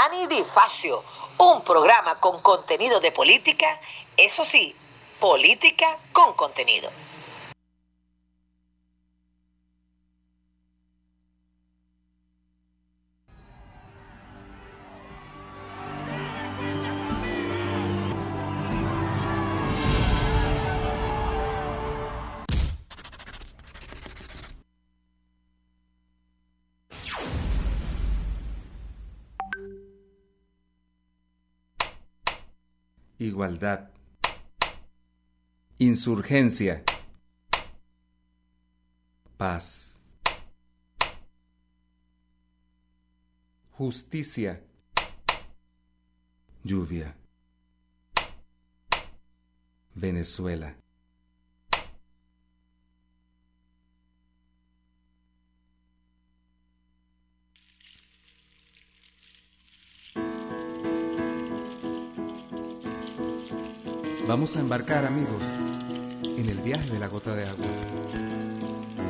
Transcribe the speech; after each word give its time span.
Dani 0.00 0.26
Di 0.28 0.42
Facio, 0.44 1.04
un 1.36 1.60
programa 1.60 2.18
con 2.20 2.40
contenido 2.40 3.00
de 3.00 3.12
política, 3.12 3.78
eso 4.16 4.46
sí, 4.46 4.74
política 5.18 5.98
con 6.12 6.32
contenido. 6.32 6.90
Insurgencia, 35.78 36.84
paz, 39.38 39.98
justicia, 43.78 44.62
lluvia, 46.62 47.16
Venezuela. 49.94 50.74
Vamos 64.30 64.54
a 64.54 64.60
embarcar, 64.60 65.06
amigos, 65.06 65.42
en 66.22 66.48
el 66.48 66.60
viaje 66.60 66.88
de 66.88 67.00
la 67.00 67.08
gota 67.08 67.34
de 67.34 67.48
agua. 67.48 67.66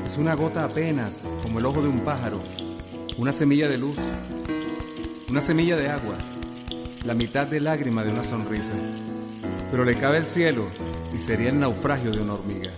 Es 0.07 0.17
una 0.17 0.33
gota 0.33 0.65
apenas, 0.65 1.25
como 1.43 1.59
el 1.59 1.67
ojo 1.67 1.83
de 1.83 1.89
un 1.89 2.01
pájaro, 2.01 2.39
una 3.19 3.31
semilla 3.31 3.69
de 3.69 3.77
luz, 3.77 3.99
una 5.29 5.43
semilla 5.43 5.77
de 5.77 5.91
agua, 5.91 6.15
la 7.05 7.13
mitad 7.13 7.47
de 7.47 7.61
lágrima 7.61 8.03
de 8.03 8.13
una 8.13 8.25
sonrisa. 8.25 8.73
Pero 9.71 9.85
le 9.85 9.95
cabe 9.95 10.17
el 10.17 10.27
cielo 10.27 10.69
y 11.15 11.19
sería 11.19 11.51
el 11.51 11.61
naufragio 11.61 12.13
de 12.13 12.23
una 12.23 12.33
hormiga. 12.33 12.71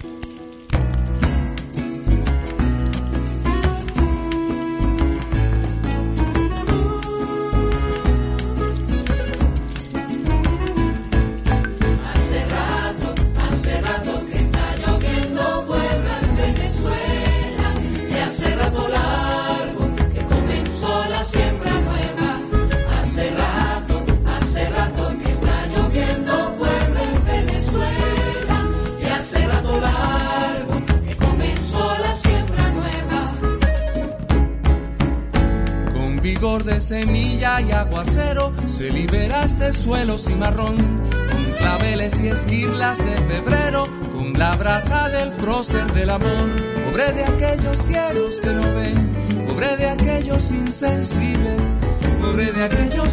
Suelo 39.82 40.16
cimarrón, 40.16 40.76
con 41.30 41.44
claveles 41.58 42.20
y 42.20 42.28
esquirlas 42.28 42.98
de 42.98 43.16
febrero, 43.32 43.84
con 44.14 44.32
la 44.34 44.54
brasa 44.54 45.08
del 45.08 45.32
prócer 45.32 45.90
del 45.92 46.10
amor. 46.10 46.50
Pobre 46.84 47.12
de 47.12 47.24
aquellos 47.24 47.80
cielos 47.80 48.40
que 48.40 48.54
no 48.54 48.62
ven, 48.74 49.46
pobre 49.46 49.76
de 49.76 49.88
aquellos 49.88 50.52
insensibles, 50.52 51.62
pobre 52.20 52.52
de 52.52 52.64
aquellos 52.64 53.10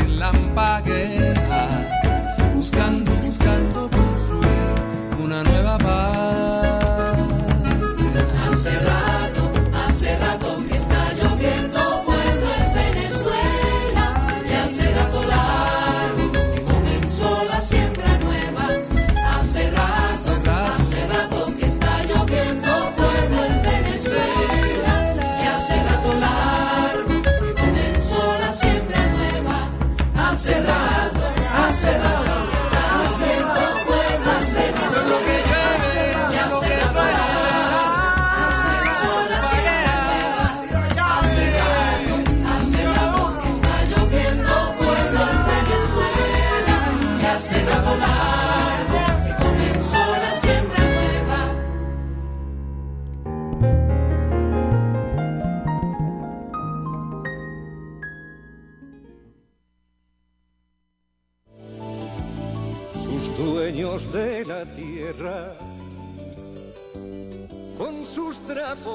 que 0.00 0.04
relampaguea, 0.04 2.09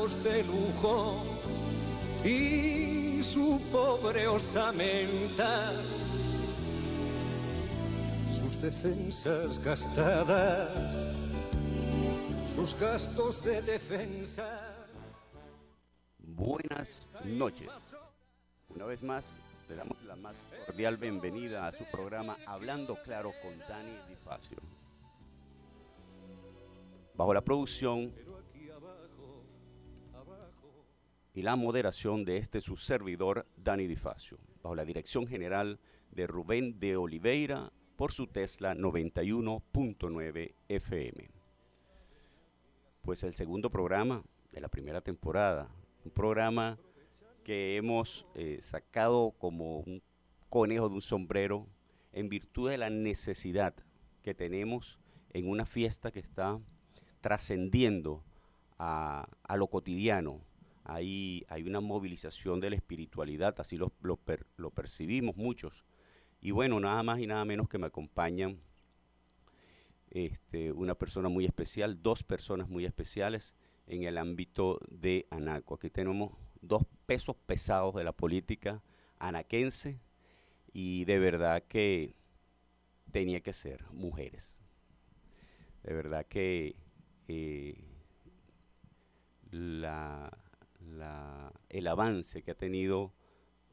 de 0.05 0.43
lujo 0.43 1.23
y 2.23 3.23
su 3.23 3.59
pobre 3.71 4.27
osamenta, 4.27 5.73
sus 8.29 8.61
defensas 8.61 9.63
gastadas, 9.63 10.69
sus 12.53 12.79
gastos 12.79 13.43
de 13.43 13.63
defensa. 13.63 14.45
Buenas 16.19 17.09
noches. 17.23 17.67
Una 18.69 18.85
vez 18.85 19.01
más, 19.01 19.25
le 19.67 19.75
damos 19.75 20.03
la 20.03 20.15
más 20.17 20.35
cordial 20.67 20.97
bienvenida 20.97 21.65
a 21.65 21.71
su 21.71 21.83
programa 21.85 22.37
Hablando 22.45 22.95
Claro 23.01 23.31
con 23.41 23.57
Dani 23.67 23.97
Difacio 24.07 24.59
bajo 27.17 27.33
la 27.33 27.41
producción 27.41 28.13
y 31.35 31.41
la 31.41 31.55
moderación 31.55 32.25
de 32.25 32.37
este 32.37 32.61
su 32.61 32.77
servidor, 32.77 33.45
Dani 33.57 33.85
Difacio. 33.85 34.39
bajo 34.63 34.73
la 34.73 34.85
dirección 34.85 35.27
general 35.27 35.79
de 36.09 36.25
Rubén 36.25 36.79
de 36.79 36.97
Oliveira 36.97 37.71
por 37.97 38.11
su 38.11 38.25
Tesla 38.27 38.73
91.9 38.73 40.55
FM. 40.69 41.29
Pues 43.01 43.23
el 43.23 43.33
segundo 43.33 43.69
programa 43.69 44.23
de 44.51 44.61
la 44.61 44.69
primera 44.69 45.01
temporada, 45.01 45.69
un 46.03 46.11
programa 46.11 46.79
que 47.43 47.75
hemos 47.75 48.25
eh, 48.33 48.57
sacado 48.61 49.31
como 49.37 49.79
un 49.79 50.01
conejo 50.49 50.89
de 50.89 50.95
un 50.95 51.01
sombrero 51.01 51.67
en 52.13 52.29
virtud 52.29 52.69
de 52.69 52.77
la 52.77 52.89
necesidad 52.89 53.75
que 54.23 54.33
tenemos 54.33 54.99
en 55.33 55.49
una 55.49 55.65
fiesta 55.65 56.11
que 56.11 56.19
está 56.19 56.59
trascendiendo 57.19 58.23
a, 58.79 59.27
lo 59.55 59.67
cotidiano. 59.67 60.41
Hay, 60.85 61.45
hay 61.49 61.63
una 61.63 61.81
movilización 61.81 62.59
de 62.59 62.69
la 62.69 62.75
espiritualidad, 62.77 63.59
así 63.59 63.75
lo, 63.75 63.91
lo 64.01 64.71
percibimos 64.71 65.35
muchos. 65.35 65.83
Y 66.41 66.51
bueno, 66.51 66.79
nada 66.79 67.01
más 67.03 67.19
y 67.19 67.27
nada 67.27 67.43
menos 67.43 67.67
que 67.67 67.77
me 67.77 67.87
acompañan 67.87 68.59
este, 70.11 70.71
una 70.71 70.95
persona 70.95 71.27
muy 71.27 71.43
especial, 71.45 72.01
dos 72.01 72.23
personas 72.23 72.69
muy 72.69 72.85
especiales 72.85 73.53
en 73.87 74.03
el 74.03 74.17
ámbito 74.17 74.79
de 74.89 75.27
Anaco. 75.29 75.75
Aquí 75.75 75.89
tenemos 75.89 76.31
dos 76.61 76.83
pesos 77.05 77.35
pesados 77.45 77.95
de 77.95 78.03
la 78.03 78.13
política 78.13 78.81
anaquense 79.19 79.99
y 80.71 81.05
de 81.05 81.19
verdad 81.19 81.63
que 81.63 82.15
tenía 83.11 83.41
que 83.41 83.53
ser 83.53 83.83
mujeres. 83.91 84.57
De 85.83 85.93
verdad 85.93 86.25
que 86.25 86.75
eh, 87.27 87.75
el 91.69 91.87
avance 91.87 92.43
que 92.43 92.51
ha 92.51 92.55
tenido 92.55 93.13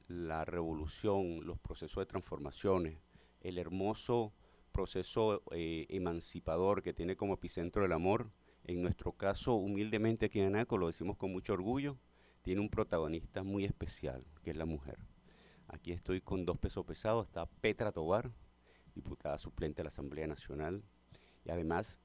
la 0.09 0.44
revolución, 0.44 1.47
los 1.47 1.59
procesos 1.59 2.03
de 2.03 2.06
transformaciones, 2.06 2.99
el 3.41 3.59
hermoso 3.59 4.32
proceso 4.73 5.43
eh, 5.53 5.87
emancipador 5.91 6.82
que 6.82 6.93
tiene 6.93 7.17
como 7.17 7.35
epicentro 7.35 7.85
el 7.85 7.93
amor, 7.93 8.31
en 8.64 8.81
nuestro 8.81 9.12
caso, 9.12 9.55
humildemente 9.55 10.26
aquí 10.26 10.41
en 10.41 10.47
Anaco, 10.47 10.79
lo 10.79 10.87
decimos 10.87 11.17
con 11.17 11.32
mucho 11.32 11.53
orgullo, 11.53 11.99
tiene 12.43 12.61
un 12.61 12.69
protagonista 12.69 13.43
muy 13.43 13.65
especial, 13.65 14.25
que 14.43 14.50
es 14.50 14.56
la 14.56 14.65
mujer. 14.65 14.99
Aquí 15.69 15.93
estoy 15.93 16.20
con 16.20 16.44
dos 16.44 16.58
pesos 16.58 16.85
pesados, 16.85 17.26
está 17.26 17.47
Petra 17.47 17.93
Tobar, 17.93 18.32
diputada 18.94 19.38
suplente 19.38 19.79
de 19.79 19.85
la 19.85 19.88
Asamblea 19.88 20.26
Nacional, 20.26 20.82
y 21.44 21.50
además 21.50 22.00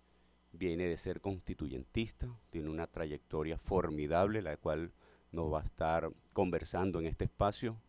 viene 0.58 0.88
de 0.88 0.98
ser 0.98 1.22
constituyentista, 1.22 2.28
tiene 2.50 2.70
una 2.70 2.88
trayectoria 2.88 3.58
formidable, 3.58 4.42
la 4.42 4.58
cual 4.58 4.92
nos 5.32 5.52
va 5.54 5.62
a 5.62 5.64
estar 5.64 6.12
conversando 6.34 7.00
en 7.00 7.06
este 7.06 7.26
espacio. 7.26 7.80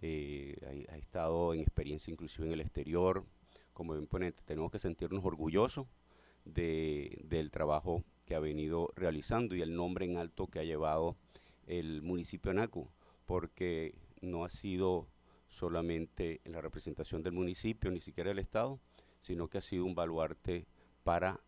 Eh, 0.00 0.86
ha, 0.90 0.96
estado 0.96 1.54
en 1.54 1.60
experiencia 1.60 2.12
inclusive 2.12 2.46
en 2.46 2.52
el 2.52 2.60
exterior 2.60 3.24
como 3.72 3.96
imponente. 3.96 4.42
Tenemos 4.44 4.70
que 4.70 4.78
sentirnos 4.78 5.24
orgullosos 5.24 5.86
del 6.44 7.50
trabajo 7.50 8.04
que 8.24 8.34
ha 8.34 8.40
venido 8.40 8.90
realizando 8.96 9.54
y 9.54 9.62
el 9.62 9.74
nombre 9.74 10.06
en 10.06 10.16
alto 10.16 10.46
que 10.46 10.60
ha 10.60 10.64
llevado 10.64 11.16
el 11.66 12.02
municipio 12.02 12.52
de 12.52 12.58
Anaco, 12.58 12.90
porque 13.26 13.94
no 14.20 14.44
ha 14.44 14.48
sido 14.48 15.08
solamente 15.48 16.40
en 16.44 16.52
la 16.52 16.60
representación 16.60 17.22
del 17.22 17.32
municipio, 17.32 17.90
ni 17.90 18.00
siquiera 18.00 18.28
del 18.28 18.38
Estado, 18.38 18.80
sino 19.20 19.48
que 19.48 19.58
ha 19.58 19.62
sido 19.62 19.84
un 19.84 19.94
baluarte 19.94 20.66
para 21.04 21.40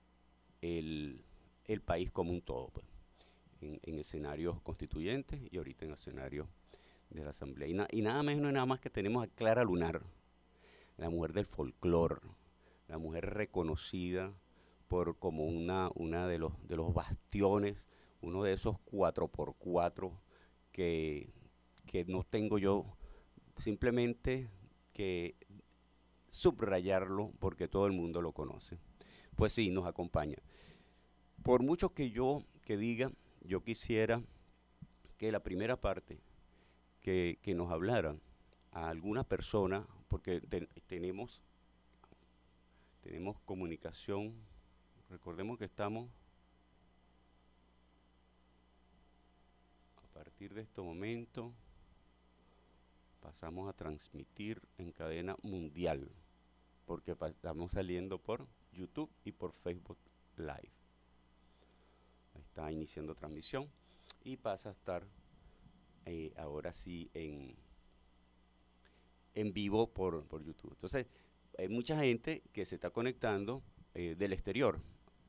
el, 0.62 1.24
país 1.84 2.10
como 2.10 2.32
un 2.32 2.42
todo, 2.42 2.70
pues, 2.70 2.86
en, 3.60 3.98
escenarios 3.98 4.60
constituyentes 4.62 5.40
y 5.50 5.56
ahorita 5.56 5.84
en 5.84 5.92
escenarios 5.92 6.46
de 7.10 7.24
la 7.24 7.30
Asamblea. 7.30 7.68
Y, 7.68 7.98
y 7.98 8.02
nada 8.02 8.22
menos 8.22 8.50
y 8.50 8.54
nada 8.54 8.66
más 8.66 8.80
que 8.80 8.90
tenemos 8.90 9.24
a 9.24 9.28
Clara 9.28 9.64
Lunar, 9.64 10.02
la 10.96 11.10
mujer 11.10 11.32
del 11.32 11.46
folclore, 11.46 12.20
la 12.88 12.98
mujer 12.98 13.26
reconocida 13.34 14.32
por 14.88 15.18
como 15.18 15.44
una, 15.44 15.90
una 15.94 16.26
de, 16.26 16.38
los, 16.38 16.52
de 16.66 16.76
los 16.76 16.92
bastiones 16.92 17.88
uno 18.22 18.42
de 18.42 18.52
esos 18.52 18.76
4x4 18.90 20.12
que, 20.72 21.32
que 21.86 22.04
no 22.04 22.22
tengo 22.24 22.58
yo 22.58 22.84
simplemente 23.56 24.48
que 24.92 25.36
subrayarlo 26.28 27.32
porque 27.38 27.68
todo 27.68 27.86
el 27.86 27.92
mundo 27.92 28.22
lo 28.22 28.32
conoce. 28.32 28.78
Pues 29.36 29.52
sí, 29.52 29.70
nos 29.70 29.86
acompaña. 29.86 30.36
Por 31.42 31.62
mucho 31.62 31.94
que 31.94 32.10
yo 32.10 32.44
que 32.64 32.76
diga, 32.76 33.10
yo 33.42 33.62
quisiera 33.62 34.22
que 35.16 35.32
la 35.32 35.40
primera 35.40 35.80
parte 35.80 36.20
que, 37.00 37.38
nos 37.56 37.70
hablaran 37.70 38.20
a 38.72 38.88
alguna 38.88 39.24
persona, 39.24 39.86
porque 40.08 40.40
tenemos, 40.86 41.42
tenemos 43.02 43.40
comunicación, 43.40 44.34
recordemos 45.08 45.58
que 45.58 45.64
estamos 45.64 46.08
partir 50.20 50.52
de 50.52 50.60
este 50.60 50.82
momento 50.82 51.50
pasamos 53.20 53.70
a 53.70 53.72
transmitir 53.72 54.60
en 54.76 54.92
cadena 54.92 55.34
mundial, 55.42 56.10
porque 56.84 57.16
estamos 57.28 57.72
saliendo 57.72 58.18
por 58.18 58.46
YouTube 58.72 59.10
y 59.24 59.32
por 59.32 59.52
Facebook 59.52 59.98
Live. 60.36 60.70
Está 62.34 62.70
iniciando 62.72 63.14
transmisión 63.14 63.68
y 64.24 64.36
pasa 64.36 64.70
a 64.70 64.72
estar 64.72 65.06
eh, 66.06 66.32
ahora 66.36 66.72
sí 66.72 67.10
en, 67.14 67.54
en 69.34 69.52
vivo 69.52 69.88
por, 69.92 70.26
YouTube. 70.44 70.72
Entonces, 70.72 71.06
hay 71.58 71.68
mucha 71.68 71.98
gente 71.98 72.42
que 72.52 72.64
se 72.64 72.76
está 72.76 72.90
conectando 72.90 73.62
eh, 73.94 74.14
del 74.18 74.32
exterior. 74.32 74.80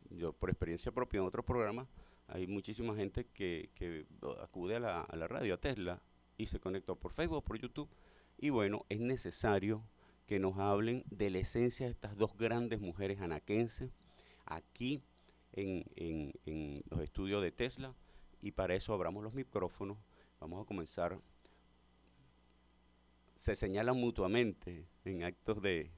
Yo, 0.10 0.34
por 0.34 0.50
experiencia 0.50 0.92
propia 0.92 1.20
en 1.20 1.26
otros 1.26 1.46
programas, 1.46 1.88
hay 2.28 2.48
muchísima 2.48 2.96
gente 2.96 3.26
que, 3.26 4.06
acude 4.42 4.76
a 4.76 4.80
la, 4.80 5.28
radio, 5.28 5.54
a 5.54 5.58
Tesla, 5.58 6.02
y 6.38 6.46
se 6.46 6.60
conectó 6.60 6.96
por 6.96 7.12
Facebook, 7.12 7.44
por 7.44 7.60
YouTube. 7.60 7.90
Y 8.38 8.50
bueno, 8.50 8.86
es 8.90 9.00
necesario 9.00 9.84
que 10.32 10.40
nos 10.40 10.58
hablen 10.60 11.04
de 11.10 11.30
la 11.30 11.40
esencia 11.40 11.88
de 11.88 11.92
estas 11.92 12.16
dos 12.16 12.38
grandes 12.38 12.80
mujeres 12.80 13.20
anaquenses 13.20 13.92
aquí 14.46 15.04
en, 15.52 15.84
en 15.98 16.82
los 16.90 17.02
estudios 17.02 17.44
de 17.44 17.52
Tesla. 17.52 17.94
Y 18.42 18.52
para 18.52 18.74
eso 18.74 18.94
abramos 18.94 19.26
los 19.26 19.34
micrófonos. 19.34 19.98
Vamos 20.40 20.64
a 20.64 20.66
comenzar. 20.66 21.20
Se 23.36 23.58
señalan 23.58 23.98
mutuamente 23.98 24.86
en 25.04 25.24
actos 25.24 25.62
de, 25.62 25.92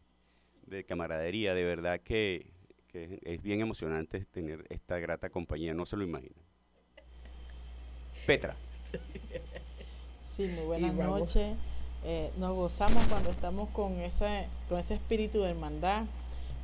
de 0.65 0.83
camaradería. 0.83 1.53
De 1.53 1.63
verdad 1.63 2.01
que 2.01 2.51
que 2.87 3.19
es 3.21 3.39
bien 3.39 3.61
emocionante 3.61 4.25
tener 4.25 4.65
esta 4.69 4.97
grata 4.97 5.29
compañía, 5.29 5.75
no 5.75 5.85
se 5.85 5.95
lo 5.95 6.03
imagina. 6.03 6.41
Petra. 8.25 8.55
Sí, 10.23 10.47
muy 10.47 10.65
buenas 10.65 10.95
noches. 10.95 11.55
Eh, 12.05 12.31
nos 12.35 12.53
gozamos 12.53 13.05
cuando 13.07 13.29
estamos 13.29 13.69
con 13.69 14.01
ese, 14.01 14.47
con 14.67 14.77
ese 14.77 14.95
espíritu 14.95 15.41
de 15.41 15.51
hermandad. 15.51 16.03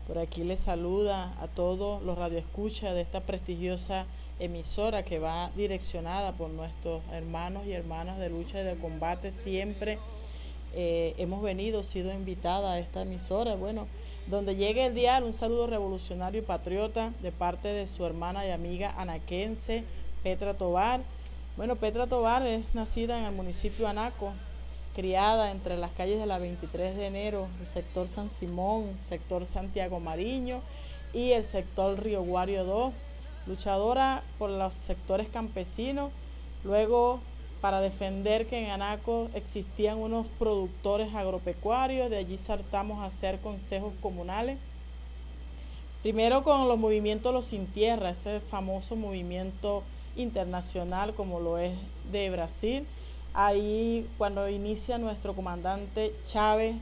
Por 0.05 0.17
aquí 0.17 0.43
les 0.43 0.59
saluda 0.59 1.33
a 1.41 1.47
todos 1.47 2.03
los 2.03 2.17
radioescuchas 2.17 2.93
de 2.93 3.01
esta 3.01 3.21
prestigiosa 3.21 4.05
emisora 4.39 5.03
que 5.03 5.17
va 5.19 5.51
direccionada 5.55 6.33
por 6.33 6.49
nuestros 6.49 7.01
hermanos 7.13 7.65
y 7.67 7.71
hermanas 7.71 8.19
de 8.19 8.29
lucha 8.29 8.59
y 8.59 8.65
de 8.65 8.75
combate. 8.75 9.31
Siempre 9.31 9.97
eh, 10.73 11.13
hemos 11.17 11.41
venido, 11.41 11.83
sido 11.83 12.11
invitada 12.11 12.73
a 12.73 12.79
esta 12.79 13.03
emisora. 13.03 13.55
Bueno, 13.55 13.87
donde 14.27 14.57
llegue 14.57 14.87
el 14.87 14.93
diario, 14.93 15.25
un 15.25 15.33
saludo 15.33 15.67
revolucionario 15.67 16.41
y 16.41 16.43
patriota 16.43 17.13
de 17.21 17.31
parte 17.31 17.69
de 17.69 17.87
su 17.87 18.05
hermana 18.05 18.45
y 18.45 18.51
amiga 18.51 18.93
anaquense, 18.97 19.85
Petra 20.21 20.53
Tobar. 20.57 21.01
Bueno, 21.55 21.77
Petra 21.77 22.07
Tobar 22.07 22.45
es 22.45 22.63
nacida 22.75 23.17
en 23.19 23.25
el 23.25 23.31
municipio 23.31 23.85
de 23.85 23.91
Anaco, 23.91 24.33
criada 24.93 25.51
entre 25.51 25.77
las 25.77 25.91
calles 25.91 26.19
de 26.19 26.25
la 26.25 26.39
23 26.39 26.95
de 26.95 27.07
enero, 27.07 27.47
el 27.59 27.67
sector 27.67 28.07
San 28.07 28.29
Simón, 28.29 28.95
sector 28.99 29.45
Santiago 29.45 29.99
Mariño 29.99 30.61
y 31.13 31.31
el 31.31 31.43
sector 31.43 32.01
Río 32.01 32.23
Guario 32.23 32.63
2, 32.65 32.93
luchadora 33.47 34.23
por 34.37 34.49
los 34.49 34.73
sectores 34.73 35.27
campesinos, 35.27 36.11
luego 36.63 37.21
para 37.61 37.81
defender 37.81 38.47
que 38.47 38.63
en 38.63 38.71
Anaco 38.71 39.29
existían 39.33 39.97
unos 39.97 40.27
productores 40.39 41.13
agropecuarios, 41.13 42.09
de 42.09 42.17
allí 42.17 42.37
saltamos 42.37 42.99
a 42.99 43.05
hacer 43.05 43.39
consejos 43.39 43.93
comunales. 44.01 44.57
Primero 46.01 46.43
con 46.43 46.67
los 46.69 46.79
movimientos 46.79 47.33
Los 47.33 47.47
Sin 47.47 47.67
Tierra, 47.67 48.11
ese 48.11 48.39
famoso 48.39 48.95
movimiento 48.95 49.83
internacional 50.15 51.13
como 51.13 51.41
lo 51.41 51.57
es 51.57 51.73
de 52.11 52.29
Brasil. 52.29 52.85
Ahí 53.33 54.09
cuando 54.17 54.49
inicia 54.49 54.97
nuestro 54.97 55.35
comandante 55.35 56.15
Chávez 56.23 56.75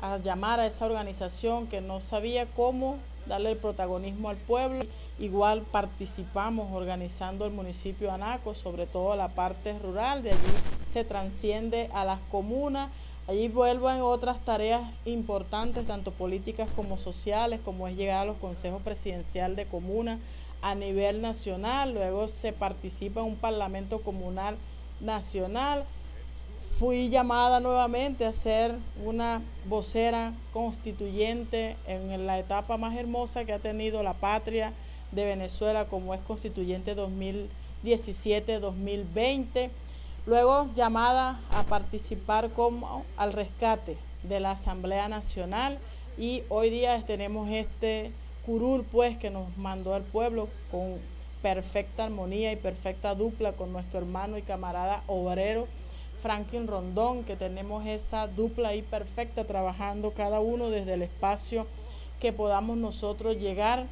a 0.00 0.18
llamar 0.18 0.60
a 0.60 0.66
esa 0.66 0.86
organización 0.86 1.66
que 1.66 1.80
no 1.80 2.00
sabía 2.00 2.46
cómo 2.46 2.98
darle 3.26 3.52
el 3.52 3.56
protagonismo 3.56 4.28
al 4.28 4.36
pueblo 4.36 4.84
Igual 5.18 5.62
participamos 5.62 6.70
organizando 6.72 7.46
el 7.46 7.52
municipio 7.52 8.08
de 8.08 8.14
Anaco, 8.14 8.54
sobre 8.54 8.86
todo 8.86 9.16
la 9.16 9.28
parte 9.28 9.78
rural, 9.78 10.22
de 10.22 10.32
allí 10.32 10.38
se 10.82 11.04
transciende 11.04 11.88
a 11.94 12.04
las 12.04 12.20
comunas, 12.30 12.90
Allí 13.28 13.48
vuelvo 13.48 13.90
en 13.90 14.02
otras 14.02 14.38
tareas 14.44 14.82
importantes, 15.04 15.84
tanto 15.84 16.12
políticas 16.12 16.70
como 16.76 16.96
sociales, 16.96 17.58
como 17.64 17.88
es 17.88 17.96
llegar 17.96 18.22
a 18.22 18.24
los 18.24 18.36
consejos 18.36 18.82
presidencial 18.82 19.56
de 19.56 19.66
comuna 19.66 20.20
a 20.62 20.76
nivel 20.76 21.20
nacional, 21.22 21.92
luego 21.92 22.28
se 22.28 22.52
participa 22.52 23.22
en 23.22 23.26
un 23.26 23.36
parlamento 23.36 24.02
comunal 24.02 24.58
nacional. 25.00 25.84
Fui 26.78 27.08
llamada 27.08 27.60
nuevamente 27.60 28.26
a 28.26 28.32
ser 28.32 28.74
una 29.04 29.42
vocera 29.66 30.34
constituyente 30.52 31.76
en 31.86 32.26
la 32.26 32.38
etapa 32.38 32.76
más 32.76 32.96
hermosa 32.96 33.44
que 33.44 33.52
ha 33.52 33.58
tenido 33.58 34.02
la 34.02 34.14
patria 34.14 34.72
de 35.12 35.24
Venezuela, 35.24 35.86
como 35.86 36.12
es 36.12 36.20
constituyente 36.20 36.96
2017-2020. 36.96 39.70
Luego 40.26 40.68
llamada 40.74 41.40
a 41.50 41.62
participar 41.62 42.50
como 42.50 43.04
al 43.16 43.32
rescate 43.32 43.96
de 44.24 44.40
la 44.40 44.50
Asamblea 44.52 45.08
Nacional 45.08 45.78
y 46.18 46.42
hoy 46.48 46.70
día 46.70 47.00
tenemos 47.06 47.48
este 47.48 48.10
curul 48.44 48.84
pues 48.84 49.16
que 49.18 49.30
nos 49.30 49.56
mandó 49.56 49.94
al 49.94 50.02
pueblo 50.02 50.48
con 50.70 50.98
perfecta 51.46 52.06
armonía 52.06 52.50
y 52.50 52.56
perfecta 52.56 53.14
dupla 53.14 53.52
con 53.52 53.72
nuestro 53.72 54.00
hermano 54.00 54.36
y 54.36 54.42
camarada 54.42 55.04
obrero 55.06 55.68
Franklin 56.20 56.66
Rondón, 56.66 57.22
que 57.22 57.36
tenemos 57.36 57.86
esa 57.86 58.26
dupla 58.26 58.70
ahí 58.70 58.82
perfecta 58.82 59.44
trabajando 59.44 60.10
cada 60.10 60.40
uno 60.40 60.70
desde 60.70 60.94
el 60.94 61.02
espacio 61.02 61.68
que 62.18 62.32
podamos 62.32 62.78
nosotros 62.78 63.36
llegar 63.36 63.86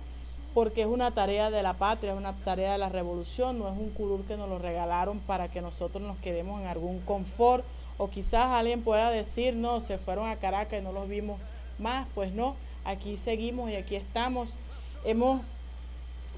porque 0.53 0.81
es 0.81 0.89
una 0.89 1.13
tarea 1.13 1.49
de 1.49 1.63
la 1.63 1.75
patria, 1.75 2.11
es 2.11 2.19
una 2.19 2.33
tarea 2.33 2.73
de 2.73 2.79
la 2.79 2.89
revolución, 2.89 3.61
no 3.61 3.69
es 3.69 3.79
un 3.79 3.91
curul 3.91 4.25
que 4.25 4.37
nos 4.37 4.49
lo 4.49 4.59
regalaron 4.59 5.21
para 5.21 5.47
que 5.47 5.63
nosotros 5.63 6.03
nos 6.03 6.19
quedemos 6.19 6.61
en 6.61 6.67
algún 6.67 6.99
confort, 7.03 7.65
o 7.99 8.11
quizás 8.11 8.47
alguien 8.47 8.83
pueda 8.83 9.11
decir, 9.11 9.55
no, 9.55 9.81
se 9.81 9.99
fueron 9.99 10.29
a 10.29 10.35
Caracas 10.41 10.81
y 10.81 10.83
no 10.83 10.91
los 10.91 11.09
vimos 11.09 11.39
más, 11.79 12.09
pues 12.17 12.33
no, 12.33 12.57
aquí 12.85 13.17
seguimos 13.17 13.71
y 13.71 13.77
aquí 13.77 13.95
estamos. 13.95 14.59
Hemos 15.05 15.41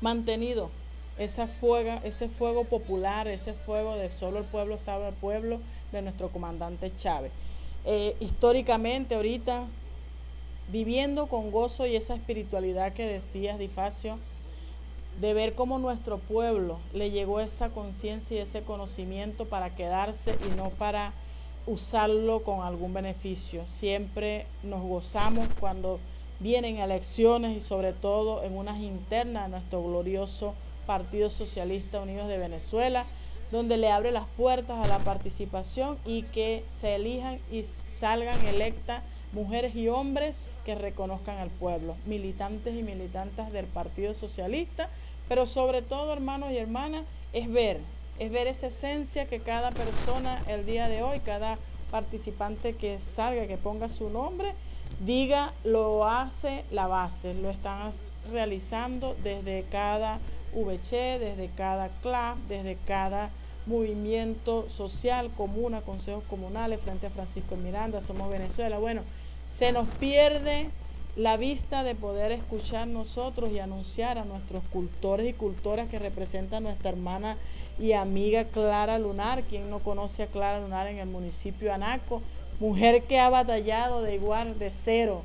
mantenido 0.03 0.69
esa 1.19 1.47
fuega, 1.47 2.01
ese 2.05 2.29
fuego 2.29 2.65
popular, 2.65 3.29
ese 3.29 3.55
fuego 3.55 3.97
de 3.97 4.11
solo 4.11 4.39
el 4.39 4.45
pueblo 4.45 4.79
sabe 4.79 5.09
el 5.09 5.15
pueblo 5.15 5.61
de 5.93 6.03
nuestro 6.03 6.31
comandante 6.31 6.95
Chávez. 6.95 7.33
Eh, 7.85 8.17
históricamente 8.21 9.15
ahorita 9.15 9.67
viviendo 10.69 11.29
con 11.29 11.51
gozo 11.51 11.87
y 11.87 11.97
esa 11.97 12.15
espiritualidad 12.15 12.93
que 12.93 13.07
decías, 13.07 13.59
Difacio, 13.59 14.19
de 15.21 15.33
ver 15.33 15.55
cómo 15.55 15.79
nuestro 15.79 16.19
pueblo 16.19 16.79
le 16.93 17.11
llegó 17.11 17.41
esa 17.41 17.71
conciencia 17.71 18.37
y 18.37 18.41
ese 18.41 18.63
conocimiento 18.63 19.47
para 19.47 19.75
quedarse 19.75 20.37
y 20.47 20.57
no 20.57 20.71
para 20.71 21.15
usarlo 21.67 22.43
con 22.43 22.63
algún 22.63 22.93
beneficio. 22.93 23.67
Siempre 23.67 24.47
nos 24.63 24.83
gozamos 24.83 25.49
cuando 25.59 25.99
vienen 26.39 26.79
elecciones 26.79 27.57
y 27.57 27.61
sobre 27.61 27.93
todo 27.93 28.43
en 28.43 28.57
unas 28.57 28.81
internas 28.83 29.45
a 29.45 29.49
nuestro 29.49 29.83
glorioso 29.83 30.55
Partido 30.87 31.31
Socialista 31.31 32.01
Unidos 32.01 32.29
de 32.29 32.39
Venezuela, 32.39 33.07
donde 33.51 33.77
le 33.77 33.91
abre 33.91 34.11
las 34.11 34.27
puertas 34.27 34.85
a 34.85 34.89
la 34.89 34.99
participación 35.01 35.99
y 36.05 36.23
que 36.23 36.65
se 36.69 36.97
elijan 36.97 37.39
y 37.51 37.63
salgan 37.63 38.45
electas 38.47 39.03
mujeres 39.33 39.75
y 39.77 39.89
hombres 39.89 40.37
que 40.65 40.75
reconozcan 40.75 41.39
al 41.39 41.51
pueblo, 41.51 41.95
militantes 42.07 42.75
y 42.75 42.83
militantes 42.83 43.53
del 43.53 43.67
Partido 43.67 44.15
Socialista, 44.15 44.89
pero 45.29 45.47
sobre 45.47 45.83
todo, 45.83 46.13
hermanos 46.13 46.51
y 46.53 46.57
hermanas, 46.57 47.05
es 47.33 47.51
ver, 47.51 47.81
es 48.19 48.31
ver 48.31 48.47
esa 48.47 48.69
esencia 48.69 49.27
que 49.27 49.41
cada 49.41 49.71
persona 49.71 50.43
el 50.49 50.67
día 50.67 50.89
de 50.89 51.03
hoy, 51.03 51.21
cada 51.21 51.59
participante 51.91 52.75
que 52.75 52.99
salga, 52.99 53.47
que 53.47 53.59
ponga 53.59 53.89
su 53.89 54.11
nombre, 54.11 54.55
diga, 55.01 55.53
lo 55.65 56.07
hace 56.07 56.65
la 56.71 56.87
base, 56.87 57.35
lo 57.35 57.51
están 57.51 57.93
realizando 58.33 59.17
desde 59.23 59.65
cada 59.71 60.19
VC, 60.65 61.19
desde 61.19 61.51
cada 61.57 61.89
club, 62.01 62.39
desde 62.49 62.77
cada 62.87 63.31
movimiento 63.67 64.69
social, 64.71 65.31
comuna, 65.37 65.83
consejos 65.83 66.25
comunales, 66.25 66.81
frente 66.81 67.09
a 67.09 67.11
Francisco 67.11 67.57
Miranda, 67.57 68.01
Somos 68.01 68.31
Venezuela. 68.31 68.79
Bueno, 68.79 69.03
se 69.45 69.73
nos 69.73 69.89
pierde 69.89 70.71
la 71.17 71.37
vista 71.37 71.83
de 71.83 71.95
poder 71.95 72.31
escuchar 72.31 72.87
nosotros 72.87 73.51
y 73.51 73.59
anunciar 73.59 74.19
a 74.19 74.25
nuestros 74.25 74.63
cultores 74.65 75.29
y 75.29 75.33
cultoras 75.33 75.89
que 75.89 75.99
representan 75.99 76.65
nuestra 76.65 76.91
hermana 76.91 77.39
y 77.79 77.93
amiga 77.93 78.45
Clara 78.45 78.99
Lunar, 78.99 79.43
quien 79.45 79.71
no 79.71 79.81
conoce 79.81 80.25
a 80.25 80.27
Clara 80.27 80.61
Lunar 80.61 80.87
en 80.87 80.99
el 80.99 81.09
municipio 81.09 81.69
de 81.69 81.75
Anaco, 81.75 82.23
mujer 82.61 83.05
que 83.05 83.19
ha 83.19 83.31
batallado 83.31 84.03
de 84.03 84.15
igual 84.15 84.59
de 84.59 84.71
cero. 84.71 85.23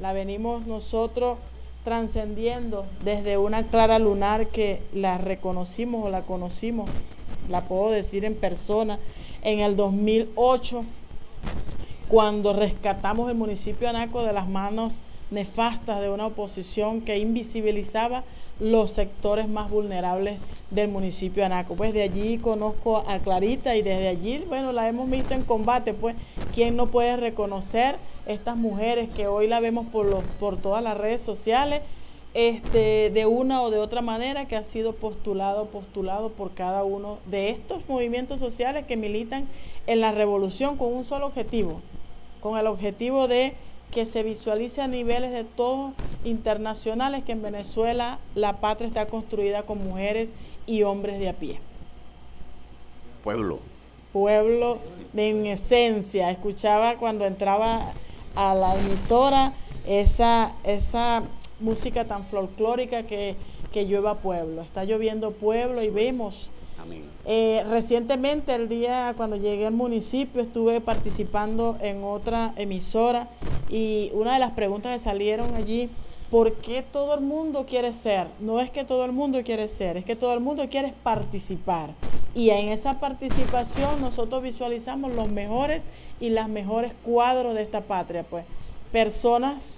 La 0.00 0.12
venimos 0.12 0.66
nosotros 0.66 1.38
trascendiendo 1.84 2.86
desde 3.04 3.36
una 3.36 3.68
Clara 3.68 3.98
Lunar 3.98 4.48
que 4.48 4.82
la 4.92 5.18
reconocimos 5.18 6.06
o 6.06 6.10
la 6.10 6.22
conocimos, 6.22 6.88
la 7.48 7.68
puedo 7.68 7.90
decir 7.90 8.24
en 8.24 8.34
persona, 8.34 8.98
en 9.42 9.60
el 9.60 9.76
2008 9.76 10.84
cuando 12.08 12.52
rescatamos 12.52 13.30
el 13.30 13.36
municipio 13.36 13.88
de 13.88 13.96
Anaco 13.96 14.24
de 14.24 14.32
las 14.32 14.48
manos 14.48 15.02
nefastas 15.30 16.00
de 16.00 16.10
una 16.10 16.26
oposición 16.26 17.00
que 17.00 17.18
invisibilizaba 17.18 18.24
los 18.60 18.92
sectores 18.92 19.48
más 19.48 19.70
vulnerables 19.70 20.38
del 20.70 20.88
municipio 20.88 21.42
de 21.42 21.46
Anaco. 21.46 21.74
Pues 21.74 21.92
de 21.92 22.02
allí 22.02 22.38
conozco 22.38 23.04
a 23.06 23.18
Clarita 23.18 23.76
y 23.76 23.82
desde 23.82 24.08
allí, 24.08 24.44
bueno, 24.48 24.72
la 24.72 24.88
hemos 24.88 25.10
visto 25.10 25.34
en 25.34 25.42
combate, 25.42 25.94
pues, 25.94 26.16
¿quién 26.54 26.76
no 26.76 26.88
puede 26.88 27.16
reconocer 27.16 27.96
estas 28.26 28.56
mujeres 28.56 29.08
que 29.10 29.26
hoy 29.26 29.48
la 29.48 29.60
vemos 29.60 29.86
por, 29.86 30.06
los, 30.06 30.22
por 30.38 30.56
todas 30.56 30.82
las 30.82 30.96
redes 30.96 31.22
sociales? 31.22 31.82
Este, 32.34 33.10
de 33.10 33.26
una 33.26 33.62
o 33.62 33.70
de 33.70 33.78
otra 33.78 34.02
manera 34.02 34.48
que 34.48 34.56
ha 34.56 34.64
sido 34.64 34.92
postulado, 34.92 35.66
postulado 35.66 36.30
por 36.30 36.52
cada 36.52 36.82
uno 36.82 37.18
de 37.26 37.50
estos 37.50 37.88
movimientos 37.88 38.40
sociales 38.40 38.86
que 38.86 38.96
militan 38.96 39.46
en 39.86 40.00
la 40.00 40.10
revolución 40.10 40.76
con 40.76 40.92
un 40.92 41.04
solo 41.04 41.26
objetivo, 41.26 41.80
con 42.40 42.58
el 42.58 42.66
objetivo 42.66 43.28
de 43.28 43.54
que 43.90 44.04
se 44.04 44.22
visualice 44.22 44.82
a 44.82 44.88
niveles 44.88 45.30
de 45.32 45.44
todos 45.44 45.92
internacionales 46.24 47.22
que 47.24 47.32
en 47.32 47.42
Venezuela 47.42 48.18
la 48.34 48.60
patria 48.60 48.88
está 48.88 49.06
construida 49.06 49.64
con 49.64 49.78
mujeres 49.78 50.32
y 50.66 50.82
hombres 50.82 51.18
de 51.18 51.28
a 51.28 51.32
pie. 51.34 51.60
Pueblo. 53.22 53.60
Pueblo 54.12 54.78
de 55.12 55.30
en 55.30 55.46
esencia. 55.46 56.30
Escuchaba 56.30 56.98
cuando 56.98 57.24
entraba 57.24 57.92
a 58.34 58.54
la 58.54 58.74
emisora 58.76 59.54
esa, 59.86 60.54
esa 60.64 61.22
música 61.60 62.04
tan 62.04 62.24
folclórica 62.24 63.04
que, 63.04 63.36
que 63.72 63.86
llueva 63.86 64.18
pueblo. 64.18 64.62
Está 64.62 64.84
lloviendo 64.84 65.32
pueblo 65.32 65.82
y 65.82 65.88
vemos 65.88 66.50
eh, 67.26 67.64
recientemente, 67.70 68.54
el 68.54 68.68
día 68.68 69.14
cuando 69.16 69.36
llegué 69.36 69.66
al 69.66 69.72
municipio, 69.72 70.42
estuve 70.42 70.80
participando 70.80 71.78
en 71.80 72.04
otra 72.04 72.52
emisora 72.56 73.28
y 73.70 74.10
una 74.12 74.34
de 74.34 74.38
las 74.38 74.50
preguntas 74.50 74.92
que 74.92 74.98
salieron 74.98 75.54
allí, 75.54 75.88
¿por 76.30 76.54
qué 76.54 76.82
todo 76.82 77.14
el 77.14 77.22
mundo 77.22 77.64
quiere 77.66 77.92
ser? 77.92 78.28
No 78.40 78.60
es 78.60 78.70
que 78.70 78.84
todo 78.84 79.04
el 79.04 79.12
mundo 79.12 79.42
quiere 79.42 79.68
ser, 79.68 79.96
es 79.96 80.04
que 80.04 80.16
todo 80.16 80.34
el 80.34 80.40
mundo 80.40 80.68
quiere 80.68 80.92
participar. 81.02 81.94
Y 82.34 82.50
en 82.50 82.68
esa 82.68 83.00
participación 83.00 84.00
nosotros 84.00 84.42
visualizamos 84.42 85.14
los 85.14 85.28
mejores 85.28 85.84
y 86.20 86.30
las 86.30 86.48
mejores 86.48 86.92
cuadros 87.04 87.54
de 87.54 87.62
esta 87.62 87.82
patria, 87.82 88.24
pues 88.24 88.44
personas 88.92 89.74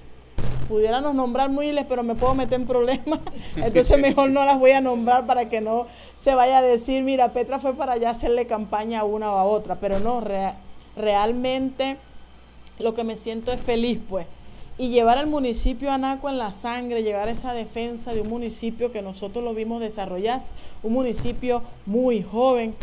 pudiéramos 0.69 1.15
nombrar 1.15 1.51
miles, 1.51 1.85
pero 1.89 2.03
me 2.03 2.15
puedo 2.15 2.35
meter 2.35 2.61
en 2.61 2.67
problemas. 2.67 3.21
Entonces 3.57 3.99
mejor 3.99 4.31
no 4.31 4.45
las 4.45 4.59
voy 4.59 4.73
a 4.73 4.81
nombrar 4.81 5.27
para 5.27 5.49
que 5.49 5.61
no 5.61 5.87
se 6.17 6.35
vaya 6.35 6.59
a 6.59 6.63
decir, 6.63 7.03
mira, 7.03 7.33
Petra 7.33 7.59
fue 7.59 7.75
para 7.75 7.93
allá 7.93 8.11
hacerle 8.11 8.47
campaña 8.47 9.01
a 9.01 9.05
una 9.05 9.33
o 9.33 9.37
a 9.37 9.45
otra. 9.45 9.77
Pero 9.77 9.99
no, 9.99 10.23
realmente 10.97 11.99
lo 12.79 12.95
que 12.95 13.05
me 13.05 13.17
siento 13.17 13.53
es 13.53 13.61
feliz, 13.61 13.99
pues. 14.09 14.27
Y 14.79 14.91
llevar 14.91 15.17
al 15.17 15.27
municipio 15.27 15.91
Anaco 15.91 16.29
en 16.29 16.37
la 16.37 16.53
sangre, 16.53 17.03
llevar 17.03 17.29
esa 17.29 17.55
defensa 17.55 18.13
de 18.13 18.21
un 18.21 18.29
municipio 18.29 18.93
que 18.93 19.01
nosotros 19.01 19.43
lo 19.43 19.55
vimos 19.55 19.81
desarrollarse, 19.81 20.53
un 20.83 20.93
municipio 20.93 21.63
muy 21.87 22.23
joven, 22.23 22.75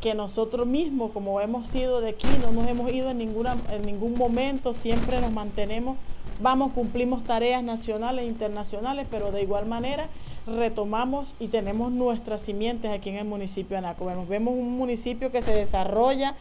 que 0.00 0.14
nosotros 0.14 0.66
mismos, 0.66 1.10
como 1.12 1.40
hemos 1.40 1.66
sido 1.66 2.00
de 2.00 2.10
aquí, 2.10 2.28
no 2.42 2.52
nos 2.52 2.68
hemos 2.68 2.92
ido 2.92 3.10
en, 3.10 3.18
ninguna, 3.18 3.56
en 3.70 3.82
ningún 3.82 4.14
momento, 4.14 4.74
siempre 4.74 5.20
nos 5.20 5.32
mantenemos 5.32 5.96
vamos, 6.40 6.72
cumplimos 6.72 7.24
tareas 7.24 7.62
nacionales 7.62 8.24
e 8.24 8.28
internacionales, 8.28 9.06
pero 9.10 9.32
de 9.32 9.42
igual 9.42 9.66
manera 9.66 10.08
retomamos 10.46 11.34
y 11.38 11.48
tenemos 11.48 11.92
nuestras 11.92 12.40
simientes 12.40 12.90
aquí 12.90 13.10
en 13.10 13.16
el 13.16 13.24
municipio 13.24 13.74
de 13.74 13.78
Anaco. 13.78 14.06
Vemos, 14.28 14.54
un 14.54 14.76
municipio 14.78 15.30
que 15.30 15.42
se 15.42 15.52
desarrolla 15.52 16.34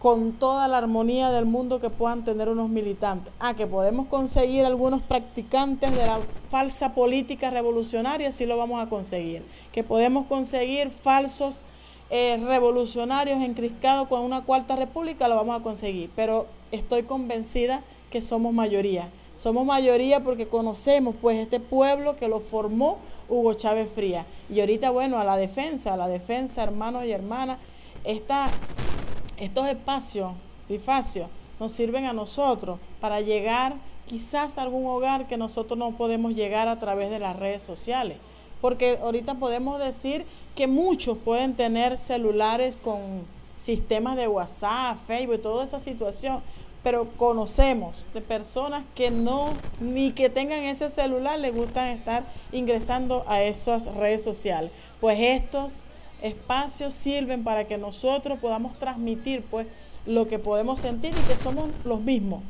con 0.00 0.32
toda 0.32 0.66
la 0.66 0.78
armonía 0.78 1.30
del 1.30 1.44
mundo 1.44 1.78
que 1.78 1.90
puedan 1.90 2.24
tener 2.24 2.48
unos 2.48 2.70
militantes. 2.70 3.32
Ah, 3.38 3.54
que 3.54 3.66
podemos 3.66 4.06
conseguir 4.06 4.64
algunos 4.64 5.02
practicantes 5.02 5.94
de 5.94 6.06
la 6.06 6.20
falsa 6.50 6.94
política 6.94 7.50
revolucionaria, 7.50 8.32
sí 8.32 8.46
lo 8.46 8.56
vamos 8.56 8.82
a 8.82 8.88
conseguir. 8.88 9.44
Que 9.72 9.84
podemos 9.84 10.24
conseguir 10.26 10.90
falsos 10.90 11.60
eh, 12.08 12.38
revolucionarios 12.42 13.42
encriscados 13.42 14.08
con 14.08 14.22
una 14.22 14.40
cuarta 14.40 14.74
república, 14.74 15.28
lo 15.28 15.36
vamos 15.36 15.60
a 15.60 15.62
conseguir. 15.62 16.10
Pero 16.16 16.46
estoy 16.72 17.02
convencida 17.02 17.82
que 18.10 18.20
somos 18.20 18.52
mayoría. 18.52 19.10
Somos 19.36 19.64
mayoría 19.64 20.22
porque 20.22 20.48
conocemos 20.48 21.14
pues 21.20 21.38
este 21.38 21.60
pueblo 21.60 22.16
que 22.16 22.28
lo 22.28 22.40
formó 22.40 22.98
Hugo 23.28 23.54
Chávez 23.54 23.90
Fría. 23.90 24.26
Y 24.50 24.60
ahorita, 24.60 24.90
bueno, 24.90 25.18
a 25.18 25.24
la 25.24 25.36
defensa, 25.36 25.94
a 25.94 25.96
la 25.96 26.08
defensa, 26.08 26.62
hermanos 26.62 27.04
y 27.06 27.12
hermanas, 27.12 27.58
estos 28.04 29.68
espacios, 29.68 30.32
bifacios, 30.68 31.28
nos 31.58 31.72
sirven 31.72 32.04
a 32.04 32.12
nosotros 32.12 32.78
para 33.00 33.20
llegar 33.20 33.76
quizás 34.06 34.58
a 34.58 34.62
algún 34.62 34.86
hogar 34.86 35.28
que 35.28 35.36
nosotros 35.36 35.78
no 35.78 35.92
podemos 35.92 36.34
llegar 36.34 36.68
a 36.68 36.78
través 36.78 37.10
de 37.10 37.20
las 37.20 37.36
redes 37.36 37.62
sociales. 37.62 38.18
Porque 38.60 38.98
ahorita 39.00 39.36
podemos 39.36 39.78
decir 39.78 40.26
que 40.54 40.66
muchos 40.66 41.16
pueden 41.16 41.54
tener 41.54 41.96
celulares 41.96 42.76
con 42.76 43.24
sistemas 43.56 44.16
de 44.16 44.26
WhatsApp, 44.26 44.98
Facebook 45.06 45.42
toda 45.42 45.64
esa 45.64 45.80
situación, 45.80 46.42
pero 46.82 47.10
conocemos 47.16 48.04
de 48.14 48.20
personas 48.20 48.84
que 48.94 49.10
no, 49.10 49.48
ni 49.80 50.12
que 50.12 50.30
tengan 50.30 50.62
ese 50.64 50.88
celular, 50.88 51.38
les 51.38 51.54
gustan 51.54 51.88
estar 51.88 52.24
ingresando 52.52 53.24
a 53.26 53.42
esas 53.42 53.86
redes 53.94 54.24
sociales. 54.24 54.70
Pues 55.00 55.18
estos 55.20 55.84
espacios 56.22 56.94
sirven 56.94 57.44
para 57.44 57.66
que 57.66 57.78
nosotros 57.78 58.38
podamos 58.38 58.78
transmitir 58.78 59.42
pues 59.50 59.66
lo 60.06 60.28
que 60.28 60.38
podemos 60.38 60.80
sentir 60.80 61.12
y 61.12 61.28
que 61.28 61.36
somos 61.36 61.68
los 61.84 62.00
mismos. 62.00 62.42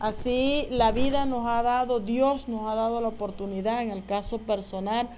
Así 0.00 0.66
la 0.70 0.92
vida 0.92 1.24
nos 1.26 1.46
ha 1.48 1.62
dado, 1.62 2.00
Dios 2.00 2.48
nos 2.48 2.70
ha 2.70 2.74
dado 2.74 3.00
la 3.00 3.08
oportunidad 3.08 3.82
en 3.82 3.90
el 3.90 4.04
caso 4.04 4.38
personal 4.38 5.08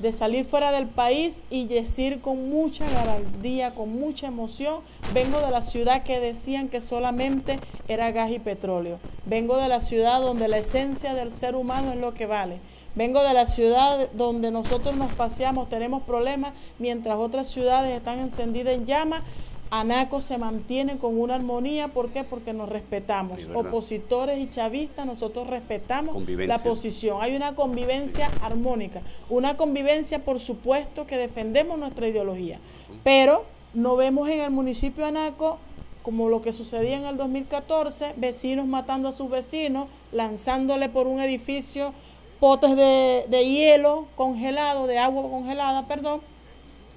de 0.00 0.12
salir 0.12 0.44
fuera 0.44 0.72
del 0.72 0.88
país 0.88 1.42
y 1.50 1.66
decir 1.66 2.20
con 2.20 2.48
mucha 2.50 2.88
garantía, 2.90 3.74
con 3.74 3.92
mucha 3.92 4.26
emoción, 4.26 4.80
vengo 5.12 5.40
de 5.40 5.50
la 5.50 5.62
ciudad 5.62 6.02
que 6.02 6.20
decían 6.20 6.68
que 6.68 6.80
solamente 6.80 7.58
era 7.86 8.10
gas 8.10 8.30
y 8.30 8.38
petróleo. 8.38 8.98
Vengo 9.26 9.58
de 9.58 9.68
la 9.68 9.80
ciudad 9.80 10.20
donde 10.20 10.48
la 10.48 10.58
esencia 10.58 11.14
del 11.14 11.30
ser 11.30 11.54
humano 11.54 11.92
es 11.92 11.98
lo 11.98 12.14
que 12.14 12.26
vale. 12.26 12.60
Vengo 12.94 13.22
de 13.22 13.34
la 13.34 13.46
ciudad 13.46 14.10
donde 14.14 14.50
nosotros 14.50 14.96
nos 14.96 15.12
paseamos, 15.12 15.68
tenemos 15.68 16.02
problemas, 16.02 16.54
mientras 16.78 17.18
otras 17.18 17.46
ciudades 17.46 17.96
están 17.96 18.18
encendidas 18.18 18.74
en 18.74 18.86
llamas 18.86 19.22
Anaco 19.70 20.20
se 20.20 20.36
mantiene 20.36 20.98
con 20.98 21.18
una 21.18 21.36
armonía, 21.36 21.88
¿por 21.88 22.10
qué? 22.10 22.24
Porque 22.24 22.52
nos 22.52 22.68
respetamos. 22.68 23.48
Opositores 23.54 24.38
y 24.40 24.50
chavistas, 24.50 25.06
nosotros 25.06 25.46
respetamos 25.46 26.16
la 26.28 26.58
posición. 26.58 27.18
Hay 27.20 27.36
una 27.36 27.54
convivencia 27.54 28.30
armónica, 28.42 29.02
una 29.28 29.56
convivencia, 29.56 30.24
por 30.24 30.40
supuesto, 30.40 31.06
que 31.06 31.16
defendemos 31.16 31.78
nuestra 31.78 32.08
ideología, 32.08 32.58
pero 33.04 33.44
no 33.72 33.94
vemos 33.94 34.28
en 34.28 34.40
el 34.40 34.50
municipio 34.50 35.04
de 35.04 35.10
Anaco 35.10 35.58
como 36.02 36.28
lo 36.28 36.40
que 36.40 36.52
sucedía 36.52 36.96
en 36.96 37.04
el 37.04 37.16
2014, 37.16 38.14
vecinos 38.16 38.66
matando 38.66 39.08
a 39.08 39.12
sus 39.12 39.30
vecinos, 39.30 39.86
lanzándole 40.12 40.88
por 40.88 41.06
un 41.06 41.20
edificio 41.20 41.92
potes 42.40 42.74
de, 42.74 43.26
de 43.28 43.44
hielo 43.44 44.06
congelado, 44.16 44.86
de 44.86 44.98
agua 44.98 45.22
congelada, 45.30 45.86
perdón, 45.86 46.22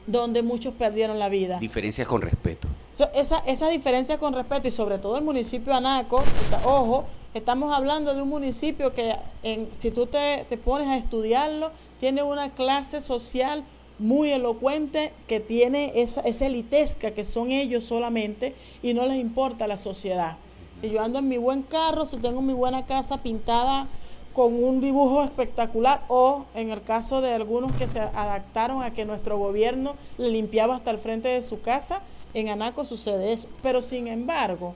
donde 0.07 0.43
muchos 0.43 0.73
perdieron 0.73 1.19
la 1.19 1.29
vida. 1.29 1.57
Diferencias 1.59 2.07
con 2.07 2.21
respeto. 2.21 2.67
esa, 3.13 3.39
esa 3.39 3.69
diferencia 3.69 4.17
con 4.17 4.33
respeto 4.33 4.67
y 4.67 4.71
sobre 4.71 4.97
todo 4.97 5.17
el 5.17 5.23
municipio 5.23 5.71
de 5.71 5.77
Anaco, 5.77 6.23
ojo, 6.65 7.05
estamos 7.33 7.73
hablando 7.73 8.13
de 8.13 8.21
un 8.21 8.29
municipio 8.29 8.93
que 8.93 9.15
en, 9.43 9.69
si 9.73 9.91
tú 9.91 10.05
te, 10.07 10.45
te 10.49 10.57
pones 10.57 10.87
a 10.87 10.97
estudiarlo, 10.97 11.71
tiene 11.99 12.23
una 12.23 12.49
clase 12.53 13.01
social 13.01 13.63
muy 13.99 14.31
elocuente 14.31 15.13
que 15.27 15.39
tiene 15.39 15.91
esa, 15.95 16.21
esa 16.21 16.47
elitesca 16.47 17.11
que 17.11 17.23
son 17.23 17.51
ellos 17.51 17.83
solamente 17.85 18.55
y 18.81 18.93
no 18.93 19.05
les 19.05 19.19
importa 19.19 19.67
la 19.67 19.77
sociedad. 19.77 20.37
Si 20.73 20.89
yo 20.89 21.01
ando 21.01 21.19
en 21.19 21.27
mi 21.27 21.37
buen 21.37 21.61
carro, 21.61 22.05
si 22.05 22.17
tengo 22.17 22.41
mi 22.41 22.53
buena 22.53 22.85
casa 22.85 23.17
pintada 23.17 23.87
con 24.33 24.63
un 24.63 24.81
dibujo 24.81 25.23
espectacular 25.23 26.03
o 26.07 26.45
en 26.55 26.71
el 26.71 26.81
caso 26.81 27.21
de 27.21 27.33
algunos 27.33 27.71
que 27.73 27.87
se 27.87 27.99
adaptaron 27.99 28.81
a 28.81 28.93
que 28.93 29.05
nuestro 29.05 29.37
gobierno 29.37 29.95
le 30.17 30.29
limpiaba 30.29 30.75
hasta 30.75 30.91
el 30.91 30.97
frente 30.97 31.27
de 31.29 31.41
su 31.41 31.61
casa, 31.61 32.01
en 32.33 32.49
Anaco 32.49 32.83
sucede 32.83 33.33
eso. 33.33 33.47
Pero 33.61 33.81
sin 33.81 34.07
embargo, 34.07 34.73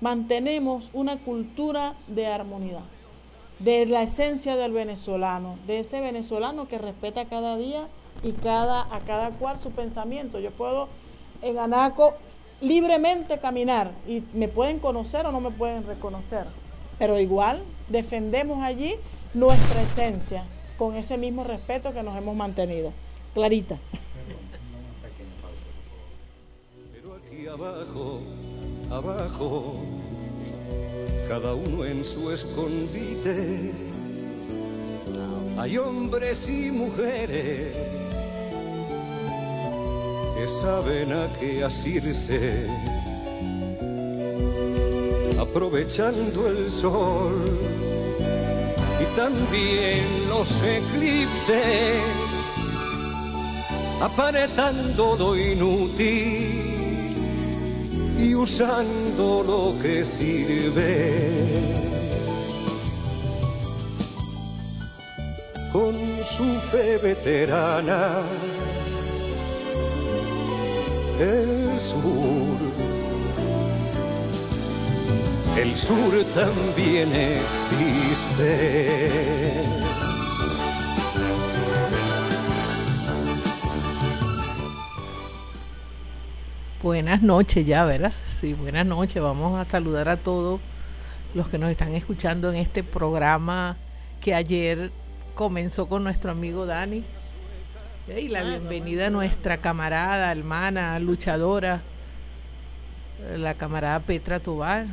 mantenemos 0.00 0.90
una 0.92 1.16
cultura 1.18 1.94
de 2.08 2.26
armonía, 2.26 2.80
de 3.60 3.86
la 3.86 4.02
esencia 4.02 4.56
del 4.56 4.72
venezolano, 4.72 5.58
de 5.66 5.78
ese 5.78 6.00
venezolano 6.00 6.66
que 6.66 6.78
respeta 6.78 7.26
cada 7.26 7.56
día 7.56 7.86
y 8.24 8.32
cada, 8.32 8.82
a 8.94 9.00
cada 9.00 9.30
cual 9.30 9.60
su 9.60 9.70
pensamiento. 9.70 10.40
Yo 10.40 10.50
puedo 10.50 10.88
en 11.40 11.58
Anaco 11.58 12.14
libremente 12.60 13.38
caminar 13.38 13.92
y 14.08 14.24
me 14.32 14.48
pueden 14.48 14.80
conocer 14.80 15.26
o 15.26 15.32
no 15.32 15.40
me 15.40 15.50
pueden 15.50 15.86
reconocer 15.86 16.46
pero 16.98 17.18
igual 17.18 17.62
defendemos 17.88 18.62
allí 18.62 18.96
nuestra 19.34 19.82
esencia 19.82 20.44
con 20.78 20.96
ese 20.96 21.16
mismo 21.16 21.44
respeto 21.44 21.92
que 21.92 22.02
nos 22.02 22.16
hemos 22.16 22.34
mantenido. 22.34 22.92
Clarita. 23.34 23.78
Pero 26.92 27.14
aquí 27.14 27.46
abajo, 27.46 28.20
abajo, 28.90 29.76
cada 31.28 31.54
uno 31.54 31.84
en 31.84 32.04
su 32.04 32.30
escondite, 32.30 33.72
hay 35.58 35.78
hombres 35.78 36.48
y 36.48 36.70
mujeres 36.70 37.74
que 40.36 40.48
saben 40.48 41.12
a 41.12 41.28
qué 41.38 41.62
asirse 41.62 42.66
aprovechando 45.42 46.46
el 46.46 46.70
sol 46.70 47.34
y 49.00 49.16
también 49.16 50.04
los 50.28 50.62
eclipses, 50.62 52.00
aparentando 54.00 55.16
lo 55.16 55.36
inútil 55.36 56.76
y 58.20 58.34
usando 58.36 59.42
lo 59.42 59.82
que 59.82 60.04
sirve. 60.04 61.18
Con 65.72 65.94
su 66.24 66.44
fe 66.70 66.98
veterana, 66.98 68.22
el 71.18 71.62
el 75.56 75.76
sur 75.76 76.12
también 76.34 77.10
existe. 77.14 78.52
Buenas 86.82 87.22
noches 87.22 87.66
ya, 87.66 87.84
¿verdad? 87.84 88.12
Sí, 88.24 88.54
buenas 88.54 88.86
noches. 88.86 89.22
Vamos 89.22 89.58
a 89.60 89.68
saludar 89.68 90.08
a 90.08 90.16
todos 90.16 90.60
los 91.34 91.48
que 91.48 91.58
nos 91.58 91.70
están 91.70 91.94
escuchando 91.94 92.50
en 92.50 92.56
este 92.56 92.82
programa 92.82 93.76
que 94.20 94.34
ayer 94.34 94.90
comenzó 95.34 95.86
con 95.88 96.02
nuestro 96.04 96.30
amigo 96.30 96.66
Dani. 96.66 97.04
Y 98.08 98.28
la 98.28 98.40
ah, 98.40 98.44
bienvenida 98.44 99.06
a 99.06 99.10
nuestra 99.10 99.58
camarada, 99.58 100.32
hermana, 100.32 100.98
luchadora, 100.98 101.82
la 103.36 103.54
camarada 103.54 104.00
Petra 104.00 104.40
Tobar, 104.40 104.86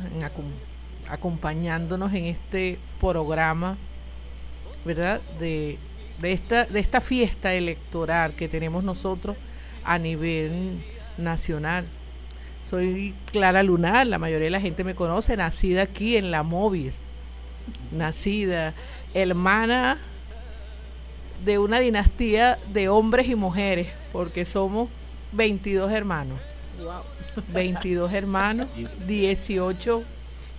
acompañándonos 1.08 2.12
en 2.12 2.26
este 2.26 2.78
programa, 3.00 3.76
¿verdad? 4.84 5.20
De, 5.38 5.78
esta, 6.22 6.64
de 6.64 6.80
esta 6.80 7.00
fiesta 7.00 7.54
electoral 7.54 8.34
que 8.34 8.48
tenemos 8.48 8.84
nosotros 8.84 9.36
a 9.84 9.98
nivel 9.98 10.82
nacional. 11.18 11.86
Soy 12.68 13.14
Clara 13.32 13.62
Lunar, 13.62 14.06
la 14.06 14.18
mayoría 14.18 14.44
de 14.44 14.50
la 14.50 14.60
gente 14.60 14.84
me 14.84 14.94
conoce, 14.94 15.36
nacida 15.36 15.82
aquí 15.82 16.16
en 16.16 16.30
La 16.30 16.42
Móvil, 16.42 16.92
nacida 17.90 18.74
hermana 19.12 19.98
de 21.44 21.58
una 21.58 21.80
dinastía 21.80 22.58
de 22.72 22.88
hombres 22.88 23.28
y 23.28 23.34
mujeres, 23.34 23.88
porque 24.12 24.44
somos 24.44 24.88
22 25.32 25.90
hermanos. 25.90 26.38
22 27.52 28.12
hermanos, 28.12 28.66
18, 29.06 30.04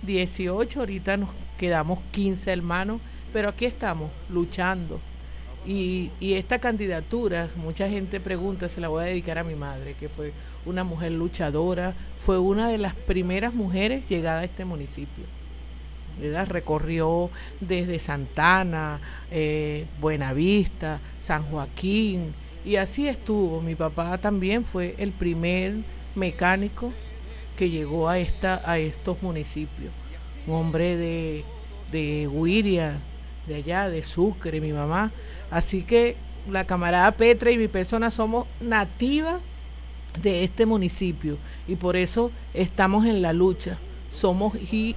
18, 0.02 0.80
ahorita 0.80 1.16
nos 1.16 1.30
quedamos 1.58 2.00
15 2.12 2.52
hermanos, 2.52 3.00
pero 3.32 3.48
aquí 3.48 3.64
estamos 3.64 4.10
luchando. 4.28 5.00
Y, 5.64 6.10
y, 6.18 6.34
esta 6.34 6.58
candidatura, 6.58 7.48
mucha 7.54 7.88
gente 7.88 8.18
pregunta, 8.18 8.68
se 8.68 8.80
la 8.80 8.88
voy 8.88 9.04
a 9.04 9.06
dedicar 9.06 9.38
a 9.38 9.44
mi 9.44 9.54
madre, 9.54 9.94
que 9.94 10.08
fue 10.08 10.32
una 10.66 10.82
mujer 10.82 11.12
luchadora, 11.12 11.94
fue 12.18 12.38
una 12.38 12.68
de 12.68 12.78
las 12.78 12.94
primeras 12.94 13.54
mujeres 13.54 14.04
llegada 14.08 14.40
a 14.40 14.44
este 14.44 14.64
municipio. 14.64 15.24
Recorrió 16.48 17.30
desde 17.60 17.98
Santana, 17.98 19.00
eh, 19.30 19.86
Buenavista, 20.00 21.00
San 21.20 21.44
Joaquín, 21.44 22.32
y 22.64 22.76
así 22.76 23.08
estuvo. 23.08 23.60
Mi 23.60 23.74
papá 23.74 24.18
también 24.18 24.64
fue 24.64 24.94
el 24.98 25.12
primer 25.12 25.76
mecánico 26.14 26.92
que 27.56 27.70
llegó 27.70 28.08
a, 28.08 28.18
esta, 28.18 28.62
a 28.64 28.78
estos 28.78 29.22
municipios. 29.22 29.92
Un 30.46 30.54
hombre 30.54 30.96
de, 30.96 31.44
de 31.90 32.72
de 33.46 33.54
allá, 33.54 33.88
de 33.88 34.02
Sucre, 34.02 34.60
mi 34.60 34.72
mamá. 34.72 35.12
Así 35.50 35.82
que 35.82 36.16
la 36.50 36.64
camarada 36.64 37.12
Petra 37.12 37.50
y 37.50 37.58
mi 37.58 37.68
persona 37.68 38.10
somos 38.10 38.46
nativas 38.60 39.40
de 40.20 40.44
este 40.44 40.66
municipio 40.66 41.38
y 41.66 41.76
por 41.76 41.96
eso 41.96 42.30
estamos 42.54 43.06
en 43.06 43.22
la 43.22 43.32
lucha. 43.32 43.78
Somos 44.10 44.54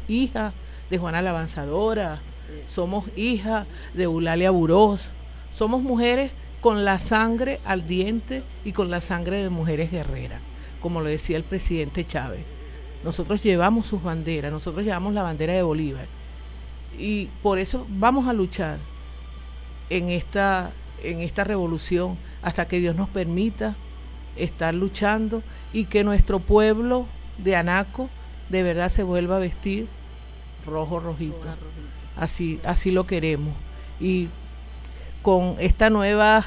hijas 0.07 0.53
de 0.89 0.97
Juana 0.97 1.21
la 1.21 1.29
Avanzadora, 1.31 2.19
somos 2.67 3.05
hijas 3.15 3.65
de 3.93 4.03
Eulalia 4.03 4.51
Burós, 4.51 5.09
somos 5.53 5.81
mujeres 5.81 6.31
con 6.61 6.83
la 6.83 6.99
sangre 6.99 7.59
al 7.65 7.87
diente 7.87 8.43
y 8.65 8.71
con 8.71 8.89
la 8.89 9.01
sangre 9.01 9.41
de 9.41 9.49
mujeres 9.49 9.91
guerreras, 9.91 10.41
como 10.85 11.01
lo 11.01 11.09
decía 11.09 11.35
el 11.35 11.43
presidente 11.43 12.05
Chávez. 12.05 12.41
Nosotros 13.03 13.41
llevamos 13.41 13.87
sus 13.87 14.03
banderas, 14.03 14.51
nosotros 14.51 14.85
llevamos 14.85 15.15
la 15.15 15.23
bandera 15.23 15.53
de 15.53 15.63
Bolívar 15.63 16.05
y 16.95 17.25
por 17.41 17.57
eso 17.57 17.87
vamos 17.89 18.27
a 18.27 18.33
luchar 18.33 18.77
en 19.89 20.09
esta, 20.09 20.69
en 21.01 21.21
esta 21.21 21.43
revolución 21.43 22.19
hasta 22.43 22.67
que 22.67 22.79
Dios 22.79 22.95
nos 22.95 23.09
permita 23.09 23.73
estar 24.35 24.75
luchando 24.75 25.41
y 25.73 25.85
que 25.85 26.03
nuestro 26.03 26.37
pueblo 26.37 27.07
de 27.39 27.55
Anaco 27.55 28.07
de 28.49 28.61
verdad 28.61 28.89
se 28.89 29.01
vuelva 29.01 29.37
a 29.37 29.39
vestir 29.39 29.87
rojo 30.67 30.99
rojito. 30.99 31.47
Así, 32.15 32.59
así 32.63 32.91
lo 32.91 33.07
queremos. 33.07 33.55
Y 33.99 34.27
con 35.23 35.55
esta 35.57 35.89
nueva 35.89 36.45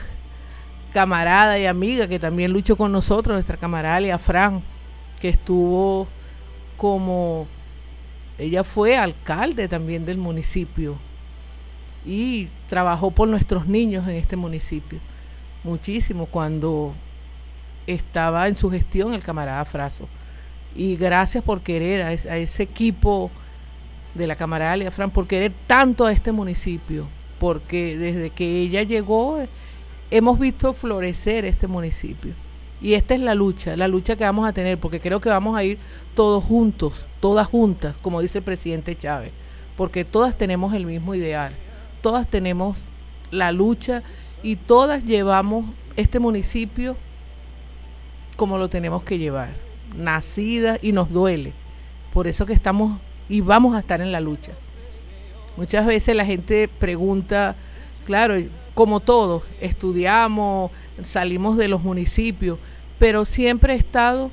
camarada 0.92 1.58
y 1.58 1.66
amiga 1.66 2.06
que 2.06 2.18
también 2.18 2.52
luchó 2.52 2.76
con 2.76 2.92
nosotros, 2.92 3.34
nuestra 3.34 3.56
camarada 3.56 4.18
Fran, 4.18 4.62
que 5.20 5.28
estuvo 5.28 6.06
como 6.76 7.46
ella 8.38 8.62
fue 8.62 8.96
alcalde 8.96 9.66
también 9.66 10.06
del 10.06 10.16
municipio 10.16 10.96
y 12.06 12.48
trabajó 12.70 13.10
por 13.10 13.28
nuestros 13.28 13.66
niños 13.66 14.06
en 14.06 14.14
este 14.14 14.36
municipio. 14.36 15.00
Muchísimo 15.64 16.26
cuando 16.26 16.94
estaba 17.86 18.46
en 18.48 18.56
su 18.56 18.70
gestión 18.70 19.12
el 19.12 19.22
camarada 19.22 19.64
Fraso. 19.64 20.08
Y 20.76 20.96
gracias 20.96 21.42
por 21.42 21.62
querer 21.62 22.02
a, 22.02 22.12
ese 22.12 22.62
equipo 22.62 23.30
de 24.14 24.26
la 24.26 24.36
camarada 24.36 24.90
Fran, 24.90 25.10
por 25.10 25.26
querer 25.26 25.52
tanto 25.66 26.06
a 26.06 26.12
este 26.12 26.30
municipio, 26.30 27.08
porque 27.40 27.96
desde 27.98 28.30
que 28.30 28.60
ella 28.60 28.82
llegó 28.84 29.38
hemos 30.10 30.38
visto 30.38 30.72
florecer 30.72 31.44
este 31.44 31.66
municipio. 31.66 32.32
Y 32.80 32.94
esta 32.94 33.14
es 33.14 33.20
la 33.20 33.34
lucha, 33.34 33.76
la 33.76 33.88
lucha 33.88 34.16
que 34.16 34.24
vamos 34.24 34.48
a 34.48 34.52
tener, 34.52 34.78
porque 34.78 35.00
creo 35.00 35.20
que 35.20 35.28
vamos 35.28 35.56
a 35.56 35.64
ir 35.64 35.78
todos 36.14 36.44
juntos, 36.44 37.06
todas 37.20 37.46
juntas, 37.48 37.96
como 38.02 38.20
dice 38.20 38.38
el 38.38 38.44
presidente 38.44 38.96
Chávez, 38.96 39.32
porque 39.76 40.04
todas 40.04 40.38
tenemos 40.38 40.74
el 40.74 40.86
mismo 40.86 41.14
ideal, 41.14 41.54
todas 42.02 42.28
tenemos 42.28 42.78
la 43.32 43.50
lucha 43.50 44.02
y 44.42 44.56
todas 44.56 45.04
llevamos 45.04 45.66
este 45.96 46.20
municipio 46.20 46.96
como 48.36 48.58
lo 48.58 48.68
tenemos 48.68 49.02
que 49.02 49.18
llevar, 49.18 49.50
nacida 49.96 50.78
y 50.80 50.92
nos 50.92 51.10
duele. 51.10 51.52
Por 52.12 52.28
eso 52.28 52.46
que 52.46 52.52
estamos 52.52 53.00
y 53.28 53.40
vamos 53.40 53.74
a 53.74 53.80
estar 53.80 54.00
en 54.00 54.12
la 54.12 54.20
lucha. 54.20 54.52
Muchas 55.56 55.84
veces 55.84 56.14
la 56.14 56.24
gente 56.24 56.68
pregunta, 56.68 57.56
claro, 58.06 58.36
como 58.78 59.00
todos, 59.00 59.42
estudiamos, 59.60 60.70
salimos 61.02 61.56
de 61.56 61.66
los 61.66 61.82
municipios, 61.82 62.60
pero 63.00 63.24
siempre 63.24 63.72
he 63.72 63.76
estado 63.76 64.30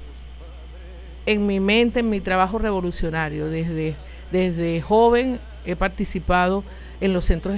en 1.26 1.48
mi 1.48 1.60
mente, 1.60 2.02
en 2.02 2.12
mi 2.12 2.20
trabajo 2.22 2.60
revolucionario. 2.60 3.48
Desde, 3.48 3.96
desde 4.32 4.84
joven 4.84 5.40
he 5.66 5.76
participado 5.76 6.64
en 7.02 7.12
los 7.12 7.26
centros 7.26 7.58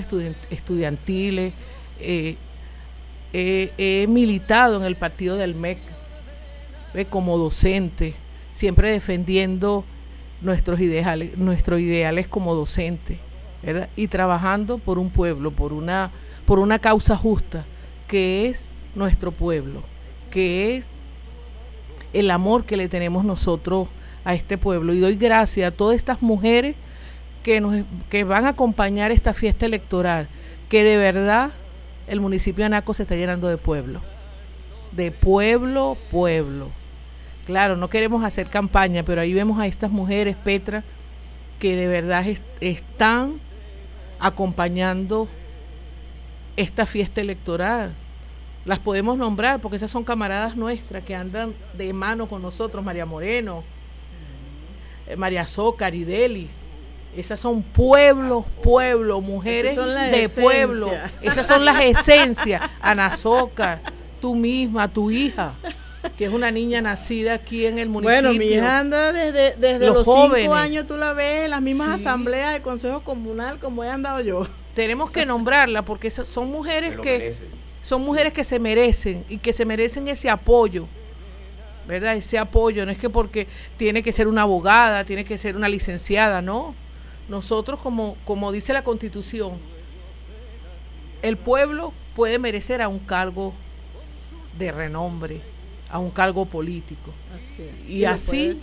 estudiantiles, 0.50 1.54
eh, 2.00 2.38
he 3.34 4.06
militado 4.08 4.78
en 4.78 4.86
el 4.86 4.96
partido 4.96 5.36
del 5.36 5.56
MEC 5.56 5.80
como 7.10 7.38
docente, 7.38 8.16
siempre 8.52 8.94
defendiendo 8.94 9.84
nuestros 10.40 10.80
ideales, 10.80 11.38
nuestros 11.38 11.82
ideales 11.82 12.30
como 12.30 12.56
docente, 12.56 13.20
y 13.98 14.08
trabajando 14.08 14.78
por 14.78 15.00
un 15.00 15.10
pueblo, 15.10 15.52
por 15.52 15.74
una, 15.74 16.12
por 16.48 16.60
una 16.60 16.80
causa 16.80 17.18
justa, 17.18 17.66
que 18.08 18.48
es 18.48 18.66
nuestro 18.96 19.34
pueblo, 19.34 19.84
que 20.32 20.78
es 20.78 20.86
el 22.14 22.32
amor 22.32 22.64
que 22.64 22.78
le 22.78 22.88
tenemos 22.88 23.26
nosotros 23.26 23.90
a 24.24 24.34
este 24.34 24.58
pueblo. 24.58 24.94
Y 24.94 25.00
doy 25.02 25.18
gracias 25.18 25.68
a 25.68 25.76
todas 25.76 25.98
estas 25.98 26.22
mujeres 26.22 26.78
que, 27.44 27.60
nos, 27.60 27.84
que 28.10 28.24
van 28.24 28.46
a 28.46 28.50
acompañar 28.50 29.12
esta 29.12 29.34
fiesta 29.34 29.66
electoral, 29.66 30.30
que 30.70 30.86
de 30.86 30.96
verdad 30.96 31.52
el 32.08 32.22
municipio 32.22 32.62
de 32.62 32.68
Anaco 32.68 32.94
se 32.94 33.04
está 33.04 33.16
llenando 33.18 33.50
de 33.50 33.58
pueblo, 33.58 34.02
de 34.94 35.12
pueblo, 35.12 35.98
pueblo. 36.10 36.70
Claro, 37.46 37.76
no 37.76 37.90
queremos 37.90 38.24
hacer 38.24 38.48
campaña, 38.48 39.04
pero 39.04 39.20
ahí 39.20 39.34
vemos 39.34 39.60
a 39.60 39.68
estas 39.68 39.92
mujeres, 39.92 40.38
Petra, 40.38 40.86
que 41.60 41.76
de 41.76 41.88
verdad 41.88 42.26
están 42.62 43.42
acompañando 44.18 45.28
esta 46.58 46.86
fiesta 46.86 47.22
electoral. 47.22 47.94
Las 48.66 48.80
podemos 48.80 49.18
nombrar 49.18 49.62
porque 49.62 49.78
esas 49.78 49.90
son 49.90 50.04
camaradas 50.04 50.58
nuestras 50.58 51.04
que 51.04 51.16
andan 51.16 51.54
de 51.74 51.94
mano 51.94 52.28
con 52.28 52.42
nosotros, 52.42 52.84
María 52.84 53.06
Moreno, 53.06 53.64
eh, 55.08 55.16
María 55.16 55.48
Zócar 55.48 55.96
y 55.96 56.04
Delis. 56.04 56.50
Esas 57.16 57.40
son 57.40 57.64
pueblos, 57.64 58.46
pueblos, 58.62 59.24
mujeres 59.24 59.76
de 59.76 60.30
pueblo. 60.30 60.92
Esas 61.22 61.48
son 61.48 61.64
las 61.64 61.82
esencias. 61.82 62.62
Ana 62.82 63.16
Zócar, 63.16 63.80
tú 64.20 64.36
misma, 64.36 64.88
tu 64.90 65.10
hija 65.10 65.54
que 66.18 66.26
es 66.26 66.32
una 66.32 66.52
niña 66.52 66.80
nacida 66.82 67.34
aquí 67.34 67.66
en 67.66 67.80
el 67.80 67.90
municipio. 67.90 68.22
Bueno, 68.22 68.40
mi 68.40 68.46
hija 68.46 68.80
anda 68.80 69.12
desde, 69.12 69.56
desde 69.56 69.88
los, 69.88 70.06
cinco 70.06 70.54
años, 70.54 70.88
tú 70.88 70.96
la 70.96 71.14
ves 71.14 71.46
en 71.46 71.52
las 71.52 71.62
mismas 71.62 71.90
asambleas 72.00 72.54
de 72.54 72.62
consejo 72.62 73.02
comunal 73.02 73.60
como 73.60 73.84
he 73.84 73.90
andado 73.90 74.22
yo. 74.22 74.48
Tenemos 74.78 75.10
que 75.10 75.26
nombrarla 75.26 75.82
porque 75.82 76.12
son 76.12 76.52
mujeres 76.52 76.96
que 76.98 77.34
son 77.82 78.04
mujeres 78.04 78.32
que 78.32 78.44
se 78.44 78.60
merecen 78.60 79.26
y 79.28 79.40
que 79.40 79.52
se 79.52 79.66
merecen 79.66 80.08
ese 80.08 80.30
apoyo. 80.30 80.86
¿Verdad? 81.88 82.16
Ese 82.16 82.38
apoyo, 82.38 82.86
no 82.86 82.92
es 82.92 83.00
que 83.00 83.10
porque 83.10 83.48
tiene 83.78 84.04
que 84.04 84.12
ser 84.12 84.28
una 84.28 84.44
abogada, 84.44 85.04
tiene 85.04 85.26
que 85.26 85.40
ser 85.40 85.56
una 85.56 85.68
licenciada, 85.68 86.44
no. 86.44 86.76
Nosotros 87.28 87.80
como 87.80 88.18
como 88.24 88.52
dice 88.52 88.72
la 88.72 88.84
Constitución, 88.84 89.58
el 91.24 91.38
pueblo 91.38 91.92
puede 92.16 92.38
merecer 92.38 92.84
a 92.84 92.88
un 92.88 93.00
cargo 93.00 93.56
de 94.60 94.72
renombre, 94.72 95.42
a 95.90 95.98
un 95.98 96.12
cargo 96.12 96.46
político. 96.46 97.16
Y, 97.90 98.04
así, 98.04 98.54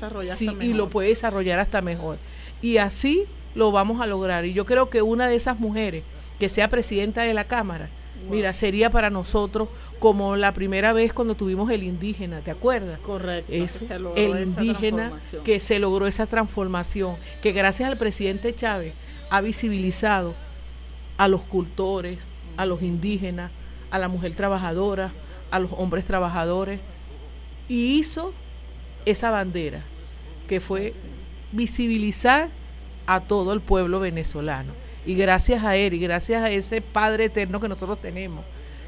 y 0.61 0.75
lo 0.75 0.89
puede 0.89 1.09
desarrollar 1.09 1.59
hasta 1.59 1.81
mejor. 1.81 2.19
Y 2.63 2.77
así 2.77 3.27
lo 3.55 3.73
vamos 3.73 4.01
a 4.01 4.07
lograr. 4.07 4.45
Y 4.45 4.53
yo 4.53 4.65
creo 4.65 4.91
que 4.91 5.03
una 5.03 5.29
de 5.29 5.37
esas 5.37 5.59
mujeres 5.59 6.05
que 6.39 6.49
sea 6.49 6.69
presidenta 6.69 7.23
de 7.23 7.35
la 7.35 7.45
Cámara, 7.45 7.89
mira, 8.31 8.53
sería 8.53 8.91
para 8.91 9.11
nosotros 9.11 9.69
como 9.99 10.37
la 10.37 10.53
primera 10.53 10.93
vez 10.93 11.13
cuando 11.13 11.35
tuvimos 11.35 11.71
el 11.71 11.83
indígena, 11.83 12.41
¿te 12.41 12.51
acuerdas? 12.51 12.99
Correcto. 13.01 13.53
el 14.17 14.49
indígena 14.49 15.13
que 15.45 15.61
se 15.61 15.79
logró 15.79 16.07
esa 16.07 16.27
transformación, 16.27 17.17
que 17.43 17.53
gracias 17.53 17.89
al 17.89 17.97
presidente 17.97 18.55
Chávez 18.55 18.95
ha 19.31 19.41
visibilizado 19.41 20.35
a 21.17 21.29
los 21.29 21.43
cultores, 21.43 22.19
a 22.57 22.67
los 22.67 22.83
indígenas, 22.83 23.51
a 23.91 23.99
la 23.99 24.09
mujer 24.09 24.35
trabajadora, 24.35 25.13
a 25.51 25.59
los 25.61 25.71
hombres 25.73 26.05
trabajadores, 26.05 26.81
y 27.69 27.99
hizo 27.99 28.33
esa 29.05 29.31
bandera, 29.31 29.81
que 30.49 30.61
fue 30.61 30.93
visibilizar 31.53 32.49
a 33.07 33.21
todo 33.21 33.53
el 33.53 33.61
pueblo 33.61 34.01
venezolano. 34.01 34.73
Y 35.07 35.15
gracias 35.15 35.65
a 35.65 35.77
él 35.77 35.95
y 35.95 35.99
gracias 35.99 36.43
a 36.43 36.51
ese 36.51 36.81
Padre 36.81 37.27
eterno 37.27 37.61
que 37.61 37.69
nosotros 37.69 38.01
tenemos, 38.01 38.45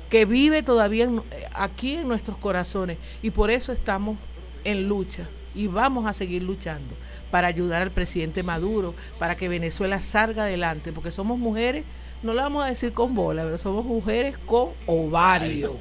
que 0.09 0.25
vive 0.25 0.63
todavía 0.63 1.11
aquí 1.53 1.97
en 1.97 2.09
nuestros 2.09 2.39
corazones. 2.39 2.99
Y 3.23 3.31
por 3.31 3.51
eso 3.51 3.73
estamos 3.73 4.19
en 4.65 4.89
lucha 4.89 5.29
y 5.55 5.67
vamos 5.67 6.07
a 6.07 6.13
seguir 6.13 6.43
luchando 6.43 6.95
para 7.31 7.49
ayudar 7.49 7.83
al 7.83 7.91
presidente 7.91 8.43
Maduro, 8.43 8.95
para 9.19 9.37
que 9.37 9.49
Venezuela 9.49 10.01
salga 10.01 10.45
adelante, 10.45 10.93
porque 10.93 11.11
somos 11.11 11.39
mujeres 11.39 11.85
no 12.23 12.35
le 12.35 12.41
vamos 12.41 12.65
a 12.65 12.69
decir 12.69 12.93
con 12.93 13.15
bola, 13.15 13.45
pero 13.45 13.59
somos 13.59 13.85
mujeres 13.85 14.37
con 14.47 14.71
ovario. 14.87 15.77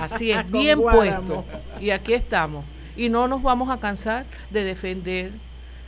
Así 0.00 0.30
es, 0.30 0.50
bien 0.50 0.80
puesto. 0.80 1.44
Y 1.80 1.90
aquí 1.90 2.14
estamos. 2.14 2.64
Y 2.96 3.08
no 3.08 3.26
nos 3.26 3.42
vamos 3.42 3.68
a 3.70 3.78
cansar 3.78 4.24
de 4.50 4.64
defender 4.64 5.32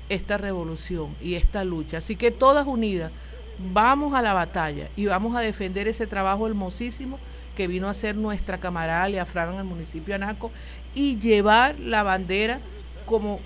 esta 0.09 0.37
revolución 0.37 1.15
y 1.23 1.35
esta 1.35 1.65
lucha. 1.65 1.99
Así 1.99 2.17
que 2.17 2.31
todas 2.31 2.67
unidas, 2.67 3.13
vamos 3.59 4.15
a 4.15 4.23
la 4.23 4.33
batalla 4.33 4.89
y 4.97 5.07
vamos 5.07 5.37
a 5.37 5.41
defender 5.41 5.89
ese 5.89 6.07
trabajo 6.07 6.47
hermosísimo 6.47 7.19
que 7.57 7.69
vino 7.69 7.87
a 7.87 7.93
hacer 7.93 8.17
nuestra 8.17 8.59
camarada 8.59 9.25
Fran 9.27 9.55
en 9.55 9.61
el 9.61 9.65
municipio 9.65 10.07
de 10.07 10.15
Anaco 10.25 10.51
y 10.95 11.17
llevar 11.17 11.79
la 11.79 12.03
bandera 12.03 12.59
como 13.07 13.41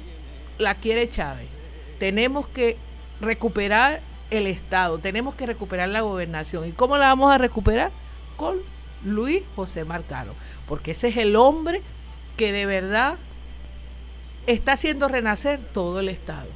la 0.59 0.75
quiere 0.75 1.09
Chávez. 1.09 1.47
Tenemos 1.99 2.47
que 2.49 2.77
recuperar 3.21 4.01
el 4.31 4.47
Estado, 4.47 4.99
tenemos 4.99 5.35
que 5.35 5.47
recuperar 5.47 5.89
la 5.89 6.01
gobernación. 6.01 6.69
¿Y 6.69 6.73
cómo 6.73 6.97
la 6.97 7.07
vamos 7.07 7.33
a 7.33 7.39
recuperar? 7.39 7.91
Con 8.37 8.57
Luis 9.05 9.43
José 9.57 9.85
Marcano, 9.85 10.33
porque 10.67 10.93
ese 10.93 11.09
es 11.09 11.17
el 11.17 11.37
hombre 11.37 11.83
que 12.37 12.53
de 12.53 12.67
verdad 12.67 13.17
está 14.49 14.73
haciendo 14.73 15.09
renacer 15.09 15.61
todo 15.73 16.01
el 16.01 16.09
Estado. 16.09 16.49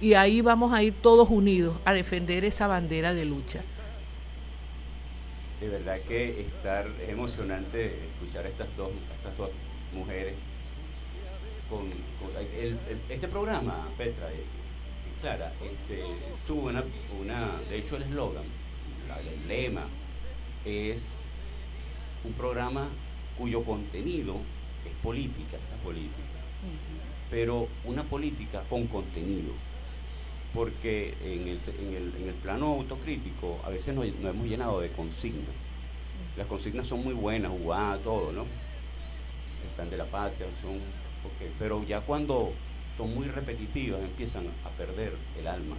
Y 0.00 0.14
ahí 0.14 0.40
vamos 0.40 0.72
a 0.72 0.82
ir 0.82 0.94
todos 1.00 1.30
unidos 1.30 1.76
a 1.84 1.92
defender 1.92 2.44
esa 2.44 2.66
bandera 2.66 3.14
de 3.14 3.24
lucha. 3.24 3.62
De 5.60 5.68
verdad 5.68 5.98
que 6.06 6.40
estar, 6.40 6.86
es 7.02 7.08
emocionante 7.08 7.98
escuchar 8.14 8.44
a 8.44 8.48
estas 8.48 8.68
dos, 8.76 8.90
estas 9.16 9.36
dos 9.36 9.50
mujeres 9.92 10.34
con, 11.68 11.90
este 13.08 13.28
programa, 13.28 13.88
Petra 13.96 14.28
y 14.32 15.20
Clara, 15.20 15.52
este, 15.62 16.02
tuvo 16.46 16.68
una, 16.68 16.82
una, 17.20 17.52
de 17.68 17.78
hecho 17.78 17.96
el 17.96 18.04
eslogan, 18.04 18.44
el 19.20 19.48
lema 19.48 19.84
es 20.64 21.24
un 22.24 22.32
programa 22.32 22.88
cuyo 23.36 23.64
contenido 23.64 24.36
es 24.86 24.92
política, 25.02 25.58
la 25.70 25.82
política, 25.82 26.27
pero 27.30 27.68
una 27.84 28.04
política 28.04 28.62
con 28.68 28.86
contenido, 28.86 29.52
porque 30.54 31.14
en 31.22 31.48
el, 31.48 31.58
en 31.78 31.94
el, 31.94 32.14
en 32.22 32.28
el 32.28 32.34
plano 32.34 32.66
autocrítico 32.66 33.60
a 33.64 33.70
veces 33.70 33.94
nos, 33.94 34.06
hemos 34.06 34.46
llenado 34.46 34.80
de 34.80 34.90
consignas. 34.90 35.66
Las 36.36 36.46
consignas 36.46 36.86
son 36.86 37.04
muy 37.04 37.14
buenas, 37.14 37.50
jugadas, 37.50 38.02
todo, 38.02 38.32
¿no? 38.32 38.42
El 38.42 39.74
plan 39.76 39.90
de 39.90 39.96
la 39.96 40.06
patria, 40.06 40.46
son, 40.62 40.78
pero 41.58 41.84
ya 41.84 42.00
cuando 42.00 42.52
son 42.96 43.14
muy 43.14 43.26
repetitivas 43.26 44.00
empiezan 44.00 44.46
a 44.64 44.70
perder 44.70 45.12
el 45.38 45.46
alma 45.46 45.76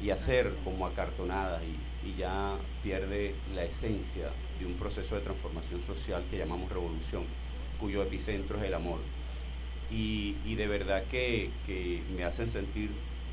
y 0.00 0.10
a 0.10 0.16
ser 0.16 0.54
como 0.64 0.86
acartonadas 0.86 1.62
y, 1.62 2.08
y 2.08 2.16
ya 2.16 2.56
pierde 2.82 3.34
la 3.54 3.64
esencia 3.64 4.30
de 4.58 4.66
un 4.66 4.74
proceso 4.74 5.14
de 5.14 5.20
transformación 5.20 5.80
social 5.80 6.24
que 6.30 6.38
llamamos 6.38 6.70
revolución, 6.70 7.24
cuyo 7.78 8.02
epicentro 8.02 8.58
es 8.58 8.64
el 8.64 8.74
amor. 8.74 8.98
Y, 9.90 10.54
de 10.54 10.66
verdad 10.66 11.04
que, 11.04 11.50
me 12.16 12.24
hacen 12.24 12.48
sentir 12.48 12.90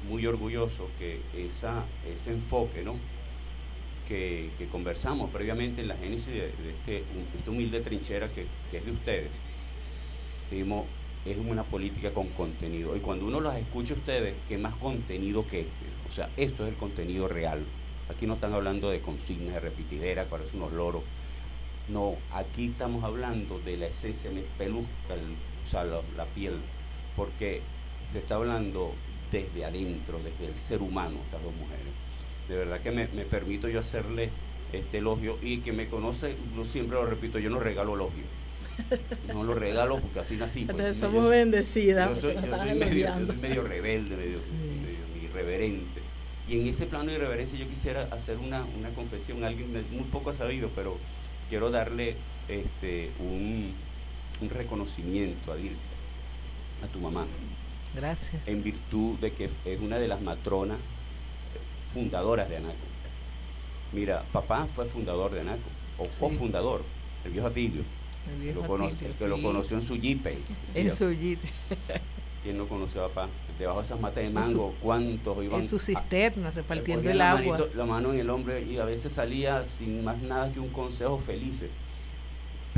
muy 0.08 0.26
orgulloso 0.26 0.90
que 0.98 1.22
esa, 1.36 1.86
ese 2.14 2.32
enfoque 2.32 2.84
¿no? 2.84 2.96
que, 4.10 4.68
conversamos 4.72 5.30
previamente 5.30 5.82
en 5.82 5.88
la 5.88 5.96
génesis 5.96 6.34
de, 6.34 6.48
este, 6.48 7.04
esta 7.38 7.52
humilde 7.52 7.80
trinchera 7.80 8.30
que, 8.30 8.42
es 8.42 8.86
de 8.86 8.92
ustedes, 8.92 9.32
vimos, 10.52 10.86
es 11.26 11.38
una 11.38 11.64
política 11.64 12.12
con 12.12 12.28
contenido. 12.30 12.96
Y 12.96 13.00
cuando 13.00 13.28
uno 13.28 13.40
las 13.40 13.58
escucha 13.58 13.94
a 13.94 13.98
ustedes, 13.98 14.36
¿qué 14.48 14.58
más 14.58 14.74
contenido 14.76 15.46
que 15.46 15.62
este? 15.62 15.86
O 16.08 16.12
sea, 16.12 16.30
esto 16.38 16.64
es 16.64 16.70
el 16.70 16.76
contenido 16.76 17.28
real. 17.28 17.64
Aquí 18.10 18.26
no 18.26 18.34
están 18.34 18.54
hablando 18.54 18.90
de 18.90 19.02
consignas, 19.02 19.54
de 19.54 19.60
repitideras, 19.60 20.28
parecen 20.28 20.60
unos 20.62 20.74
loros. 20.74 21.04
No, 21.88 22.16
aquí 22.32 22.68
estamos 22.68 23.04
hablando 23.04 23.60
de 23.60 23.78
la 23.78 23.88
esencia, 23.88 24.32
me 24.32 24.42
peluzca 24.58 25.16
o 25.70 25.72
sea, 25.72 25.84
la, 25.84 26.26
piel, 26.26 26.56
porque 27.16 27.62
se 28.12 28.18
está 28.18 28.36
hablando 28.36 28.92
desde 29.32 29.64
adentro, 29.64 30.18
desde 30.18 30.48
el 30.48 30.56
ser 30.56 30.82
humano, 30.82 31.18
estas 31.26 31.44
dos 31.44 31.54
mujeres. 31.54 31.94
De 32.48 32.56
verdad 32.56 32.82
que 32.82 32.90
me, 32.90 33.06
permito 33.06 33.70
yo 33.70 33.80
hacerle 33.80 34.32
este 34.74 34.98
elogio 34.98 35.38
y 35.44 35.60
que 35.60 35.72
me 35.72 35.88
conoce, 35.88 36.36
yo 36.56 36.66
siempre 36.66 36.98
lo 36.98 37.06
repito, 37.06 37.38
yo 37.38 37.52
no 37.52 37.60
regalo 37.60 37.94
elogio. 37.94 38.24
No 39.28 39.44
lo 39.44 39.54
regalo 39.54 40.00
porque 40.00 40.22
así 40.22 40.38
nací. 40.38 40.66
Pues, 40.66 40.98
somos 40.98 41.30
bendecidas. 41.30 42.16
Yo 42.16 42.32
soy, 42.32 42.36
medio, 42.36 43.62
rebelde, 43.62 44.16
medio, 44.16 44.40
irreverente. 45.22 46.02
Y 46.48 46.62
en 46.62 46.68
ese 46.68 46.88
plano 46.88 47.12
de 47.12 47.18
irreverencia 47.18 47.60
yo 47.60 47.70
quisiera 47.70 48.08
hacer 48.12 48.38
una, 48.40 48.66
una 48.80 48.90
confesión, 48.96 49.44
alguien 49.44 49.72
muy 49.92 50.06
poco 50.06 50.32
ha 50.32 50.34
sabido, 50.34 50.72
pero 50.74 50.98
quiero 51.48 51.70
darle 51.70 52.16
este, 52.48 53.12
un, 53.20 53.76
un 54.42 54.50
reconocimiento 54.50 55.52
a 55.52 55.56
Dirce, 55.56 55.88
a 56.84 56.88
tu 56.88 57.00
mamá. 57.00 57.26
Gracias. 57.96 58.48
En 58.48 58.64
virtud 58.64 59.18
de 59.20 59.32
que 59.32 59.50
es 59.66 59.80
una 59.82 59.98
de 59.98 60.08
las 60.08 60.22
matronas 60.22 60.78
fundadoras 61.94 62.50
de 62.50 62.58
ANACO. 62.58 62.76
Mira, 63.92 64.24
papá 64.32 64.68
fue 64.68 64.86
fundador 64.86 65.32
de 65.32 65.42
ANACO, 65.42 65.70
o 65.98 66.08
cofundador, 66.20 66.84
el 67.26 67.32
viejo 67.32 67.48
Atilio. 67.48 67.84
El 68.32 68.42
viejo 68.42 68.76
Atilio, 68.76 69.18
que 69.18 69.28
lo 69.28 69.42
conoció 69.42 69.78
en 69.78 69.84
su 69.84 69.96
jipe. 70.00 70.38
En 70.76 70.92
su 70.92 71.10
jipe. 71.12 71.48
¿Quién 72.44 72.58
no 72.58 72.68
conoció 72.68 73.04
a 73.04 73.10
papá? 73.10 73.30
Debajo 73.58 73.80
de 73.80 73.86
esas 73.86 74.00
matas 74.00 74.24
de 74.24 74.30
mango, 74.30 74.74
¿cuántos 74.82 75.44
iban? 75.44 75.62
En 75.62 75.68
sus 75.68 75.84
cisternas, 75.84 76.56
repartiendo 76.56 77.10
el 77.10 77.20
agua. 77.20 77.58
la 77.76 77.86
mano 77.86 78.14
en 78.14 78.20
el 78.20 78.30
hombre 78.30 78.64
y 78.64 78.78
a 78.78 78.86
veces 78.86 79.12
salía 79.12 79.66
sin 79.66 80.04
más 80.04 80.22
nada 80.22 80.50
que 80.52 80.62
un 80.62 80.70
consejo 80.70 81.18
feliz 81.18 81.66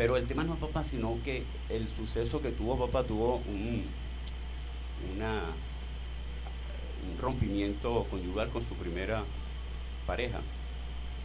pero 0.02 0.18
el 0.18 0.26
tema 0.26 0.44
no 0.44 0.56
es 0.56 0.60
papá, 0.60 0.84
sino 0.84 1.20
que 1.24 1.44
el 1.70 1.88
suceso 1.88 2.42
que 2.42 2.50
tuvo 2.50 2.76
papá 2.76 3.04
tuvo 3.04 3.36
un, 3.36 3.86
una, 5.14 5.44
un 7.08 7.18
rompimiento 7.20 8.08
conyugal 8.10 8.50
con 8.50 8.64
su 8.64 8.74
primera 8.74 9.24
pareja. 10.08 10.42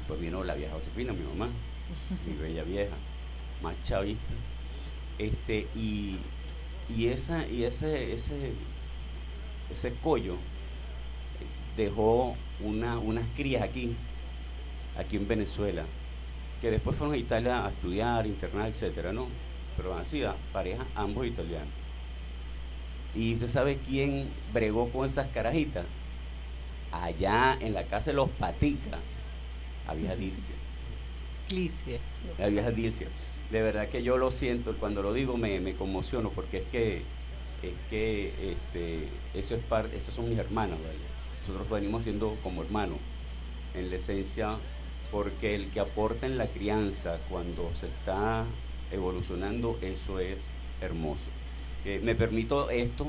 Pues 0.07 0.21
vino 0.21 0.45
la 0.45 0.55
vieja 0.57 0.75
Josefina, 0.75 1.15
mi 1.15 1.23
mamá, 1.25 1.49
mi 2.27 2.35
bella 2.39 2.65
vieja, 2.65 2.95
más 3.63 3.81
chavista. 3.81 4.35
Este, 5.19 5.69
y, 5.75 6.21
esa, 7.07 7.49
y 7.49 7.65
ese, 7.65 8.13
ese, 8.13 8.53
ese 9.73 9.89
escollo 9.89 10.37
dejó 11.79 12.37
una, 12.61 12.99
unas 12.99 13.27
crías 13.37 13.63
aquí, 13.63 13.97
aquí 14.99 15.17
en 15.17 15.27
Venezuela, 15.27 15.87
que 16.61 16.71
después 16.71 16.97
fueron 16.97 17.15
a 17.15 17.19
Italia 17.19 17.65
a 17.65 17.69
estudiar, 17.71 18.27
internar, 18.27 18.69
etcétera, 18.69 19.13
¿no? 19.13 19.29
Pero 19.77 19.97
han 19.97 20.07
sido 20.07 20.35
pareja 20.53 20.87
ambos 20.95 21.27
italianos. 21.27 21.69
¿Y 23.15 23.37
se 23.37 23.49
sabe 23.49 23.79
quién 23.79 24.29
bregó 24.53 24.91
con 24.91 25.07
esas 25.07 25.29
carajitas? 25.29 25.87
Allá 26.93 27.59
en 27.61 27.75
la 27.75 27.85
casa 27.85 28.11
de 28.11 28.17
los 28.17 28.31
Patica, 28.31 28.99
había 29.87 30.17
Dilcia. 30.17 30.55
Dilcia. 31.49 31.99
Había 32.39 32.71
Dilcia. 32.71 33.09
De 33.51 33.63
verdad 33.63 33.89
que 33.89 34.03
yo 34.03 34.19
lo 34.19 34.31
siento, 34.31 34.77
cuando 34.79 35.03
lo 35.03 35.13
digo 35.13 35.37
me, 35.37 35.61
me 35.61 35.75
conmociono 35.75 36.31
porque 36.31 36.59
es 36.59 36.67
que 36.67 37.03
es 37.63 37.75
que 37.89 38.53
este, 38.53 39.09
eso 39.35 39.55
es 39.55 39.63
parte, 39.65 39.97
esos 39.97 40.15
son 40.15 40.29
mis 40.29 40.39
hermanos, 40.39 40.79
Nosotros 41.41 41.69
venimos 41.71 42.05
siendo 42.05 42.37
como 42.43 42.63
hermanos. 42.63 42.99
En 43.75 43.91
la 43.91 43.97
esencia 43.97 44.59
porque 45.11 45.55
el 45.55 45.71
que 45.71 45.81
aporta 45.81 46.27
en 46.27 46.39
la 46.39 46.47
crianza 46.49 47.21
cuando 47.29 47.75
se 47.75 47.87
está 47.87 48.45
evolucionando, 48.91 49.79
eso 49.83 50.19
es 50.21 50.51
hermoso. 50.81 51.31
Eh, 51.85 52.01
me 52.03 52.15
permito 52.15 52.71
esto 52.71 53.09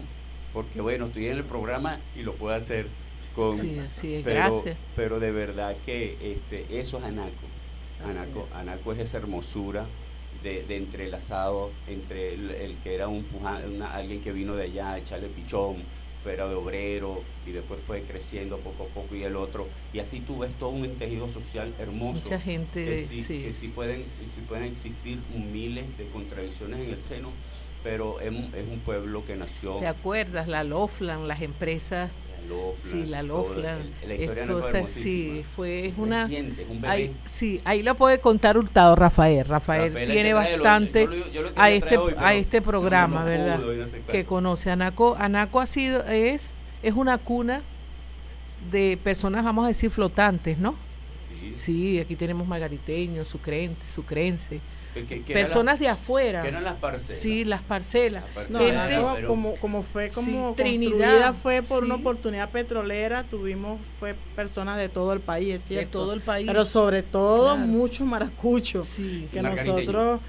porque, 0.53 0.81
bueno, 0.81 1.05
estoy 1.05 1.27
en 1.27 1.37
el 1.37 1.43
programa 1.43 1.99
y 2.15 2.23
lo 2.23 2.35
puedo 2.35 2.55
hacer 2.55 2.87
con... 3.35 3.57
Sí, 3.57 4.21
pero, 4.23 4.39
gracias. 4.39 4.77
Pero 4.95 5.19
de 5.19 5.31
verdad 5.31 5.75
que 5.85 6.17
este, 6.21 6.79
eso 6.79 6.97
es 6.97 7.03
Anaco. 7.03 7.45
Anaco, 8.03 8.47
Anaco 8.53 8.93
es 8.93 8.99
esa 8.99 9.17
hermosura 9.17 9.87
de, 10.43 10.63
entrelazado 10.75 11.71
entre 11.87 12.33
el, 12.33 12.77
que 12.83 12.95
era 12.95 13.07
un 13.07 13.25
alguien 13.81 14.21
que 14.21 14.31
vino 14.31 14.55
de 14.55 14.63
allá 14.63 14.93
a 14.93 14.97
echarle 14.99 15.27
pichón, 15.27 15.77
era 16.29 16.47
de 16.47 16.55
obrero 16.55 17.23
y 17.45 17.51
después 17.51 17.79
fue 17.85 18.01
creciendo 18.03 18.57
poco 18.57 18.83
a 18.83 18.87
poco 18.87 19.15
y 19.15 19.23
el 19.23 19.35
otro. 19.35 19.67
Y 19.93 19.99
así 19.99 20.19
tú 20.19 20.39
ves 20.39 20.55
todo 20.55 20.69
un 20.69 20.87
tejido 20.95 21.29
social 21.29 21.73
hermoso. 21.79 22.23
Mucha 22.23 22.39
gente. 22.39 22.85
Que 22.85 23.51
sí, 23.51 23.67
pueden, 23.69 24.05
sí 24.27 24.41
pueden 24.41 24.65
existir 24.65 25.19
miles 25.33 25.97
de 25.97 26.07
contradicciones 26.07 26.79
en 26.79 26.89
el 26.89 27.01
seno, 27.01 27.31
pero 27.83 28.19
es, 28.19 28.27
es 28.27 28.67
un 28.69 28.79
pueblo 28.85 29.25
que 29.25 29.35
nació. 29.35 29.77
¿Te 29.77 29.87
acuerdas? 29.87 30.47
La 30.47 30.63
Loflan, 30.63 31.27
las 31.27 31.41
empresas 31.41 32.11
sí, 32.77 33.05
la 33.05 33.23
Lofla. 33.23 33.77
la 34.05 34.13
historia 34.13 34.45
no 34.45 34.87
sí, 34.87 35.43
fue 35.55 35.93
una. 35.97 36.29
Ahí, 36.83 37.15
sí, 37.25 37.61
ahí 37.65 37.83
lo 37.83 37.95
puede 37.95 38.19
contar 38.19 38.57
Hurtado 38.57 38.95
Rafael. 38.95 39.45
Rafael, 39.45 39.93
tiene 39.93 40.33
bastante 40.33 41.07
a 41.55 41.69
este 41.69 41.97
a 42.17 42.33
este 42.33 42.61
programa, 42.61 43.23
¿verdad? 43.23 43.59
que 44.09 44.25
conoce 44.25 44.71
Anaco. 44.71 45.15
Anaco 45.19 45.59
ha 45.59 45.65
sido 45.65 46.03
es 46.05 46.55
es 46.83 46.93
una 46.93 47.17
cuna 47.17 47.61
de 48.71 48.97
personas, 49.03 49.43
vamos 49.43 49.65
a 49.65 49.67
decir, 49.69 49.89
flotantes, 49.91 50.57
¿no? 50.57 50.75
Sí, 51.51 51.99
aquí 51.99 52.15
tenemos 52.15 52.47
margariteños, 52.47 53.27
sucrenses, 53.27 54.59
Personas 55.25 55.79
de 55.79 55.87
afuera. 55.87 56.41
Que 56.41 56.49
eran 56.49 56.63
las 56.63 56.75
parcelas. 56.75 57.19
Sí, 57.19 57.45
las 57.45 57.61
parcelas. 57.61 58.25
No, 58.49 59.27
como, 59.27 59.55
como 59.55 59.83
fue 59.83 60.09
como 60.09 60.53
Trinidad 60.55 61.33
fue 61.33 61.61
por 61.61 61.83
una 61.83 61.95
oportunidad 61.95 62.49
petrolera, 62.49 63.23
tuvimos 63.23 63.79
fue 63.99 64.15
personas 64.35 64.77
de 64.77 64.89
todo 64.89 65.13
el 65.13 65.19
país, 65.19 65.55
es 65.55 65.63
cierto. 65.63 65.99
De 65.99 66.05
todo 66.05 66.13
el 66.13 66.21
país. 66.21 66.47
Pero 66.47 66.65
sobre 66.65 67.03
todo 67.03 67.57
muchos 67.57 68.07
maracuchos 68.07 68.95
que 69.31 69.41
nosotros 69.41 70.21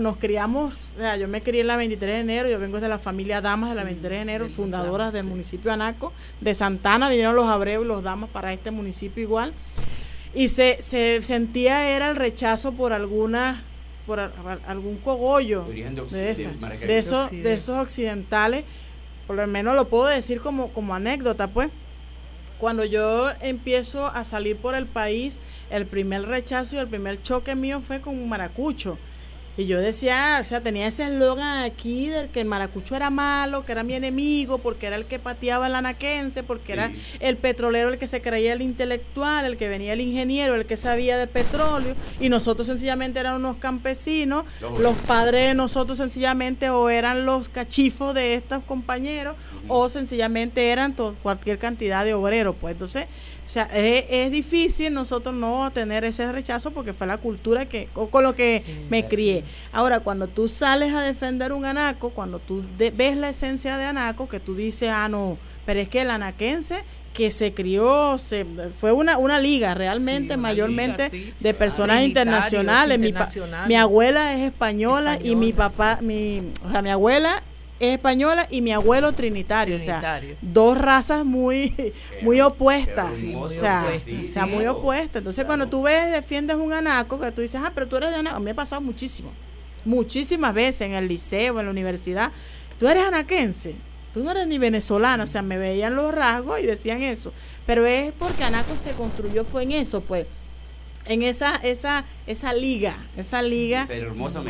nos 0.00 0.16
criamos, 0.18 0.86
o 0.96 1.00
sea, 1.00 1.16
yo 1.16 1.26
me 1.26 1.42
crié 1.42 1.62
en 1.62 1.66
la 1.66 1.76
23 1.76 2.14
de 2.14 2.20
enero, 2.20 2.48
yo 2.48 2.60
vengo 2.60 2.80
de 2.80 2.88
la 2.88 2.98
familia 2.98 3.40
Damas 3.40 3.70
de 3.70 3.76
la 3.76 3.84
23 3.84 4.18
de 4.18 4.22
enero, 4.22 4.48
fundadoras 4.48 5.12
del 5.12 5.24
municipio 5.24 5.72
Anaco, 5.72 6.12
de 6.40 6.54
Santana, 6.54 7.08
vinieron 7.08 7.34
los 7.34 7.46
Abreu 7.46 7.82
y 7.82 7.86
los 7.86 8.02
Damas 8.02 8.30
para 8.30 8.52
este 8.52 8.70
municipio 8.70 9.22
igual, 9.22 9.52
y 10.32 10.48
se, 10.48 10.80
se 10.80 11.22
sentía 11.22 11.90
era 11.90 12.10
el 12.10 12.16
rechazo 12.16 12.72
por 12.72 12.92
algunas 12.92 13.58
por 14.08 14.18
algún 14.18 14.96
cogollo 14.96 15.64
de, 15.64 16.30
esos, 16.98 17.30
de 17.30 17.52
esos 17.52 17.76
occidentales, 17.76 18.64
por 19.26 19.36
lo 19.36 19.46
menos 19.46 19.74
lo 19.76 19.86
puedo 19.88 20.06
decir 20.06 20.40
como, 20.40 20.72
como 20.72 20.94
anécdota, 20.94 21.46
pues. 21.46 21.68
Cuando 22.58 22.84
yo 22.84 23.30
empiezo 23.40 24.06
a 24.06 24.24
salir 24.24 24.56
por 24.56 24.74
el 24.74 24.86
país, 24.86 25.38
el 25.70 25.86
primer 25.86 26.22
rechazo 26.22 26.74
y 26.74 26.78
el 26.78 26.88
primer 26.88 27.22
choque 27.22 27.54
mío 27.54 27.80
fue 27.80 28.00
con 28.00 28.16
un 28.16 28.28
maracucho. 28.28 28.98
Y 29.58 29.66
yo 29.66 29.80
decía, 29.80 30.38
o 30.40 30.44
sea, 30.44 30.60
tenía 30.62 30.86
ese 30.86 31.02
eslogan 31.02 31.64
aquí 31.64 32.06
de 32.06 32.28
que 32.28 32.40
el 32.40 32.46
maracucho 32.46 32.94
era 32.94 33.10
malo, 33.10 33.64
que 33.64 33.72
era 33.72 33.82
mi 33.82 33.94
enemigo, 33.94 34.58
porque 34.58 34.86
era 34.86 34.94
el 34.94 35.06
que 35.06 35.18
pateaba 35.18 35.66
el 35.66 35.74
anaquense, 35.74 36.44
porque 36.44 36.74
era 36.74 36.92
el 37.18 37.36
petrolero 37.36 37.88
el 37.88 37.98
que 37.98 38.06
se 38.06 38.22
creía 38.22 38.52
el 38.52 38.62
intelectual, 38.62 39.44
el 39.44 39.56
que 39.56 39.66
venía 39.66 39.94
el 39.94 40.00
ingeniero, 40.00 40.54
el 40.54 40.64
que 40.64 40.76
sabía 40.76 41.18
de 41.18 41.26
petróleo, 41.26 41.96
y 42.20 42.28
nosotros 42.28 42.68
sencillamente 42.68 43.18
eran 43.18 43.34
unos 43.34 43.56
campesinos, 43.56 44.44
los 44.78 44.96
padres 44.98 45.48
de 45.48 45.54
nosotros 45.54 45.98
sencillamente 45.98 46.70
o 46.70 46.88
eran 46.88 47.26
los 47.26 47.48
cachifos 47.48 48.14
de 48.14 48.34
estos 48.34 48.62
compañeros, 48.62 49.34
o 49.66 49.88
sencillamente 49.88 50.70
eran 50.70 50.94
cualquier 51.20 51.58
cantidad 51.58 52.04
de 52.04 52.14
obreros. 52.14 52.54
Pues. 52.60 52.74
Entonces 52.74 53.06
o 53.48 53.50
sea, 53.50 53.62
es, 53.72 54.30
difícil 54.30 54.92
nosotros 54.92 55.34
no 55.34 55.70
tener 55.70 56.04
ese 56.04 56.30
rechazo 56.30 56.70
porque 56.70 56.92
fue 56.92 57.06
la 57.06 57.16
cultura 57.16 57.64
que 57.64 57.88
con 57.94 58.22
lo 58.22 58.34
que 58.34 58.62
me 58.90 59.06
crié. 59.06 59.42
Ahora, 59.72 60.00
cuando 60.00 60.26
tú 60.26 60.48
sales 60.48 60.92
a 60.92 61.00
defender 61.00 61.54
un 61.54 61.64
anaco, 61.64 62.10
cuando 62.10 62.40
tú 62.40 62.62
ves 62.76 63.16
la 63.16 63.30
esencia 63.30 63.78
de 63.78 63.86
anaco, 63.86 64.28
que 64.28 64.38
tú 64.38 64.54
dices, 64.54 64.90
ah, 64.92 65.08
no, 65.08 65.38
pero 65.64 65.80
es 65.80 65.88
que 65.88 66.02
el 66.02 66.10
anaquense 66.10 66.84
que 67.14 67.30
se 67.30 67.54
crió, 67.54 68.18
se, 68.18 68.44
fue 68.70 68.92
una, 68.92 69.16
una 69.16 69.40
liga 69.40 69.72
realmente, 69.72 70.36
mayormente 70.36 71.32
de 71.40 71.54
personas 71.54 72.02
internacionales. 72.02 72.98
Mi, 72.98 73.14
mi, 73.66 73.76
abuela 73.76 74.34
es 74.34 74.40
española, 74.40 75.18
y 75.24 75.36
mi 75.36 75.54
papá, 75.54 76.00
mi, 76.02 76.52
o 76.66 76.70
sea, 76.70 76.82
mi 76.82 76.90
abuela 76.90 77.42
es 77.80 77.94
española 77.94 78.46
y 78.50 78.60
mi 78.60 78.72
abuelo 78.72 79.12
trinitario, 79.12 79.76
o 79.76 79.80
sea, 79.80 80.20
dos 80.42 80.76
razas 80.76 81.24
muy 81.24 81.92
muy 82.22 82.40
opuestas, 82.40 83.12
o 83.36 83.48
sea, 83.48 84.46
muy 84.46 84.66
opuestas. 84.66 85.16
Entonces, 85.16 85.44
cuando 85.44 85.68
tú 85.68 85.82
ves 85.82 86.12
defiendes 86.12 86.56
un 86.56 86.72
anaco, 86.72 87.20
que 87.20 87.30
tú 87.32 87.40
dices, 87.40 87.60
"Ah, 87.64 87.72
pero 87.74 87.86
tú 87.86 87.96
eres 87.96 88.10
de 88.10 88.16
anaco." 88.16 88.36
A 88.36 88.38
mí 88.38 88.46
me 88.46 88.50
ha 88.52 88.54
pasado 88.54 88.80
muchísimo. 88.80 89.32
Muchísimas 89.84 90.54
veces 90.54 90.82
en 90.82 90.94
el 90.94 91.08
liceo, 91.08 91.60
en 91.60 91.66
la 91.66 91.70
universidad, 91.72 92.32
"Tú 92.78 92.88
eres 92.88 93.04
anaquense." 93.04 93.76
Tú 94.14 94.24
no 94.24 94.30
eres 94.30 94.48
ni 94.48 94.56
venezolano, 94.58 95.24
o 95.24 95.26
sea, 95.26 95.42
me 95.42 95.58
veían 95.58 95.94
los 95.94 96.12
rasgos 96.12 96.58
y 96.60 96.66
decían 96.66 97.02
eso. 97.02 97.32
Pero 97.66 97.86
es 97.86 98.10
porque 98.18 98.42
Anaco 98.42 98.74
se 98.82 98.92
construyó, 98.92 99.44
fue 99.44 99.64
en 99.64 99.72
eso, 99.72 100.00
pues 100.00 100.26
en 101.08 101.22
esa 101.22 101.56
esa 101.56 102.04
esa 102.26 102.52
liga, 102.52 102.98
esa 103.16 103.42
liga. 103.42 103.86
hermosa 103.88 104.42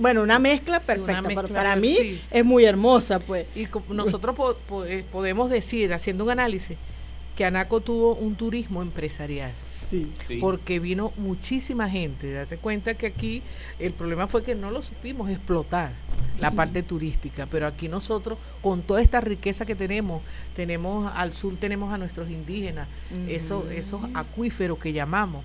Bueno, 0.00 0.22
una 0.22 0.38
mezcla 0.38 0.80
perfecta. 0.80 1.22
para 1.48 1.76
mí 1.76 2.20
es 2.30 2.44
muy 2.44 2.64
hermosa, 2.64 3.20
pues. 3.20 3.46
Y 3.54 3.68
nosotros 3.88 4.36
eh, 4.86 5.04
podemos 5.10 5.48
decir, 5.48 5.94
haciendo 5.94 6.24
un 6.24 6.30
análisis, 6.30 6.76
que 7.36 7.44
Anaco 7.44 7.80
tuvo 7.80 8.14
un 8.14 8.34
turismo 8.34 8.82
empresarial. 8.82 9.52
Sí. 9.58 10.12
Porque 10.40 10.80
vino 10.80 11.12
muchísima 11.16 11.88
gente. 11.88 12.32
Date 12.32 12.56
cuenta 12.56 12.94
que 12.94 13.06
aquí 13.06 13.42
el 13.78 13.92
problema 13.92 14.26
fue 14.26 14.42
que 14.42 14.54
no 14.54 14.70
lo 14.70 14.82
supimos 14.82 15.30
explotar, 15.30 15.92
la 16.40 16.50
parte 16.50 16.82
turística. 16.82 17.46
Pero 17.46 17.66
aquí 17.66 17.88
nosotros, 17.88 18.38
con 18.60 18.82
toda 18.82 19.00
esta 19.00 19.20
riqueza 19.20 19.66
que 19.66 19.76
tenemos, 19.76 20.22
tenemos 20.56 21.12
al 21.14 21.34
sur 21.34 21.56
tenemos 21.56 21.92
a 21.92 21.98
nuestros 21.98 22.28
indígenas, 22.28 22.88
esos, 23.28 23.70
esos 23.70 24.00
acuíferos 24.14 24.78
que 24.78 24.92
llamamos 24.92 25.44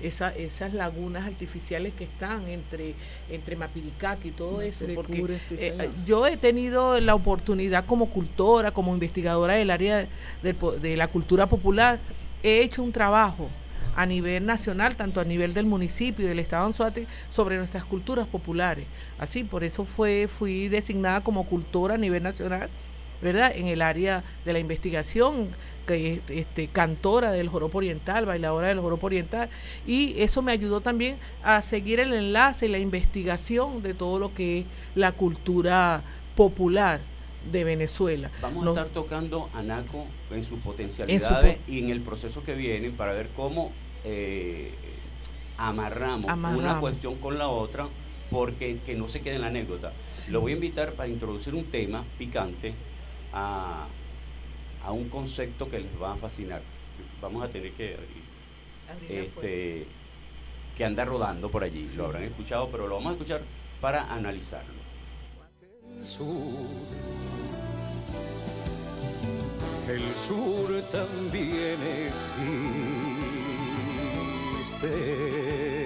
esa, 0.00 0.34
esas 0.34 0.74
lagunas 0.74 1.26
artificiales 1.26 1.92
que 1.94 2.04
están 2.04 2.48
entre, 2.48 2.94
entre 3.28 3.56
Mapiricac 3.56 4.24
y 4.24 4.30
todo 4.30 4.60
eso. 4.60 4.84
Porque 4.94 5.24
eh, 5.50 5.90
yo 6.04 6.26
he 6.26 6.36
tenido 6.36 7.00
la 7.00 7.14
oportunidad 7.14 7.84
como 7.86 8.10
cultora, 8.10 8.70
como 8.70 8.92
investigadora 8.92 9.54
del 9.54 9.70
área 9.70 10.08
de, 10.42 10.52
de 10.80 10.96
la 10.96 11.08
cultura 11.08 11.48
popular, 11.48 11.98
he 12.42 12.62
hecho 12.62 12.82
un 12.82 12.92
trabajo 12.92 13.48
a 13.96 14.06
nivel 14.06 14.46
nacional, 14.46 14.96
tanto 14.96 15.20
a 15.20 15.24
nivel 15.24 15.52
del 15.52 15.66
municipio 15.66 16.24
y 16.24 16.28
del 16.28 16.38
estado 16.38 16.62
de 16.62 16.66
Anzuate, 16.68 17.06
sobre 17.30 17.56
nuestras 17.56 17.84
culturas 17.84 18.26
populares. 18.26 18.86
Así, 19.18 19.44
por 19.44 19.64
eso 19.64 19.84
fue, 19.84 20.28
fui 20.28 20.68
designada 20.68 21.22
como 21.22 21.44
cultora 21.44 21.94
a 21.94 21.98
nivel 21.98 22.22
nacional 22.22 22.70
¿verdad? 23.22 23.52
En 23.54 23.66
el 23.66 23.82
área 23.82 24.24
de 24.44 24.52
la 24.52 24.58
investigación, 24.58 25.48
que 25.86 26.20
este, 26.28 26.68
cantora 26.68 27.32
del 27.32 27.48
joropo 27.48 27.78
oriental, 27.78 28.26
bailadora 28.26 28.68
del 28.68 28.80
joropo 28.80 29.06
oriental, 29.06 29.50
y 29.86 30.14
eso 30.20 30.42
me 30.42 30.52
ayudó 30.52 30.80
también 30.80 31.18
a 31.42 31.62
seguir 31.62 32.00
el 32.00 32.12
enlace 32.12 32.66
y 32.66 32.68
la 32.68 32.78
investigación 32.78 33.82
de 33.82 33.94
todo 33.94 34.18
lo 34.18 34.34
que 34.34 34.60
es 34.60 34.66
la 34.94 35.12
cultura 35.12 36.02
popular 36.36 37.00
de 37.50 37.64
Venezuela. 37.64 38.30
Vamos 38.42 38.66
a 38.66 38.70
estar 38.70 38.88
tocando 38.88 39.48
Anaco 39.54 40.06
en 40.30 40.44
sus 40.44 40.60
potencialidades 40.60 41.58
y 41.66 41.78
en 41.78 41.90
el 41.90 42.00
proceso 42.00 42.42
que 42.42 42.54
viene 42.54 42.90
para 42.90 43.12
ver 43.12 43.30
cómo 43.34 43.72
eh, 44.04 44.74
amarramos, 45.56 46.30
una 46.32 46.80
cuestión 46.80 47.16
con 47.16 47.38
la 47.38 47.48
otra 47.48 47.86
porque 48.30 48.78
que 48.86 48.94
no 48.94 49.08
se 49.08 49.20
quede 49.20 49.36
en 49.36 49.40
la 49.40 49.48
anécdota. 49.48 49.92
Lo 50.30 50.40
voy 50.40 50.52
a 50.52 50.54
invitar 50.54 50.92
para 50.92 51.08
introducir 51.08 51.54
un 51.54 51.64
tema 51.64 52.04
picante 52.16 52.74
a, 53.32 53.86
un 54.90 55.08
concepto 55.08 55.68
que 55.68 55.80
les 55.80 56.00
va 56.00 56.12
a 56.14 56.16
fascinar. 56.16 56.62
Vamos 57.20 57.44
a 57.44 57.48
tener 57.48 57.72
que 57.72 57.96
este, 59.08 59.86
que 60.76 60.84
anda 60.84 61.04
rodando 61.04 61.50
por 61.50 61.62
allí. 61.62 61.88
Lo 61.96 62.06
habrán 62.06 62.24
escuchado, 62.24 62.68
pero 62.70 62.86
lo 62.88 62.94
vamos 62.96 63.10
a 63.10 63.12
escuchar 63.12 63.42
para 63.80 64.12
analizarlo. 64.12 64.80
El 65.96 66.04
sur, 66.04 66.66
el 69.88 70.14
sur 70.14 70.82
también 70.90 71.78
existe. 74.66 75.79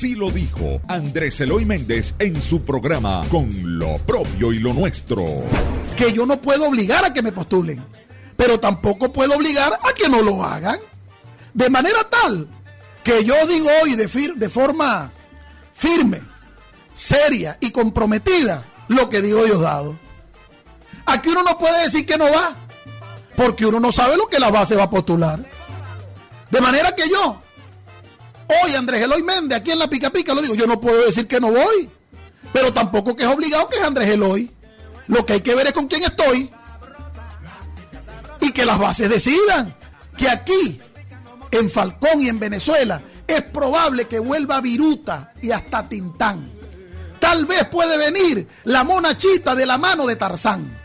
Así 0.00 0.14
lo 0.14 0.30
dijo 0.30 0.80
Andrés 0.88 1.42
Eloy 1.42 1.66
Méndez 1.66 2.14
en 2.18 2.40
su 2.40 2.64
programa 2.64 3.20
Con 3.30 3.50
lo 3.78 3.98
propio 3.98 4.50
y 4.50 4.58
lo 4.58 4.72
nuestro. 4.72 5.22
Que 5.94 6.10
yo 6.14 6.24
no 6.24 6.40
puedo 6.40 6.66
obligar 6.66 7.04
a 7.04 7.12
que 7.12 7.20
me 7.20 7.32
postulen, 7.32 7.84
pero 8.34 8.58
tampoco 8.58 9.12
puedo 9.12 9.36
obligar 9.36 9.74
a 9.74 9.92
que 9.92 10.08
no 10.08 10.22
lo 10.22 10.42
hagan. 10.42 10.78
De 11.52 11.68
manera 11.68 12.08
tal 12.08 12.48
que 13.04 13.24
yo 13.24 13.46
digo 13.46 13.68
hoy 13.82 13.94
de, 13.94 14.06
de 14.36 14.48
forma 14.48 15.12
firme, 15.74 16.22
seria 16.94 17.58
y 17.60 17.70
comprometida 17.70 18.64
lo 18.88 19.10
que 19.10 19.20
digo 19.20 19.44
Diosdado. 19.44 19.98
Aquí 21.04 21.28
uno 21.28 21.42
no 21.42 21.58
puede 21.58 21.82
decir 21.82 22.06
que 22.06 22.16
no 22.16 22.24
va, 22.24 22.56
porque 23.36 23.66
uno 23.66 23.78
no 23.78 23.92
sabe 23.92 24.16
lo 24.16 24.28
que 24.28 24.40
la 24.40 24.50
base 24.50 24.76
va 24.76 24.84
a 24.84 24.90
postular. 24.90 25.44
De 26.50 26.60
manera 26.62 26.94
que 26.94 27.06
yo 27.06 27.42
Hoy 28.50 28.74
Andrés 28.74 29.02
Eloy 29.02 29.22
Méndez, 29.22 29.58
aquí 29.58 29.70
en 29.70 29.78
la 29.78 29.88
Pica 29.88 30.10
Pica, 30.10 30.34
lo 30.34 30.42
digo, 30.42 30.56
yo 30.56 30.66
no 30.66 30.80
puedo 30.80 31.04
decir 31.06 31.28
que 31.28 31.38
no 31.38 31.52
voy, 31.52 31.88
pero 32.52 32.72
tampoco 32.72 33.14
que 33.14 33.22
es 33.22 33.28
obligado 33.28 33.68
que 33.68 33.76
es 33.76 33.82
Andrés 33.82 34.10
Eloy. 34.10 34.50
Lo 35.06 35.24
que 35.24 35.34
hay 35.34 35.40
que 35.40 35.54
ver 35.54 35.68
es 35.68 35.72
con 35.72 35.86
quién 35.86 36.02
estoy 36.02 36.50
y 38.40 38.50
que 38.50 38.64
las 38.64 38.78
bases 38.78 39.08
decidan 39.08 39.76
que 40.16 40.28
aquí, 40.28 40.80
en 41.52 41.70
Falcón 41.70 42.20
y 42.20 42.28
en 42.28 42.40
Venezuela, 42.40 43.00
es 43.26 43.42
probable 43.42 44.06
que 44.06 44.18
vuelva 44.18 44.60
Viruta 44.60 45.32
y 45.40 45.52
hasta 45.52 45.88
Tintán. 45.88 46.50
Tal 47.20 47.46
vez 47.46 47.66
puede 47.68 47.96
venir 47.98 48.48
la 48.64 48.82
monachita 48.82 49.54
de 49.54 49.66
la 49.66 49.78
mano 49.78 50.06
de 50.06 50.16
Tarzán. 50.16 50.76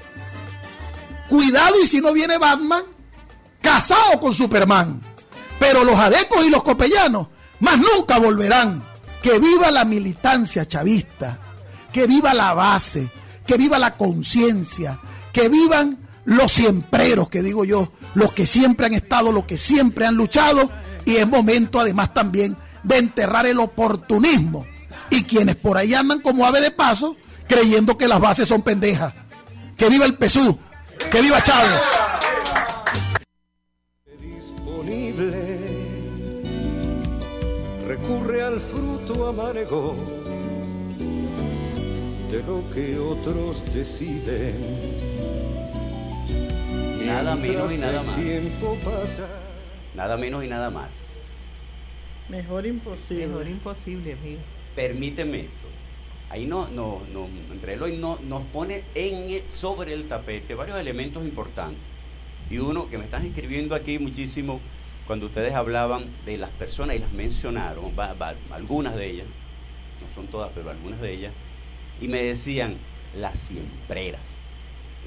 Cuidado 1.28 1.82
y 1.82 1.88
si 1.88 2.00
no 2.00 2.14
viene 2.14 2.38
Batman, 2.38 2.84
casado 3.60 4.20
con 4.20 4.34
Superman. 4.34 5.02
Pero 5.60 5.84
los 5.84 5.98
adecos 5.98 6.46
y 6.46 6.50
los 6.50 6.62
copellanos 6.62 7.30
más 7.66 7.78
nunca 7.80 8.20
volverán. 8.20 8.84
Que 9.22 9.40
viva 9.40 9.72
la 9.72 9.86
militancia 9.86 10.68
chavista, 10.68 11.40
que 11.92 12.06
viva 12.06 12.34
la 12.34 12.54
base, 12.54 13.10
que 13.46 13.58
viva 13.58 13.80
la 13.80 13.98
conciencia, 13.98 15.00
que 15.34 15.50
vivan 15.50 15.98
los 16.26 16.52
siempreros, 16.52 17.28
que 17.28 17.42
digo 17.42 17.66
yo, 17.66 17.92
los 18.14 18.34
que 18.34 18.46
siempre 18.46 18.86
han 18.86 18.94
estado, 18.94 19.32
los 19.32 19.46
que 19.46 19.58
siempre 19.58 20.06
han 20.06 20.16
luchado, 20.16 20.70
y 21.06 21.16
es 21.16 21.28
momento 21.28 21.80
además 21.80 22.14
también 22.14 22.56
de 22.84 22.98
enterrar 22.98 23.48
el 23.48 23.60
oportunismo 23.60 24.66
y 25.10 25.24
quienes 25.24 25.56
por 25.56 25.78
ahí 25.78 25.96
andan 25.96 26.22
como 26.22 26.46
ave 26.46 26.62
de 26.62 26.72
paso 26.72 27.18
creyendo 27.48 27.98
que 27.98 28.08
las 28.08 28.20
bases 28.20 28.48
son 28.48 28.62
pendejas. 28.62 29.14
Que 29.76 29.90
viva 29.90 30.06
el 30.06 30.18
PSU, 30.18 30.58
que 31.12 31.22
viva 31.22 31.42
Chávez. 31.42 31.82
Recurre 38.06 38.44
al 38.44 38.60
fruto 38.60 39.28
amargo 39.28 39.96
de 42.30 42.38
lo 42.44 42.62
que 42.74 43.00
otros 43.00 43.64
deciden. 43.74 44.56
Nada 47.04 47.36
menos 47.36 47.74
y 47.74 47.78
nada 47.80 48.02
el 48.02 48.08
más. 48.08 48.16
tiempo 48.18 48.78
pasa. 48.84 49.28
Nada 49.96 50.18
menos 50.18 50.44
y 50.44 50.48
nada 50.48 50.70
más. 50.70 51.48
Mejor 52.30 52.66
imposible. 52.68 53.28
Mejor 53.28 53.48
imposible, 53.48 54.14
amigo. 54.14 54.42
Permíteme 54.76 55.42
esto. 55.42 55.66
Ahí 56.30 56.46
no, 56.46 56.68
no, 56.68 57.02
no, 57.12 57.28
André 57.52 57.74
Eloy 57.74 57.98
no, 57.98 58.20
nos 58.24 58.44
pone 58.48 58.84
en, 58.96 59.30
e- 59.32 59.44
sobre 59.48 59.94
el 59.94 60.08
tapete 60.08 60.54
varios 60.54 60.78
elementos 60.78 61.24
importantes. 61.24 61.84
Y 62.50 62.58
uno 62.60 62.88
que 62.88 62.98
me 62.98 63.06
están 63.06 63.26
escribiendo 63.26 63.74
aquí 63.74 63.98
muchísimo 64.00 64.60
cuando 65.08 65.28
ustedes 65.28 65.54
hablaban 65.54 66.06
de 66.26 66.38
las 66.38 66.50
personas 66.52 66.96
y 66.96 67.00
las 67.00 67.12
mencionaron, 67.12 67.92
va- 67.98 68.14
va- 68.14 68.36
algunas 68.52 68.96
de 68.96 69.10
ellas, 69.12 69.28
no 70.02 70.14
son 70.14 70.28
todas, 70.28 70.52
pero 70.56 70.70
algunas 70.72 71.00
de 71.02 71.14
ellas, 71.14 71.34
y 72.02 72.08
me 72.08 72.24
decían 72.24 72.78
las 73.16 73.38
siempreras, 73.40 74.48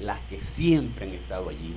las 0.01 0.21
que 0.21 0.41
siempre 0.41 1.05
han 1.05 1.13
estado 1.13 1.49
allí, 1.49 1.75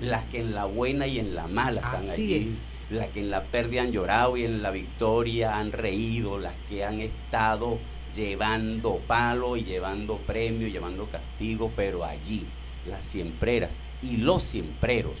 las 0.00 0.24
que 0.26 0.40
en 0.40 0.54
la 0.54 0.64
buena 0.64 1.06
y 1.06 1.18
en 1.20 1.34
la 1.34 1.46
mala 1.46 1.80
están 1.80 1.96
Así 1.96 2.34
allí, 2.34 2.44
es. 2.48 2.62
las 2.90 3.08
que 3.08 3.20
en 3.20 3.30
la 3.30 3.44
pérdida 3.44 3.82
han 3.82 3.92
llorado 3.92 4.36
y 4.36 4.44
en 4.44 4.62
la 4.62 4.72
victoria 4.72 5.56
han 5.56 5.70
reído, 5.70 6.38
las 6.38 6.54
que 6.68 6.84
han 6.84 7.00
estado 7.00 7.78
llevando 8.14 8.96
palo 9.06 9.56
y 9.56 9.62
llevando 9.62 10.16
premio, 10.18 10.66
y 10.66 10.72
llevando 10.72 11.06
castigo, 11.08 11.72
pero 11.76 12.04
allí, 12.04 12.44
las 12.88 13.04
siempreras 13.04 13.78
y 14.02 14.16
los 14.16 14.42
siempreros, 14.42 15.20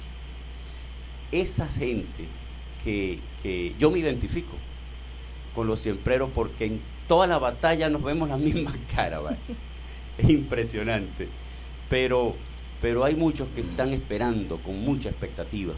esa 1.30 1.68
gente 1.68 2.26
que, 2.84 3.20
que 3.42 3.74
yo 3.78 3.90
me 3.90 3.98
identifico 3.98 4.52
con 5.54 5.66
los 5.66 5.80
siempreros 5.80 6.30
porque 6.34 6.66
en 6.66 6.80
toda 7.06 7.26
la 7.26 7.38
batalla 7.38 7.88
nos 7.90 8.02
vemos 8.02 8.28
la 8.28 8.36
misma 8.38 8.72
cara, 8.94 9.20
¿vale? 9.20 9.38
es 10.18 10.30
impresionante. 10.30 11.28
Pero, 11.88 12.36
pero 12.80 13.04
hay 13.04 13.16
muchos 13.16 13.48
que 13.48 13.62
están 13.62 13.92
esperando 13.92 14.58
con 14.62 14.80
mucha 14.80 15.08
expectativa, 15.08 15.74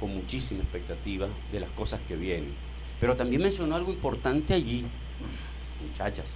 con 0.00 0.14
muchísima 0.14 0.62
expectativa 0.62 1.28
de 1.52 1.60
las 1.60 1.70
cosas 1.70 2.00
que 2.08 2.16
vienen. 2.16 2.54
Pero 3.00 3.16
también 3.16 3.42
mencionó 3.42 3.76
algo 3.76 3.92
importante 3.92 4.54
allí, 4.54 4.84
muchachas. 5.86 6.34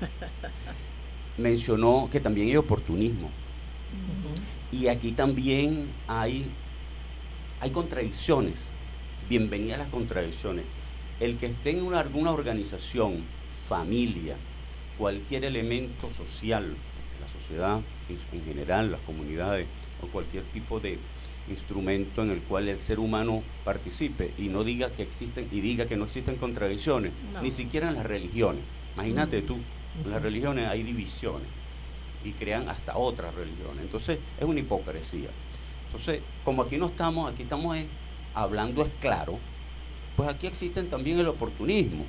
Mencionó 1.38 2.08
que 2.10 2.20
también 2.20 2.48
hay 2.48 2.56
oportunismo. 2.56 3.30
Y 4.70 4.88
aquí 4.88 5.12
también 5.12 5.90
hay, 6.06 6.50
hay 7.60 7.70
contradicciones. 7.70 8.72
Bienvenida 9.28 9.76
a 9.76 9.78
las 9.78 9.88
contradicciones. 9.88 10.64
El 11.20 11.36
que 11.36 11.46
esté 11.46 11.70
en 11.70 11.82
una, 11.82 12.00
alguna 12.00 12.32
organización, 12.32 13.24
familia, 13.68 14.36
cualquier 14.98 15.44
elemento 15.44 16.10
social, 16.10 16.74
la 17.20 17.28
sociedad 17.40 17.80
en, 18.08 18.38
en 18.38 18.44
general, 18.44 18.90
las 18.90 19.00
comunidades 19.02 19.66
o 20.02 20.06
cualquier 20.08 20.42
tipo 20.44 20.80
de 20.80 20.98
instrumento 21.48 22.22
en 22.22 22.30
el 22.30 22.40
cual 22.42 22.68
el 22.68 22.78
ser 22.78 22.98
humano 22.98 23.42
participe 23.64 24.32
y 24.38 24.48
no 24.48 24.64
diga 24.64 24.90
que 24.92 25.02
existen 25.02 25.48
y 25.50 25.60
diga 25.60 25.86
que 25.86 25.96
no 25.96 26.04
existen 26.04 26.36
contradicciones, 26.36 27.12
No. 27.32 27.42
ni 27.42 27.50
siquiera 27.50 27.88
en 27.88 27.94
las 27.94 28.06
religiones. 28.06 28.62
Imagínate 28.94 29.42
tú, 29.42 29.58
en 30.04 30.10
las 30.10 30.20
religiones 30.22 30.68
hay 30.68 30.82
divisiones 30.82 31.48
y 32.24 32.32
crean 32.32 32.68
hasta 32.68 32.96
otras 32.96 33.34
religiones. 33.34 33.82
Entonces 33.82 34.18
es 34.38 34.44
una 34.44 34.60
hipocresía. 34.60 35.30
Entonces, 35.86 36.20
como 36.44 36.62
aquí 36.62 36.76
no 36.76 36.86
estamos, 36.86 37.30
aquí 37.30 37.42
estamos 37.42 37.76
eh, 37.76 37.86
hablando 38.34 38.82
es 38.82 38.90
claro, 39.00 39.38
pues 40.16 40.28
aquí 40.28 40.46
existen 40.46 40.88
también 40.88 41.18
el 41.18 41.28
oportunismo. 41.28 42.04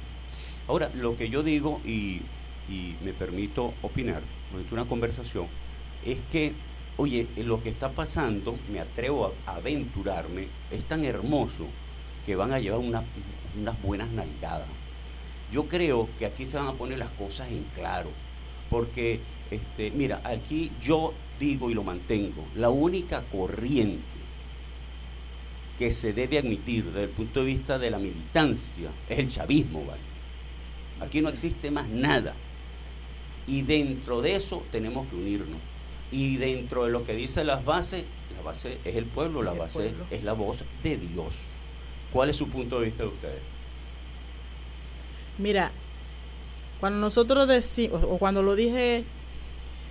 Ahora, 0.67 0.89
lo 0.95 1.15
que 1.15 1.29
yo 1.29 1.43
digo 1.43 1.81
y, 1.85 2.21
me 3.03 3.13
permito 3.13 3.73
opinar, 3.81 4.21
porque 4.51 4.73
una 4.73 4.85
conversación, 4.85 5.47
es 6.05 6.21
que, 6.31 6.53
oye, 6.97 7.27
lo 7.37 7.61
que 7.61 7.69
está 7.69 7.89
pasando, 7.91 8.55
me 8.71 8.79
atrevo 8.79 9.35
a, 9.45 9.51
a 9.51 9.55
aventurarme, 9.57 10.47
es 10.71 10.83
tan 10.85 11.03
hermoso 11.05 11.65
que 12.25 12.35
van 12.35 12.53
a 12.53 12.59
llevar 12.59 12.79
una- 12.79 13.03
unas 13.59 13.81
buenas 13.81 14.09
nalgadas. 14.09 14.67
Yo 15.51 15.67
creo 15.67 16.09
que 16.17 16.25
aquí 16.25 16.45
se 16.47 16.57
van 16.57 16.67
a 16.67 16.73
poner 16.73 16.97
las 16.97 17.11
cosas 17.11 17.51
en 17.51 17.63
claro, 17.65 18.09
porque, 18.69 19.19
este, 19.51 19.91
mira, 19.91 20.21
aquí 20.23 20.71
yo 20.79 21.13
digo 21.39 21.69
y 21.69 21.73
lo 21.73 21.83
mantengo, 21.83 22.43
la 22.55 22.69
única 22.69 23.21
corriente 23.29 24.12
que 25.77 25.91
se 25.91 26.13
debe 26.13 26.37
admitir 26.37 26.85
desde 26.85 27.03
el 27.03 27.09
punto 27.09 27.39
de 27.39 27.45
vista 27.47 27.79
de 27.79 27.89
la 27.89 27.99
militancia 27.99 28.91
es 29.09 29.19
el 29.19 29.27
chavismo, 29.29 29.85
¿vale? 29.85 30.01
Aquí 30.99 31.21
no 31.21 31.29
existe 31.29 31.71
más 31.71 31.87
nada. 31.89 32.35
Y 33.47 33.63
dentro 33.63 34.21
de 34.21 34.35
eso 34.35 34.63
tenemos 34.71 35.07
que 35.07 35.15
unirnos. 35.15 35.59
Y 36.11 36.37
dentro 36.37 36.85
de 36.85 36.91
lo 36.91 37.03
que 37.03 37.13
dicen 37.15 37.47
las 37.47 37.65
bases, 37.65 38.05
la 38.35 38.41
base 38.43 38.77
es 38.85 38.95
el 38.95 39.05
pueblo, 39.05 39.41
la 39.41 39.53
El 39.53 39.59
base 39.59 39.79
pueblo. 39.89 40.05
es 40.11 40.23
la 40.23 40.33
voz 40.33 40.63
de 40.83 40.97
Dios. 40.97 41.35
¿Cuál 42.11 42.29
es 42.29 42.37
su 42.37 42.47
punto 42.49 42.79
de 42.79 42.85
vista 42.85 43.03
de 43.03 43.09
ustedes? 43.09 43.41
Mira, 45.39 45.71
cuando 46.79 46.99
nosotros 46.99 47.47
decimos, 47.47 48.03
o 48.03 48.17
cuando 48.17 48.43
lo 48.43 48.55
dije 48.55 49.03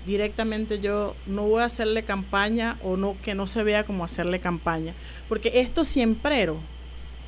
directamente 0.07 0.81
yo, 0.81 1.15
no 1.27 1.47
voy 1.47 1.63
a 1.63 1.67
hacerle 1.67 2.03
campaña 2.05 2.79
o 2.83 2.97
no 2.97 3.17
que 3.23 3.35
no 3.35 3.47
se 3.47 3.63
vea 3.63 3.85
como 3.85 4.05
hacerle 4.05 4.41
campaña, 4.41 4.95
porque 5.29 5.61
estos 5.61 5.89
siempreros, 5.89 6.59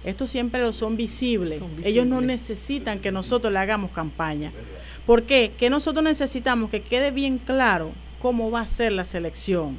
estos 0.04 0.30
siempreros 0.30 0.76
son 0.76 0.96
visibles. 0.96 1.60
Son 1.60 1.70
Ellos 1.82 2.06
no 2.06 2.20
necesitan 2.20 3.00
que 3.00 3.10
nosotros 3.10 3.52
le 3.52 3.58
hagamos 3.58 3.90
campaña. 3.90 4.52
¿Por 5.06 5.22
qué? 5.22 5.52
Que 5.56 5.70
nosotros 5.70 6.04
necesitamos 6.04 6.70
que 6.70 6.82
quede 6.82 7.10
bien 7.10 7.38
claro 7.38 7.92
cómo 8.20 8.50
va 8.50 8.60
a 8.60 8.66
ser 8.66 8.92
la 8.92 9.04
selección. 9.04 9.78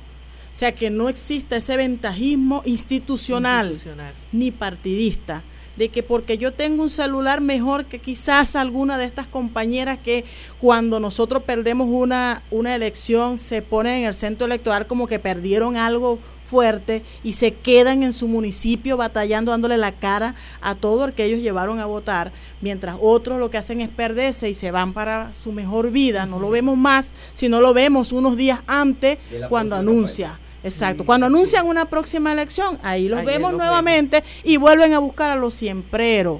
O 0.52 0.58
sea, 0.58 0.74
que 0.74 0.90
no 0.90 1.10
exista 1.10 1.58
ese 1.58 1.76
ventajismo 1.76 2.62
institucional 2.66 3.72
Institucional. 3.74 4.14
ni 4.32 4.52
partidista, 4.52 5.44
de 5.76 5.90
que 5.90 6.04
porque 6.04 6.38
yo 6.38 6.54
tengo 6.54 6.84
un 6.84 6.90
celular 6.90 7.42
mejor 7.42 7.86
que 7.86 8.00
quizás 8.00 8.56
alguna 8.56 8.98
de 8.98 9.06
estas 9.06 9.28
compañeras 9.28 9.98
que 9.98 10.26
cuando 10.60 11.00
nosotros 11.00 11.44
perdemos 11.44 11.88
una, 11.90 12.44
una 12.52 12.76
elección 12.76 13.38
se 13.38 13.62
ponen 13.62 14.00
en 14.00 14.06
el 14.06 14.14
centro 14.14 14.46
electoral 14.46 14.88
como 14.88 15.08
que 15.08 15.20
perdieron 15.20 15.78
algo 15.78 16.20
fuerte 16.46 17.04
y 17.24 17.34
se 17.34 17.54
quedan 17.54 18.04
en 18.04 18.14
su 18.14 18.28
municipio 18.28 18.98
batallando, 18.98 19.52
dándole 19.52 19.78
la 19.78 19.94
cara 19.94 20.36
a 20.62 20.76
todo 20.76 21.06
el 21.06 21.14
que 21.14 21.26
ellos 21.26 21.42
llevaron 21.42 21.80
a 21.80 21.86
votar, 21.86 22.32
mientras 22.62 22.98
otros 23.02 23.40
lo 23.40 23.50
que 23.50 23.58
hacen 23.58 23.82
es 23.82 23.90
perderse 23.90 24.50
y 24.50 24.54
se 24.54 24.72
van 24.72 24.94
para 24.94 25.34
su 25.34 25.52
mejor 25.52 25.92
vida, 25.92 26.26
no 26.26 26.40
lo 26.40 26.50
vemos 26.50 26.78
más, 26.78 27.12
sino 27.34 27.60
lo 27.60 27.74
vemos 27.74 28.12
unos 28.12 28.38
días 28.38 28.60
antes 28.68 29.18
cuando 29.50 29.76
anuncia. 29.76 30.40
Exacto, 30.66 31.06
cuando 31.06 31.28
anuncian 31.28 31.68
una 31.68 31.86
próxima 31.86 32.32
elección, 32.34 32.80
ahí 32.82 33.08
los 33.08 33.20
Ahí 33.20 33.26
vemos 33.26 33.52
los 33.52 33.62
nuevamente 33.62 34.24
y 34.44 34.58
vuelven 34.58 34.94
a 34.94 35.00
buscar 35.00 35.30
a 35.30 35.36
los 35.36 35.54
siempreros. 35.54 36.40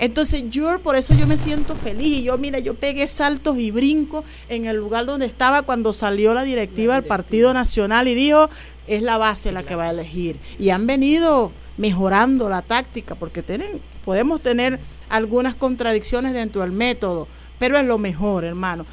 Entonces 0.00 0.42
yo 0.50 0.80
por 0.80 0.96
eso 0.96 1.14
yo 1.14 1.28
me 1.28 1.36
siento 1.36 1.76
feliz 1.76 2.08
y 2.08 2.22
yo 2.24 2.36
mira, 2.38 2.58
yo 2.58 2.74
pegué 2.74 3.06
saltos 3.06 3.58
y 3.58 3.70
brincos 3.70 4.24
en 4.48 4.66
el 4.66 4.76
lugar 4.76 5.06
donde 5.06 5.26
estaba 5.26 5.62
cuando 5.62 5.92
salió 5.92 6.34
la 6.34 6.42
directiva 6.42 6.94
del 6.94 7.04
Partido 7.04 7.54
Nacional 7.54 8.08
y 8.08 8.16
dijo, 8.16 8.50
es 8.88 9.00
la 9.00 9.16
base 9.16 9.52
la 9.52 9.62
que 9.62 9.76
va 9.76 9.84
a 9.84 9.90
elegir. 9.90 10.40
Y 10.58 10.70
han 10.70 10.88
venido 10.88 11.52
mejorando 11.76 12.48
la 12.48 12.62
táctica 12.62 13.14
porque 13.14 13.44
tienen, 13.44 13.80
podemos 14.04 14.42
tener 14.42 14.80
algunas 15.08 15.54
contradicciones 15.54 16.32
dentro 16.32 16.62
del 16.62 16.72
método, 16.72 17.28
pero 17.60 17.78
es 17.78 17.84
lo 17.84 17.98
mejor, 17.98 18.44
hermano. 18.44 18.86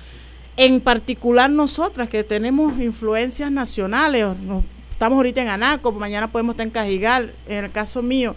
En 0.62 0.82
particular 0.82 1.50
nosotras 1.50 2.10
que 2.10 2.22
tenemos 2.26 2.78
influencias 2.82 3.50
nacionales, 3.50 4.26
estamos 4.92 5.16
ahorita 5.16 5.42
en 5.42 5.48
Anaco, 5.48 5.94
mañana 5.94 6.34
podemos 6.34 6.52
estar 6.52 6.68
en 6.68 6.72
Cajigal, 6.72 7.34
en 7.48 7.64
el 7.64 7.72
caso 7.72 8.04
mío, 8.04 8.36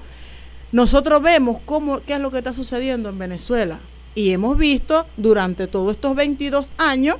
nosotros 0.70 1.20
vemos 1.20 1.58
cómo, 1.64 1.98
qué 2.02 2.12
es 2.12 2.20
lo 2.20 2.30
que 2.30 2.38
está 2.38 2.54
sucediendo 2.54 3.08
en 3.08 3.18
Venezuela. 3.18 3.80
Y 4.14 4.30
hemos 4.30 4.56
visto 4.56 5.04
durante 5.16 5.66
todos 5.66 5.96
estos 5.96 6.14
22 6.14 6.72
años 6.78 7.16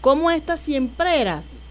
cómo 0.00 0.30
estas 0.30 0.60
siempreras 0.60 1.62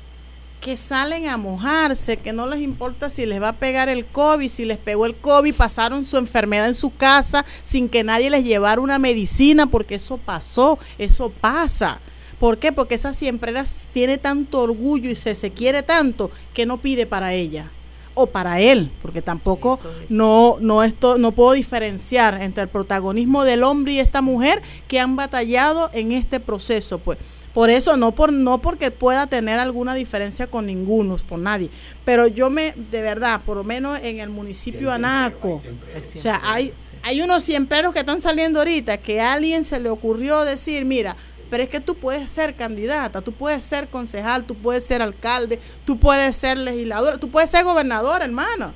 que 0.62 0.78
salen 0.78 1.28
a 1.28 1.38
mojarse, 1.38 2.18
que 2.18 2.32
no 2.32 2.46
les 2.46 2.62
importa 2.62 3.10
si 3.10 3.26
les 3.26 3.42
va 3.42 3.50
a 3.50 3.54
pegar 3.54 3.90
el 3.90 4.06
COVID, 4.06 4.50
si 4.50 4.66
les 4.66 4.78
pegó 4.78 5.08
el 5.08 5.16
COVID, 5.16 5.56
pasaron 5.56 6.06
su 6.06 6.18
enfermedad 6.18 6.68
en 6.68 6.76
su 6.76 6.96
casa 6.96 7.44
sin 7.64 7.90
que 7.90 8.04
nadie 8.04 8.30
les 8.30 8.44
llevara 8.44 8.82
una 8.82 9.00
medicina, 9.00 9.66
porque 9.66 9.96
eso 9.96 10.20
pasó, 10.20 10.78
eso 11.00 11.32
pasa. 11.32 12.02
¿Por 12.40 12.58
qué? 12.58 12.72
Porque 12.72 12.96
esa 12.96 13.14
siemprera 13.14 13.64
tiene 13.94 14.18
tanto 14.18 14.60
orgullo 14.60 15.10
y 15.10 15.16
se, 15.16 15.36
se 15.36 15.52
quiere 15.52 15.84
tanto 15.84 16.32
que 16.54 16.66
no 16.66 16.80
pide 16.80 17.06
para 17.06 17.34
ella 17.34 17.72
o 18.16 18.28
para 18.28 18.60
él, 18.60 18.92
porque 19.02 19.22
tampoco 19.22 19.80
no 20.10 20.58
no 20.60 20.84
esto 20.84 21.18
no 21.18 21.34
puedo 21.34 21.52
diferenciar 21.52 22.42
entre 22.42 22.64
el 22.64 22.70
protagonismo 22.70 23.44
del 23.44 23.62
hombre 23.64 23.94
y 23.94 24.00
esta 24.00 24.22
mujer 24.22 24.62
que 24.88 25.00
han 25.00 25.16
batallado 25.16 25.92
en 25.94 26.14
este 26.14 26.40
proceso, 26.40 26.98
pues. 26.98 27.20
Por 27.54 27.70
eso 27.70 27.96
no 27.96 28.14
por 28.14 28.34
no 28.34 28.62
porque 28.62 28.92
pueda 28.92 29.28
tener 29.28 29.60
alguna 29.60 29.94
diferencia 29.96 30.48
con 30.48 30.66
ninguno, 30.66 31.18
por 31.28 31.40
nadie, 31.40 31.70
pero 32.04 32.28
yo 32.28 32.50
me 32.50 32.74
de 32.92 33.02
verdad, 33.02 33.42
por 33.46 33.56
lo 33.56 33.64
menos 33.64 33.98
en 34.02 34.20
el 34.20 34.30
municipio 34.30 34.92
Anaco, 34.92 35.62
o 35.62 36.20
sea, 36.20 36.42
hay 36.44 36.74
hay 37.02 37.22
unos 37.22 37.44
siemperos 37.44 37.94
que 37.94 38.00
están 38.00 38.20
saliendo 38.20 38.60
ahorita 38.60 38.98
que 38.98 39.22
a 39.22 39.34
alguien 39.34 39.64
se 39.64 39.80
le 39.80 39.90
ocurrió 39.90 40.44
decir, 40.44 40.84
mira, 40.84 41.16
pero 41.50 41.64
es 41.64 41.70
que 41.70 41.80
tú 41.80 41.96
puedes 41.96 42.32
ser 42.32 42.56
candidata, 42.56 43.22
tú 43.22 43.32
puedes 43.32 43.64
ser 43.64 43.88
concejal, 43.88 44.46
tú 44.46 44.56
puedes 44.56 44.86
ser 44.86 45.02
alcalde, 45.02 45.60
tú 45.86 45.98
puedes 46.00 46.36
ser 46.36 46.58
legisladora, 46.58 47.18
tú 47.18 47.30
puedes 47.30 47.50
ser 47.50 47.64
gobernadora, 47.64 48.26
hermano. 48.26 48.74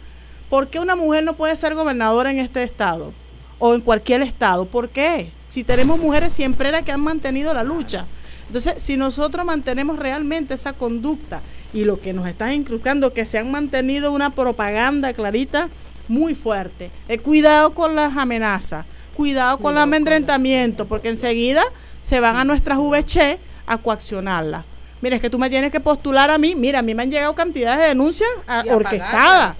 ¿Por 0.49 0.69
qué 0.69 0.79
una 0.79 0.95
mujer 0.95 1.23
no 1.23 1.35
puede 1.35 1.55
ser 1.55 1.75
gobernadora 1.75 2.31
en 2.31 2.39
este 2.39 2.63
estado? 2.63 3.13
O 3.59 3.75
en 3.75 3.81
cualquier 3.81 4.21
estado. 4.21 4.65
¿Por 4.65 4.89
qué? 4.89 5.31
Si 5.45 5.63
tenemos 5.63 5.99
mujeres 5.99 6.33
siempre 6.33 6.71
que 6.83 6.91
han 6.91 7.01
mantenido 7.01 7.53
la 7.53 7.63
lucha. 7.63 8.07
Entonces, 8.47 8.81
si 8.81 8.97
nosotros 8.97 9.45
mantenemos 9.45 9.99
realmente 9.99 10.55
esa 10.55 10.73
conducta 10.73 11.43
y 11.71 11.83
lo 11.83 11.99
que 11.99 12.13
nos 12.13 12.27
están 12.27 12.53
inculcando, 12.53 13.13
que 13.13 13.25
se 13.25 13.37
han 13.37 13.51
mantenido 13.51 14.11
una 14.11 14.31
propaganda 14.31 15.13
clarita 15.13 15.69
muy 16.07 16.33
fuerte, 16.33 16.89
eh, 17.07 17.19
cuidado 17.19 17.75
con 17.75 17.95
las 17.95 18.17
amenazas, 18.17 18.87
cuidado, 19.15 19.59
con 19.59 19.73
el 19.73 19.81
amedrentamiento, 19.81 20.87
porque 20.87 21.09
enseguida 21.09 21.61
se 22.01 22.19
van 22.19 22.37
a 22.37 22.43
nuestras 22.43 22.77
VC 22.77 23.39
a 23.65 23.77
coaccionarla. 23.77 24.65
Mira, 25.01 25.15
es 25.15 25.21
que 25.21 25.29
tú 25.29 25.39
me 25.39 25.49
tienes 25.49 25.71
que 25.71 25.79
postular 25.79 26.29
a 26.29 26.37
mí. 26.37 26.55
Mira, 26.55 26.79
a 26.79 26.81
mí 26.81 26.93
me 26.93 27.03
han 27.03 27.11
llegado 27.11 27.33
cantidades 27.33 27.79
de 27.79 27.87
denuncias 27.87 28.29
orquestadas. 28.69 29.55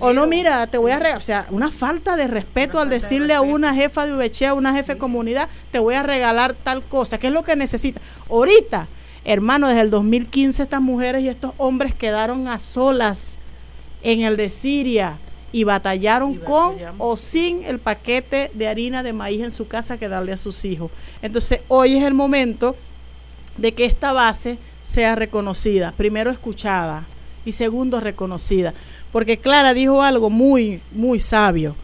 o 0.00 0.12
no, 0.12 0.26
mira, 0.26 0.66
te 0.66 0.78
voy 0.78 0.92
a 0.92 0.98
regalar. 0.98 1.18
O 1.18 1.22
sea, 1.22 1.46
una 1.50 1.70
falta 1.70 2.16
de 2.16 2.26
respeto 2.26 2.80
al 2.80 2.88
decirle 2.88 3.34
a 3.34 3.42
una 3.42 3.74
jefa 3.74 4.06
de 4.06 4.14
VC, 4.14 4.46
a 4.46 4.54
una 4.54 4.72
jefe 4.72 4.94
de 4.94 4.98
comunidad, 4.98 5.48
te 5.70 5.78
voy 5.78 5.94
a 5.94 6.02
regalar 6.02 6.54
tal 6.54 6.82
cosa. 6.82 7.18
¿Qué 7.18 7.26
es 7.26 7.32
lo 7.32 7.42
que 7.42 7.54
necesita? 7.54 8.00
Ahorita, 8.30 8.88
hermano, 9.24 9.68
desde 9.68 9.82
el 9.82 9.90
2015 9.90 10.62
estas 10.62 10.80
mujeres 10.80 11.22
y 11.22 11.28
estos 11.28 11.52
hombres 11.58 11.94
quedaron 11.94 12.48
a 12.48 12.58
solas 12.58 13.36
en 14.02 14.22
el 14.22 14.38
de 14.38 14.48
Siria 14.48 15.18
y 15.52 15.64
batallaron 15.64 16.36
con 16.36 16.76
o 16.98 17.16
sin 17.16 17.62
el 17.64 17.78
paquete 17.78 18.50
de 18.54 18.68
harina 18.68 19.02
de 19.02 19.12
maíz 19.12 19.42
en 19.42 19.52
su 19.52 19.68
casa 19.68 19.98
que 19.98 20.08
darle 20.08 20.32
a 20.32 20.38
sus 20.38 20.64
hijos. 20.64 20.90
Entonces, 21.20 21.60
hoy 21.68 21.96
es 21.96 22.04
el 22.04 22.14
momento 22.14 22.74
de 23.58 23.74
que 23.74 23.84
esta 23.84 24.12
base 24.12 24.58
sea 24.80 25.14
reconocida, 25.14 25.92
primero 25.92 26.30
escuchada 26.30 27.06
y 27.44 27.52
segundo 27.52 28.00
reconocida, 28.00 28.72
porque 29.12 29.38
Clara 29.38 29.74
dijo 29.74 30.02
algo 30.02 30.30
muy, 30.30 30.80
muy 30.90 31.18
sabio. 31.18 31.76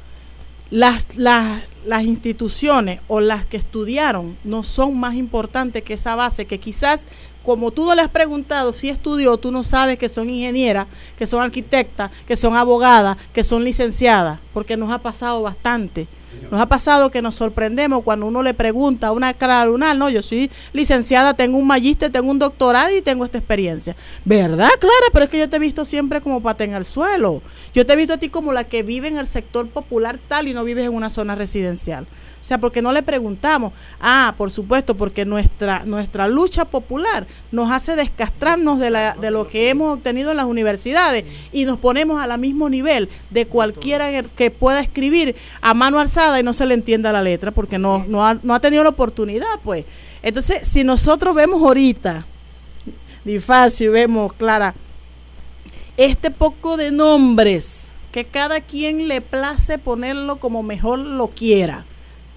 Las, 0.71 1.16
las, 1.16 1.62
las 1.87 2.05
instituciones 2.05 3.01
o 3.09 3.21
las 3.21 3.47
que 3.47 3.57
estudiaron 3.57 4.37
no 4.45 4.62
son 4.62 4.99
más 4.99 5.14
importantes 5.14 5.83
que 5.83 5.95
esa 5.95 6.14
base 6.14 6.47
que 6.47 6.61
quizás 6.61 7.07
como 7.49 7.70
tú 7.70 7.86
no 7.86 7.94
le 7.94 8.03
has 8.03 8.11
preguntado 8.11 8.74
si 8.74 8.90
estudió, 8.90 9.38
tú 9.38 9.51
no 9.51 9.64
sabes 9.64 9.96
que 9.96 10.11
son 10.11 10.28
ingenieras, 10.28 10.86
que 11.16 11.26
son 11.26 11.40
arquitectas, 11.40 12.11
que 12.26 12.36
son 12.36 12.55
abogadas, 12.55 13.16
que 13.32 13.42
son 13.42 13.64
licenciadas, 13.64 14.38
porque 14.53 14.76
nos 14.76 14.92
ha 14.92 14.99
pasado 14.99 15.40
bastante. 15.40 16.09
Nos 16.51 16.61
ha 16.61 16.66
pasado 16.66 17.11
que 17.11 17.22
nos 17.22 17.36
sorprendemos 17.36 18.03
cuando 18.03 18.26
uno 18.26 18.42
le 18.42 18.53
pregunta 18.53 19.07
a 19.07 19.12
una 19.12 19.32
cara 19.32 19.64
lunar, 19.64 19.96
no, 19.96 20.11
yo 20.11 20.20
soy 20.20 20.51
licenciada, 20.74 21.32
tengo 21.32 21.57
un 21.57 21.66
magíster, 21.66 22.12
tengo 22.12 22.30
un 22.30 22.38
doctorado 22.38 22.94
y 22.94 23.01
tengo 23.01 23.24
esta 23.24 23.38
experiencia. 23.38 23.96
¿Verdad, 24.26 24.68
Clara? 24.78 25.07
Pero 25.11 25.24
es 25.24 25.30
que 25.30 25.38
yo 25.38 25.49
te 25.49 25.57
he 25.57 25.61
visto 25.61 25.86
siempre 25.86 26.20
como 26.20 26.42
pata 26.42 26.64
en 26.64 26.74
el 26.74 26.84
suelo. 26.84 27.40
Yo 27.72 27.86
te 27.86 27.94
he 27.94 27.96
visto 27.96 28.12
a 28.12 28.18
ti 28.18 28.28
como 28.28 28.53
la 28.53 28.64
que 28.64 28.82
vive 28.82 29.09
en 29.09 29.16
el 29.16 29.26
sector 29.26 29.70
popular 29.70 30.20
tal 30.28 30.49
y 30.49 30.53
no 30.53 30.64
vives 30.64 30.84
en 30.84 30.92
una 30.92 31.09
zona 31.09 31.34
residencial. 31.34 32.07
O 32.41 32.45
sea, 32.45 32.59
porque 32.59 32.82
no 32.82 32.93
le 32.93 33.03
preguntamos. 33.03 33.72
Ah, 34.01 34.34
por 34.36 34.51
supuesto, 34.51 34.97
porque 34.97 35.24
nuestra, 35.24 35.84
nuestra 35.84 36.28
lucha 36.28 36.64
popular 36.64 37.26
nos 37.51 37.70
hace 37.70 37.97
descastrarnos 37.97 38.78
de, 38.78 38.91
la, 38.91 39.14
de 39.14 39.30
lo 39.30 39.49
que 39.49 39.70
hemos 39.70 39.97
obtenido 39.97 40.30
en 40.30 40.36
las 40.36 40.47
universidades 40.47 41.24
y 41.53 41.64
nos 41.64 41.78
ponemos 41.78 42.20
al 42.20 42.39
mismo 42.39 42.68
nivel 42.68 43.09
de 43.30 43.47
cualquiera 43.47 44.22
que 44.22 44.51
pueda 44.51 44.80
escribir 44.80 45.36
a 45.61 45.74
mano 45.74 45.99
alzada 45.99 46.39
y 46.39 46.43
no 46.43 46.53
se 46.53 46.66
le 46.66 46.74
entienda 46.74 47.12
la 47.12 47.22
letra, 47.22 47.51
porque 47.51 47.78
no, 47.78 48.05
no, 48.07 48.26
ha, 48.26 48.34
no 48.43 48.55
ha 48.55 48.61
tenido 48.61 48.84
la 48.84 48.91
oportunidad, 48.91 49.47
pues. 49.64 49.84
Entonces, 50.22 50.66
si 50.68 50.84
nosotros 50.84 51.34
vemos 51.34 51.61
ahorita, 51.62 52.24
Difacio, 53.24 53.93
vemos, 53.93 54.32
Clara, 54.32 54.74
este 55.97 56.30
poco 56.30 56.76
de 56.76 56.93
nombres 56.93 57.93
que 58.12 58.24
cada 58.24 58.61
quien 58.61 59.09
le 59.09 59.20
place 59.20 59.78
ponerlo 59.78 60.39
como 60.39 60.62
mejor 60.62 61.01
lo 61.01 61.28
quiera 61.28 61.84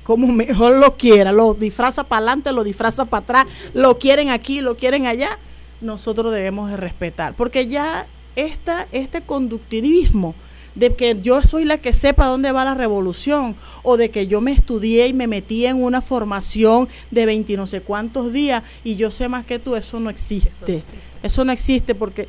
como 0.03 0.27
mejor 0.27 0.77
lo 0.77 0.97
quiera, 0.97 1.31
lo 1.31 1.53
disfraza 1.53 2.03
para 2.03 2.19
adelante, 2.19 2.51
lo 2.51 2.63
disfraza 2.63 3.05
para 3.05 3.23
atrás, 3.23 3.45
lo 3.73 3.97
quieren 3.97 4.29
aquí, 4.29 4.61
lo 4.61 4.75
quieren 4.75 5.07
allá, 5.07 5.37
nosotros 5.81 6.33
debemos 6.33 6.69
de 6.69 6.77
respetar, 6.77 7.35
porque 7.35 7.67
ya 7.67 8.07
esta, 8.35 8.87
este 8.91 9.21
conductivismo 9.21 10.35
de 10.75 10.95
que 10.95 11.19
yo 11.21 11.41
soy 11.41 11.65
la 11.65 11.79
que 11.79 11.91
sepa 11.91 12.27
dónde 12.27 12.51
va 12.51 12.63
la 12.63 12.75
revolución 12.75 13.55
o 13.83 13.97
de 13.97 14.09
que 14.09 14.27
yo 14.27 14.39
me 14.41 14.53
estudié 14.53 15.07
y 15.07 15.13
me 15.13 15.27
metí 15.27 15.65
en 15.65 15.83
una 15.83 16.01
formación 16.01 16.87
de 17.11 17.25
20 17.25 17.57
no 17.57 17.67
sé 17.67 17.81
cuántos 17.81 18.31
días 18.31 18.63
y 18.83 18.95
yo 18.95 19.11
sé 19.11 19.27
más 19.27 19.45
que 19.45 19.59
tú, 19.59 19.75
eso 19.75 19.99
no 19.99 20.09
existe. 20.09 20.83
Eso 21.23 21.45
no 21.45 21.51
existe 21.51 21.93
porque 21.93 22.27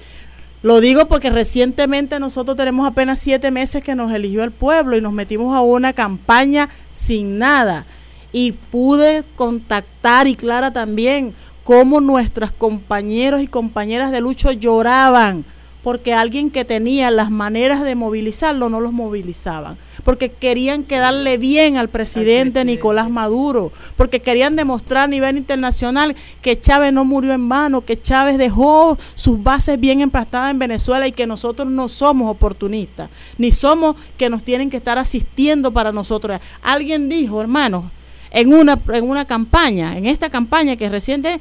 lo 0.62 0.80
digo 0.80 1.08
porque 1.08 1.28
recientemente 1.28 2.20
nosotros 2.20 2.56
tenemos 2.56 2.86
apenas 2.86 3.18
siete 3.18 3.50
meses 3.50 3.82
que 3.82 3.96
nos 3.96 4.12
eligió 4.12 4.44
el 4.44 4.52
pueblo 4.52 4.96
y 4.96 5.00
nos 5.00 5.12
metimos 5.12 5.56
a 5.56 5.60
una 5.60 5.92
campaña 5.92 6.68
sin 6.92 7.38
nada. 7.38 7.86
Y 8.30 8.52
pude 8.52 9.24
contactar 9.34 10.28
y 10.28 10.36
Clara 10.36 10.72
también 10.72 11.34
cómo 11.64 12.00
nuestros 12.00 12.52
compañeros 12.52 13.42
y 13.42 13.48
compañeras 13.48 14.12
de 14.12 14.20
lucho 14.20 14.52
lloraban 14.52 15.44
porque 15.82 16.14
alguien 16.14 16.50
que 16.50 16.64
tenía 16.64 17.10
las 17.10 17.30
maneras 17.30 17.82
de 17.82 17.94
movilizarlo 17.94 18.68
no 18.68 18.80
los 18.80 18.92
movilizaban, 18.92 19.78
porque 20.04 20.30
querían 20.30 20.84
quedarle 20.84 21.38
bien 21.38 21.76
al 21.76 21.88
presidente, 21.88 22.64
Nicolás 22.64 23.10
Maduro, 23.10 23.72
porque 23.96 24.20
querían 24.20 24.54
demostrar 24.54 25.04
a 25.04 25.08
nivel 25.08 25.36
internacional 25.36 26.14
que 26.40 26.60
Chávez 26.60 26.92
no 26.92 27.04
murió 27.04 27.32
en 27.32 27.48
vano, 27.48 27.80
que 27.80 28.00
Chávez 28.00 28.38
dejó 28.38 28.96
sus 29.14 29.42
bases 29.42 29.78
bien 29.80 30.00
emplastadas 30.00 30.52
en 30.52 30.60
Venezuela 30.60 31.06
y 31.06 31.12
que 31.12 31.26
nosotros 31.26 31.68
no 31.68 31.88
somos 31.88 32.30
oportunistas, 32.30 33.10
ni 33.36 33.50
somos 33.50 33.96
que 34.16 34.30
nos 34.30 34.44
tienen 34.44 34.70
que 34.70 34.76
estar 34.76 34.98
asistiendo 34.98 35.72
para 35.72 35.90
nosotros. 35.90 36.40
Alguien 36.62 37.08
dijo, 37.08 37.40
hermano, 37.40 37.90
en 38.30 38.52
una, 38.52 38.80
en 38.92 39.08
una 39.08 39.24
campaña, 39.24 39.96
en 39.98 40.06
esta 40.06 40.30
campaña 40.30 40.76
que 40.76 40.88
reciente 40.88 41.40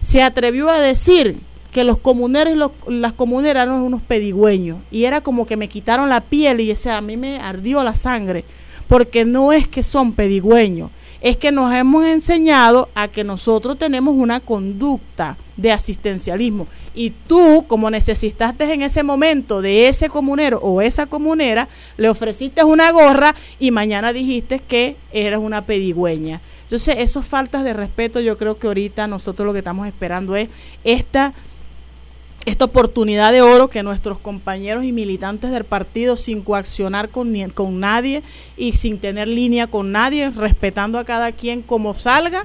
se 0.00 0.22
atrevió 0.22 0.68
a 0.68 0.80
decir 0.80 1.40
que 1.70 1.84
los 1.84 1.98
comuneros 1.98 2.72
y 2.88 2.92
las 2.92 3.12
comuneras 3.12 3.64
eran 3.64 3.82
unos 3.82 4.02
pedigüeños. 4.02 4.78
Y 4.90 5.04
era 5.04 5.20
como 5.20 5.46
que 5.46 5.56
me 5.56 5.68
quitaron 5.68 6.08
la 6.08 6.20
piel 6.20 6.60
y 6.60 6.70
ese, 6.70 6.90
a 6.90 7.00
mí 7.00 7.16
me 7.16 7.38
ardió 7.38 7.82
la 7.84 7.94
sangre. 7.94 8.44
Porque 8.88 9.24
no 9.24 9.52
es 9.52 9.68
que 9.68 9.84
son 9.84 10.14
pedigüeños, 10.14 10.90
es 11.20 11.36
que 11.36 11.52
nos 11.52 11.72
hemos 11.72 12.04
enseñado 12.06 12.88
a 12.94 13.06
que 13.06 13.22
nosotros 13.22 13.78
tenemos 13.78 14.16
una 14.16 14.40
conducta 14.40 15.38
de 15.56 15.70
asistencialismo. 15.70 16.66
Y 16.92 17.10
tú, 17.10 17.64
como 17.68 17.88
necesitaste 17.88 18.72
en 18.72 18.82
ese 18.82 19.04
momento 19.04 19.62
de 19.62 19.86
ese 19.88 20.08
comunero 20.08 20.58
o 20.60 20.80
esa 20.80 21.06
comunera, 21.06 21.68
le 21.98 22.08
ofreciste 22.08 22.64
una 22.64 22.90
gorra 22.90 23.36
y 23.60 23.70
mañana 23.70 24.12
dijiste 24.12 24.58
que 24.58 24.96
eras 25.12 25.40
una 25.40 25.66
pedigüeña. 25.66 26.40
Entonces, 26.64 26.96
esas 26.98 27.26
faltas 27.26 27.64
de 27.64 27.72
respeto, 27.72 28.20
yo 28.20 28.38
creo 28.38 28.58
que 28.58 28.68
ahorita 28.68 29.06
nosotros 29.06 29.46
lo 29.46 29.52
que 29.52 29.58
estamos 29.58 29.86
esperando 29.86 30.36
es 30.36 30.48
esta 30.84 31.34
esta 32.46 32.64
oportunidad 32.64 33.32
de 33.32 33.42
oro 33.42 33.68
que 33.68 33.82
nuestros 33.82 34.18
compañeros 34.18 34.84
y 34.84 34.92
militantes 34.92 35.50
del 35.50 35.64
partido, 35.64 36.16
sin 36.16 36.42
coaccionar 36.42 37.10
con, 37.10 37.34
con 37.50 37.80
nadie 37.80 38.22
y 38.56 38.72
sin 38.72 38.98
tener 38.98 39.28
línea 39.28 39.66
con 39.66 39.92
nadie, 39.92 40.30
respetando 40.30 40.98
a 40.98 41.04
cada 41.04 41.32
quien 41.32 41.62
como 41.62 41.94
salga, 41.94 42.44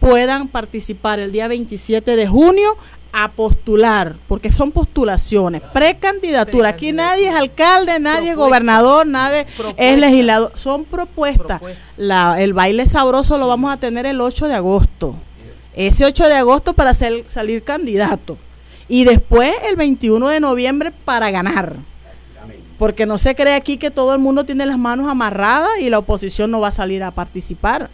puedan 0.00 0.48
participar 0.48 1.18
el 1.18 1.32
día 1.32 1.48
27 1.48 2.16
de 2.16 2.26
junio 2.26 2.76
a 3.18 3.32
postular, 3.32 4.16
porque 4.28 4.52
son 4.52 4.72
postulaciones, 4.72 5.62
precandidatura. 5.72 6.70
Aquí 6.70 6.92
nadie 6.92 7.28
es 7.28 7.34
alcalde, 7.34 7.98
nadie 7.98 8.30
es 8.30 8.36
gobernador, 8.36 9.06
nadie 9.06 9.46
es 9.78 9.98
legislador. 9.98 10.52
Son 10.54 10.84
propuestas. 10.84 11.62
La, 11.96 12.42
el 12.42 12.52
baile 12.52 12.86
sabroso 12.86 13.38
lo 13.38 13.48
vamos 13.48 13.72
a 13.72 13.78
tener 13.78 14.04
el 14.04 14.20
8 14.20 14.48
de 14.48 14.54
agosto. 14.54 15.16
Ese 15.74 16.04
8 16.04 16.28
de 16.28 16.34
agosto 16.34 16.74
para 16.74 16.92
ser, 16.92 17.24
salir 17.28 17.62
candidato. 17.64 18.36
Y 18.88 19.04
después 19.04 19.54
el 19.68 19.76
21 19.76 20.28
de 20.28 20.40
noviembre 20.40 20.92
para 21.04 21.30
ganar. 21.30 21.76
Porque 22.78 23.06
no 23.06 23.18
se 23.18 23.34
cree 23.34 23.54
aquí 23.54 23.78
que 23.78 23.90
todo 23.90 24.14
el 24.14 24.20
mundo 24.20 24.44
tiene 24.44 24.66
las 24.66 24.78
manos 24.78 25.08
amarradas 25.08 25.70
y 25.80 25.88
la 25.88 25.98
oposición 25.98 26.50
no 26.50 26.60
va 26.60 26.68
a 26.68 26.72
salir 26.72 27.02
a 27.02 27.10
participar. 27.10 27.90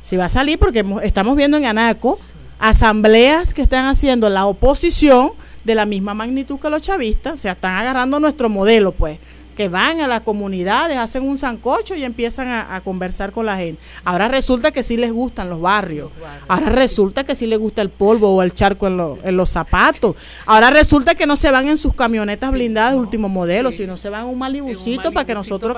Si 0.00 0.16
va 0.16 0.26
a 0.26 0.28
salir 0.28 0.58
porque 0.58 0.84
estamos 1.02 1.36
viendo 1.36 1.56
en 1.56 1.64
Anaco 1.64 2.18
asambleas 2.58 3.54
que 3.54 3.62
están 3.62 3.86
haciendo 3.86 4.28
la 4.28 4.46
oposición 4.46 5.32
de 5.64 5.74
la 5.74 5.86
misma 5.86 6.14
magnitud 6.14 6.58
que 6.58 6.70
los 6.70 6.82
chavistas, 6.82 7.34
o 7.34 7.36
sea, 7.36 7.52
están 7.52 7.76
agarrando 7.76 8.18
nuestro 8.20 8.48
modelo, 8.48 8.92
pues 8.92 9.18
que 9.58 9.68
van 9.68 10.00
a 10.00 10.06
las 10.06 10.20
comunidades, 10.20 10.96
hacen 10.96 11.24
un 11.24 11.36
sancocho 11.36 11.96
y 11.96 12.04
empiezan 12.04 12.46
a, 12.46 12.80
conversar 12.84 13.32
con 13.32 13.44
la 13.44 13.56
gente. 13.56 13.82
Ahora 14.04 14.28
resulta 14.28 14.70
que 14.70 14.84
sí 14.84 14.96
les 14.96 15.10
gustan 15.10 15.50
los 15.50 15.60
barrios. 15.60 16.12
Ahora 16.46 16.68
resulta 16.68 17.24
que 17.24 17.34
sí 17.34 17.44
les 17.44 17.58
gusta 17.58 17.82
el 17.82 17.90
polvo 17.90 18.36
o 18.36 18.42
el 18.42 18.54
charco 18.54 18.86
en, 18.86 19.36
los 19.36 19.50
zapatos. 19.50 20.14
Ahora 20.46 20.70
resulta 20.70 21.16
que 21.16 21.26
no 21.26 21.36
se 21.36 21.50
van 21.50 21.68
en 21.68 21.76
sus 21.76 21.92
camionetas 21.92 22.52
blindadas 22.52 22.92
de 22.92 23.00
último 23.00 23.28
modelo, 23.28 23.72
sino 23.72 23.96
se 23.96 24.08
van 24.08 24.20
a 24.22 24.26
un 24.26 24.38
malibucito, 24.38 25.10
para, 25.10 25.26
que 25.26 25.34
nosotros 25.34 25.76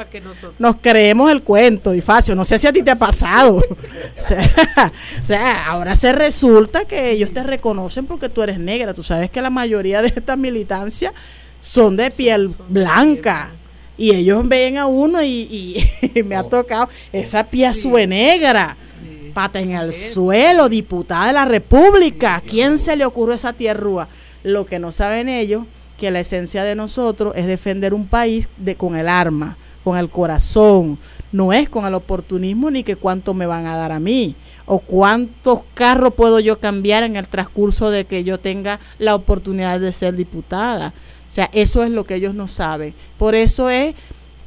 nos 0.59 0.77
creemos 0.77 1.31
el 1.31 1.43
cuento, 1.43 1.93
Difacio. 1.93 2.35
No 2.35 2.45
sé 2.45 2.59
si 2.59 2.67
a 2.67 2.75
ti 2.75 2.83
te 2.83 2.91
ha 2.91 2.97
pasado. 2.97 3.57
o, 5.23 5.27
sea, 5.27 5.69
ahora 5.69 5.97
se 5.97 6.13
resulta 6.13 6.85
que 6.85 7.13
ellos 7.13 7.33
te 7.33 7.43
reconocen 7.43 8.05
porque 8.05 8.29
tú 8.29 8.43
eres 8.43 8.59
negra. 8.59 8.93
Tú 8.93 9.03
sabes 9.03 9.31
que 9.31 9.41
la 9.41 9.49
mayoría 9.49 10.03
de 10.03 10.09
esta 10.09 10.37
militancia 10.37 11.15
son 11.61 11.97
de 11.97 12.11
piel 12.11 12.55
blanca 12.69 13.55
y 14.01 14.15
ellos 14.15 14.49
ven 14.49 14.79
a 14.79 14.87
uno 14.87 15.23
y, 15.23 15.87
me 16.25 16.35
ha 16.35 16.43
tocado 16.43 16.89
esa 17.13 17.45
piazue 17.45 18.07
negra, 18.07 18.79
pata 19.35 19.61
en 19.61 19.73
el 19.73 19.93
suelo, 19.93 20.71
diputada 20.71 21.27
de 21.27 21.33
la 21.35 21.45
República. 21.45 22.43
¿Quién 22.45 22.79
se 22.79 22.97
le 22.97 23.05
ocurrió 23.05 23.35
esa 23.35 23.53
tierrúa? 23.53 24.09
Lo 24.43 24.65
que 24.65 24.79
no 24.79 24.91
saben 24.91 25.29
ellos, 25.29 25.67
que 25.99 26.11
la 26.11 26.21
esencia 26.21 26.65
de 26.65 26.75
nosotros 26.75 27.35
es 27.37 27.47
defender 27.47 27.93
un 27.93 28.07
país 28.07 28.49
de, 28.57 28.75
con 28.75 28.97
el 28.97 29.07
arma, 29.07 29.59
con 29.85 29.99
el 29.99 30.09
corazón, 30.09 30.99
no 31.31 31.53
es 31.53 31.69
con 31.69 31.85
el 31.85 31.93
oportunismo 31.93 32.71
ni 32.71 32.83
que 32.83 32.97
cuánto 32.97 33.35
me 33.35 33.45
van 33.45 33.67
a 33.67 33.77
dar 33.77 33.93
a 33.93 34.01
mí 34.01 34.35
o 34.65 34.79
cuántos 34.79 35.61
carros 35.75 36.15
puedo 36.15 36.41
yo 36.41 36.59
cambiar 36.59 37.03
en 37.03 37.17
el 37.17 37.29
transcurso 37.29 37.91
de 37.91 38.07
que 38.07 38.25
yo 38.25 38.41
tenga 38.41 38.81
la 38.99 39.15
oportunidad 39.15 39.79
de 39.79 39.93
ser 39.93 40.15
diputada. 40.15 40.95
O 41.31 41.33
sea, 41.33 41.49
eso 41.53 41.85
es 41.85 41.91
lo 41.91 42.03
que 42.03 42.17
ellos 42.17 42.35
no 42.35 42.49
saben. 42.49 42.93
Por 43.17 43.37
eso 43.37 43.71
es 43.71 43.95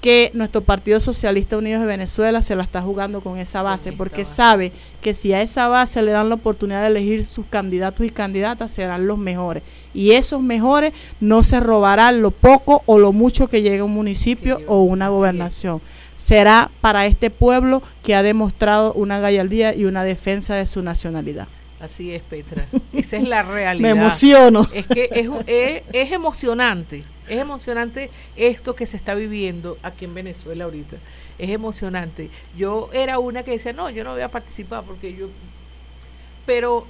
que 0.01 0.31
nuestro 0.33 0.59
Partido 0.59 0.99
Socialista 0.99 1.57
Unidos 1.57 1.79
de 1.79 1.87
Venezuela 1.87 2.41
se 2.41 2.57
la 2.57 2.63
está 2.63 2.81
jugando 2.81 3.21
con 3.21 3.37
esa 3.37 3.61
base, 3.61 3.93
porque 3.93 4.25
sabe 4.25 4.73
que 5.01 5.13
si 5.13 5.31
a 5.31 5.41
esa 5.41 5.69
base 5.69 6.01
le 6.01 6.11
dan 6.11 6.27
la 6.27 6.35
oportunidad 6.35 6.81
de 6.81 6.87
elegir 6.87 7.25
sus 7.25 7.45
candidatos 7.45 8.05
y 8.05 8.09
candidatas, 8.09 8.73
serán 8.73 9.07
los 9.07 9.17
mejores. 9.17 9.63
Y 9.93 10.11
esos 10.11 10.41
mejores 10.41 10.91
no 11.21 11.41
se 11.41 11.61
robarán 11.61 12.21
lo 12.21 12.31
poco 12.31 12.83
o 12.85 12.99
lo 12.99 13.13
mucho 13.13 13.47
que 13.47 13.61
llegue 13.61 13.79
a 13.79 13.85
un 13.85 13.93
municipio 13.93 14.59
o 14.67 14.81
una 14.81 15.07
gobernación. 15.07 15.79
Será 16.17 16.69
para 16.81 17.05
este 17.05 17.29
pueblo 17.29 17.81
que 18.03 18.13
ha 18.13 18.23
demostrado 18.23 18.91
una 18.91 19.21
gallardía 19.21 19.73
y 19.73 19.85
una 19.85 20.03
defensa 20.03 20.55
de 20.55 20.65
su 20.65 20.81
nacionalidad. 20.81 21.47
Así 21.83 22.13
es, 22.13 22.23
Petra. 22.23 22.65
Esa 22.93 23.17
es 23.17 23.27
la 23.27 23.43
realidad. 23.43 23.93
Me 23.93 24.01
emociono. 24.01 24.69
Es 24.73 24.87
que 24.87 25.09
es, 25.11 25.83
es, 25.91 26.11
emocionante. 26.13 27.03
Es 27.27 27.39
emocionante 27.39 28.09
esto 28.37 28.73
que 28.73 28.85
se 28.85 28.95
está 28.95 29.15
viviendo 29.15 29.77
aquí 29.83 30.05
en 30.05 30.13
Venezuela 30.13 30.63
ahorita. 30.63 30.95
Es 31.37 31.49
emocionante. 31.49 32.29
Yo 32.55 32.89
era 32.93 33.19
una 33.19 33.43
que 33.43 33.51
decía, 33.51 33.73
no, 33.73 33.89
yo 33.89 34.05
no 34.05 34.13
voy 34.13 34.21
a 34.21 34.31
participar 34.31 34.85
porque 34.85 35.13
yo... 35.13 35.27
Pero 36.45 36.87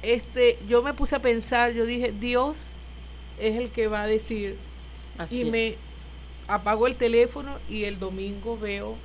este, 0.00 0.58
yo 0.66 0.82
me 0.82 0.94
puse 0.94 1.14
a 1.14 1.20
pensar, 1.20 1.74
yo 1.74 1.84
dije, 1.84 2.14
Dios 2.18 2.62
es 3.38 3.56
el 3.56 3.68
que 3.68 3.86
va 3.86 4.04
a 4.04 4.06
decir. 4.06 4.56
Así 5.18 5.42
y 5.42 5.44
me 5.44 5.74
apago 6.48 6.86
el 6.86 6.96
teléfono 6.96 7.58
y 7.68 7.84
el 7.84 7.98
domingo 7.98 8.56
veo 8.56 8.96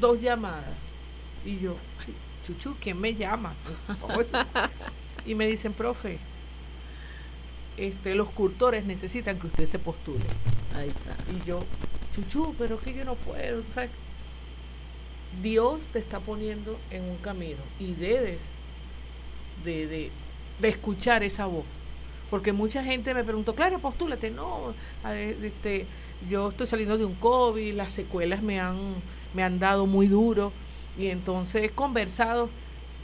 dos 0.00 0.20
llamadas. 0.20 0.74
Y 1.44 1.60
yo, 1.60 1.76
Chuchu, 2.44 2.76
¿quién 2.80 3.00
me 3.00 3.14
llama? 3.14 3.54
y 5.26 5.34
me 5.34 5.46
dicen, 5.46 5.72
profe, 5.72 6.18
este, 7.76 8.14
los 8.14 8.30
cultores 8.30 8.84
necesitan 8.84 9.38
que 9.38 9.46
usted 9.46 9.66
se 9.66 9.78
postule. 9.78 10.24
Ahí 10.74 10.88
está. 10.88 11.16
Y 11.32 11.46
yo, 11.46 11.60
Chuchu, 12.12 12.54
pero 12.58 12.76
es 12.76 12.82
que 12.82 12.94
yo 12.94 13.04
no 13.04 13.14
puedo. 13.14 13.62
¿sabes? 13.66 13.90
Dios 15.42 15.86
te 15.92 15.98
está 15.98 16.20
poniendo 16.20 16.78
en 16.90 17.04
un 17.04 17.16
camino 17.18 17.60
y 17.78 17.92
debes 17.92 18.38
de, 19.64 19.86
de, 19.86 20.10
de 20.60 20.68
escuchar 20.68 21.22
esa 21.22 21.46
voz. 21.46 21.66
Porque 22.30 22.52
mucha 22.52 22.84
gente 22.84 23.12
me 23.12 23.24
preguntó, 23.24 23.54
claro, 23.54 23.78
postúlate. 23.80 24.30
No, 24.30 24.74
este, 25.12 25.86
yo 26.28 26.48
estoy 26.48 26.66
saliendo 26.66 26.96
de 26.96 27.04
un 27.04 27.14
COVID, 27.14 27.74
las 27.74 27.92
secuelas 27.92 28.42
me 28.42 28.60
han, 28.60 28.94
me 29.34 29.42
han 29.42 29.58
dado 29.58 29.86
muy 29.86 30.06
duro 30.06 30.52
y 31.00 31.08
entonces 31.08 31.64
he 31.64 31.70
conversado, 31.70 32.50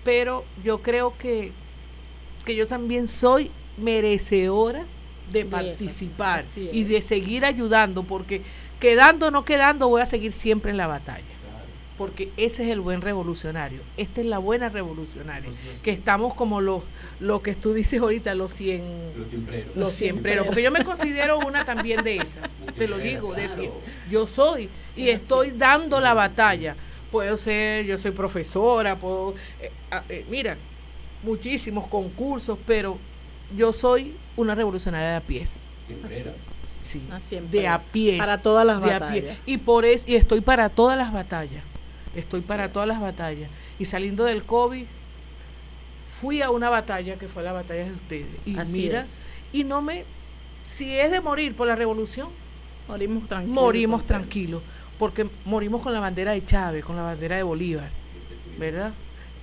pero 0.05 0.45
yo 0.63 0.83
creo 0.83 1.17
que, 1.17 1.53
que 2.45 2.55
yo 2.55 2.67
también 2.67 3.09
soy 3.09 3.51
merecedora 3.79 4.85
de 5.31 5.45
participar 5.45 6.45
y 6.57 6.85
de 6.85 7.03
seguir 7.03 7.45
ayudando, 7.45 8.05
porque 8.05 8.43
quedando 8.79 9.29
o 9.29 9.31
no 9.31 9.45
quedando 9.45 9.89
voy 9.89 10.03
a 10.03 10.07
seguir 10.07 10.33
siempre 10.33 10.71
en 10.71 10.77
la 10.77 10.87
batalla. 10.87 11.25
Porque 11.99 12.31
ese 12.37 12.65
es 12.65 12.69
el 12.69 12.81
buen 12.81 13.01
revolucionario. 13.01 13.81
Esta 13.97 14.21
es 14.21 14.27
la 14.27 14.37
buena 14.37 14.69
revolucionaria. 14.69 15.51
que 15.83 15.93
estamos 15.93 16.35
como 16.35 16.61
los, 16.61 16.83
lo 17.21 17.41
que 17.41 17.55
tú 17.55 17.73
dices 17.73 18.03
ahorita, 18.03 18.35
los 18.35 18.53
cien. 18.53 18.83
Los 19.75 19.93
siempreros. 19.93 20.45
Porque 20.45 20.63
yo 20.63 20.71
me 20.71 20.85
considero 20.85 21.39
una 21.39 21.65
también 21.65 22.05
de 22.05 22.19
esas. 22.19 22.51
te 22.77 22.87
lo 22.87 22.99
digo. 22.99 23.35
yo 24.11 24.27
soy 24.27 24.69
y 24.95 25.09
estoy 25.09 25.53
dando 25.53 25.99
la 26.03 26.13
batalla 26.13 26.77
puedo 27.11 27.37
ser, 27.37 27.85
yo 27.85 27.99
soy 27.99 28.11
profesora, 28.11 28.99
puedo, 28.99 29.35
eh, 29.61 29.71
eh, 30.09 30.27
mira, 30.29 30.57
muchísimos 31.23 31.87
concursos, 31.89 32.59
pero 32.67 32.99
yo 33.55 33.73
soy 33.73 34.17
una 34.37 34.55
revolucionaria 34.55 35.11
de 35.11 35.17
a 35.17 35.21
pies. 35.21 35.61
Sí, 36.81 37.03
ah, 37.11 37.19
de 37.51 37.69
a 37.69 37.83
pies. 37.83 38.19
Para 38.19 38.41
todas 38.41 38.67
las 38.67 38.81
batallas. 38.81 39.39
Y 39.45 39.59
por 39.59 39.85
eso, 39.85 40.05
y 40.07 40.15
estoy 40.15 40.41
para 40.41 40.69
todas 40.69 40.97
las 40.97 41.13
batallas. 41.13 41.65
Estoy 42.15 42.41
para 42.41 42.73
todas 42.73 42.89
las 42.89 43.01
batallas. 43.01 43.51
Y 43.79 43.85
saliendo 43.85 44.25
del 44.25 44.45
COVID, 44.45 44.87
fui 46.01 46.43
a 46.43 46.51
una 46.51 46.71
batalla 46.71 47.17
que 47.17 47.29
fue 47.29 47.43
la 47.43 47.53
batalla 47.53 47.85
de 47.85 47.93
ustedes. 47.93 48.27
Y 48.47 48.55
mira, 48.71 49.05
y 49.53 49.65
no 49.65 49.83
me, 49.83 50.05
si 50.63 50.99
es 50.99 51.11
de 51.11 51.21
morir 51.21 51.55
por 51.55 51.67
la 51.67 51.77
revolución, 51.77 52.29
morimos 52.89 53.27
tranquilos. 53.29 53.55
Morimos 53.55 54.07
tranquilos 54.07 54.63
porque 54.99 55.29
morimos 55.45 55.83
con 55.83 55.93
la 55.93 56.01
bandera 56.01 56.33
de 56.33 56.45
Chávez, 56.45 56.85
con 56.85 56.97
la 56.97 57.03
bandera 57.03 57.37
de 57.37 57.43
Bolívar, 57.43 57.91
¿verdad? 58.59 58.93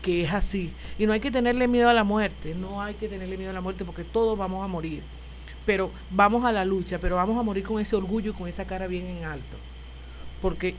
Que 0.01 0.23
es 0.23 0.33
así. 0.33 0.71
Y 0.97 1.05
no 1.05 1.13
hay 1.13 1.19
que 1.19 1.31
tenerle 1.31 1.67
miedo 1.67 1.89
a 1.89 1.93
la 1.93 2.03
muerte, 2.03 2.55
no 2.55 2.81
hay 2.81 2.95
que 2.95 3.07
tenerle 3.07 3.37
miedo 3.37 3.51
a 3.51 3.53
la 3.53 3.61
muerte 3.61 3.85
porque 3.85 4.03
todos 4.03 4.37
vamos 4.37 4.63
a 4.63 4.67
morir. 4.67 5.03
Pero 5.65 5.91
vamos 6.09 6.43
a 6.43 6.51
la 6.51 6.65
lucha, 6.65 6.99
pero 6.99 7.15
vamos 7.15 7.37
a 7.39 7.43
morir 7.43 7.63
con 7.63 7.79
ese 7.79 7.95
orgullo 7.95 8.31
y 8.31 8.33
con 8.33 8.47
esa 8.47 8.65
cara 8.65 8.87
bien 8.87 9.05
en 9.05 9.23
alto. 9.23 9.57
Porque 10.41 10.75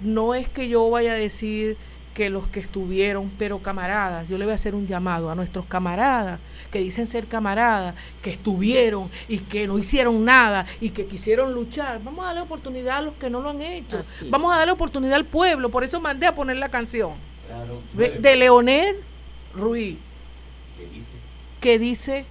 no 0.00 0.34
es 0.34 0.48
que 0.48 0.68
yo 0.68 0.88
vaya 0.90 1.12
a 1.12 1.16
decir 1.16 1.76
que 2.14 2.28
los 2.28 2.46
que 2.48 2.60
estuvieron, 2.60 3.30
pero 3.38 3.58
camaradas, 3.60 4.28
yo 4.28 4.36
le 4.36 4.44
voy 4.44 4.52
a 4.52 4.56
hacer 4.56 4.74
un 4.74 4.86
llamado 4.86 5.30
a 5.30 5.34
nuestros 5.34 5.64
camaradas 5.66 6.40
que 6.70 6.78
dicen 6.78 7.06
ser 7.06 7.26
camaradas, 7.26 7.94
que 8.20 8.30
estuvieron 8.30 9.10
y 9.28 9.38
que 9.38 9.66
no 9.66 9.78
hicieron 9.78 10.24
nada 10.24 10.66
y 10.80 10.90
que 10.90 11.06
quisieron 11.06 11.52
luchar. 11.54 12.02
Vamos 12.02 12.24
a 12.24 12.28
darle 12.28 12.42
oportunidad 12.42 12.98
a 12.98 13.02
los 13.02 13.14
que 13.14 13.30
no 13.30 13.40
lo 13.40 13.50
han 13.50 13.62
hecho. 13.62 14.02
Vamos 14.28 14.52
a 14.54 14.58
darle 14.58 14.72
oportunidad 14.72 15.14
al 15.14 15.24
pueblo. 15.24 15.70
Por 15.70 15.84
eso 15.84 16.00
mandé 16.00 16.26
a 16.26 16.34
poner 16.34 16.56
la 16.56 16.68
canción 16.68 17.12
de 17.94 18.36
Leonel 18.36 18.96
Ruiz, 19.54 19.98
que 21.60 21.78
dice, 21.78 22.24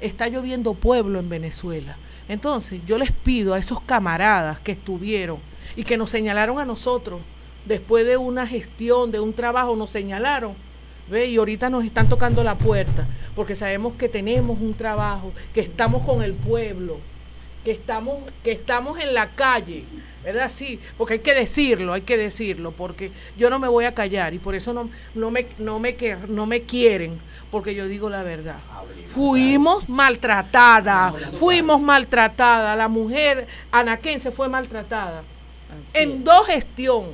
está 0.00 0.28
lloviendo 0.28 0.74
pueblo 0.74 1.18
en 1.18 1.28
Venezuela. 1.28 1.96
Entonces 2.28 2.80
yo 2.86 2.98
les 2.98 3.12
pido 3.12 3.54
a 3.54 3.58
esos 3.58 3.80
camaradas 3.82 4.58
que 4.60 4.72
estuvieron 4.72 5.38
y 5.76 5.84
que 5.84 5.96
nos 5.96 6.10
señalaron 6.10 6.58
a 6.58 6.64
nosotros 6.64 7.20
después 7.64 8.06
de 8.06 8.16
una 8.16 8.46
gestión, 8.46 9.10
de 9.10 9.20
un 9.20 9.32
trabajo, 9.32 9.76
nos 9.76 9.90
señalaron. 9.90 10.54
¿ve? 11.08 11.26
Y 11.26 11.36
ahorita 11.36 11.70
nos 11.70 11.84
están 11.84 12.08
tocando 12.08 12.42
la 12.42 12.54
puerta, 12.56 13.06
porque 13.34 13.54
sabemos 13.56 13.94
que 13.94 14.08
tenemos 14.08 14.60
un 14.60 14.74
trabajo, 14.74 15.32
que 15.52 15.60
estamos 15.60 16.04
con 16.06 16.22
el 16.22 16.32
pueblo. 16.34 16.98
que 17.64 17.70
estamos, 17.70 18.18
que 18.42 18.52
estamos 18.52 19.00
en 19.00 19.14
la 19.14 19.30
calle, 19.30 19.84
¿verdad? 20.22 20.50
Sí, 20.50 20.78
porque 20.98 21.14
hay 21.14 21.20
que 21.20 21.32
decirlo, 21.32 21.94
hay 21.94 22.02
que 22.02 22.18
decirlo, 22.18 22.72
porque 22.72 23.10
yo 23.38 23.48
no 23.48 23.58
me 23.58 23.68
voy 23.68 23.86
a 23.86 23.94
callar 23.94 24.34
y 24.34 24.38
por 24.38 24.54
eso 24.54 24.74
no, 24.74 24.90
no, 25.14 25.30
me, 25.30 25.46
no, 25.58 25.78
me, 25.78 25.96
no 26.28 26.44
me 26.44 26.60
quieren, 26.64 27.18
porque 27.50 27.74
yo 27.74 27.88
digo 27.88 28.10
la 28.10 28.22
verdad. 28.22 28.58
Fuimos 29.06 29.88
maltratadas, 29.88 31.14
fuimos 31.38 31.80
maltratadas, 31.80 32.76
la 32.76 32.88
mujer 32.88 33.46
anaquense 33.72 34.30
fue 34.30 34.50
maltratada 34.50 35.22
en 35.94 36.22
dos 36.22 36.46
gestión, 36.46 37.06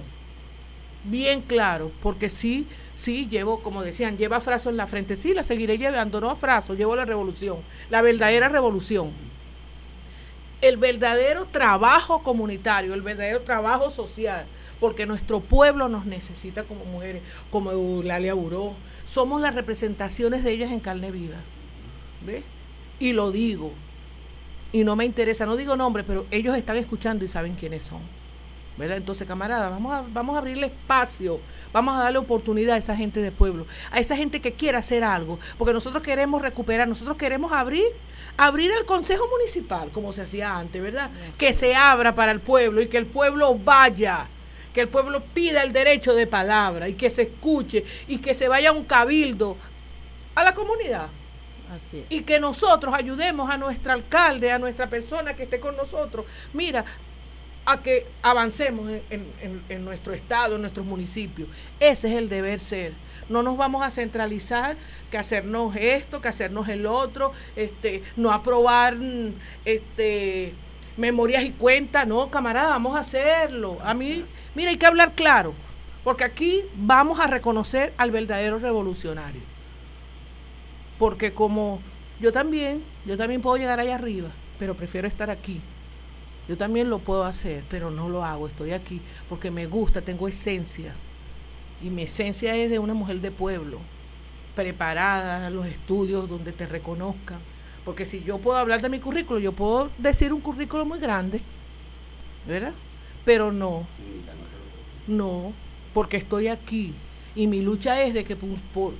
bien 1.05 1.43
claro, 1.43 1.93
porque 2.03 2.29
sí, 2.29 2.67
sí, 2.95 3.27
llevo, 3.29 3.63
como 3.63 3.83
decían, 3.83 4.19
lleva 4.19 4.41
frazo 4.41 4.71
en 4.71 4.77
la 4.77 4.87
frente, 4.87 5.17
sí, 5.17 5.35
la 5.35 5.45
seguiré 5.45 5.79
llevando, 5.79 6.21
no 6.21 6.31
a 6.31 6.37
frazo, 6.37 6.75
llevo 6.75 6.97
la 6.97 7.05
revolución, 7.05 7.59
la 7.91 8.03
verdadera 8.03 8.49
revolución 8.49 9.31
el 10.61 10.77
verdadero 10.77 11.47
trabajo 11.47 12.23
comunitario, 12.23 12.95
el 12.95 13.03
verdadero 13.03 13.43
trabajo 13.43 13.91
social, 13.91 14.47
porque 14.79 15.07
nuestro 15.07 15.41
pueblo 15.41 15.89
nos 15.89 16.07
necesita 16.07 16.65
como 16.65 16.85
mujeres, 16.85 17.23
como 17.51 17.71
Eulalia 17.71 18.35
Buró. 18.35 18.75
Somos 19.07 19.41
las 19.41 19.55
representaciones 19.55 20.45
de 20.45 20.53
ellas 20.53 20.71
en 20.71 20.81
carne 20.81 21.11
viva. 21.11 21.39
¿Ve? 22.25 22.43
Y 22.99 23.13
lo 23.13 23.33
digo. 23.33 23.73
Y 24.73 24.85
no 24.85 24.95
me 24.97 25.05
interesa, 25.05 25.47
no 25.47 25.57
digo 25.57 25.77
nombre, 25.77 26.05
pero 26.05 26.27
ellos 26.31 26.57
están 26.57 26.77
escuchando 26.77 27.25
y 27.25 27.29
saben 27.29 27.55
quiénes 27.55 27.83
son. 27.83 28.01
¿Verdad? 28.81 28.97
Entonces, 28.97 29.29
camaradas, 29.29 29.71
vamos 29.71 29.95
a, 29.95 30.03
vamos 30.09 30.35
a 30.35 30.39
abrirle 30.39 30.67
espacio, 30.67 31.41
vamos 31.73 31.97
a 31.97 32.03
darle 32.03 32.19
oportunidad 32.19 32.75
a 32.75 32.79
esa 32.79 32.97
gente 32.97 33.21
de 33.21 33.31
pueblo, 33.31 33.67
a 33.93 34.01
esa 34.01 34.17
gente 34.17 34.41
que 34.41 34.53
quiera 34.55 34.79
hacer 34.79 35.05
algo, 35.05 35.39
porque 35.57 35.73
nosotros 35.73 36.03
queremos 36.03 36.43
recuperar, 36.43 36.89
nosotros 36.89 37.17
queremos 37.17 37.53
abrir, 37.53 37.87
abrir 38.37 38.73
el 38.73 38.85
Consejo 38.85 39.29
Municipal, 39.29 39.91
como 39.93 40.13
se 40.13 40.23
hacía 40.23 40.57
antes, 40.57 40.83
¿verdad? 40.83 41.11
Que 41.39 41.53
se 41.53 41.77
abra 41.77 42.15
para 42.15 42.33
el 42.33 42.41
pueblo 42.41 42.81
y 42.81 42.89
que 42.89 42.99
el 42.99 43.07
pueblo 43.07 43.55
vaya 43.55 44.27
que 44.73 44.81
el 44.81 44.89
pueblo 44.89 45.23
pida 45.35 45.63
el 45.63 45.73
derecho 45.73 46.15
de 46.15 46.27
palabra 46.27 46.89
y 46.89 46.95
que 46.95 47.11
se 47.11 47.23
escuche 47.23 47.85
y 48.07 48.19
que 48.19 48.35
se 48.35 48.49
vaya 48.49 48.73
un 48.73 48.85
cabildo 48.85 49.57
a 50.35 50.45
la 50.45 50.55
comunidad. 50.55 51.09
Así 51.75 52.05
Y 52.09 52.23
que 52.23 52.41
nosotros 52.41 52.93
ayudemos 52.95 53.49
a 53.49 53.57
nuestro 53.57 53.93
alcalde, 53.93 54.51
a 54.51 54.59
nuestra 54.59 54.89
persona 54.89 55.35
que 55.35 55.45
esté 55.45 55.61
con 55.61 55.77
nosotros. 55.77 56.27
Mira, 56.53 56.85
a 57.67 57.83
que 57.83 58.07
avancemos 58.23 58.91
en, 59.11 59.85
nuestro 59.85 60.13
estado, 60.13 60.57
en 60.57 60.63
nuestros 60.63 60.87
municipios. 60.87 61.49
Ese 61.79 62.09
es 62.09 62.15
el 62.19 62.29
deber 62.29 62.59
ser. 62.61 62.95
No 63.29 63.43
nos 63.43 63.57
vamos 63.57 63.87
a 63.87 63.91
centralizar 63.91 64.77
que 65.11 65.19
hacernos 65.19 65.77
esto, 65.77 66.21
que 66.21 66.29
hacernos 66.29 66.69
el 66.69 66.87
otro, 66.87 67.33
este, 67.55 68.03
no 68.17 68.33
aprobar 68.33 68.97
este, 69.65 70.55
memorias 70.97 71.45
y 71.45 71.51
cuentas. 71.51 72.07
No, 72.07 72.31
camarada, 72.31 72.69
vamos 72.71 72.97
a 72.97 73.01
hacerlo. 73.01 73.79
A 73.83 73.95
mí, 73.95 74.25
mira, 74.55 74.71
hay 74.71 74.77
que 74.77 74.87
hablar 74.87 75.15
claro, 75.15 75.55
porque 76.03 76.25
aquí 76.25 76.63
vamos 76.75 77.21
a 77.21 77.27
reconocer 77.27 77.93
al 77.99 78.11
verdadero 78.11 78.59
revolucionario. 78.59 79.43
Porque 80.99 81.33
como 81.33 81.81
yo 82.21 82.33
también, 82.33 82.83
yo 83.07 83.17
también 83.17 83.41
puedo 83.41 83.57
llegar 83.57 83.81
allá 83.81 83.95
arriba, 83.95 84.31
pero 84.59 84.75
prefiero 84.75 85.07
estar 85.07 85.31
aquí 85.31 85.63
yo 86.51 86.57
también 86.57 86.91
lo 86.91 86.99
puedo 86.99 87.23
hacer, 87.23 87.63
pero 87.71 87.93
no 87.93 88.09
lo 88.09 88.25
hago. 88.25 88.49
Estoy 88.49 88.73
aquí 88.73 89.01
porque 89.29 89.53
me 89.53 89.67
gusta, 89.67 90.03
tengo 90.03 90.27
esencia. 90.27 90.97
Y 91.81 91.91
mi 91.91 92.03
esencia 92.03 92.57
es 92.57 92.69
de 92.71 92.81
una 92.81 92.93
mujer 92.93 93.21
de 93.21 93.31
pueblo, 93.31 93.79
preparada, 94.57 95.49
los 95.49 95.65
estudios 95.65 96.29
donde 96.29 96.51
te 96.51 96.67
reconozcan. 96.67 97.39
Porque 97.85 98.05
si 98.05 98.25
yo 98.25 98.39
puedo 98.39 98.59
hablar 98.59 98.83
de 98.83 98.89
mi 98.89 98.99
currículo, 98.99 99.39
yo 99.39 99.53
puedo 99.53 99.91
decir 99.97 100.33
un 100.33 100.41
currículo 100.41 100.85
muy 100.85 100.99
grande, 100.99 101.41
¿verdad? 102.49 102.73
Pero 103.25 103.53
no, 103.53 103.87
no, 105.07 105.53
porque 105.95 106.17
estoy 106.17 106.49
aquí 106.49 106.93
y 107.35 107.47
mi 107.47 107.61
lucha 107.61 108.03
es 108.03 108.15
de 108.15 108.25
que, 108.25 108.37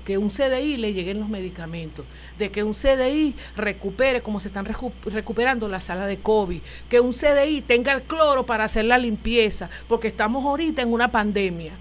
que 0.05 0.19
un 0.19 0.31
CDI 0.31 0.77
le 0.77 0.93
lleguen 0.93 1.19
los 1.21 1.29
medicamentos, 1.29 2.05
de 2.39 2.51
que 2.51 2.63
un 2.63 2.75
CDI 2.75 3.35
recupere 3.57 4.23
como 4.23 4.41
se 4.41 4.49
están 4.49 4.67
recuperando 5.05 5.69
la 5.69 5.81
sala 5.81 6.07
de 6.07 6.19
COVID, 6.19 6.61
que 6.89 7.01
un 7.01 7.13
CDI 7.13 7.63
tenga 7.63 7.93
el 7.93 8.03
cloro 8.03 8.47
para 8.47 8.65
hacer 8.65 8.85
la 8.85 8.99
limpieza, 8.99 9.69
porque 9.89 10.09
estamos 10.09 10.45
ahorita 10.45 10.83
en 10.83 10.93
una 10.93 11.11
pandemia. 11.11 11.73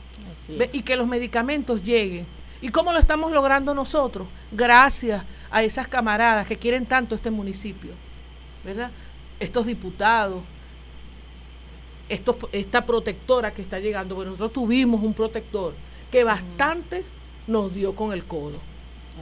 Y 0.74 0.82
que 0.82 0.96
los 0.96 1.06
medicamentos 1.06 1.84
lleguen. 1.84 2.26
¿Y 2.60 2.70
cómo 2.70 2.92
lo 2.92 2.98
estamos 2.98 3.32
logrando 3.32 3.76
nosotros? 3.76 4.28
Gracias 4.52 5.24
a 5.52 5.62
esas 5.62 5.88
camaradas 5.88 6.48
que 6.48 6.58
quieren 6.58 6.88
tanto 6.88 7.14
este 7.14 7.30
municipio, 7.30 7.92
¿verdad? 8.66 8.90
Estos 9.40 9.68
diputados, 9.68 10.44
estos, 12.10 12.36
esta 12.52 12.84
protectora 12.84 13.54
que 13.54 13.62
está 13.62 13.80
llegando. 13.80 14.16
Bueno, 14.16 14.32
nosotros 14.32 14.54
tuvimos 14.54 15.04
un 15.04 15.14
protector 15.14 15.76
que 16.12 16.24
bastante 16.24 17.04
nos 17.48 17.74
dio 17.74 17.96
con 17.96 18.14
el 18.14 18.24
codo. 18.26 18.60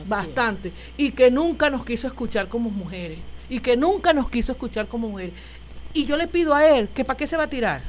bastante. 0.08 0.72
Y 0.96 1.12
que 1.12 1.32
nunca 1.32 1.70
nos 1.70 1.84
quiso 1.84 2.08
escuchar 2.08 2.48
como 2.48 2.70
mujeres. 2.70 3.20
Y 3.50 3.60
que 3.60 3.76
nunca 3.76 4.14
nos 4.14 4.30
quiso 4.30 4.52
escuchar 4.52 4.88
como 4.88 5.10
mujeres. 5.10 5.34
Y 5.94 6.06
yo 6.06 6.18
le 6.18 6.28
pido 6.28 6.54
a 6.54 6.68
él 6.68 6.90
que 6.90 7.04
para 7.04 7.18
qué 7.18 7.26
se 7.26 7.38
va 7.38 7.44
a 7.44 7.50
tirar. 7.50 7.82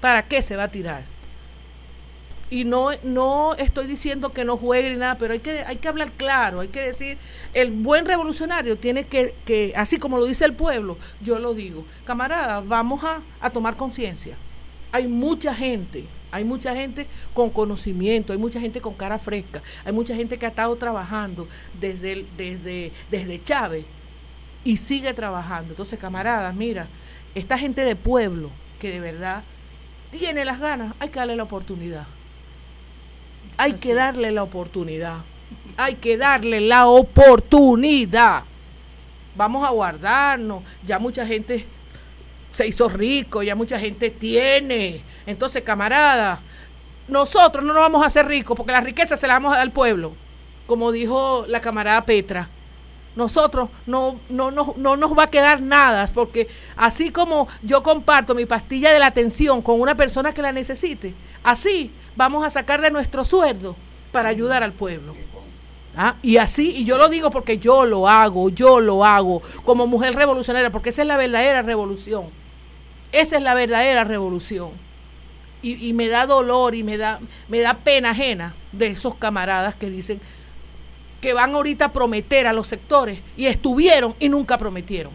¿Para 0.00 0.26
qué 0.26 0.42
se 0.42 0.56
va 0.56 0.64
a 0.64 0.70
tirar? 0.70 1.04
Y 2.48 2.64
no, 2.64 2.88
no 3.04 3.54
estoy 3.54 3.86
diciendo 3.86 4.32
que 4.32 4.44
no 4.44 4.56
juegue 4.56 4.90
ni 4.90 4.96
nada, 4.96 5.16
pero 5.18 5.34
hay 5.34 5.38
que, 5.38 5.60
hay 5.60 5.76
que 5.76 5.86
hablar 5.86 6.10
claro, 6.12 6.58
hay 6.58 6.68
que 6.68 6.80
decir, 6.80 7.16
el 7.54 7.70
buen 7.70 8.04
revolucionario 8.04 8.76
tiene 8.76 9.04
que, 9.04 9.36
que 9.44 9.72
así 9.76 9.98
como 9.98 10.18
lo 10.18 10.24
dice 10.24 10.46
el 10.46 10.54
pueblo, 10.54 10.98
yo 11.20 11.38
lo 11.38 11.54
digo, 11.54 11.84
camarada, 12.04 12.60
vamos 12.60 13.04
a, 13.04 13.22
a 13.40 13.50
tomar 13.50 13.76
conciencia. 13.76 14.36
Hay 14.90 15.06
mucha 15.06 15.54
gente 15.54 16.06
hay 16.30 16.44
mucha 16.44 16.74
gente 16.74 17.06
con 17.34 17.50
conocimiento, 17.50 18.32
hay 18.32 18.38
mucha 18.38 18.60
gente 18.60 18.80
con 18.80 18.94
cara 18.94 19.18
fresca, 19.18 19.62
hay 19.84 19.92
mucha 19.92 20.14
gente 20.14 20.38
que 20.38 20.46
ha 20.46 20.50
estado 20.50 20.76
trabajando 20.76 21.48
desde, 21.78 22.26
desde, 22.36 22.92
desde 23.10 23.42
Chávez 23.42 23.84
y 24.64 24.76
sigue 24.76 25.12
trabajando. 25.12 25.72
Entonces, 25.72 25.98
camaradas, 25.98 26.54
mira, 26.54 26.88
esta 27.34 27.58
gente 27.58 27.84
de 27.84 27.96
pueblo 27.96 28.50
que 28.78 28.90
de 28.90 29.00
verdad 29.00 29.44
tiene 30.10 30.44
las 30.44 30.58
ganas, 30.58 30.94
hay 30.98 31.08
que 31.08 31.18
darle 31.18 31.36
la 31.36 31.44
oportunidad. 31.44 32.06
Hay 33.56 33.74
que 33.74 33.94
darle 33.94 34.30
la 34.30 34.42
oportunidad. 34.42 35.24
Hay 35.76 35.96
que 35.96 36.16
darle 36.16 36.60
la 36.60 36.86
oportunidad. 36.86 38.44
Vamos 39.36 39.66
a 39.66 39.70
guardarnos. 39.70 40.62
Ya 40.84 40.98
mucha 40.98 41.26
gente 41.26 41.66
se 42.52 42.66
hizo 42.66 42.88
rico, 42.88 43.42
ya 43.42 43.54
mucha 43.54 43.78
gente 43.78 44.10
tiene. 44.10 45.02
Entonces, 45.26 45.62
camarada, 45.62 46.42
nosotros 47.08 47.64
no 47.64 47.72
nos 47.72 47.82
vamos 47.82 48.02
a 48.02 48.06
hacer 48.06 48.26
ricos 48.26 48.56
porque 48.56 48.72
la 48.72 48.80
riqueza 48.80 49.16
se 49.16 49.26
la 49.26 49.34
vamos 49.34 49.52
a 49.52 49.56
dar 49.56 49.62
al 49.62 49.72
pueblo, 49.72 50.14
como 50.66 50.92
dijo 50.92 51.44
la 51.48 51.60
camarada 51.60 52.04
Petra. 52.04 52.48
Nosotros 53.16 53.70
no, 53.86 54.20
no, 54.28 54.50
no, 54.52 54.74
no 54.76 54.96
nos 54.96 55.18
va 55.18 55.24
a 55.24 55.30
quedar 55.30 55.60
nada, 55.60 56.06
porque 56.14 56.48
así 56.76 57.10
como 57.10 57.48
yo 57.62 57.82
comparto 57.82 58.34
mi 58.34 58.46
pastilla 58.46 58.92
de 58.92 59.00
la 59.00 59.06
atención 59.06 59.62
con 59.62 59.80
una 59.80 59.96
persona 59.96 60.32
que 60.32 60.42
la 60.42 60.52
necesite, 60.52 61.14
así 61.42 61.92
vamos 62.14 62.44
a 62.44 62.50
sacar 62.50 62.80
de 62.80 62.90
nuestro 62.90 63.24
sueldo 63.24 63.74
para 64.12 64.28
ayudar 64.28 64.62
al 64.62 64.72
pueblo. 64.72 65.16
¿Ah? 65.96 66.16
Y 66.22 66.36
así, 66.36 66.70
y 66.76 66.84
yo 66.84 66.98
lo 66.98 67.08
digo 67.08 67.30
porque 67.30 67.58
yo 67.58 67.84
lo 67.84 68.08
hago, 68.08 68.48
yo 68.50 68.80
lo 68.80 69.04
hago 69.04 69.42
como 69.64 69.86
mujer 69.86 70.14
revolucionaria, 70.14 70.70
porque 70.70 70.90
esa 70.90 71.02
es 71.02 71.08
la 71.08 71.16
verdadera 71.16 71.62
revolución. 71.62 72.26
Esa 73.12 73.36
es 73.36 73.42
la 73.42 73.54
verdadera 73.54 74.04
revolución. 74.04 74.70
Y, 75.62 75.92
me 75.92 76.08
da 76.08 76.26
dolor 76.26 76.74
y 76.74 76.82
me 76.82 76.96
da, 76.96 77.20
me 77.48 77.58
da 77.60 77.74
pena 77.74 78.12
ajena 78.12 78.54
de 78.72 78.86
esos 78.86 79.14
camaradas 79.16 79.74
que 79.74 79.90
dicen 79.90 80.18
que 81.20 81.34
van 81.34 81.54
ahorita 81.54 81.86
a 81.86 81.92
prometer 81.92 82.46
a 82.46 82.54
los 82.54 82.66
sectores 82.66 83.20
y 83.36 83.44
estuvieron 83.44 84.14
y 84.18 84.30
nunca 84.30 84.56
prometieron. 84.56 85.12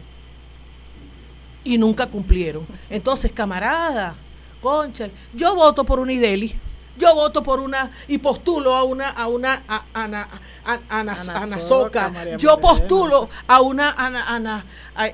Y 1.63 1.79
nunca 1.79 2.05
cumplieron. 2.05 2.67
Entonces, 2.91 3.31
camarada, 3.31 4.15
concha, 4.61 5.09
yo 5.33 5.55
voto 5.55 5.83
por 5.83 5.99
una 5.99 6.13
IDELI. 6.13 6.55
Yo 6.97 7.13
voto 7.13 7.43
por 7.43 7.59
una 7.59 7.91
y 8.07 8.17
postulo 8.17 8.75
a 8.75 8.83
una 8.83 9.09
a 9.09 9.27
una 9.27 9.63
a, 9.67 9.83
Ana, 9.93 10.27
a, 10.63 12.37
Yo 12.37 12.59
postulo 12.59 13.29
a 13.47 13.61
una 13.61 13.91
Ana, 13.91 14.25
Ana, 14.27 14.65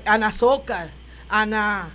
Ana 0.04 0.32
Ana 1.28 1.90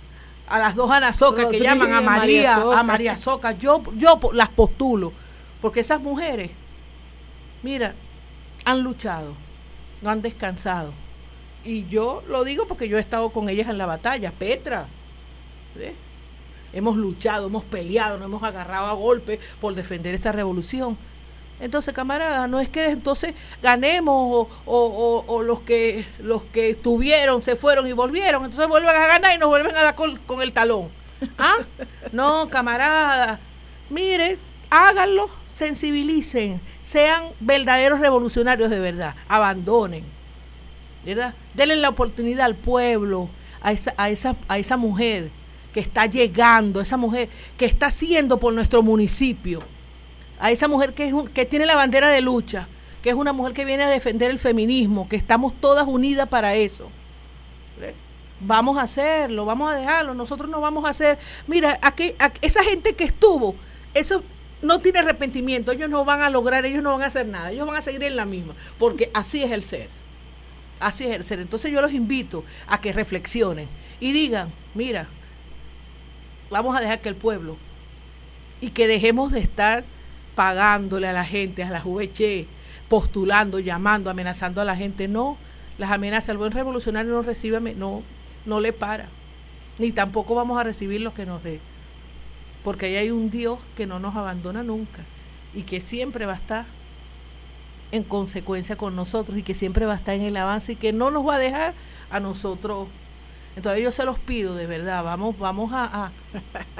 a 0.48 0.58
las 0.58 0.74
dos 0.74 0.90
Ana 0.90 1.12
que 1.12 1.60
llaman 1.60 1.92
a 1.92 2.00
María, 2.00 2.56
a 2.56 2.82
María 2.82 3.16
Soca. 3.16 3.52
Yo, 3.52 3.82
yo 3.96 4.18
las 4.32 4.48
postulo, 4.48 5.12
porque 5.60 5.80
esas 5.80 6.00
mujeres, 6.00 6.50
mira, 7.62 7.94
han 8.64 8.82
luchado, 8.82 9.34
no 10.00 10.10
han 10.10 10.22
descansado. 10.22 10.92
Y 11.64 11.86
yo 11.86 12.22
lo 12.28 12.44
digo 12.44 12.66
porque 12.66 12.88
yo 12.88 12.96
he 12.96 13.00
estado 13.00 13.30
con 13.30 13.48
ellas 13.48 13.68
en 13.68 13.78
la 13.78 13.86
batalla. 13.86 14.32
Petra, 14.32 14.86
hemos 16.78 16.96
luchado, 16.96 17.46
hemos 17.46 17.64
peleado, 17.64 18.18
nos 18.18 18.26
hemos 18.26 18.42
agarrado 18.42 18.86
a 18.86 18.92
golpe 18.92 19.38
por 19.60 19.74
defender 19.74 20.14
esta 20.14 20.32
revolución. 20.32 20.96
Entonces, 21.60 21.92
camarada, 21.92 22.46
no 22.46 22.60
es 22.60 22.68
que 22.68 22.86
entonces 22.86 23.34
ganemos 23.62 24.46
o, 24.64 25.42
los 25.44 25.60
que 25.60 26.06
los 26.20 26.44
que 26.44 26.70
estuvieron 26.70 27.42
se 27.42 27.56
fueron 27.56 27.86
y 27.86 27.92
volvieron, 27.92 28.44
entonces 28.44 28.68
vuelven 28.68 28.90
a 28.90 29.06
ganar 29.06 29.34
y 29.34 29.38
nos 29.38 29.48
vuelven 29.48 29.74
a 29.74 29.82
dar 29.82 29.94
con, 29.94 30.20
el 30.40 30.52
talón. 30.52 30.90
¿Ah? 31.38 31.56
No, 32.12 32.48
camarada, 32.48 33.40
mire, 33.90 34.38
háganlo, 34.70 35.30
sensibilicen, 35.52 36.60
sean 36.80 37.30
verdaderos 37.40 37.98
revolucionarios 37.98 38.70
de 38.70 38.78
verdad, 38.78 39.16
abandonen, 39.26 40.04
¿verdad? 41.04 41.34
Denle 41.54 41.74
la 41.74 41.88
oportunidad 41.88 42.46
al 42.46 42.54
pueblo, 42.54 43.30
a 43.60 43.72
esa, 43.72 43.94
a 43.96 44.10
esa, 44.10 44.36
a 44.46 44.58
esa 44.58 44.76
mujer 44.76 45.32
que 45.72 45.80
está 45.80 46.06
llegando, 46.06 46.80
esa 46.80 46.96
mujer 46.96 47.28
que 47.56 47.64
está 47.64 47.86
haciendo 47.86 48.38
por 48.38 48.52
nuestro 48.52 48.82
municipio 48.82 49.60
a 50.38 50.50
esa 50.50 50.68
mujer 50.68 50.94
que, 50.94 51.08
es 51.08 51.14
que 51.34 51.44
tiene 51.44 51.66
la 51.66 51.74
bandera 51.74 52.10
de 52.10 52.20
lucha, 52.20 52.68
que 53.02 53.10
es 53.10 53.16
una 53.16 53.32
mujer 53.32 53.52
que 53.54 53.64
viene 53.64 53.84
a 53.84 53.88
defender 53.88 54.30
el 54.30 54.38
feminismo, 54.38 55.08
que 55.08 55.16
estamos 55.16 55.52
todas 55.60 55.86
unidas 55.86 56.28
para 56.28 56.54
eso. 56.54 56.90
Vamos 58.40 58.78
a 58.78 58.82
hacerlo, 58.82 59.44
vamos 59.44 59.72
a 59.72 59.76
dejarlo, 59.76 60.14
nosotros 60.14 60.48
no 60.48 60.60
vamos 60.60 60.84
a 60.84 60.90
hacer, 60.90 61.18
mira, 61.48 61.78
aquí, 61.82 62.14
esa 62.40 62.62
gente 62.62 62.94
que 62.94 63.04
estuvo, 63.04 63.56
eso 63.94 64.22
no 64.62 64.78
tiene 64.78 65.00
arrepentimiento, 65.00 65.72
ellos 65.72 65.90
no 65.90 66.04
van 66.04 66.20
a 66.20 66.30
lograr, 66.30 66.64
ellos 66.64 66.82
no 66.82 66.92
van 66.92 67.02
a 67.02 67.06
hacer 67.06 67.26
nada, 67.26 67.50
ellos 67.50 67.66
van 67.66 67.76
a 67.76 67.82
seguir 67.82 68.04
en 68.04 68.14
la 68.14 68.24
misma, 68.24 68.54
porque 68.78 69.10
así 69.12 69.42
es 69.42 69.50
el 69.50 69.64
ser, 69.64 69.88
así 70.78 71.04
es 71.04 71.10
el 71.16 71.24
ser. 71.24 71.40
Entonces 71.40 71.72
yo 71.72 71.80
los 71.82 71.92
invito 71.92 72.44
a 72.68 72.80
que 72.80 72.92
reflexionen 72.92 73.68
y 73.98 74.12
digan, 74.12 74.52
mira, 74.74 75.08
vamos 76.50 76.76
a 76.76 76.80
dejar 76.80 77.00
que 77.00 77.08
el 77.08 77.16
pueblo 77.16 77.56
y 78.60 78.70
que 78.70 78.86
dejemos 78.86 79.32
de 79.32 79.40
estar 79.40 79.84
pagándole 80.34 81.08
a 81.08 81.12
la 81.12 81.24
gente, 81.24 81.62
a 81.62 81.70
la 81.70 81.80
juventud, 81.80 82.46
postulando, 82.88 83.58
llamando, 83.58 84.10
amenazando 84.10 84.60
a 84.60 84.64
la 84.64 84.76
gente. 84.76 85.08
No, 85.08 85.36
las 85.78 85.90
amenazas, 85.90 86.30
el 86.30 86.38
buen 86.38 86.52
revolucionario 86.52 87.12
no 87.12 87.22
recibe, 87.22 87.60
no, 87.74 88.02
no 88.46 88.60
le 88.60 88.72
para. 88.72 89.08
Ni 89.78 89.92
tampoco 89.92 90.34
vamos 90.34 90.58
a 90.58 90.64
recibir 90.64 91.00
lo 91.00 91.14
que 91.14 91.26
nos 91.26 91.42
dé. 91.42 91.60
Porque 92.64 92.86
ahí 92.86 92.96
hay 92.96 93.10
un 93.10 93.30
Dios 93.30 93.58
que 93.76 93.86
no 93.86 93.98
nos 94.00 94.16
abandona 94.16 94.62
nunca 94.62 95.04
y 95.54 95.62
que 95.62 95.80
siempre 95.80 96.26
va 96.26 96.34
a 96.34 96.36
estar 96.36 96.66
en 97.90 98.02
consecuencia 98.04 98.76
con 98.76 98.94
nosotros 98.94 99.38
y 99.38 99.42
que 99.42 99.54
siempre 99.54 99.86
va 99.86 99.94
a 99.94 99.96
estar 99.96 100.14
en 100.14 100.22
el 100.22 100.36
avance 100.36 100.72
y 100.72 100.76
que 100.76 100.92
no 100.92 101.10
nos 101.10 101.26
va 101.26 101.36
a 101.36 101.38
dejar 101.38 101.74
a 102.10 102.20
nosotros 102.20 102.88
entonces 103.58 103.82
yo 103.82 103.90
se 103.90 104.04
los 104.04 104.20
pido, 104.20 104.54
de 104.54 104.68
verdad, 104.68 105.02
vamos, 105.02 105.36
vamos 105.36 105.72
a... 105.72 106.04
a... 106.04 106.12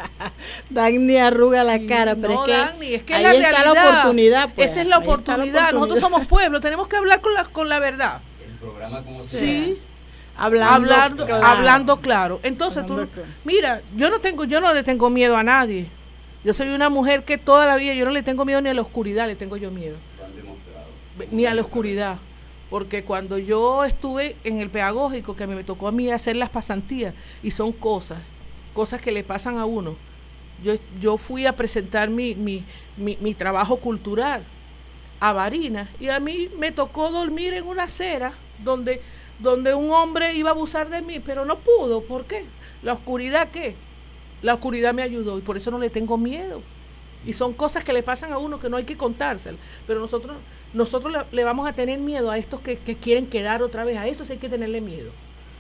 Dagny 0.71 1.17
arruga 1.17 1.65
la 1.65 1.85
cara, 1.87 2.15
pero 2.15 2.47
es 2.47 2.73
que, 2.79 2.95
es 2.95 3.03
que 3.03 3.15
ahí 3.17 3.25
la 3.25 3.33
está 3.33 3.65
la 3.65 3.73
oportunidad. 3.73 4.55
Pues. 4.55 4.71
Esa 4.71 4.83
es 4.83 4.87
la 4.87 4.99
oportunidad. 4.99 5.73
Nosotros 5.73 5.99
somos 5.99 6.25
pueblo, 6.29 6.61
tenemos 6.61 6.87
que 6.87 6.95
hablar 6.95 7.21
con 7.21 7.35
la, 7.35 7.45
con 7.47 7.69
la 7.69 7.81
verdad. 7.81 8.21
El 8.41 8.53
programa 8.59 9.03
como 9.03 9.19
Sí. 9.19 9.83
Hablando, 10.37 11.27
hablando, 11.43 12.01
claro. 12.01 12.39
Entonces 12.45 12.87
tú, 12.87 13.09
mira, 13.43 13.83
yo 13.97 14.09
no 14.09 14.21
tengo, 14.21 14.45
yo 14.45 14.61
no 14.61 14.73
le 14.73 14.85
tengo 14.85 15.11
miedo 15.11 15.37
a 15.37 15.43
nadie. 15.43 15.91
Yo 16.45 16.55
soy 16.55 16.69
una 16.69 16.91
mujer 16.91 17.25
que 17.25 17.39
toda 17.39 17.67
la 17.67 17.75
vida, 17.75 17.93
yo 17.95 18.05
no 18.05 18.13
le 18.13 18.23
tengo 18.23 18.45
miedo 18.45 18.61
ni 18.61 18.69
a 18.69 18.75
la 18.75 18.83
oscuridad, 18.83 19.27
le 19.27 19.35
tengo 19.35 19.57
yo 19.57 19.73
miedo. 19.73 19.97
Ni 21.33 21.45
a 21.45 21.55
la 21.55 21.63
oscuridad 21.63 22.19
porque 22.71 23.05
cuando 23.05 23.39
yo 23.39 23.85
estuve 23.85 24.37
en 24.45 24.61
el 24.61 24.71
pedagógico, 24.71 25.35
que 25.35 25.47
me 25.47 25.65
tocó 25.65 25.89
a 25.89 25.93
mí 25.93 26.11
hacer 26.11 26.37
las 26.37 26.51
pasantías, 26.51 27.15
y 27.43 27.51
son 27.51 27.73
cosas, 27.73 28.19
cosas 28.75 29.01
que 29.01 29.13
le 29.13 29.25
pasan 29.25 29.59
a 29.59 29.65
uno, 29.65 29.97
yo, 31.01 31.19
fui 31.19 31.47
a 31.47 31.55
presentar 31.55 32.11
mi, 32.11 32.35
mi, 32.35 32.65
mi, 32.97 33.35
trabajo 33.35 33.77
cultural 33.77 34.45
a 35.21 35.33
Barinas 35.33 35.89
y 36.01 36.09
a 36.09 36.19
mí 36.19 36.49
me 36.59 36.73
tocó 36.73 37.11
dormir 37.11 37.55
en 37.55 37.67
una 37.67 37.85
acera 37.85 38.33
donde, 38.63 39.01
donde 39.39 39.75
un 39.75 39.91
hombre 39.93 40.35
iba 40.35 40.51
a 40.51 40.53
abusar 40.53 40.91
de 40.91 41.01
mí, 41.01 41.21
pero 41.21 41.45
no 41.45 41.61
pudo. 41.61 42.03
¿Por 42.03 42.25
qué? 42.25 42.45
¿La 42.83 42.95
oscuridad 42.95 43.51
qué? 43.53 43.77
La 44.43 44.55
oscuridad 44.55 44.95
me 44.95 45.03
ayudó 45.03 45.39
y 45.39 45.43
por 45.43 45.57
eso 45.57 45.71
no 45.71 45.79
le 45.79 45.91
tengo 45.91 46.19
miedo. 46.19 46.63
Y 47.27 47.33
son 47.33 47.53
cosas 47.53 47.85
que 47.85 47.93
le 47.93 48.03
pasan 48.03 48.33
a 48.33 48.39
uno 48.39 48.61
que 48.61 48.69
no 48.69 48.77
hay 48.77 48.85
que 48.85 48.97
contárselas. 48.97 49.61
Pero 49.87 50.01
nosotros 50.01 50.37
nosotros 50.73 51.27
le, 51.33 51.45
vamos 51.45 51.69
a 51.69 51.73
tener 51.73 51.99
miedo 51.99 52.31
a 52.31 52.39
estos 52.39 52.61
que, 52.61 52.77
quieren 52.77 53.27
quedar 53.27 53.63
otra 53.63 53.85
vez. 53.85 53.97
A 53.97 54.07
eso 54.07 54.25
sí 54.25 54.33
hay 54.33 54.39
que 54.39 54.49
tenerle 54.49 54.81
miedo. 54.81 55.13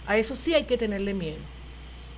A 0.06 0.16
eso 0.16 0.36
sí 0.36 0.54
hay 0.54 0.64
que 0.64 0.76
tenerle 0.76 1.14
miedo. 1.14 1.38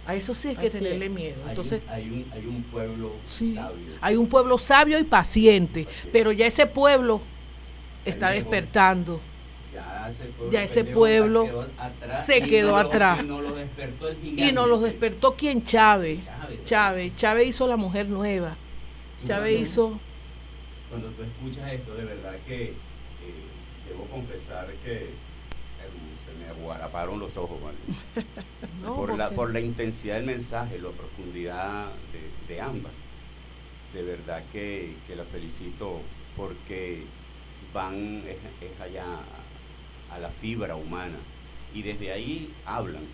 A 0.06 0.14
eso 0.14 0.34
sí 0.34 0.48
hay 0.48 0.56
que 0.56 0.70
tenerle 0.70 1.08
miedo. 1.08 1.36
Entonces, 1.48 1.82
hay, 1.88 2.08
un, 2.08 2.26
hay 2.32 2.46
un, 2.46 2.62
pueblo 2.64 3.12
sabio. 3.24 3.94
Hay 4.00 4.16
un 4.16 4.26
pueblo 4.26 4.58
sabio 4.58 4.98
y 4.98 5.04
paciente, 5.04 5.86
pero 6.12 6.32
ya 6.32 6.46
ese 6.46 6.66
pueblo 6.66 7.20
está 8.04 8.30
despertando. 8.30 9.20
Ya 10.50 10.64
ese 10.64 10.84
pueblo, 10.84 11.68
se 12.06 12.42
quedó 12.42 12.76
atrás. 12.76 13.20
Y 13.22 13.26
nos 13.26 13.42
lo 13.42 13.54
despertó 13.54 14.08
el 14.08 14.38
Y 14.38 14.52
nos 14.52 14.68
lo 14.68 14.80
despertó 14.80 15.36
quien 15.36 15.62
Chávez. 15.62 16.20
Chávez. 16.64 17.14
Chávez 17.14 17.48
hizo 17.48 17.68
la 17.68 17.76
mujer 17.76 18.08
nueva. 18.08 18.56
Chávez 19.26 19.60
hizo 19.60 20.00
cuando 20.90 21.08
tú 21.10 21.22
escuchas 21.22 21.72
esto, 21.72 21.94
de 21.94 22.04
verdad 22.04 22.34
que 22.46 22.64
eh, 22.64 22.74
debo 23.88 24.06
confesar 24.06 24.66
que 24.84 25.04
eh, 25.04 25.10
se 26.26 26.36
me 26.36 26.50
aguaraparon 26.50 27.20
los 27.20 27.36
ojos, 27.36 27.58
por, 28.84 29.16
la, 29.16 29.30
por 29.30 29.52
la 29.52 29.60
intensidad 29.60 30.16
del 30.16 30.26
mensaje, 30.26 30.80
la 30.80 30.90
profundidad 30.90 31.92
de, 32.48 32.60
ambas. 32.60 32.92
De 33.94 34.02
verdad 34.02 34.42
que, 34.52 34.96
la 35.14 35.24
felicito 35.24 36.00
porque 36.36 37.04
van 37.72 38.24
es, 38.26 38.80
allá 38.80 39.20
a 40.10 40.18
la 40.18 40.30
fibra 40.30 40.74
humana 40.74 41.18
y 41.72 41.82
desde 41.82 42.10
ahí 42.12 42.52
hablan. 42.66 43.04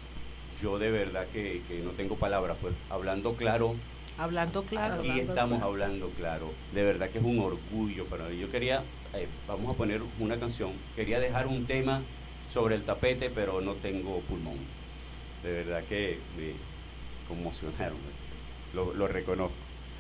Yo 0.62 0.78
de 0.78 0.90
verdad 0.90 1.26
que, 1.28 1.62
que 1.68 1.80
no 1.80 1.90
tengo 1.90 2.16
palabras, 2.16 2.56
pues 2.58 2.74
hablando 2.88 3.34
claro, 3.34 3.76
Hablando 4.18 4.62
claro. 4.62 4.94
Aquí 4.94 5.20
estamos 5.20 5.62
hablando 5.62 6.10
claro. 6.10 6.50
De 6.72 6.82
verdad 6.82 7.10
que 7.10 7.18
es 7.18 7.24
un 7.24 7.38
orgullo 7.38 8.06
para 8.06 8.28
mí. 8.28 8.38
Yo 8.38 8.50
quería, 8.50 8.82
eh, 9.14 9.28
vamos 9.46 9.74
a 9.74 9.76
poner 9.76 10.00
una 10.18 10.38
canción, 10.38 10.72
quería 10.94 11.20
dejar 11.20 11.46
un 11.46 11.66
tema 11.66 12.02
sobre 12.48 12.76
el 12.76 12.84
tapete, 12.84 13.28
pero 13.28 13.60
no 13.60 13.74
tengo 13.74 14.20
pulmón. 14.20 14.58
De 15.42 15.52
verdad 15.52 15.84
que 15.84 16.18
me 16.36 16.54
conmocionaron, 17.28 17.98
lo, 18.72 19.08
reconozco. 19.08 19.54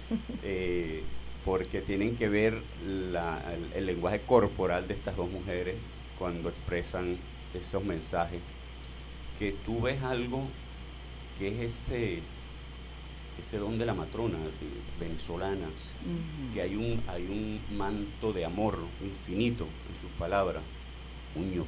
Eh, 0.42 1.02
porque 1.44 1.80
tienen 1.80 2.16
que 2.16 2.28
ver 2.28 2.60
el 2.84 3.86
lenguaje 3.86 4.20
corporal 4.22 4.88
de 4.88 4.94
estas 4.94 5.16
dos 5.16 5.30
mujeres 5.30 5.76
cuando 6.18 6.48
expresan 6.48 7.18
esos 7.54 7.84
mensajes. 7.84 8.40
Que 9.38 9.52
tú 9.64 9.82
ves 9.82 10.02
algo 10.02 10.48
que 11.38 11.48
es 11.48 11.72
ese 11.72 12.22
ese 13.40 13.58
don 13.58 13.78
de 13.78 13.86
la 13.86 13.94
matrona 13.94 14.38
venezolana, 14.98 15.68
que 16.52 16.62
hay 16.62 16.74
un, 16.76 17.02
hay 17.08 17.24
un 17.24 17.60
manto 17.76 18.32
de 18.32 18.44
amor 18.44 18.78
infinito 19.02 19.64
en 19.64 20.00
sus 20.00 20.10
palabras, 20.18 20.62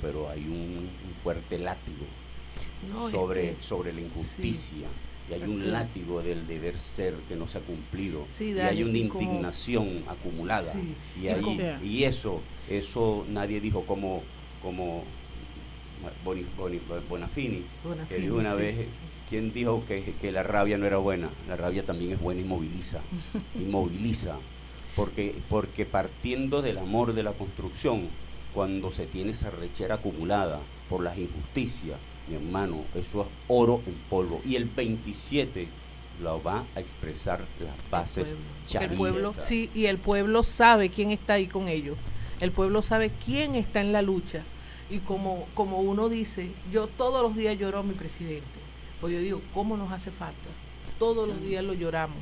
pero 0.01 0.31
hay 0.31 0.41
un, 0.41 0.89
fuerte 1.23 1.59
látigo 1.59 2.07
sobre, 3.11 3.61
sobre 3.61 3.93
la 3.93 4.01
injusticia. 4.01 4.87
Y 5.31 5.35
hay 5.35 5.43
un 5.43 5.73
látigo 5.73 6.23
del 6.23 6.47
deber 6.47 6.79
ser 6.79 7.14
que 7.29 7.37
no 7.37 7.47
se 7.47 7.59
ha 7.59 7.61
cumplido. 7.61 8.25
y 8.41 8.59
hay 8.59 8.83
una 8.83 8.97
indignación 8.97 10.03
acumulada. 10.09 10.73
Y, 11.21 11.29
ahí, 11.29 11.79
y 11.85 12.05
eso, 12.05 12.41
eso 12.71 13.27
nadie 13.29 13.61
dijo 13.61 13.85
como, 13.85 14.23
como 14.62 15.05
Bonafini, 17.09 17.64
que 18.09 18.16
dijo 18.16 18.37
una 18.37 18.55
vez, 18.55 18.89
¿quién 19.29 19.53
dijo 19.53 19.85
que, 19.87 20.14
que, 20.20 20.33
la 20.33 20.43
rabia 20.43 20.79
no 20.79 20.87
era 20.87 20.99
buena? 20.99 21.31
La 21.49 21.57
rabia 21.57 21.85
también 21.85 22.12
es 22.12 22.20
buena 22.20 22.41
y 22.41 22.45
moviliza, 22.45 23.01
y 23.55 23.64
moviliza, 23.64 24.37
porque, 24.97 25.35
porque 25.49 25.87
partiendo 25.87 26.62
del 26.62 26.79
amor 26.79 27.12
de 27.12 27.22
la 27.22 27.33
construcción, 27.33 28.09
cuando 28.55 28.91
se 28.91 29.07
tiene 29.07 29.33
esa 29.33 29.51
rechera 29.51 29.97
acumulada 29.97 30.61
por 30.89 31.03
las 31.03 31.18
injusticias, 31.18 31.99
mi 32.29 32.37
hermano, 32.37 32.85
eso 32.95 33.22
es 33.22 33.26
oro 33.49 33.83
en 33.87 33.95
polvo. 34.11 34.41
Y 34.45 34.57
el 34.57 34.64
27 34.64 35.68
lo 36.20 36.43
va 36.43 36.66
a 36.74 36.81
expresar 36.81 37.47
las 37.61 37.91
bases 37.91 38.35
el 38.74 38.91
pueblo 38.91 39.33
sí 39.39 39.70
y 39.72 39.87
el 39.87 39.99
pueblo 39.99 40.43
sabe 40.43 40.91
quién 40.91 41.12
está 41.12 41.35
ahí 41.35 41.47
con 41.47 41.68
ellos 41.68 41.97
el 42.41 42.51
pueblo 42.51 42.83
sabe 42.83 43.12
quién 43.24 43.55
está 43.55 43.81
en 43.81 43.93
la 43.93 44.03
lucha 44.03 44.43
y 44.91 44.99
como, 45.01 45.47
como 45.55 45.81
uno 45.81 46.09
dice, 46.09 46.51
yo 46.72 46.87
todos 46.87 47.22
los 47.22 47.37
días 47.37 47.59
lloro 47.59 47.81
a 47.81 47.83
mi 47.83 47.95
presidente. 47.95 48.47
Pues 49.01 49.12
yo 49.14 49.20
digo, 49.20 49.42
¿cómo 49.55 49.76
nos 49.76 49.92
hace 49.92 50.11
falta? 50.11 50.49
Todos 50.99 51.28
los 51.28 51.40
días 51.40 51.64
lo 51.64 51.74
lloramos, 51.74 52.18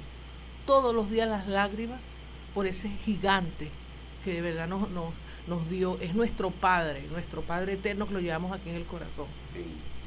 todos 0.66 0.94
los 0.94 1.10
días 1.10 1.28
las 1.28 1.48
lágrimas 1.48 2.00
por 2.54 2.66
ese 2.66 2.90
gigante 3.04 3.70
que 4.24 4.34
de 4.34 4.42
verdad 4.42 4.68
nos, 4.68 4.90
nos, 4.90 5.14
nos 5.46 5.70
dio, 5.70 5.98
es 6.00 6.14
nuestro 6.14 6.50
Padre, 6.50 7.06
nuestro 7.10 7.42
Padre 7.42 7.74
eterno 7.74 8.06
que 8.06 8.14
lo 8.14 8.20
llevamos 8.20 8.52
aquí 8.52 8.70
en 8.70 8.76
el 8.76 8.84
corazón, 8.84 9.26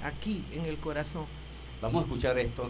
aquí 0.04 0.44
en 0.52 0.66
el 0.66 0.78
corazón. 0.78 1.26
Vamos 1.82 2.02
a 2.02 2.06
escuchar 2.06 2.38
esto. 2.38 2.70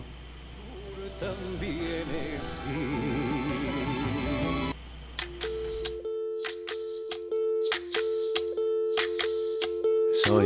Soy 10.24 10.46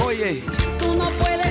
Oye, 0.03 0.41
tú 0.79 0.95
no 0.95 1.09
puedes 1.19 1.50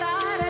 Comprar 0.00 0.47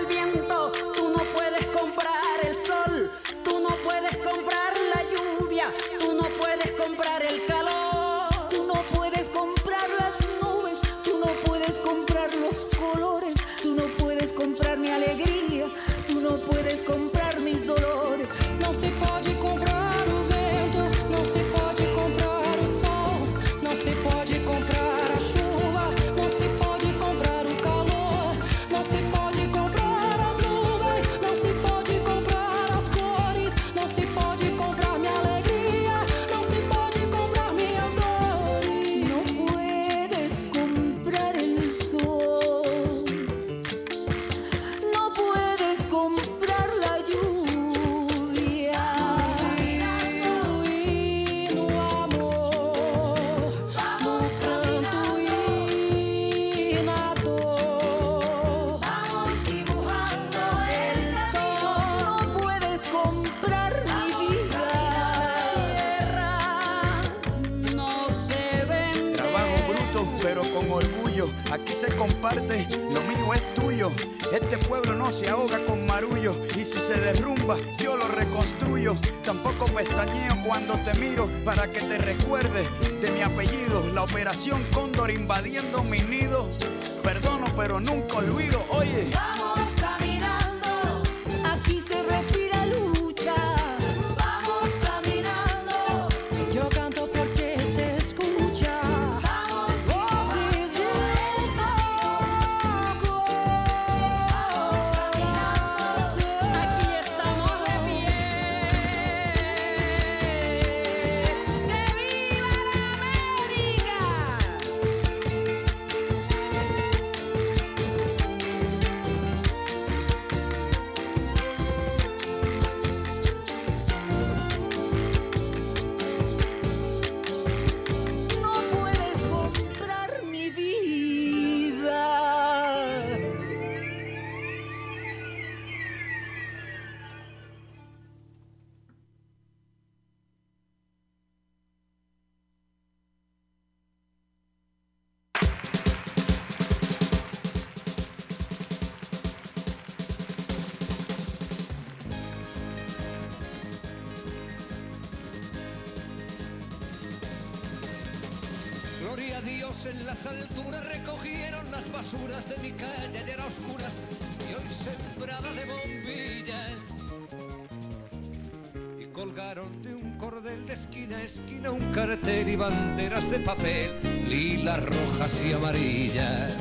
hojas 173.19 173.31
de 173.33 173.41
papel, 173.41 174.29
lilas, 174.29 174.81
rojas 174.81 175.43
y 175.45 175.53
amarillas. 175.53 176.57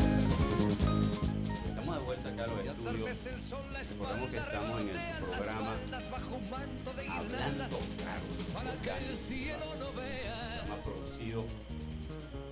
Estamos 1.67 1.97
de 1.97 2.03
vuelta 2.03 2.29
acá 2.29 2.43
a 2.45 2.47
los 2.47 2.65
estudios. 2.65 3.27
Recordemos 3.91 4.31
que 4.31 4.37
estamos 4.37 4.81
en 4.81 4.89
el 4.89 4.95
programa 5.21 5.75
Hablando 7.09 7.79
Claro, 7.97 8.25
programa 10.17 10.83
producido 10.83 11.45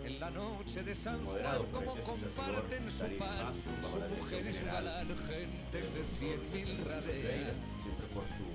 en 0.04 0.20
la 0.20 0.30
noche 0.30 0.84
de 0.84 0.94
San 0.94 1.26
Juan, 1.26 1.66
como 1.72 1.96
este 1.96 2.04
comparten 2.04 2.92
su 2.92 3.08
pan, 3.18 3.54
su 3.82 3.98
mujer 4.20 4.46
y 4.48 4.54
su 4.54 4.66
galán, 4.66 5.08
gentes 5.18 5.96
de 5.96 6.04
cien 6.04 6.40
mil 6.54 6.68
raderas. 6.86 7.56
Siempre 7.82 8.08
por 8.14 8.24
su 8.24 8.46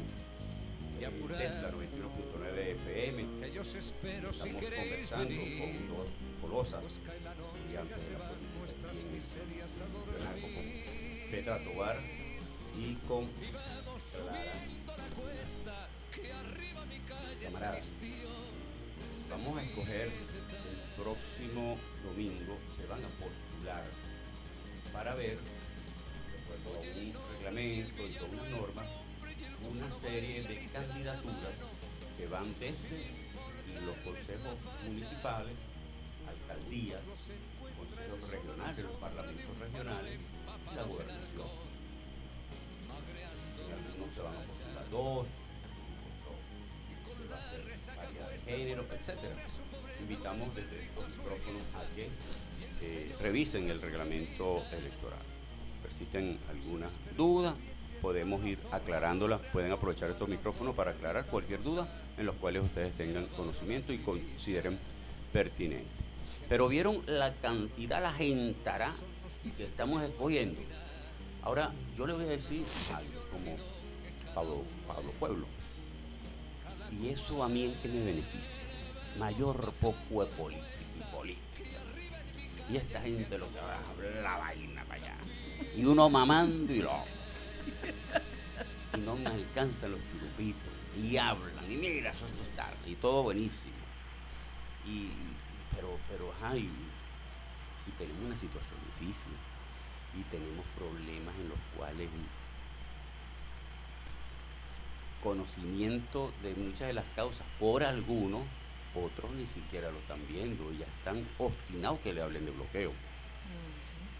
Tesla 1.38 1.70
91. 1.72 2.19
Libre 2.60 2.72
FM. 2.72 3.40
Que 3.40 3.52
yo 3.52 3.60
os 3.62 3.74
espero 3.74 4.30
Estamos 4.30 4.60
si 4.60 4.60
queréis 4.60 5.10
venir. 5.10 5.58
Con 5.58 5.88
dos 5.88 6.08
colosas. 6.40 6.84
Estudiantes 6.84 8.06
de 8.06 8.12
la 8.12 8.28
política 8.28 8.90
aquí 10.30 10.44
en 10.44 11.30
Petra 11.30 11.64
Tobar 11.64 11.96
y 12.78 12.94
con 13.06 13.26
Clara. 13.26 14.52
Camaradas, 17.42 17.94
vamos 19.30 19.58
a 19.58 19.62
escoger 19.62 20.08
el 20.08 21.02
próximo 21.02 21.78
domingo. 22.04 22.58
Se 22.76 22.86
van 22.86 23.04
a 23.04 23.08
postular 23.08 23.84
para 24.92 25.14
ver 25.14 25.38
un 26.98 27.14
reglamento 27.36 28.06
y 28.06 28.12
todas 28.14 28.32
unas 28.32 28.50
normas, 28.50 28.86
una 29.70 29.90
serie 29.92 30.42
de 30.42 30.66
candidaturas 30.66 31.54
que 32.20 32.26
van 32.26 32.44
desde 32.60 33.08
los 33.86 33.96
consejos 34.04 34.58
municipales, 34.84 35.54
alcaldías, 36.28 37.00
consejos 37.00 38.30
regionales, 38.30 38.84
los 38.84 38.96
parlamentos 38.96 39.58
regionales 39.58 40.18
y 40.70 40.74
la 40.74 40.82
gobernación. 40.82 41.48
Algunos 43.72 44.14
se 44.14 44.22
van 44.22 44.36
a 44.36 44.40
postular 44.40 44.90
dos, 44.90 45.26
va 47.30 47.36
a 47.36 47.40
hacer 47.40 48.44
de 48.44 48.52
género, 48.52 48.82
etc. 48.82 49.18
Invitamos 50.00 50.54
desde 50.54 50.84
estos 50.84 51.16
micrófonos 51.16 51.62
a 51.74 51.86
que 51.94 53.16
revisen 53.18 53.70
el 53.70 53.80
reglamento 53.80 54.62
electoral. 54.72 55.22
Persisten 55.82 56.38
algunas 56.50 56.98
dudas, 57.16 57.54
podemos 58.02 58.44
ir 58.44 58.58
aclarándolas, 58.72 59.40
pueden 59.52 59.72
aprovechar 59.72 60.10
estos 60.10 60.28
micrófonos 60.28 60.74
para 60.74 60.90
aclarar 60.90 61.24
cualquier 61.26 61.62
duda 61.62 61.88
en 62.20 62.26
los 62.26 62.36
cuales 62.36 62.62
ustedes 62.62 62.92
tengan 62.92 63.26
conocimiento 63.28 63.94
y 63.94 63.98
consideren 63.98 64.78
pertinente. 65.32 65.88
Pero 66.50 66.68
vieron 66.68 67.02
la 67.06 67.32
cantidad, 67.34 68.02
la 68.02 68.12
gentará 68.12 68.92
que 69.56 69.64
estamos 69.64 70.02
escogiendo. 70.02 70.60
Ahora, 71.42 71.72
yo 71.96 72.06
le 72.06 72.12
voy 72.12 72.24
a 72.24 72.28
decir 72.28 72.62
algo 72.94 73.26
como 73.30 73.56
Pablo, 74.34 74.62
Pablo 74.86 75.10
Pueblo. 75.18 75.46
Y 77.00 77.08
eso 77.08 77.42
a 77.42 77.48
mí 77.48 77.64
es 77.64 77.78
que 77.78 77.88
me 77.88 78.04
beneficia. 78.04 78.66
Mayor 79.18 79.72
poco 79.80 80.24
de 80.24 80.30
política 80.32 80.66
y 80.98 81.14
política. 81.14 81.40
Y 82.70 82.76
esta 82.76 83.00
gente 83.00 83.38
lo 83.38 83.48
que 83.50 83.60
va 83.60 83.76
a 83.76 83.90
hablar 83.90 84.22
la 84.22 84.36
vaina 84.36 84.84
para 84.84 85.02
allá. 85.02 85.16
Y 85.74 85.84
uno 85.86 86.10
mamando 86.10 86.72
y 86.72 86.82
lo. 86.82 87.02
No 89.04 89.16
me 89.16 89.28
alcanzan 89.28 89.92
los 89.92 90.00
churupitos. 90.12 90.79
Y 90.96 91.16
hablan. 91.16 91.70
Y 91.70 91.76
mira, 91.76 92.10
eso 92.10 92.24
es 92.26 92.56
tarde. 92.56 92.76
Y 92.86 92.94
todo 92.94 93.22
buenísimo. 93.22 93.74
Y, 94.86 95.10
pero, 95.74 95.98
pero, 96.08 96.32
ajá, 96.32 96.56
y, 96.56 96.68
y 97.86 97.90
tenemos 97.98 98.22
una 98.24 98.36
situación 98.36 98.78
difícil. 98.98 99.32
Y 100.18 100.22
tenemos 100.24 100.64
problemas 100.76 101.34
en 101.36 101.48
los 101.48 101.58
cuales 101.76 102.08
conocimiento 105.22 106.32
de 106.42 106.54
muchas 106.54 106.88
de 106.88 106.94
las 106.94 107.04
causas 107.14 107.46
por 107.58 107.84
algunos, 107.84 108.42
otros 108.94 109.30
ni 109.32 109.46
siquiera 109.46 109.90
lo 109.90 109.98
están 109.98 110.26
viendo, 110.26 110.72
ya 110.72 110.86
están 110.86 111.26
obstinados 111.38 112.00
que 112.00 112.12
le 112.12 112.22
hablen 112.22 112.44
de 112.44 112.50
bloqueo. 112.50 112.92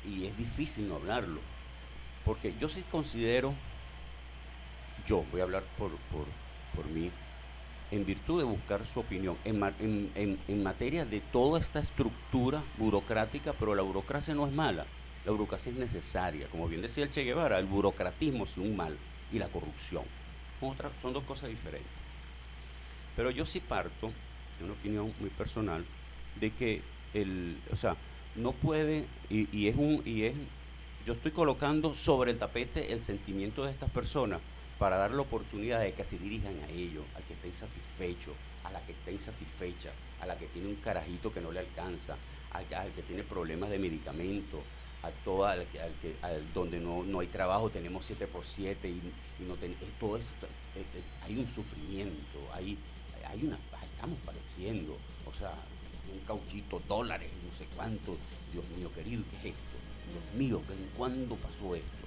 Y 0.06 0.26
es 0.26 0.36
difícil 0.36 0.88
no 0.88 0.96
hablarlo, 0.96 1.40
porque 2.24 2.54
yo 2.58 2.68
sí 2.68 2.82
considero, 2.90 3.54
yo 5.06 5.24
voy 5.30 5.40
a 5.40 5.44
hablar 5.44 5.64
por, 5.76 5.90
por, 6.12 6.26
por 6.74 6.88
mí, 6.88 7.10
en 7.90 8.04
virtud 8.06 8.38
de 8.38 8.44
buscar 8.44 8.86
su 8.86 9.00
opinión, 9.00 9.36
en, 9.44 9.62
en- 10.14 10.38
en- 10.48 10.62
materia 10.62 11.04
de 11.04 11.20
toda 11.20 11.58
esta 11.58 11.80
estructura 11.80 12.62
burocrática, 12.78 13.52
pero 13.52 13.74
la 13.74 13.82
burocracia 13.82 14.34
no 14.34 14.46
es 14.46 14.52
mala, 14.52 14.86
la 15.24 15.32
burocracia 15.32 15.72
es 15.72 15.78
necesaria, 15.78 16.46
como 16.48 16.68
bien 16.68 16.82
decía 16.82 17.04
el 17.04 17.10
Che 17.10 17.24
Guevara, 17.24 17.58
el 17.58 17.66
burocratismo 17.66 18.44
es 18.44 18.56
un 18.58 18.76
mal 18.76 18.96
y 19.32 19.38
la 19.38 19.48
corrupción. 19.48 20.04
Son 21.00 21.12
dos 21.12 21.24
cosas 21.24 21.48
diferentes. 21.48 21.90
Pero 23.16 23.30
yo 23.30 23.44
sí 23.44 23.60
parto, 23.60 24.10
de 24.58 24.64
una 24.64 24.74
opinión 24.74 25.12
muy 25.20 25.30
personal, 25.30 25.84
de 26.40 26.50
que 26.50 26.82
el, 27.14 27.56
o 27.72 27.76
sea, 27.76 27.96
no 28.36 28.52
puede, 28.52 29.04
y, 29.28 29.48
y 29.56 29.68
es 29.68 29.76
un, 29.76 30.02
y 30.04 30.24
es, 30.24 30.34
yo 31.06 31.14
estoy 31.14 31.32
colocando 31.32 31.94
sobre 31.94 32.30
el 32.32 32.38
tapete 32.38 32.92
el 32.92 33.00
sentimiento 33.00 33.64
de 33.64 33.72
estas 33.72 33.90
personas 33.90 34.40
para 34.80 34.96
dar 34.96 35.10
la 35.12 35.20
oportunidad 35.20 35.78
de 35.80 35.92
que 35.92 36.04
se 36.06 36.16
dirijan 36.18 36.58
a 36.64 36.70
ellos, 36.70 37.04
al 37.14 37.22
que 37.24 37.34
esté 37.34 37.48
insatisfecho, 37.48 38.34
a 38.64 38.72
la 38.72 38.80
que 38.86 38.92
esté 38.92 39.12
insatisfecha, 39.12 39.92
a 40.22 40.26
la 40.26 40.36
que 40.38 40.46
tiene 40.46 40.68
un 40.68 40.76
carajito 40.76 41.30
que 41.30 41.42
no 41.42 41.52
le 41.52 41.60
alcanza, 41.60 42.16
al, 42.52 42.64
al 42.74 42.90
que 42.92 43.02
tiene 43.02 43.22
problemas 43.22 43.68
de 43.68 43.78
medicamento, 43.78 44.62
a 45.02 45.10
toda 45.10 45.52
al 45.52 45.60
al 45.60 45.66
que- 46.00 46.16
al 46.22 46.52
donde 46.54 46.78
no, 46.80 47.02
no 47.04 47.20
hay 47.20 47.26
trabajo 47.28 47.70
tenemos 47.70 48.04
7 48.06 48.26
por 48.26 48.44
7 48.44 48.88
y, 48.88 49.00
no 49.44 49.54
ten- 49.56 49.74
todo 49.98 50.16
esto 50.16 50.46
hay 51.24 51.36
un 51.38 51.46
sufrimiento 51.46 52.38
hay 52.52 52.76
hay 53.26 53.44
una 53.44 53.56
estamos 53.94 54.18
padeciendo 54.26 54.98
o 55.26 55.32
sea 55.34 55.54
un 56.12 56.20
cauchito 56.26 56.80
dólares 56.86 57.30
no 57.48 57.54
sé 57.56 57.66
cuánto 57.74 58.14
Dios 58.52 58.64
mío 58.76 58.90
querido 58.94 59.22
qué 59.30 59.36
es 59.48 59.54
esto 59.56 59.76
Dios 60.12 60.34
mío 60.36 60.62
¿en 60.68 60.86
cuándo 60.98 61.34
pasó 61.36 61.74
esto 61.74 61.99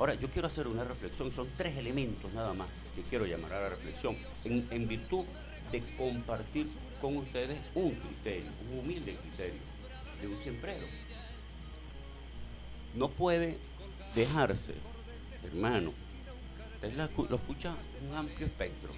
ahora 0.00 0.14
yo 0.14 0.28
quiero 0.28 0.48
hacer 0.48 0.66
una 0.66 0.82
reflexión 0.82 1.30
son 1.30 1.46
tres 1.56 1.78
elementos 1.78 2.32
nada 2.32 2.52
más 2.54 2.66
que 2.96 3.02
quiero 3.02 3.24
llamar 3.26 3.52
a 3.52 3.60
la 3.60 3.68
reflexión 3.68 4.16
en, 4.44 4.88
virtud 4.88 5.24
de 5.70 5.80
compartir 5.96 6.66
con 7.00 7.18
ustedes 7.18 7.60
un 7.76 7.92
criterio 7.92 8.50
un 8.72 8.80
humilde 8.80 9.14
criterio 9.14 9.60
de 10.20 10.26
un 10.26 10.36
siemprero 10.42 10.86
no 12.94 13.08
puede 13.08 13.58
dejarse, 14.14 14.74
hermano. 15.44 15.90
Usted 15.90 16.94
lo 16.94 17.36
escucha 17.36 17.76
un 18.08 18.16
amplio 18.16 18.46
espectro. 18.46 18.90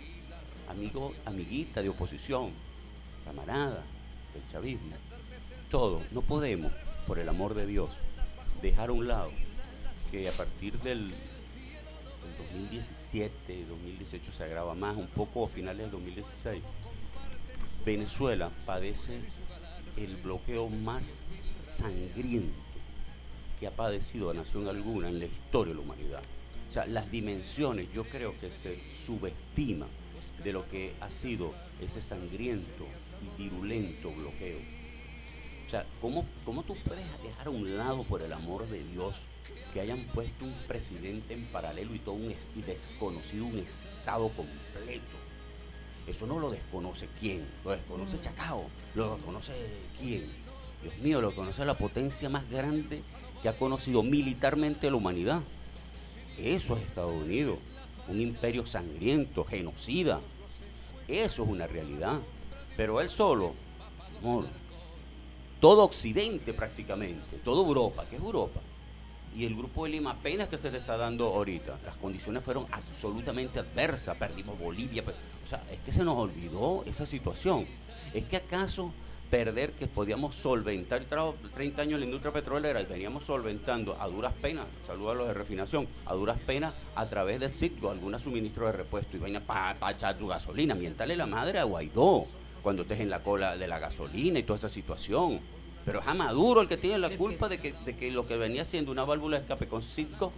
Amigo, 0.69 1.13
amiguita 1.27 1.83
de 1.83 1.91
oposición, 1.91 2.53
camarada 3.25 3.83
del 4.33 4.49
chavismo. 4.51 4.97
Todo. 5.71 6.03
No 6.13 6.23
podemos, 6.23 6.73
por 7.07 7.19
el 7.19 7.29
amor 7.29 7.55
de 7.55 7.67
Dios, 7.67 7.91
dejar 8.63 8.89
a 8.89 8.93
un 8.93 9.09
lado 9.09 9.31
que 10.13 10.29
a 10.29 10.33
partir 10.33 10.79
del, 10.81 11.09
del 11.09 11.17
2017, 12.69 13.65
2018 13.65 14.31
se 14.31 14.45
agrava 14.45 14.75
más, 14.75 14.95
un 14.95 15.07
poco 15.07 15.47
a 15.47 15.49
finales 15.49 15.79
del 15.79 15.91
2016. 15.91 16.63
Venezuela 17.87 18.51
padece 18.67 19.21
el 19.97 20.17
bloqueo 20.17 20.69
más 20.69 21.25
sangriento 21.61 22.53
que 23.59 23.67
ha 23.67 23.71
padecido 23.71 24.35
nación 24.35 24.69
alguna 24.69 25.09
en 25.09 25.19
la 25.19 25.25
historia 25.25 25.73
de 25.73 25.79
la 25.79 25.85
humanidad. 25.85 26.23
O 26.69 26.71
sea, 26.71 26.85
las 26.85 27.11
dimensiones 27.11 27.91
yo 27.95 28.05
creo 28.05 28.35
que 28.35 28.51
se 28.51 28.79
subestima 29.07 29.87
de 30.45 30.53
lo 30.53 30.69
que 30.69 30.93
ha 31.01 31.11
sido 31.11 31.55
ese 31.81 32.03
sangriento 32.03 32.87
y 33.23 33.43
virulento 33.43 34.11
bloqueo. 34.11 34.82
O 35.73 35.75
sea, 35.75 35.87
¿cómo, 36.03 36.27
¿cómo 36.45 36.65
tú 36.65 36.77
puedes 36.87 37.03
dejar 37.23 37.47
a 37.47 37.51
un 37.51 37.79
lado, 37.79 38.05
por 38.05 38.21
el 38.21 38.35
amor 38.35 38.69
de 38.69 38.85
Dios, 38.89 39.15
que 39.73 39.81
hayan 39.81 40.05
puesto 40.13 40.45
un 40.45 40.53
presidente 40.69 41.33
en 41.33 41.47
paralelo 41.47 41.95
y 41.95 41.99
todo 41.99 42.17
un 42.17 42.31
y 42.31 42.61
desconocido 42.61 43.47
un 43.47 43.57
Estado 43.59 44.29
completo? 44.37 45.17
Eso 46.07 46.27
no 46.27 46.39
lo 46.39 46.51
desconoce 46.51 47.09
quién, 47.19 47.49
lo 47.65 47.71
desconoce 47.71 48.21
Chacao, 48.21 48.67
lo 48.95 49.15
desconoce 49.17 49.55
quién. 49.99 50.31
Dios 50.83 50.99
mío, 50.99 51.23
lo 51.23 51.35
conoce 51.35 51.65
la 51.65 51.79
potencia 51.79 52.29
más 52.29 52.51
grande 52.51 53.01
que 53.41 53.49
ha 53.49 53.57
conocido 53.57 54.03
militarmente 54.03 54.91
la 54.91 54.97
humanidad. 54.99 55.41
Eso 56.37 56.77
es 56.77 56.83
Estados 56.83 57.15
Unidos, 57.15 57.61
un 58.09 58.21
imperio 58.21 58.67
sangriento, 58.67 59.43
genocida. 59.43 60.21
Eso 61.09 61.45
es 61.45 61.49
una 61.49 61.67
realidad. 61.67 62.21
Pero 62.77 63.01
él 63.01 63.09
solo, 63.09 63.55
amor, 64.21 64.49
todo 65.63 65.85
Occidente 65.85 66.53
prácticamente, 66.55 67.37
toda 67.37 67.65
Europa, 67.65 68.05
que 68.11 68.17
es 68.17 68.23
Europa. 68.23 68.59
Y 69.37 69.45
el 69.45 69.55
grupo 69.55 69.85
de 69.85 69.91
Lima 69.91 70.11
apenas 70.11 70.49
que 70.49 70.59
se 70.59 70.73
le 70.73 70.79
está 70.79 70.97
dando 70.97 71.27
ahorita. 71.27 71.79
Las 71.87 71.97
condiciones 71.99 72.43
fueron 72.43 72.67
absolutamente 72.73 73.61
adversas. 73.61 74.17
Perdimos 74.17 74.59
Bolivia. 74.59 75.05
O 75.05 75.49
sea, 75.49 75.63
es 75.71 75.79
que 75.79 75.93
se 75.93 76.05
nos 76.05 76.19
olvidó 76.19 76.83
esa 76.85 77.07
situación. 77.07 77.65
Es 78.13 78.25
que 78.25 78.39
acaso 78.39 78.93
perder 79.31 79.71
que 79.71 79.87
podíamos 79.87 80.35
solventar, 80.35 81.07
30 81.55 81.83
años 81.83 81.95
en 81.95 82.01
la 82.01 82.07
industria 82.07 82.33
petrolera 82.33 82.81
y 82.81 82.87
veníamos 82.87 83.25
solventando 83.25 83.97
a 84.01 84.09
duras 84.09 84.35
penas, 84.43 84.67
saludos 84.85 85.13
a 85.13 85.15
los 85.15 85.29
de 85.29 85.35
refinación, 85.35 85.87
a 86.07 86.15
duras 86.15 86.39
penas 86.45 86.75
a 86.97 87.09
través 87.09 87.39
de 87.39 87.49
ciclo, 87.49 87.91
alguna 87.91 88.19
suministro 88.19 88.67
de 88.67 88.73
repuesto 88.73 89.17
y 89.17 89.21
vaina 89.21 89.41
para 89.41 89.79
pa 89.79 89.93
echar 89.93 90.19
tu 90.19 90.27
gasolina. 90.27 90.75
Miéntale 90.75 91.17
la 91.17 91.27
madre 91.27 91.61
a 91.61 91.65
Guaidó 91.65 92.27
cuando 92.63 92.83
estés 92.83 93.01
en 93.01 93.11
la 93.11 93.23
cola 93.23 93.57
de 93.57 93.69
la 93.69 93.79
gasolina 93.79 94.39
y 94.39 94.43
toda 94.43 94.57
esa 94.57 94.69
situación. 94.69 95.41
Pero 95.85 96.01
es 96.01 96.07
a 96.07 96.15
Maduro 96.15 96.61
el 96.61 96.69
que 96.69 96.77
tiene 96.77 96.99
la 96.99 97.17
culpa 97.17 97.49
de 97.49 97.59
que, 97.59 97.73
de 97.85 97.97
que 97.97 98.11
lo 98.11 98.27
que 98.27 98.37
venía 98.37 98.65
siendo 98.65 98.93
una 98.93 99.05
válvula 99.05 99.39
de 99.39 99.43
escape 99.43 99.67
con 99.67 99.83
Citgo 99.83 100.33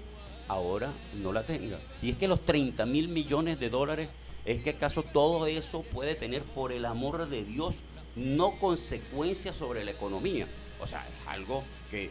ahora 0.48 0.92
no 1.22 1.32
la 1.32 1.44
tenga. 1.44 1.78
Y 2.02 2.10
es 2.10 2.16
que 2.16 2.28
los 2.28 2.40
30 2.44 2.86
mil 2.86 3.09
millones 3.09 3.59
de 3.59 3.70
dólares, 3.70 4.09
es 4.44 4.62
que 4.62 4.70
acaso 4.70 5.02
todo 5.02 5.46
eso 5.46 5.82
puede 5.82 6.14
tener, 6.14 6.42
por 6.42 6.72
el 6.72 6.84
amor 6.84 7.28
de 7.28 7.44
Dios, 7.44 7.82
no 8.16 8.59
consecuencias 8.59 9.56
sobre 9.56 9.84
la 9.84 9.92
economía. 9.92 10.46
O 10.80 10.86
sea, 10.86 11.06
es 11.06 11.28
algo 11.28 11.64
que, 11.90 12.10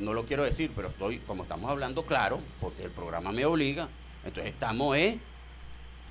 no 0.00 0.14
lo 0.14 0.24
quiero 0.24 0.44
decir, 0.44 0.72
pero 0.74 0.88
estoy, 0.88 1.18
como 1.18 1.42
estamos 1.42 1.70
hablando 1.70 2.04
claro, 2.04 2.38
porque 2.60 2.84
el 2.84 2.90
programa 2.90 3.32
me 3.32 3.44
obliga, 3.44 3.88
entonces 4.24 4.52
estamos 4.52 4.96
eh, 4.96 5.18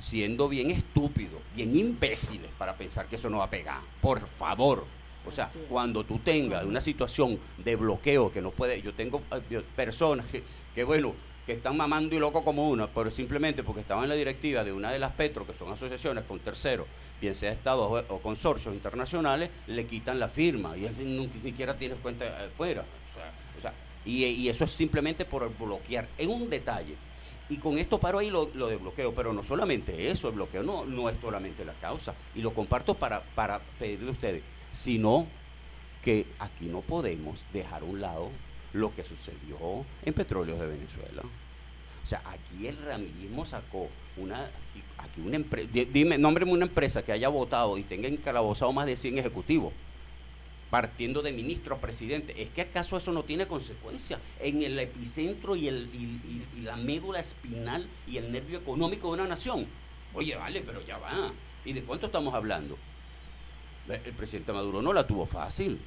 siendo 0.03 0.49
bien 0.49 0.69
estúpidos, 0.69 1.39
bien 1.55 1.73
imbéciles 1.73 2.51
para 2.57 2.75
pensar 2.75 3.07
que 3.07 3.15
eso 3.15 3.30
no 3.30 3.38
va 3.38 3.45
a 3.45 3.49
pegar. 3.49 3.80
Por 4.01 4.27
favor. 4.27 4.85
O 5.25 5.31
sea, 5.31 5.49
cuando 5.69 6.03
tú 6.03 6.19
tengas 6.19 6.65
una 6.65 6.81
situación 6.81 7.39
de 7.57 7.77
bloqueo 7.77 8.30
que 8.30 8.41
no 8.41 8.51
puede, 8.51 8.81
yo 8.81 8.93
tengo 8.93 9.21
eh, 9.31 9.63
personas 9.73 10.25
que, 10.25 10.43
que 10.75 10.84
bueno, 10.84 11.13
que 11.45 11.53
están 11.53 11.77
mamando 11.77 12.13
y 12.13 12.19
loco 12.19 12.43
como 12.43 12.69
una, 12.69 12.88
pero 12.88 13.09
simplemente 13.09 13.63
porque 13.63 13.80
estaban 13.80 14.03
en 14.03 14.09
la 14.09 14.15
directiva 14.15 14.65
de 14.65 14.73
una 14.73 14.91
de 14.91 14.99
las 14.99 15.13
Petro, 15.13 15.47
que 15.47 15.53
son 15.53 15.71
asociaciones 15.71 16.25
con 16.25 16.39
terceros, 16.39 16.88
bien 17.21 17.34
sea 17.35 17.53
estados 17.53 18.03
o, 18.09 18.19
consorcios 18.19 18.75
internacionales, 18.75 19.49
le 19.67 19.88
quitan 19.88 20.19
la 20.19 20.27
firma 20.27 20.77
y 20.77 20.85
él 20.85 20.93
ni 20.99 21.30
siquiera 21.41 21.77
tiene 21.77 21.95
cuenta 21.95 22.25
afuera. 22.45 22.84
O 23.57 23.61
sea, 23.61 23.73
y, 24.05 24.49
eso 24.49 24.65
es 24.65 24.71
simplemente 24.71 25.23
por 25.23 25.49
bloquear. 25.57 26.09
En 26.17 26.30
un 26.30 26.49
detalle, 26.49 26.95
y 27.53 27.57
con 27.57 27.77
esto 27.77 27.99
paro 27.99 28.17
ahí 28.17 28.31
lo, 28.31 28.47
de 28.47 28.77
bloqueo, 28.77 29.13
pero 29.13 29.31
no 29.31 29.43
solamente 29.43 30.09
eso, 30.09 30.30
el 30.30 30.34
bloqueo 30.34 30.63
no, 30.63 30.85
no 30.85 31.07
es 31.07 31.19
solamente 31.19 31.63
la 31.63 31.73
causa, 31.73 32.15
y 32.34 32.41
lo 32.41 32.51
comparto 32.51 32.95
para, 32.95 33.21
para 33.35 33.59
pedirle 33.77 34.09
a 34.09 34.11
ustedes, 34.11 34.43
sino 34.71 35.27
que 36.01 36.25
aquí 36.39 36.65
no 36.65 36.81
podemos 36.81 37.45
dejar 37.53 37.84
a 37.84 37.85
un 37.85 38.01
lado 38.01 38.30
lo 38.73 38.93
que 38.95 39.03
sucedió 39.03 39.85
en 40.03 40.13
Petróleos 40.15 40.59
de 40.59 40.65
Venezuela. 40.65 41.21
O 42.03 42.05
sea, 42.07 42.23
aquí 42.25 42.65
el 42.65 42.75
ramirismo 42.84 43.45
sacó 43.45 43.88
una, 44.17 44.49
aquí 44.97 45.21
una 45.21 45.35
empresa, 45.35 45.69
dime, 45.71 46.17
nómbreme 46.17 46.51
una 46.51 46.65
empresa 46.65 47.03
que 47.03 47.11
haya 47.11 47.30
votado 47.30 47.77
y 47.77 47.84
tenga 47.84 48.07
encalabozado 48.07 48.73
más 48.73 48.88
de 48.88 48.97
100 48.97 49.19
ejecutivos, 49.19 49.73
partiendo 50.74 51.22
de 51.22 51.32
ministro 51.34 51.76
a 51.76 51.78
presidente. 51.80 52.34
¿Es 52.41 52.50
que 52.50 52.62
acaso 52.62 52.98
eso 52.98 53.12
no 53.12 53.22
tiene 53.22 53.45
consecuencia 53.45 54.20
en 54.40 54.64
el 54.64 54.80
epicentro 54.80 55.56
y, 55.56 55.68
el, 55.68 55.88
y, 55.94 56.62
la 56.64 56.76
médula 56.78 57.20
espinal 57.20 57.88
y 58.08 58.18
el 58.18 58.32
nervio 58.32 58.58
económico 58.58 59.10
de 59.10 59.14
una 59.22 59.28
nación? 59.28 59.68
Oye, 60.16 60.36
vale, 60.36 60.64
pero 60.66 60.84
ya 60.84 60.98
va. 60.98 61.32
¿Y 61.64 61.74
de 61.74 61.84
cuánto 61.84 62.08
estamos 62.08 62.34
hablando? 62.34 62.76
El 63.88 64.14
presidente 64.14 64.52
Maduro 64.52 64.82
no 64.82 64.94
la 64.94 65.06
tuvo 65.06 65.28
fácil. 65.28 65.80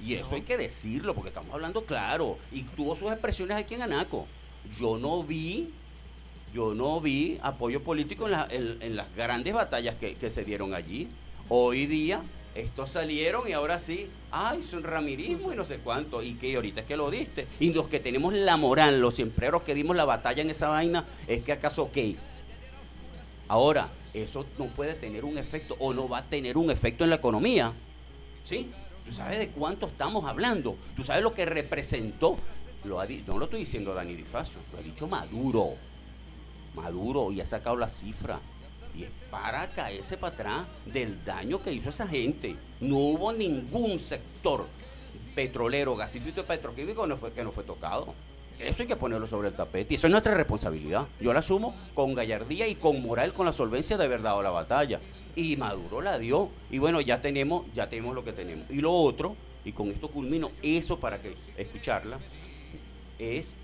Y 0.00 0.14
eso 0.14 0.34
hay 0.34 0.42
que 0.42 0.56
decirlo, 0.56 1.14
porque 1.14 1.28
estamos 1.28 1.54
hablando 1.54 1.84
claro. 1.84 2.36
Y 2.50 2.64
tuvo 2.64 2.96
sus 2.96 3.12
expresiones 3.12 3.56
aquí 3.56 3.74
en 3.74 3.82
Anaco. 3.82 4.26
Yo 4.76 4.98
no 4.98 5.22
vi 5.22 5.72
yo 6.52 6.74
no 6.74 7.00
vi 7.00 7.38
apoyo 7.42 7.84
político 7.84 8.26
en, 8.26 8.96
las 8.96 9.14
grandes 9.14 9.54
batallas 9.54 9.94
que, 9.94 10.16
se 10.16 10.44
dieron 10.44 10.74
allí. 10.74 11.06
Hoy 11.48 11.86
día 11.86 12.24
estos 12.54 12.90
salieron 12.90 13.48
y 13.48 13.52
ahora 13.52 13.78
sí, 13.78 14.08
ay, 14.30 14.62
son 14.62 14.82
ramirismo 14.82 15.52
y 15.52 15.56
no 15.56 15.64
sé 15.64 15.78
cuánto. 15.78 16.22
Y 16.22 16.34
que 16.34 16.54
ahorita 16.54 16.82
es 16.82 16.86
que 16.86 16.96
lo 16.96 17.10
diste. 17.10 17.46
Y 17.60 17.72
los 17.72 17.88
que 17.88 18.00
tenemos 18.00 18.34
la 18.34 18.56
moral, 18.56 19.00
los 19.00 19.14
siempreros 19.14 19.62
que 19.62 19.74
dimos 19.74 19.96
la 19.96 20.04
batalla 20.04 20.42
en 20.42 20.50
esa 20.50 20.68
vaina, 20.68 21.04
es 21.26 21.42
que 21.42 21.52
acaso, 21.52 21.84
ok. 21.84 21.98
Ahora, 23.48 23.88
eso 24.14 24.46
no 24.58 24.66
puede 24.66 24.94
tener 24.94 25.24
un 25.24 25.38
efecto 25.38 25.76
o 25.78 25.94
no 25.94 26.08
va 26.08 26.18
a 26.18 26.24
tener 26.24 26.58
un 26.58 26.70
efecto 26.70 27.04
en 27.04 27.10
la 27.10 27.16
economía. 27.16 27.72
¿Sí? 28.44 28.70
¿Tú 29.06 29.12
sabes 29.12 29.38
de 29.38 29.48
cuánto 29.48 29.86
estamos 29.86 30.24
hablando? 30.26 30.76
¿Tú 30.94 31.02
sabes 31.02 31.22
lo 31.22 31.32
que 31.34 31.44
representó? 31.44 32.36
No 32.84 33.38
lo 33.38 33.44
estoy 33.44 33.60
diciendo 33.60 33.94
Dani 33.94 34.14
Difacio, 34.14 34.58
lo 34.72 34.78
ha 34.78 34.82
dicho 34.82 35.06
Maduro. 35.06 35.74
Maduro 36.74 37.30
y 37.30 37.40
ha 37.40 37.46
sacado 37.46 37.76
la 37.76 37.88
cifra. 37.88 38.40
Y 38.94 39.04
es 39.04 39.24
para 39.30 39.68
caerse 39.70 40.16
para 40.16 40.34
atrás 40.34 40.66
del 40.86 41.24
daño 41.24 41.62
que 41.62 41.72
hizo 41.72 41.88
esa 41.88 42.06
gente. 42.06 42.56
No 42.80 42.96
hubo 42.96 43.32
ningún 43.32 43.98
sector 43.98 44.66
petrolero, 45.34 45.96
gasífero 45.96 46.44
petroquímico 46.44 47.06
no 47.06 47.16
fue, 47.16 47.32
que 47.32 47.42
no 47.42 47.52
fue 47.52 47.64
tocado. 47.64 48.14
Eso 48.58 48.82
hay 48.82 48.88
que 48.88 48.96
ponerlo 48.96 49.26
sobre 49.26 49.48
el 49.48 49.54
tapete. 49.54 49.94
Y 49.94 49.96
eso 49.96 50.06
es 50.06 50.10
nuestra 50.10 50.34
responsabilidad. 50.34 51.08
Yo 51.20 51.32
la 51.32 51.40
asumo 51.40 51.74
con 51.94 52.14
gallardía 52.14 52.68
y 52.68 52.76
con 52.76 53.02
moral, 53.02 53.32
con 53.32 53.46
la 53.46 53.52
solvencia 53.52 53.96
de 53.96 54.06
verdad 54.06 54.36
o 54.36 54.42
la 54.42 54.50
batalla. 54.50 55.00
Y 55.34 55.56
Maduro 55.56 56.00
la 56.00 56.18
dio. 56.18 56.50
Y 56.70 56.78
bueno, 56.78 57.00
ya 57.00 57.20
tenemos, 57.20 57.64
ya 57.74 57.88
tenemos 57.88 58.14
lo 58.14 58.22
que 58.22 58.32
tenemos. 58.32 58.70
Y 58.70 58.80
lo 58.80 58.92
otro, 58.92 59.34
y 59.64 59.72
con 59.72 59.90
esto 59.90 60.08
culmino, 60.08 60.52
eso 60.62 61.00
para 61.00 61.20
que 61.20 61.34
escucharla, 61.56 62.18
es 63.18 63.54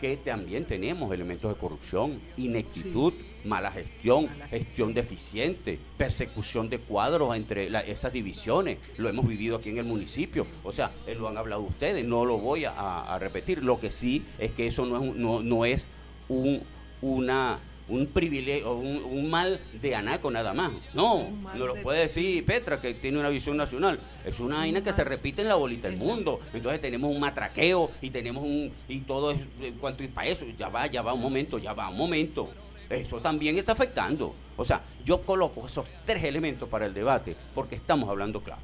que 0.00 0.16
también 0.16 0.64
tenemos 0.64 1.12
elementos 1.12 1.52
de 1.52 1.58
corrupción, 1.58 2.20
ineptitud, 2.36 3.12
mala 3.44 3.70
gestión, 3.70 4.28
gestión 4.48 4.94
deficiente, 4.94 5.78
persecución 5.96 6.68
de 6.68 6.78
cuadros 6.78 7.36
entre 7.36 7.68
esas 7.90 8.12
divisiones. 8.12 8.78
Lo 8.96 9.08
hemos 9.08 9.26
vivido 9.26 9.56
aquí 9.56 9.68
en 9.68 9.78
el 9.78 9.84
municipio. 9.84 10.46
O 10.64 10.72
sea, 10.72 10.92
eh, 11.06 11.14
lo 11.14 11.28
han 11.28 11.36
hablado 11.36 11.62
ustedes, 11.62 12.04
no 12.04 12.24
lo 12.24 12.38
voy 12.38 12.64
a, 12.64 13.18
repetir. 13.20 13.62
Lo 13.62 13.78
que 13.78 13.90
sí 13.90 14.24
es 14.38 14.52
que 14.52 14.66
eso 14.66 14.86
no 14.86 15.02
es, 15.02 15.16
no, 15.16 15.42
no 15.42 15.64
es 15.64 15.88
un, 16.28 16.62
una 17.02 17.58
un 17.90 18.06
privilegio, 18.06 18.74
un, 18.74 19.02
un, 19.04 19.28
mal 19.28 19.60
de 19.80 19.94
Anaco 19.94 20.30
nada 20.30 20.54
más. 20.54 20.70
No, 20.94 21.28
no 21.54 21.66
lo 21.66 21.74
puede 21.82 22.00
decir 22.00 22.44
Petra, 22.46 22.80
que 22.80 22.94
tiene 22.94 23.18
una 23.18 23.28
visión 23.28 23.56
nacional. 23.56 23.98
Es 24.24 24.40
una 24.40 24.58
vaina 24.58 24.82
que 24.82 24.92
se 24.92 25.04
repite 25.04 25.42
en 25.42 25.48
la 25.48 25.56
bolita 25.56 25.88
del 25.88 25.96
mundo. 25.96 26.40
Entonces 26.54 26.80
tenemos 26.80 27.10
un 27.10 27.20
matraqueo 27.20 27.90
y 28.00 28.10
tenemos 28.10 28.44
un. 28.44 28.72
y 28.88 29.00
todo 29.00 29.32
es. 29.32 29.38
cuanto 29.80 30.04
para 30.14 30.28
eso, 30.28 30.46
ya 30.58 30.68
va, 30.68 30.86
ya 30.86 31.02
va 31.02 31.12
un 31.12 31.20
momento, 31.20 31.58
ya 31.58 31.72
va 31.72 31.90
un 31.90 31.96
momento. 31.96 32.50
Eso 32.88 33.20
también 33.20 33.56
está 33.58 33.72
afectando. 33.72 34.34
O 34.56 34.64
sea, 34.64 34.82
yo 35.04 35.22
coloco 35.22 35.66
esos 35.66 35.86
tres 36.04 36.24
elementos 36.24 36.68
para 36.68 36.86
el 36.86 36.94
debate 36.94 37.36
porque 37.54 37.76
estamos 37.76 38.08
hablando 38.08 38.42
claro. 38.42 38.62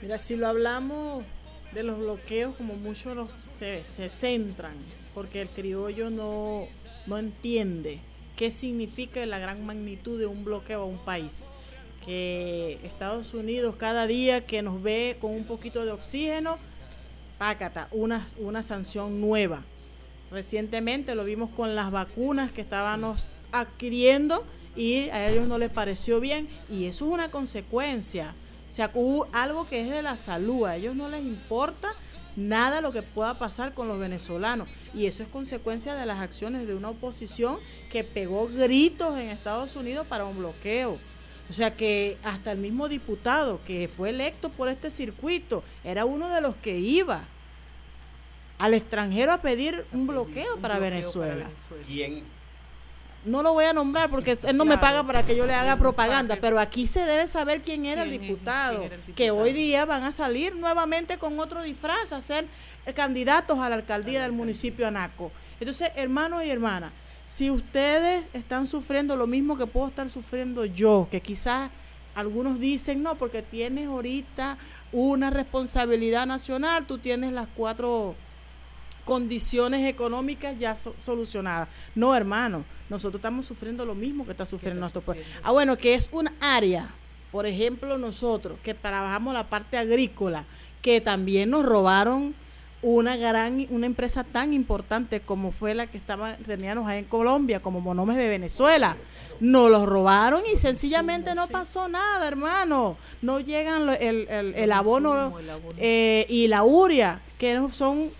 Mira, 0.00 0.18
si 0.18 0.36
lo 0.36 0.46
hablamos 0.46 1.24
de 1.72 1.82
los 1.82 1.98
bloqueos, 1.98 2.54
como 2.56 2.74
muchos 2.74 3.28
se, 3.56 3.84
se 3.84 4.08
centran, 4.08 4.76
porque 5.14 5.42
el 5.42 5.48
criollo 5.48 6.10
no, 6.10 6.66
no 7.08 7.18
entiende 7.18 8.00
qué 8.36 8.50
significa 8.50 9.24
la 9.26 9.38
gran 9.38 9.64
magnitud 9.66 10.18
de 10.18 10.26
un 10.26 10.44
bloqueo 10.44 10.82
a 10.82 10.86
un 10.86 10.98
país. 10.98 11.50
Que 12.04 12.78
Estados 12.84 13.34
Unidos 13.34 13.74
cada 13.76 14.06
día 14.06 14.46
que 14.46 14.62
nos 14.62 14.82
ve 14.82 15.16
con 15.20 15.32
un 15.32 15.44
poquito 15.44 15.84
de 15.84 15.90
oxígeno, 15.90 16.58
pácata, 17.38 17.88
una, 17.90 18.26
una 18.38 18.62
sanción 18.62 19.20
nueva. 19.20 19.64
Recientemente 20.30 21.14
lo 21.14 21.24
vimos 21.24 21.50
con 21.50 21.74
las 21.74 21.90
vacunas 21.90 22.52
que 22.52 22.60
estábamos 22.60 23.24
adquiriendo 23.50 24.44
y 24.76 25.08
a 25.10 25.28
ellos 25.28 25.48
no 25.48 25.58
les 25.58 25.70
pareció 25.70 26.20
bien 26.20 26.48
y 26.70 26.84
eso 26.84 27.06
es 27.06 27.12
una 27.12 27.30
consecuencia. 27.30 28.34
O 28.68 28.70
sea, 28.70 28.92
algo 29.32 29.66
que 29.66 29.80
es 29.80 29.90
de 29.90 30.02
la 30.02 30.16
salud, 30.16 30.66
a 30.66 30.76
ellos 30.76 30.94
no 30.94 31.08
les 31.08 31.22
importa 31.22 31.94
nada 32.38 32.80
lo 32.80 32.92
que 32.92 33.02
pueda 33.02 33.38
pasar 33.38 33.74
con 33.74 33.88
los 33.88 33.98
venezolanos. 33.98 34.68
Y 34.94 35.06
eso 35.06 35.22
es 35.22 35.28
consecuencia 35.28 35.94
de 35.94 36.06
las 36.06 36.20
acciones 36.20 36.66
de 36.66 36.74
una 36.74 36.90
oposición 36.90 37.58
que 37.90 38.04
pegó 38.04 38.48
gritos 38.48 39.18
en 39.18 39.28
Estados 39.28 39.76
Unidos 39.76 40.06
para 40.06 40.24
un 40.24 40.38
bloqueo. 40.38 40.98
O 41.50 41.52
sea 41.52 41.74
que 41.76 42.18
hasta 42.22 42.52
el 42.52 42.58
mismo 42.58 42.88
diputado 42.88 43.60
que 43.66 43.88
fue 43.88 44.10
electo 44.10 44.50
por 44.50 44.68
este 44.68 44.90
circuito 44.90 45.64
era 45.82 46.04
uno 46.04 46.28
de 46.28 46.40
los 46.40 46.54
que 46.56 46.78
iba 46.78 47.24
al 48.58 48.74
extranjero 48.74 49.32
a 49.32 49.40
pedir 49.40 49.86
un 49.92 50.06
bloqueo, 50.06 50.58
para, 50.58 50.78
Venezuela. 50.78 51.48
¿Quién 51.86 52.24
no 53.28 53.42
lo 53.42 53.52
voy 53.52 53.64
a 53.64 53.72
nombrar 53.72 54.10
porque 54.10 54.38
él 54.42 54.56
no 54.56 54.64
me 54.64 54.78
paga 54.78 55.04
para 55.04 55.22
que 55.22 55.36
yo 55.36 55.46
le 55.46 55.54
haga 55.54 55.76
propaganda, 55.76 56.38
pero 56.40 56.58
aquí 56.58 56.86
se 56.86 57.00
debe 57.00 57.28
saber 57.28 57.62
quién 57.62 57.84
era, 57.84 58.02
el, 58.02 58.10
diputado, 58.10 58.88
que 59.14 59.30
hoy 59.30 59.52
día 59.52 59.84
van 59.84 60.02
a 60.02 60.12
salir 60.12 60.56
nuevamente 60.56 61.18
con 61.18 61.38
otro 61.38 61.62
disfraz 61.62 62.12
a 62.12 62.20
ser 62.20 62.46
candidatos 62.94 63.58
a 63.58 63.68
la 63.68 63.76
alcaldía 63.76 64.22
del 64.22 64.32
municipio 64.32 64.86
Anaco. 64.86 65.30
Entonces, 65.60 65.90
hermanos 65.96 66.44
y 66.44 66.50
hermanas, 66.50 66.92
si 67.24 67.50
ustedes 67.50 68.24
están 68.32 68.66
sufriendo 68.66 69.16
lo 69.16 69.26
mismo 69.26 69.58
que 69.58 69.66
puedo 69.66 69.88
estar 69.88 70.08
sufriendo 70.10 70.64
yo, 70.64 71.08
que 71.10 71.20
quizás 71.20 71.70
algunos 72.14 72.58
dicen, 72.58 73.02
no, 73.02 73.16
porque 73.16 73.42
tienes 73.42 73.88
ahorita 73.88 74.56
una 74.92 75.30
responsabilidad 75.30 76.26
nacional, 76.26 76.86
tú 76.86 76.98
tienes 76.98 77.32
las 77.32 77.46
cuatro 77.54 78.16
condiciones 79.08 79.88
económicas 79.88 80.58
ya 80.58 80.76
solucionadas. 80.76 81.66
No, 81.94 82.14
hermano, 82.14 82.66
nosotros 82.90 83.20
estamos 83.20 83.46
sufriendo 83.46 83.86
lo 83.86 83.94
mismo 83.94 84.26
que 84.26 84.32
está 84.32 84.44
sufriendo 84.44 84.80
nuestro 84.80 85.00
pueblo. 85.00 85.24
Ah, 85.42 85.50
bueno, 85.50 85.78
que 85.78 85.94
es 85.94 86.10
un 86.12 86.28
área, 86.40 86.90
por 87.32 87.46
ejemplo, 87.46 87.96
nosotros 87.96 88.58
que 88.62 88.74
trabajamos 88.74 89.32
la 89.32 89.48
parte 89.48 89.78
agrícola, 89.78 90.44
que 90.82 91.00
también 91.00 91.48
nos 91.48 91.64
robaron 91.64 92.34
una 92.82 93.16
gran 93.16 93.66
una 93.70 93.86
empresa 93.86 94.24
tan 94.24 94.52
importante 94.52 95.20
como 95.20 95.52
fue 95.52 95.74
la 95.74 95.88
que 95.88 95.96
estaba 95.96 96.36
teníamos 96.36 96.86
ahí 96.86 97.00
en 97.00 97.06
Colombia 97.06 97.60
como 97.60 97.80
Monomes 97.80 98.18
de 98.18 98.28
Venezuela. 98.28 98.98
Nos 99.40 99.70
los 99.70 99.86
robaron 99.86 100.42
y 100.52 100.58
sencillamente 100.58 101.34
no 101.34 101.48
pasó 101.48 101.88
nada 101.88 102.28
hermano. 102.28 102.98
No 103.22 103.40
llegan 103.40 103.88
el, 103.88 104.28
el, 104.28 104.72
abono, 104.72 105.34
eh, 105.78 106.26
y 106.28 106.46
la 106.48 106.62
uria 106.62 107.22
que 107.38 107.58
son 107.72 108.10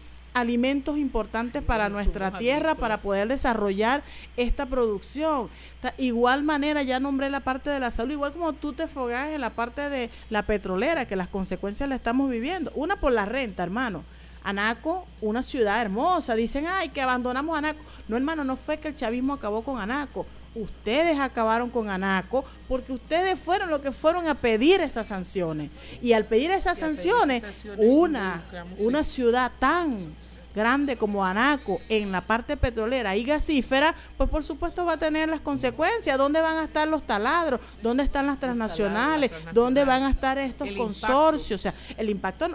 alimentos 0.40 0.98
importantes 0.98 1.62
para 1.62 1.88
nuestra 1.88 2.38
tierra 2.38 2.74
para 2.74 3.00
poder 3.00 3.28
desarrollar 3.28 4.02
esta 4.36 4.66
producción. 4.66 5.48
igual 5.96 6.42
manera, 6.42 6.82
ya 6.82 7.00
nombré 7.00 7.30
la 7.30 7.40
parte 7.40 7.70
de 7.70 7.80
la 7.80 7.90
salud, 7.90 8.12
igual 8.12 8.32
como 8.32 8.52
tú 8.52 8.72
te 8.72 8.88
fogas 8.88 9.28
en 9.28 9.40
la 9.40 9.50
parte 9.50 9.88
de 9.90 10.10
la 10.30 10.42
petrolera, 10.42 11.06
que 11.06 11.16
las 11.16 11.28
consecuencias 11.28 11.88
la 11.88 11.96
estamos 11.96 12.30
viviendo. 12.30 12.72
Una 12.74 12.96
por 12.96 13.12
la 13.12 13.24
renta, 13.24 13.62
hermano. 13.62 14.02
Anaco, 14.42 15.06
una 15.20 15.42
ciudad 15.42 15.80
hermosa. 15.82 16.34
Dicen, 16.34 16.66
ay, 16.66 16.88
que 16.88 17.02
abandonamos 17.02 17.56
Anaco. 17.56 17.80
No, 18.08 18.16
hermano, 18.16 18.44
no 18.44 18.56
fue 18.56 18.78
que 18.78 18.88
el 18.88 18.96
chavismo 18.96 19.34
acabó 19.34 19.62
con 19.62 19.78
Anaco. 19.78 20.26
Ustedes 20.54 21.18
acabaron 21.18 21.70
con 21.70 21.90
Anaco 21.90 22.44
porque 22.66 22.92
ustedes 22.92 23.38
fueron 23.38 23.70
los 23.70 23.80
que 23.80 23.92
fueron 23.92 24.26
a 24.26 24.34
pedir 24.34 24.80
esas 24.80 25.08
sanciones. 25.08 25.70
Y 26.02 26.14
al 26.14 26.24
pedir 26.24 26.50
esas 26.50 26.78
sanciones, 26.78 27.42
una, 27.76 28.42
una 28.78 29.04
ciudad 29.04 29.52
tan 29.58 30.14
grande 30.58 30.96
como 30.96 31.24
Anaco 31.24 31.80
en 31.88 32.12
la 32.12 32.20
parte 32.20 32.56
petrolera 32.56 33.16
y 33.16 33.24
gasífera, 33.24 33.94
pues 34.16 34.28
por 34.28 34.44
supuesto 34.44 34.84
va 34.84 34.94
a 34.94 34.98
tener 34.98 35.28
las 35.28 35.40
consecuencias. 35.40 36.18
¿Dónde 36.18 36.40
van 36.42 36.58
a 36.58 36.64
estar 36.64 36.86
los 36.86 37.06
taladros? 37.06 37.60
¿Dónde 37.82 38.02
están 38.02 38.26
las 38.26 38.38
transnacionales? 38.38 39.30
¿Dónde 39.54 39.84
van 39.84 40.02
a 40.02 40.10
estar 40.10 40.36
estos 40.36 40.68
consorcios? 40.76 41.60
O 41.60 41.62
sea, 41.62 41.74
el 41.96 42.10
impacto... 42.10 42.48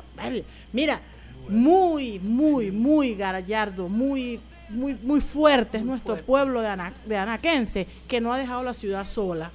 mira, 0.72 1.02
muy, 1.50 2.20
muy, 2.20 2.72
muy 2.72 3.16
gallardo, 3.16 3.90
muy 3.90 4.40
muy, 4.70 4.96
muy 5.04 5.22
fuerte 5.22 5.78
es 5.78 5.86
nuestro 5.86 6.20
pueblo 6.26 6.62
de, 6.62 6.76
de 7.06 7.18
anaquense 7.18 7.86
que 8.08 8.20
no 8.20 8.34
ha 8.34 8.38
dejado 8.40 8.64
la 8.64 8.74
ciudad 8.74 9.06
sola 9.06 9.52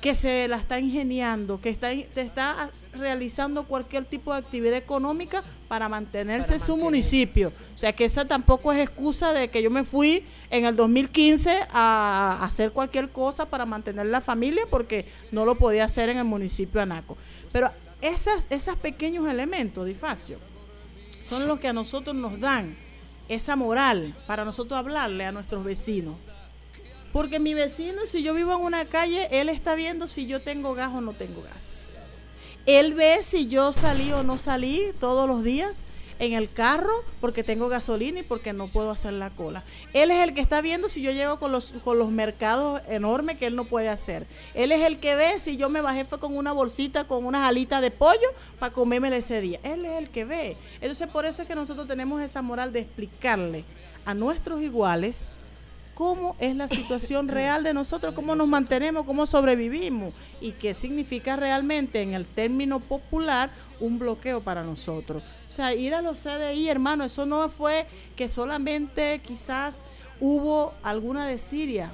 que 0.00 0.14
se 0.14 0.48
la 0.48 0.56
está 0.56 0.80
ingeniando, 0.80 1.60
que 1.60 1.68
está, 1.68 1.92
está 1.92 2.70
realizando 2.94 3.64
cualquier 3.64 4.04
tipo 4.06 4.32
de 4.32 4.38
actividad 4.38 4.76
económica 4.76 5.44
para 5.68 5.88
mantenerse 5.88 6.54
en 6.54 6.60
su 6.60 6.76
municipio. 6.76 7.52
O 7.74 7.78
sea 7.78 7.92
que 7.92 8.06
esa 8.06 8.24
tampoco 8.24 8.72
es 8.72 8.80
excusa 8.80 9.32
de 9.32 9.48
que 9.48 9.62
yo 9.62 9.70
me 9.70 9.84
fui 9.84 10.24
en 10.50 10.64
el 10.64 10.74
2015 10.74 11.66
a 11.70 12.38
hacer 12.42 12.72
cualquier 12.72 13.10
cosa 13.10 13.48
para 13.48 13.66
mantener 13.66 14.06
la 14.06 14.20
familia 14.20 14.64
porque 14.70 15.06
no 15.32 15.44
lo 15.44 15.56
podía 15.56 15.84
hacer 15.84 16.08
en 16.08 16.18
el 16.18 16.24
municipio 16.24 16.78
de 16.78 16.82
Anaco. 16.82 17.18
Pero 17.52 17.70
esas, 18.00 18.46
esos 18.48 18.76
pequeños 18.76 19.28
elementos, 19.28 19.84
Difacio, 19.84 20.38
son 21.22 21.46
los 21.46 21.60
que 21.60 21.68
a 21.68 21.72
nosotros 21.74 22.16
nos 22.16 22.40
dan 22.40 22.74
esa 23.28 23.54
moral 23.54 24.16
para 24.26 24.44
nosotros 24.44 24.78
hablarle 24.78 25.26
a 25.26 25.32
nuestros 25.32 25.62
vecinos 25.62 26.16
porque 27.12 27.40
mi 27.40 27.54
vecino, 27.54 28.06
si 28.06 28.22
yo 28.22 28.34
vivo 28.34 28.54
en 28.54 28.62
una 28.62 28.84
calle, 28.84 29.28
él 29.30 29.48
está 29.48 29.74
viendo 29.74 30.08
si 30.08 30.26
yo 30.26 30.40
tengo 30.42 30.74
gas 30.74 30.92
o 30.94 31.00
no 31.00 31.12
tengo 31.12 31.42
gas. 31.42 31.90
Él 32.66 32.94
ve 32.94 33.20
si 33.22 33.46
yo 33.46 33.72
salí 33.72 34.12
o 34.12 34.22
no 34.22 34.38
salí 34.38 34.92
todos 35.00 35.26
los 35.26 35.42
días 35.42 35.82
en 36.20 36.34
el 36.34 36.50
carro 36.50 36.92
porque 37.20 37.42
tengo 37.42 37.68
gasolina 37.68 38.20
y 38.20 38.22
porque 38.22 38.52
no 38.52 38.68
puedo 38.68 38.90
hacer 38.90 39.14
la 39.14 39.30
cola. 39.30 39.64
Él 39.92 40.10
es 40.10 40.22
el 40.22 40.34
que 40.34 40.42
está 40.42 40.60
viendo 40.60 40.88
si 40.88 41.02
yo 41.02 41.10
llego 41.10 41.40
con 41.40 41.50
los, 41.50 41.72
con 41.82 41.98
los 41.98 42.10
mercados 42.10 42.80
enormes 42.88 43.38
que 43.38 43.46
él 43.46 43.56
no 43.56 43.64
puede 43.64 43.88
hacer. 43.88 44.26
Él 44.54 44.70
es 44.70 44.82
el 44.82 45.00
que 45.00 45.16
ve 45.16 45.40
si 45.40 45.56
yo 45.56 45.70
me 45.70 45.80
bajé 45.80 46.04
fue 46.04 46.20
con 46.20 46.36
una 46.36 46.52
bolsita, 46.52 47.04
con 47.04 47.24
unas 47.24 47.48
alitas 47.48 47.80
de 47.80 47.90
pollo 47.90 48.28
para 48.58 48.72
comérmela 48.72 49.16
ese 49.16 49.40
día. 49.40 49.58
Él 49.62 49.84
es 49.86 49.98
el 49.98 50.10
que 50.10 50.26
ve. 50.26 50.56
Entonces 50.82 51.08
por 51.08 51.24
eso 51.24 51.42
es 51.42 51.48
que 51.48 51.54
nosotros 51.54 51.88
tenemos 51.88 52.20
esa 52.20 52.42
moral 52.42 52.72
de 52.72 52.80
explicarle 52.80 53.64
a 54.04 54.12
nuestros 54.12 54.60
iguales 54.60 55.30
cómo 55.94 56.36
es 56.38 56.56
la 56.56 56.68
situación 56.68 57.28
real 57.28 57.62
de 57.62 57.74
nosotros, 57.74 58.14
cómo 58.14 58.34
nos 58.34 58.48
mantenemos, 58.48 59.04
cómo 59.04 59.26
sobrevivimos 59.26 60.14
y 60.40 60.52
qué 60.52 60.74
significa 60.74 61.36
realmente 61.36 62.02
en 62.02 62.14
el 62.14 62.26
término 62.26 62.80
popular 62.80 63.50
un 63.80 63.98
bloqueo 63.98 64.40
para 64.40 64.62
nosotros. 64.62 65.22
O 65.48 65.52
sea, 65.52 65.74
ir 65.74 65.94
a 65.94 66.02
los 66.02 66.20
CDI, 66.20 66.68
hermano, 66.68 67.04
eso 67.04 67.26
no 67.26 67.48
fue 67.48 67.86
que 68.16 68.28
solamente 68.28 69.20
quizás 69.24 69.80
hubo 70.20 70.74
alguna 70.82 71.26
de 71.26 71.38
Siria, 71.38 71.90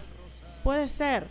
puede 0.64 0.88
ser, 0.88 1.26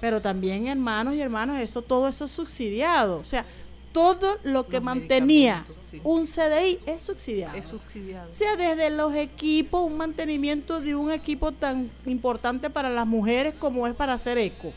pero 0.00 0.20
también 0.20 0.66
hermanos 0.66 1.14
y 1.14 1.20
hermanos, 1.20 1.58
eso 1.60 1.80
todo 1.80 2.08
eso 2.08 2.26
es 2.26 2.30
subsidiado. 2.30 3.18
O 3.18 3.24
sea, 3.24 3.46
todo 3.94 4.38
lo 4.42 4.66
que 4.66 4.80
mantenía 4.80 5.64
un 6.02 6.26
CDI 6.26 6.80
es 6.84 7.02
subsidiado. 7.04 7.56
Es 7.56 7.66
subsidiado. 7.66 8.26
O 8.26 8.30
sea, 8.30 8.56
desde 8.56 8.90
los 8.90 9.14
equipos, 9.14 9.86
un 9.86 9.96
mantenimiento 9.96 10.80
de 10.80 10.96
un 10.96 11.12
equipo 11.12 11.52
tan 11.52 11.88
importante 12.04 12.70
para 12.70 12.90
las 12.90 13.06
mujeres 13.06 13.54
como 13.56 13.86
es 13.86 13.94
para 13.94 14.14
hacer 14.14 14.36
eco. 14.36 14.72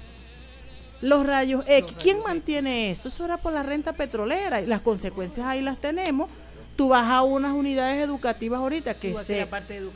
Los 1.02 1.26
rayos 1.26 1.64
X, 1.68 1.95
¿quién 1.99 2.19
mantiene 2.19 2.91
eso? 2.91 3.07
Eso 3.07 3.26
era 3.26 3.38
por 3.38 3.53
la 3.53 3.64
renta 3.64 3.94
petrolera 3.94 4.61
y 4.61 4.68
las 4.68 4.81
consecuencias 4.81 5.48
ahí 5.48 5.61
las 5.61 5.80
tenemos 5.80 6.30
tú 6.78 6.90
vas 6.90 7.10
a 7.10 7.24
unas 7.24 7.54
unidades 7.54 8.02
educativas 8.02 8.60
ahorita 8.60 8.94
que 8.94 9.16
se, 9.16 9.48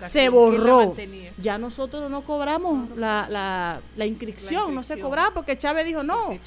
se 0.07 0.29
borró. 0.29 0.95
Ya 1.37 1.57
nosotros 1.57 2.09
no 2.09 2.23
cobramos 2.23 2.97
la, 2.97 3.27
la, 3.29 3.79
la, 3.95 4.05
inscripción, 4.05 4.75
no 4.75 4.83
se 4.83 4.99
cobraba 4.99 5.33
porque 5.33 5.57
Chávez 5.57 5.85
dijo 5.85 6.03
no. 6.03 6.37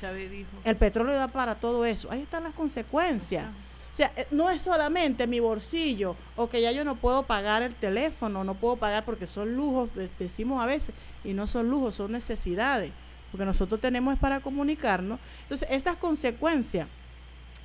El 0.65 0.77
petróleo 0.77 1.15
da 1.15 1.29
para 1.29 1.55
todo 1.55 1.87
eso. 1.87 2.11
Ahí 2.11 2.21
están 2.21 2.43
las 2.43 2.53
consecuencias. 2.53 3.47
O 3.47 3.97
sea, 3.97 4.13
eh, 4.17 4.27
no 4.33 4.51
es 4.51 4.61
solamente 4.61 5.29
mi 5.29 5.39
bolsillo 5.39 6.17
o 6.35 6.49
que 6.49 6.61
ya 6.61 6.73
yo 6.73 6.85
no 6.85 6.97
puedo 6.97 7.23
pagar 7.23 7.63
el 7.63 7.77
teléfono, 7.77 8.43
no 8.43 8.55
puedo 8.55 8.75
pagar 8.75 9.05
porque 9.05 9.29
son 9.29 9.55
lujos, 9.55 9.89
decimos 10.19 10.61
a 10.61 10.67
veces, 10.67 10.97
y 11.23 11.33
no 11.33 11.47
son 11.47 11.71
lujos, 11.71 11.95
son 11.95 12.11
necesidades, 12.11 12.91
porque 13.31 13.45
nosotros 13.45 13.81
tenemos 13.81 14.13
es 14.13 14.19
para 14.19 14.41
comunicarnos. 14.41 15.21
Entonces, 15.43 15.69
estas 15.71 15.95
consecuencias 15.95 16.89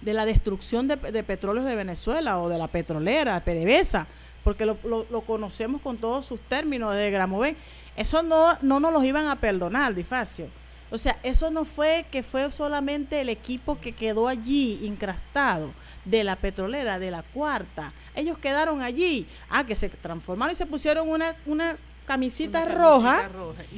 de 0.01 0.13
la 0.13 0.25
destrucción 0.25 0.87
de, 0.87 0.95
de, 0.95 1.23
petróleos 1.23 1.65
de 1.65 1.75
Venezuela 1.75 2.39
o 2.39 2.49
de 2.49 2.57
la 2.57 2.67
petrolera, 2.67 3.43
PDVSA, 3.43 4.07
porque 4.43 4.65
lo, 4.65 4.77
lo, 4.83 5.21
conocemos 5.21 5.81
con 5.81 5.97
todos 5.97 6.25
sus 6.25 6.39
términos 6.41 6.95
de 6.95 7.11
Gramoven. 7.11 7.57
Eso 7.95 8.23
no, 8.23 8.57
no 8.61 8.79
nos 8.79 8.93
los 8.93 9.03
iban 9.03 9.27
a 9.27 9.35
perdonar, 9.35 9.93
Difacio. 9.93 10.47
O 10.91 10.97
sea, 10.97 11.19
eso 11.21 11.51
no 11.51 11.65
fue 11.65 12.05
que 12.11 12.23
fue 12.23 12.49
solamente 12.51 13.21
el 13.21 13.29
equipo 13.29 13.79
que 13.79 13.91
quedó 13.91 14.27
allí 14.27 14.79
incrastado 14.83 15.71
de 16.05 16.23
la 16.23 16.35
petrolera, 16.35 16.97
de 16.97 17.11
la 17.11 17.21
cuarta. 17.21 17.93
Ellos 18.15 18.37
quedaron 18.39 18.81
allí. 18.81 19.27
Ah, 19.49 19.65
que 19.65 19.75
se 19.75 19.89
transformaron 19.89 20.53
y 20.53 20.55
se 20.55 20.65
pusieron 20.65 21.07
una, 21.09 21.35
una 21.45 21.77
camisita, 22.09 22.65
roja, 22.65 23.29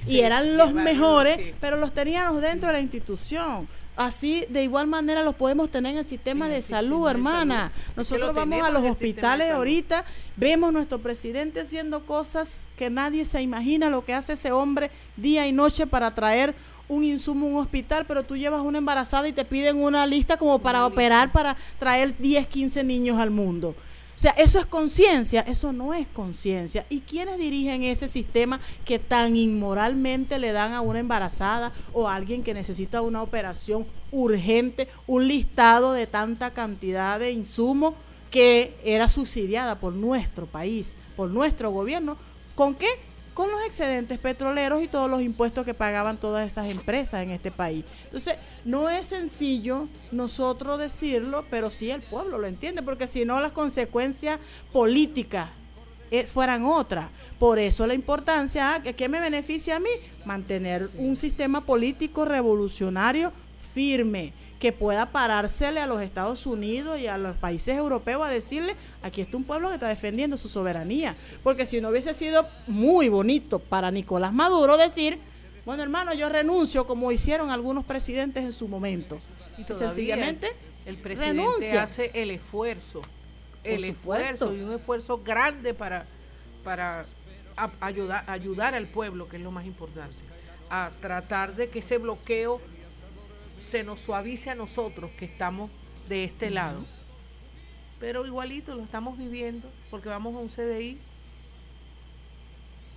y, 0.08 0.22
eran 0.22 0.56
los 0.56 0.72
mejores, 0.74 1.54
pero 1.60 1.76
los 1.76 1.94
teníamos 1.94 2.42
dentro 2.42 2.68
de 2.68 2.74
la 2.74 2.80
institución. 2.80 3.68
Así, 3.98 4.46
de 4.50 4.64
igual 4.64 4.88
manera, 4.88 5.22
los 5.22 5.36
podemos 5.36 5.70
tener 5.70 5.92
en 5.92 6.00
el 6.00 6.06
sistema 6.06 6.48
de 6.48 6.62
salud, 6.62 7.10
hermana. 7.10 7.72
Nosotros 7.96 8.34
vamos 8.34 8.64
a 8.64 8.72
los 8.72 8.84
hospitales 8.84 9.52
ahorita, 9.52 10.06
vemos 10.38 10.72
nuestro 10.72 11.00
presidente 11.00 11.62
haciendo 11.62 12.06
cosas 12.06 12.62
que 12.78 12.90
nadie 12.90 13.26
se 13.26 13.42
imagina 13.42 13.90
lo 13.90 14.06
que 14.06 14.14
hace 14.14 14.34
ese 14.34 14.52
hombre 14.52 14.92
día 15.18 15.46
y 15.46 15.52
noche 15.52 15.86
para 15.88 16.16
traer 16.16 16.56
un 16.88 17.04
insumo 17.04 17.48
a 17.48 17.50
un 17.50 17.58
hospital, 17.58 18.06
pero 18.08 18.24
tú 18.24 18.36
llevas 18.36 18.62
una 18.62 18.78
embarazada 18.78 19.28
y 19.28 19.34
te 19.34 19.46
piden 19.46 19.78
una 19.78 20.06
lista 20.06 20.38
como 20.38 20.60
para 20.60 20.86
operar, 20.86 21.32
para 21.32 21.56
traer 21.80 22.18
10, 22.18 22.48
15 22.48 22.84
niños 22.84 23.20
al 23.20 23.30
mundo. 23.30 23.76
Sea, 24.22 24.36
eso 24.38 24.60
es 24.60 24.68
conciencia, 24.68 25.42
eso 25.42 25.74
no 25.74 25.96
es 25.96 26.08
conciencia. 26.08 26.86
¿Y 26.90 27.00
quiénes 27.00 27.40
dirigen 27.40 27.82
ese 27.82 28.08
sistema 28.08 28.62
que 28.86 29.00
tan 29.00 29.36
inmoralmente 29.36 30.38
le 30.38 30.52
dan 30.52 30.74
a 30.74 30.82
una 30.82 31.00
embarazada 31.00 31.72
o 31.92 32.08
a 32.08 32.14
alguien 32.14 32.44
que 32.44 32.54
necesita 32.54 33.02
una 33.02 33.24
operación 33.24 33.84
urgente, 34.12 34.88
un 35.08 35.28
listado 35.28 35.94
de 35.94 36.06
tanta 36.06 36.52
cantidad 36.52 37.18
de 37.18 37.32
insumos 37.32 37.96
que 38.30 38.76
era 38.84 39.10
subsidiada 39.10 39.80
por 39.80 39.94
nuestro 39.94 40.46
país, 40.46 40.98
por 41.16 41.32
nuestro 41.32 41.72
gobierno? 41.72 42.16
¿Con 42.54 42.76
qué? 42.76 42.90
Con 43.34 43.50
los 43.50 43.64
excedentes 43.66 44.20
petroleros 44.20 44.84
y 44.84 44.88
todos 44.88 45.10
los 45.10 45.22
impuestos 45.22 45.66
que 45.66 45.74
pagaban 45.74 46.18
todas 46.18 46.46
esas 46.46 46.68
empresas 46.68 47.24
en 47.24 47.32
este 47.32 47.52
país. 47.52 47.86
Entonces, 48.06 48.36
no 48.66 48.90
es 48.90 49.06
sencillo 49.06 49.88
nosotros 50.12 50.80
decirlo, 50.80 51.46
pero 51.50 51.70
sí 51.70 51.92
el 51.92 52.02
pueblo 52.02 52.38
lo 52.38 52.48
entiende, 52.48 52.82
porque 52.84 53.08
si 53.08 53.26
no 53.26 53.40
las 53.40 53.52
consecuencias 53.52 54.40
políticas 54.74 55.50
eh, 56.12 56.26
fueran 56.26 56.66
otras. 56.66 57.08
Por 57.40 57.58
eso 57.58 57.88
la 57.88 57.94
importancia, 57.94 58.76
ah, 58.76 58.84
¿qué 58.84 59.10
me 59.10 59.20
beneficia 59.20 59.78
a 59.78 59.80
mí? 59.80 59.90
Mantener 60.26 60.90
un 60.98 61.16
sistema 61.16 61.62
político 61.62 62.26
revolucionario 62.26 63.32
firme, 63.74 64.34
que 64.62 64.72
pueda 64.72 65.08
parársele 65.12 65.80
a 65.80 65.88
los 65.88 66.02
Estados 66.04 66.46
Unidos 66.46 67.00
y 67.00 67.08
a 67.08 67.18
los 67.18 67.36
países 67.36 67.76
europeos 67.76 68.22
a 68.24 68.30
decirle, 68.30 68.76
aquí 69.02 69.20
está 69.22 69.36
un 69.36 69.44
pueblo 69.44 69.70
que 69.70 69.74
está 69.74 69.88
defendiendo 69.90 70.38
su 70.38 70.48
soberanía. 70.50 71.16
Porque 71.44 71.66
si 71.66 71.82
no 71.82 71.90
hubiese 71.90 72.14
sido 72.14 72.48
muy 72.68 73.10
bonito 73.10 73.58
para 73.58 73.90
Nicolás 73.90 74.32
Maduro 74.34 74.78
decir, 74.78 75.18
bueno 75.66 75.82
hermano, 75.82 76.14
yo 76.14 76.30
renuncio 76.30 76.86
como 76.86 77.12
hicieron 77.12 77.50
algunos 77.50 77.84
presidentes 77.86 78.44
en 78.46 78.54
su 78.54 78.68
momento. 78.68 79.18
Y 79.58 79.62
Y 79.62 79.66
todavía 79.66 79.88
sencillamente 79.90 80.52
el 80.86 80.98
presidente 80.98 81.42
renuncia. 81.42 81.82
hace 81.84 82.12
el 82.14 82.30
esfuerzo, 82.30 83.02
el 83.64 83.84
esfuerzo 83.84 84.54
y 84.54 84.62
un 84.62 84.74
esfuerzo 84.74 85.22
grande 85.24 85.74
para, 85.74 86.06
para 86.64 87.04
a- 87.58 87.72
ayudar, 87.82 88.24
ayudar 88.28 88.76
al 88.76 88.88
pueblo, 88.88 89.28
que 89.28 89.38
es 89.38 89.42
lo 89.44 89.50
más 89.50 89.66
importante, 89.66 90.18
a 90.70 90.92
tratar 91.02 91.56
de 91.56 91.70
que 91.70 91.80
ese 91.80 91.98
bloqueo 91.98 92.62
se 93.58 93.84
nos 93.84 94.02
suavice 94.02 94.50
a 94.50 94.56
nosotros 94.56 95.12
que 95.12 95.26
estamos 95.26 95.70
de 96.08 96.24
este 96.24 96.50
lado. 96.50 96.86
Pero 98.00 98.26
igualito 98.26 98.76
lo 98.76 98.84
estamos 98.84 99.18
viviendo 99.18 99.70
porque 99.90 100.10
vamos 100.10 100.36
a 100.36 100.40
un 100.40 100.50
CDI 100.50 100.98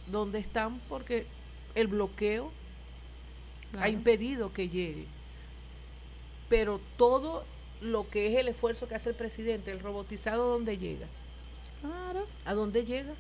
donde 0.06 0.39
están 0.39 0.81
porque 0.89 1.26
el 1.74 1.89
bloqueo 1.89 2.51
ha 3.78 3.89
impedido 3.89 4.52
que 4.52 4.68
llegue. 4.68 5.06
Pero 6.48 6.81
todo 6.97 7.44
lo 7.81 8.09
que 8.09 8.28
es 8.32 8.39
el 8.39 8.48
esfuerzo 8.48 8.89
que 8.89 8.94
hace 8.94 9.10
el 9.10 9.14
presidente, 9.14 9.70
el 9.70 9.81
robotizado, 9.81 10.48
¿dónde 10.48 10.78
llega? 10.78 11.06
Claro. 11.81 12.26
¿A 12.44 12.55
dónde 12.55 12.85
llega? 12.85 13.14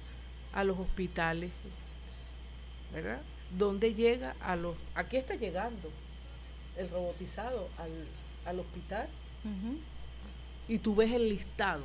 A 0.52 0.64
los 0.64 0.78
hospitales, 0.78 1.50
¿verdad? 2.92 3.20
¿Dónde 3.50 3.94
llega? 3.94 4.36
A 4.40 4.56
los... 4.56 4.76
Aquí 4.94 5.16
está 5.16 5.34
llegando 5.34 5.90
el 6.76 6.88
robotizado 6.90 7.68
al, 7.78 7.90
al 8.46 8.60
hospital 8.60 9.08
y 10.68 10.78
tú 10.78 10.94
ves 10.94 11.12
el 11.12 11.28
listado. 11.28 11.82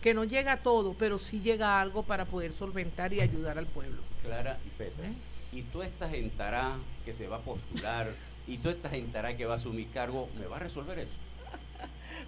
Que 0.00 0.14
no 0.14 0.24
llega 0.24 0.52
a 0.52 0.62
todo, 0.62 0.94
pero 0.94 1.18
sí 1.18 1.40
llega 1.40 1.80
algo 1.80 2.02
para 2.04 2.24
poder 2.24 2.52
solventar 2.52 3.12
y 3.12 3.20
ayudar 3.20 3.58
al 3.58 3.66
pueblo. 3.66 4.00
Clara 4.22 4.58
y 4.66 4.70
Petra. 4.70 5.10
Y 5.52 5.62
toda 5.62 5.84
esta 5.84 6.08
gentará 6.08 6.78
que 7.04 7.12
se 7.12 7.26
va 7.26 7.36
a 7.36 7.40
postular 7.40 8.14
y 8.46 8.58
toda 8.58 8.74
esta 8.74 8.88
gentará 8.88 9.36
que 9.36 9.44
va 9.44 9.54
a 9.54 9.56
asumir 9.56 9.90
cargo, 9.90 10.28
¿me 10.38 10.46
va 10.46 10.56
a 10.56 10.60
resolver 10.60 10.98
eso? 10.98 11.12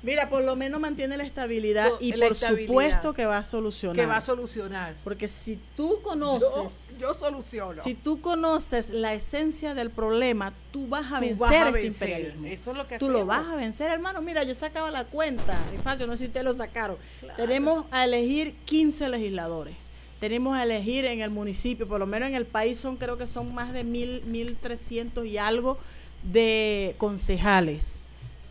Mira, 0.02 0.28
por 0.28 0.42
lo 0.44 0.56
menos 0.56 0.80
mantiene 0.80 1.16
la 1.16 1.24
estabilidad 1.24 1.90
No, 1.90 1.96
y 2.00 2.12
la 2.12 2.26
por 2.26 2.32
estabilidad. 2.32 2.66
supuesto 2.68 3.14
que 3.14 3.26
va 3.26 3.38
a 3.38 3.44
solucionar. 3.44 3.96
Que 3.96 4.06
va 4.06 4.16
a 4.16 4.20
solucionar. 4.20 4.94
Porque 5.04 5.28
si 5.28 5.58
tú 5.76 6.00
conoces, 6.02 6.48
Yo, 6.92 6.98
yo 6.98 7.14
soluciono. 7.14 7.82
si 7.82 7.94
tú 7.94 8.20
conoces 8.20 8.90
la 8.90 9.14
esencia 9.14 9.74
del 9.74 9.90
problema, 9.90 10.52
tú 10.72 10.86
vas 10.88 11.12
a 11.12 11.16
Tú 11.16 11.26
vencer 11.26 11.38
vas 11.38 11.52
a 11.52 11.68
este 11.68 11.84
imperialismo. 11.86 12.46
Eso 12.46 12.70
es 12.72 12.76
lo 12.76 12.88
que 12.88 12.98
Tú 12.98 13.08
lo 13.10 13.24
vas 13.26 13.46
a 13.48 13.56
vencer, 13.56 13.90
hermano. 13.90 14.20
Mira, 14.22 14.42
yo 14.44 14.54
sacaba 14.54 14.90
la 14.90 15.04
cuenta, 15.04 15.58
Rifacio, 15.70 16.06
no 16.06 16.12
sé 16.14 16.18
si 16.18 16.26
ustedes 16.26 16.44
lo 16.44 16.54
sacaron. 16.54 16.96
Tenemos 17.36 17.84
a 17.90 18.04
elegir 18.04 18.54
15 18.64 19.08
legisladores. 19.08 19.76
Tenemos 20.20 20.56
a 20.56 20.62
elegir 20.62 21.04
en 21.04 21.20
el 21.20 21.30
municipio, 21.30 21.88
por 21.88 21.98
lo 21.98 22.06
menos 22.06 22.28
en 22.28 22.36
el 22.36 22.46
país 22.46 22.78
son, 22.78 22.96
creo 22.96 23.18
que 23.18 23.26
son 23.26 23.52
más 23.54 23.72
de 23.72 23.82
mil, 23.82 24.22
mil 24.24 24.56
trescientos 24.56 25.26
y 25.26 25.36
algo 25.36 25.78
de 26.22 26.94
concejales. 26.98 28.01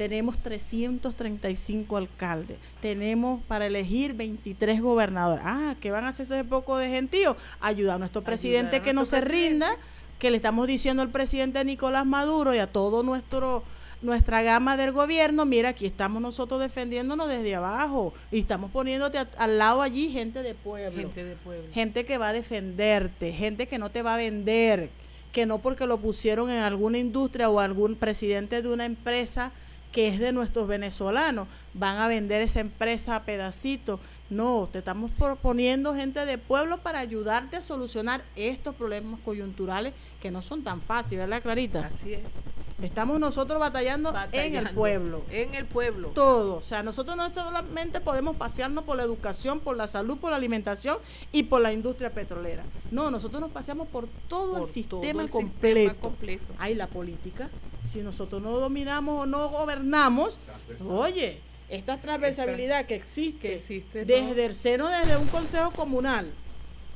Tenemos 0.02 0.40
335 0.40 1.96
alcaldes. 1.96 2.58
Tenemos 2.82 3.44
para 3.44 3.68
elegir 3.68 4.16
23 4.16 4.82
gobernadores. 4.82 5.44
Ah, 5.48 5.76
¿qué 5.80 5.92
van 5.92 6.06
a 6.06 6.10
hacer 6.10 6.26
ese 6.26 6.44
poco 6.44 6.76
de 6.78 6.90
gentío? 6.90 7.38
Ayudar 7.60 7.98
a 7.98 8.00
nuestro 8.00 8.24
presidente 8.24 8.78
a 8.78 8.82
que 8.84 8.94
no 8.94 9.06
se 9.06 9.22
rinda, 9.22 9.78
que 10.18 10.32
le 10.32 10.38
estamos 10.38 10.66
diciendo 10.66 11.04
al 11.04 11.10
presidente 11.12 11.64
Nicolás 11.64 12.08
Maduro 12.08 12.56
y 12.56 12.58
a 12.58 12.66
todo 12.66 13.04
nuestro 13.04 13.64
nuestra 14.02 14.42
gama 14.42 14.76
del 14.76 14.92
gobierno, 14.92 15.46
mira, 15.46 15.70
aquí 15.70 15.86
estamos 15.86 16.20
nosotros 16.20 16.60
defendiéndonos 16.60 17.30
desde 17.30 17.54
abajo 17.54 18.16
y 18.32 18.40
estamos 18.40 18.72
poniéndote 18.72 19.20
a- 19.20 19.28
al 19.38 19.60
lado 19.60 19.84
allí 19.84 20.10
gente 20.10 20.42
de 20.42 20.56
pueblo 20.56 20.98
Gente 21.00 21.24
de 21.24 21.36
pueblo. 21.36 21.72
gente 21.72 22.06
que 22.06 22.18
va 22.18 22.30
a 22.30 22.34
defenderte, 22.34 23.32
gente 23.34 23.68
que 23.68 23.78
no 23.78 23.92
te 23.92 24.02
va 24.02 24.16
a 24.16 24.18
vender, 24.18 24.90
que 25.32 25.46
no 25.46 25.60
porque 25.60 25.86
lo 25.86 26.00
pusieron 26.00 26.50
en 26.50 26.64
alguna 26.64 26.98
industria 26.98 27.48
o 27.52 27.60
algún 27.60 27.94
presidente 27.96 28.64
de 28.64 28.70
una 28.70 28.86
empresa 28.86 29.52
que 29.92 30.08
es 30.08 30.20
de 30.20 30.32
nuestros 30.32 30.68
venezolanos, 30.68 31.48
van 31.74 31.98
a 31.98 32.08
vender 32.08 32.42
esa 32.42 32.60
empresa 32.60 33.16
a 33.16 33.24
pedacitos. 33.24 34.00
No, 34.30 34.70
te 34.72 34.80
estamos 34.80 35.12
proponiendo 35.12 35.94
gente 35.94 36.26
de 36.26 36.38
pueblo 36.38 36.78
para 36.78 37.00
ayudarte 37.00 37.58
a 37.58 37.62
solucionar 37.62 38.24
estos 38.36 38.76
problemas 38.76 39.20
coyunturales 39.22 39.94
que 40.22 40.32
no 40.32 40.42
son 40.42 40.64
tan 40.64 40.82
fáciles, 40.82 41.28
¿verdad, 41.28 41.42
Clarita? 41.42 41.88
Así 41.88 42.14
es. 42.14 42.22
Estamos 42.82 43.20
nosotros 43.20 43.60
batallando, 43.60 44.12
en 44.32 44.56
el 44.56 44.72
pueblo 44.72 45.24
En 45.30 45.54
el 45.54 45.66
pueblo. 45.68 46.10
todo. 46.16 46.56
O 46.56 46.62
sea, 46.64 46.82
nosotros 46.82 47.16
no 47.16 47.32
solamente 47.32 48.00
podemos 48.00 48.36
pasearnos 48.38 48.86
por 48.86 48.98
la 48.98 49.04
educación, 49.04 49.60
por 49.60 49.78
la 49.78 49.86
salud, 49.86 50.18
por 50.18 50.32
la 50.32 50.38
alimentación 50.38 50.98
y 51.32 51.44
por 51.44 51.62
la 51.62 51.74
industria 51.74 52.12
petrolera. 52.12 52.64
No, 52.90 53.12
nosotros 53.12 53.40
nos 53.40 53.52
paseamos 53.52 53.88
por 53.88 54.08
todo 54.28 54.54
Por 54.54 54.62
el 54.64 54.68
sistema 54.68 55.12
todo 55.12 55.22
el 55.22 55.30
completo. 55.30 55.80
sistema 55.92 56.02
completo. 56.02 56.54
Hay 56.58 56.74
la 56.74 56.88
política. 56.88 57.52
Si 57.78 58.00
nosotros 58.00 58.42
no 58.42 58.58
dominamos 58.58 59.24
o 59.24 59.26
no 59.28 59.50
gobernamos, 59.50 60.40
oye, 60.88 61.40
esta 61.70 62.02
transversalidad 62.02 62.88
que 62.88 62.96
existe, 62.96 63.48
que 63.48 63.56
existe, 63.58 64.00
¿no? 64.02 64.06
desde 64.08 64.46
el 64.46 64.56
seno, 64.56 64.88
desde 64.88 65.18
un 65.18 65.28
consejo 65.28 65.70
comunal, 65.72 66.32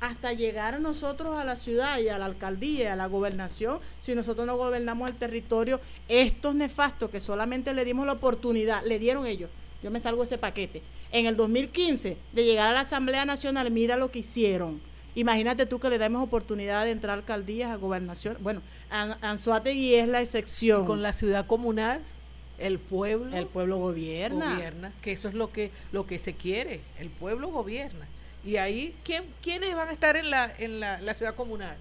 hasta 0.08 0.34
llegar 0.34 0.74
a 0.76 0.80
nosotros 0.80 1.38
a 1.38 1.44
la 1.44 1.56
ciudad 1.56 2.00
y 2.00 2.10
a 2.10 2.18
la 2.18 2.26
alcaldía 2.26 2.84
y 2.84 2.88
a 2.88 2.96
la 2.96 3.08
gobernación, 3.08 3.80
si 4.00 4.16
nosotros 4.16 4.46
no 4.48 4.58
gobernamos 4.58 5.10
el 5.10 5.16
territorio, 5.16 5.80
estos 6.08 6.56
nefastos 6.56 7.10
que 7.10 7.20
solamente 7.20 7.74
le 7.74 7.86
dimos 7.86 8.06
la 8.06 8.14
oportunidad, 8.14 8.84
le 8.86 9.00
dieron 9.00 9.26
ellos, 9.26 9.50
yo 9.84 9.92
me 9.92 10.00
salgo 10.00 10.24
ese 10.24 10.38
paquete, 10.38 10.82
en 11.12 11.26
el 11.26 11.36
2015 11.38 12.18
de 12.34 12.44
llegar 12.44 12.70
a 12.70 12.74
la 12.74 12.82
Asamblea 12.82 13.26
Nacional, 13.26 13.72
mira 13.72 13.98
lo 13.98 14.12
que 14.12 14.20
hicieron. 14.20 14.82
Imagínate 15.18 15.66
tú 15.66 15.80
que 15.80 15.90
le 15.90 15.98
damos 15.98 16.22
oportunidad 16.24 16.84
de 16.84 16.92
entrar 16.92 17.12
a 17.18 17.22
alcaldías, 17.22 17.72
a 17.72 17.76
gobernación. 17.76 18.36
Bueno, 18.42 18.62
An- 18.90 19.16
Anzoátegui 19.22 19.96
es 19.96 20.10
la 20.10 20.22
excepción. 20.22 20.84
Y 20.84 20.86
con 20.88 21.02
la 21.02 21.14
ciudad 21.14 21.48
comunal, 21.48 22.02
el 22.58 22.80
pueblo. 22.80 23.34
El 23.36 23.46
pueblo 23.48 23.78
gobierna. 23.78 24.56
gobierna, 24.56 24.94
que 25.02 25.14
eso 25.14 25.30
es 25.30 25.34
lo 25.34 25.54
que 25.54 25.72
lo 25.94 26.06
que 26.06 26.20
se 26.20 26.34
quiere, 26.34 26.82
el 27.00 27.10
pueblo 27.10 27.48
gobierna. 27.48 28.08
Y 28.46 28.58
ahí, 28.58 28.96
¿quién, 29.04 29.26
¿quiénes 29.42 29.76
van 29.76 29.90
a 29.90 29.92
estar 29.92 30.16
en 30.16 30.30
la, 30.30 30.54
en 30.58 30.80
la, 30.80 31.02
la 31.02 31.14
ciudad 31.16 31.36
comunal? 31.36 31.78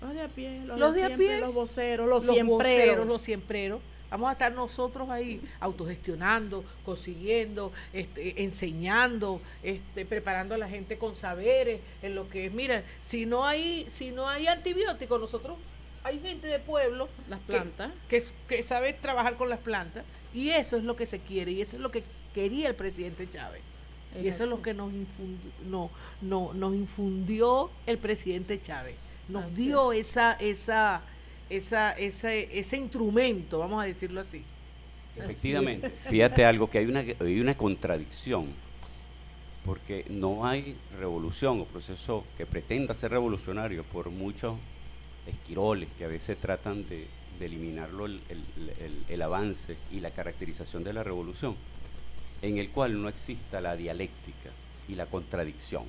Los 0.00 0.14
de 0.14 0.22
a 0.22 0.28
pie, 0.28 0.60
los, 0.64 0.78
Los 0.78 0.94
de, 0.94 1.08
de 1.08 1.14
a 1.14 1.16
pie. 1.16 1.38
los 1.38 1.52
voceros, 1.54 2.08
los, 2.08 2.24
voceros, 2.26 2.34
siempreros. 2.46 3.06
los 3.06 3.22
siempreros. 3.22 3.80
Vamos 4.10 4.28
a 4.28 4.32
estar 4.32 4.52
nosotros 4.52 5.10
ahí 5.10 5.40
autogestionando, 5.60 6.64
consiguiendo, 6.84 7.72
este, 7.92 8.42
enseñando, 8.44 9.40
este, 9.62 10.06
preparando 10.06 10.54
a 10.54 10.58
la 10.58 10.68
gente 10.68 10.98
con 10.98 11.16
saberes 11.16 11.80
en 12.00 12.14
lo 12.14 12.28
que 12.28 12.46
es. 12.46 12.52
Mira, 12.52 12.84
si 13.02 13.26
no 13.26 13.44
hay, 13.44 13.86
si 13.88 14.10
no 14.12 14.28
hay 14.28 14.46
antibióticos, 14.46 15.20
nosotros 15.20 15.56
hay 16.04 16.20
gente 16.20 16.46
de 16.46 16.58
pueblo, 16.60 17.08
Las 17.28 17.40
que- 17.40 17.46
plantas. 17.46 17.90
que, 18.08 18.22
que 18.46 18.62
sabe 18.62 18.92
trabajar 18.92 19.36
con 19.36 19.48
las 19.50 19.58
plantas 19.58 20.04
y 20.32 20.50
eso 20.50 20.76
es 20.76 20.84
lo 20.84 20.96
que 20.96 21.06
se 21.06 21.18
quiere 21.18 21.52
y 21.52 21.62
eso 21.62 21.76
es 21.76 21.82
lo 21.82 21.90
que 21.90 22.04
quería 22.34 22.68
el 22.68 22.74
presidente 22.74 23.28
Chávez. 23.28 23.62
Y 24.22 24.28
Es 24.28 24.34
eso 24.36 24.44
es 24.44 24.50
lo 24.50 24.62
que 24.62 24.74
nos 24.74 24.92
infundió, 24.92 25.50
no, 25.68 25.90
no, 26.22 26.52
nos 26.54 26.74
infundió 26.74 27.70
el 27.86 27.98
presidente 27.98 28.60
Chávez. 28.60 28.94
Nos 29.28 29.44
Así 29.44 29.54
dio 29.54 29.92
esa, 29.92 30.32
esa, 30.34 31.02
esa, 31.50 31.92
ese, 31.92 32.48
ese 32.58 32.76
instrumento, 32.76 33.58
vamos 33.58 33.82
a 33.82 33.86
decirlo 33.86 34.20
así. 34.20 34.42
Efectivamente, 35.16 35.90
fíjate 35.90 36.44
algo, 36.44 36.68
que 36.68 36.78
hay 36.78 36.86
una, 36.86 37.00
hay 37.00 37.40
una 37.40 37.56
contradicción, 37.56 38.46
porque 39.64 40.04
no 40.10 40.44
hay 40.46 40.76
revolución 40.98 41.60
o 41.60 41.64
proceso 41.64 42.24
que 42.36 42.44
pretenda 42.46 42.94
ser 42.94 43.12
revolucionario 43.12 43.82
por 43.84 44.10
muchos 44.10 44.56
esquiroles 45.26 45.88
que 45.96 46.04
a 46.04 46.08
veces 46.08 46.36
tratan 46.38 46.86
de, 46.88 47.06
de 47.38 47.46
eliminarlo 47.46 48.06
el, 48.06 48.20
el- 48.28 48.70
el- 48.80 49.04
el 49.08 49.22
avance 49.22 49.76
y 49.90 50.00
la 50.00 50.10
caracterización 50.10 50.84
de 50.84 50.92
la 50.92 51.02
revolución, 51.02 51.56
en 52.44 52.58
el 52.58 52.70
cual 52.70 53.00
no 53.00 53.08
exista 53.08 53.60
la 53.60 53.74
dialéctica 53.74 54.50
y 54.86 54.94
la 54.94 55.06
contradicción. 55.06 55.84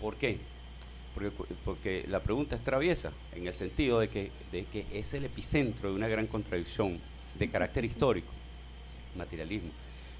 ¿Por 0.00 0.16
qué? 0.16 0.38
Porque, 1.64 2.06
la 2.08 2.22
pregunta 2.22 2.56
es 2.56 2.64
traviesa, 2.64 3.12
en 3.32 3.46
el 3.46 3.54
sentido 3.54 4.00
de 4.00 4.08
que, 4.08 4.30
de 4.50 4.64
que 4.64 4.86
es 4.92 5.12
el 5.12 5.26
epicentro 5.26 5.90
de 5.90 5.94
una 5.94 6.08
gran 6.08 6.26
contradicción 6.26 6.98
de 7.38 7.50
carácter 7.50 7.84
histórico, 7.84 8.32
materialismo. 9.16 9.70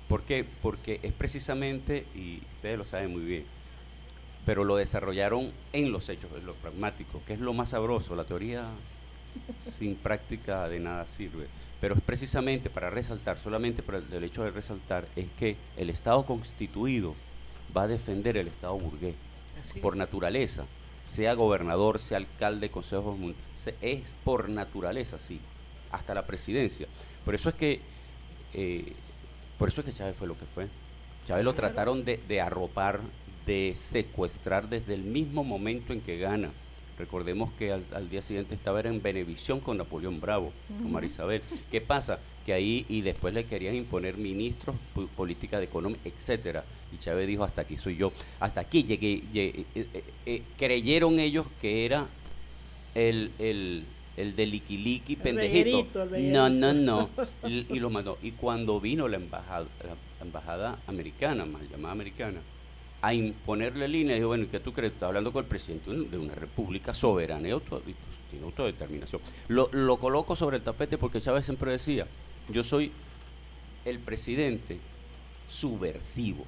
¿Por 0.07 0.23
qué? 0.23 0.45
Porque 0.45 1.01
es 1.03 1.13
precisamente, 1.13 2.05
y 2.15 2.43
ustedes 2.51 2.77
lo 2.77 2.85
saben 2.85 3.13
muy 3.13 3.23
bien, 3.23 3.45
pero 4.45 4.65
lo 4.65 4.77
desarrollaron 4.77 5.53
en 5.73 5.93
los 5.93 6.09
hechos, 6.11 6.31
en 6.37 6.45
lo 6.45 6.55
pragmático, 6.55 7.23
que 7.27 7.35
es 7.35 7.41
lo 7.41 7.55
más 7.55 7.71
sabroso. 7.71 8.15
La 8.17 8.25
teoría 8.25 8.69
sin 9.61 9.95
práctica 9.95 10.69
de 10.69 10.81
nada 10.81 11.07
sirve. 11.07 11.47
Pero 11.81 11.95
es 11.95 12.01
precisamente 12.01 12.71
para 12.71 12.91
resaltar, 12.91 13.39
solamente 13.39 13.83
por 13.83 13.95
el, 13.95 14.13
el 14.13 14.25
hecho 14.25 14.43
de 14.43 14.51
resaltar, 14.51 15.07
es 15.15 15.31
que 15.33 15.57
el 15.77 15.91
Estado 15.91 16.25
constituido 16.27 17.15
va 17.77 17.83
a 17.83 17.89
defender 17.89 18.37
el 18.37 18.49
Estado 18.49 18.77
burgués 18.79 19.15
Así 19.61 19.81
por 19.81 19.97
naturaleza, 19.97 20.67
sea 21.05 21.35
gobernador, 21.35 21.99
sea 21.99 22.19
alcalde, 22.19 22.71
consejo 22.71 23.17
es 23.81 24.19
por 24.25 24.49
naturaleza, 24.49 25.19
sí. 25.19 25.41
hasta 25.91 26.15
la 26.15 26.27
presidencia. 26.27 26.87
Por 27.25 27.35
eso 27.35 27.49
es 27.49 27.55
que, 27.55 27.81
eh, 28.55 28.93
por 29.59 29.69
eso 29.69 29.81
es 29.81 29.87
que 29.87 29.93
Chávez 29.93 30.17
fue 30.17 30.29
lo 30.29 30.39
que 30.39 30.47
fue. 30.47 30.69
Chávez 31.27 31.45
lo 31.45 31.55
trataron 31.55 32.05
de, 32.05 32.19
de 32.29 32.41
arropar, 32.41 33.01
de 33.47 33.73
secuestrar 33.75 34.69
desde 34.69 34.95
el 34.95 35.03
mismo 35.03 35.45
momento 35.45 35.93
en 35.93 36.01
que 36.01 36.19
gana. 36.19 36.51
Recordemos 36.99 37.53
que 37.53 37.73
al, 37.73 37.85
al 37.95 38.11
día 38.11 38.21
siguiente 38.21 38.55
estaba 38.55 38.81
era 38.81 38.91
en 38.91 39.01
Benevisión 39.01 39.61
con 39.61 39.77
Napoleón 39.79 40.21
Bravo, 40.21 40.53
con 40.83 40.91
María 40.91 41.07
Isabel. 41.07 41.43
¿Qué 41.71 41.81
pasa? 41.81 42.19
Que 42.45 42.53
ahí 42.53 42.85
y 42.89 43.03
después 43.03 43.33
le 43.33 43.45
querían 43.45 43.77
imponer 43.77 44.17
ministros, 44.17 44.75
política 45.17 45.59
de 45.59 45.67
economía, 45.67 45.99
etcétera. 46.05 46.65
Y 46.93 46.99
Chávez 46.99 47.29
dijo, 47.29 47.45
hasta 47.45 47.63
aquí 47.63 47.77
soy 47.77 47.97
yo. 47.97 48.13
Hasta 48.41 48.63
aquí 48.63 48.83
llegué. 48.83 49.23
llegué, 49.33 49.61
eh, 49.75 49.87
eh, 49.95 50.05
eh, 50.27 50.43
creyeron 50.57 51.19
ellos 51.21 51.47
que 51.61 51.85
era 51.85 52.09
el, 52.95 53.31
el, 53.39 53.85
el 54.17 54.35
de 54.35 54.47
liquiliqui 54.47 55.17
pendejito. 55.17 56.03
reguerito, 56.03 56.15
el 56.17 56.33
no, 56.33 56.51
no, 56.51 56.75
no. 56.75 57.11
Y, 57.49 57.67
y 57.75 57.79
lo 57.79 57.91
mandó. 57.91 58.19
Y 58.23 58.33
cuando 58.33 58.81
vino 58.81 59.07
la 59.07 59.17
embajada, 59.19 59.67
la 59.85 60.25
embajada 60.25 60.79
americana, 60.87 61.45
mal 61.45 61.69
llamada 61.71 61.93
americana, 61.93 62.41
a 63.01 63.15
imponerle 63.15 63.89
línea, 63.89 64.17
dijo, 64.17 64.29
bueno, 64.29 64.45
¿y 64.45 64.49
qué 64.49 64.61
tú 64.61 64.73
crees? 64.73 64.93
Estás 64.93 65.09
hablando 65.09 65.33
con 65.33 65.45
el 65.45 65.49
presidente 65.49 65.91
de 65.91 66.19
una 66.19 66.35
república 66.35 66.93
soberana 66.95 67.49
y, 67.49 67.53
pues, 67.55 67.83
tiene 68.31 68.45
autodeterminación. 68.45 69.23
Lo, 69.49 69.69
lo 69.73 69.99
coloco 69.99 70.37
sobre 70.37 70.57
el 70.57 70.63
tapete 70.63 70.99
porque 70.99 71.21
Chávez 71.21 71.45
siempre 71.45 71.71
decía, 71.71 72.07
yo 72.49 72.63
soy 72.63 72.93
el 73.85 73.99
presidente 74.01 74.79
subversivo. 75.49 76.45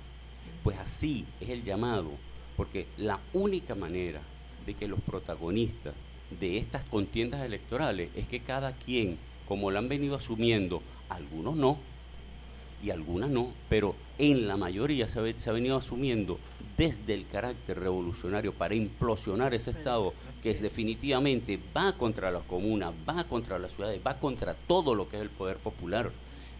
Pues 0.62 0.78
así 0.78 1.24
es 1.40 1.48
el 1.48 1.62
llamado, 1.62 2.10
porque 2.56 2.86
la 2.98 3.20
única 3.32 3.74
manera 3.74 4.20
de 4.66 4.74
que 4.74 4.88
los 4.88 5.00
protagonistas 5.00 5.94
de 6.38 6.58
estas 6.58 6.84
contiendas 6.84 7.44
electorales 7.44 8.10
es 8.14 8.28
que 8.28 8.40
cada 8.40 8.72
quien, 8.72 9.18
como 9.48 9.70
lo 9.70 9.78
han 9.78 9.88
venido 9.88 10.16
asumiendo, 10.16 10.82
algunos 11.08 11.56
no, 11.56 11.78
y 12.82 12.90
algunas 12.90 13.30
no, 13.30 13.52
pero 13.68 13.94
en 14.20 14.46
la 14.46 14.56
mayoría 14.56 15.08
se 15.08 15.18
ha, 15.18 15.22
ve- 15.22 15.34
se 15.38 15.48
ha 15.50 15.52
venido 15.52 15.76
asumiendo 15.76 16.38
desde 16.76 17.14
el 17.14 17.26
carácter 17.26 17.78
revolucionario 17.78 18.52
para 18.52 18.74
implosionar 18.74 19.54
ese 19.54 19.70
Estado 19.70 20.14
que 20.42 20.50
es 20.50 20.60
definitivamente 20.60 21.58
va 21.76 21.92
contra 21.96 22.30
las 22.30 22.42
comunas, 22.44 22.92
va 23.08 23.24
contra 23.24 23.58
las 23.58 23.72
ciudades, 23.74 24.00
va 24.06 24.18
contra 24.18 24.54
todo 24.54 24.94
lo 24.94 25.08
que 25.08 25.16
es 25.16 25.22
el 25.22 25.30
poder 25.30 25.56
popular. 25.56 26.10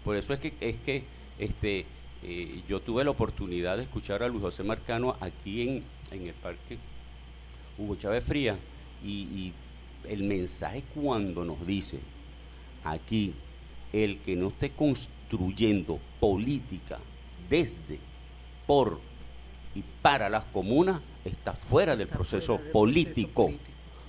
Por 0.04 0.16
eso 0.16 0.32
es 0.34 0.40
que, 0.40 0.54
es 0.60 0.76
que 0.78 1.04
este, 1.38 1.84
eh, 2.22 2.62
yo 2.68 2.80
tuve 2.80 3.04
la 3.04 3.10
oportunidad 3.10 3.76
de 3.76 3.82
escuchar 3.84 4.22
a 4.22 4.28
Luis 4.28 4.42
José 4.42 4.62
Marcano 4.62 5.16
aquí 5.20 5.62
en, 5.62 5.82
en 6.10 6.26
el 6.26 6.34
Parque 6.34 6.78
Hugo 7.78 7.96
Chávez 7.96 8.24
Fría 8.24 8.56
y, 9.04 9.08
y 9.10 9.52
el 10.08 10.22
mensaje 10.22 10.82
cuando 10.94 11.44
nos 11.44 11.66
dice 11.66 11.98
aquí 12.84 13.32
el 13.92 14.18
que 14.18 14.36
no 14.36 14.48
esté 14.48 14.70
construyendo 14.70 15.98
política 16.18 16.98
desde, 17.50 17.98
por 18.66 19.00
y 19.74 19.82
para 20.00 20.28
las 20.28 20.44
comunas 20.44 21.00
está 21.24 21.52
fuera 21.52 21.96
del 21.96 22.08
proceso 22.08 22.58
político. 22.72 23.52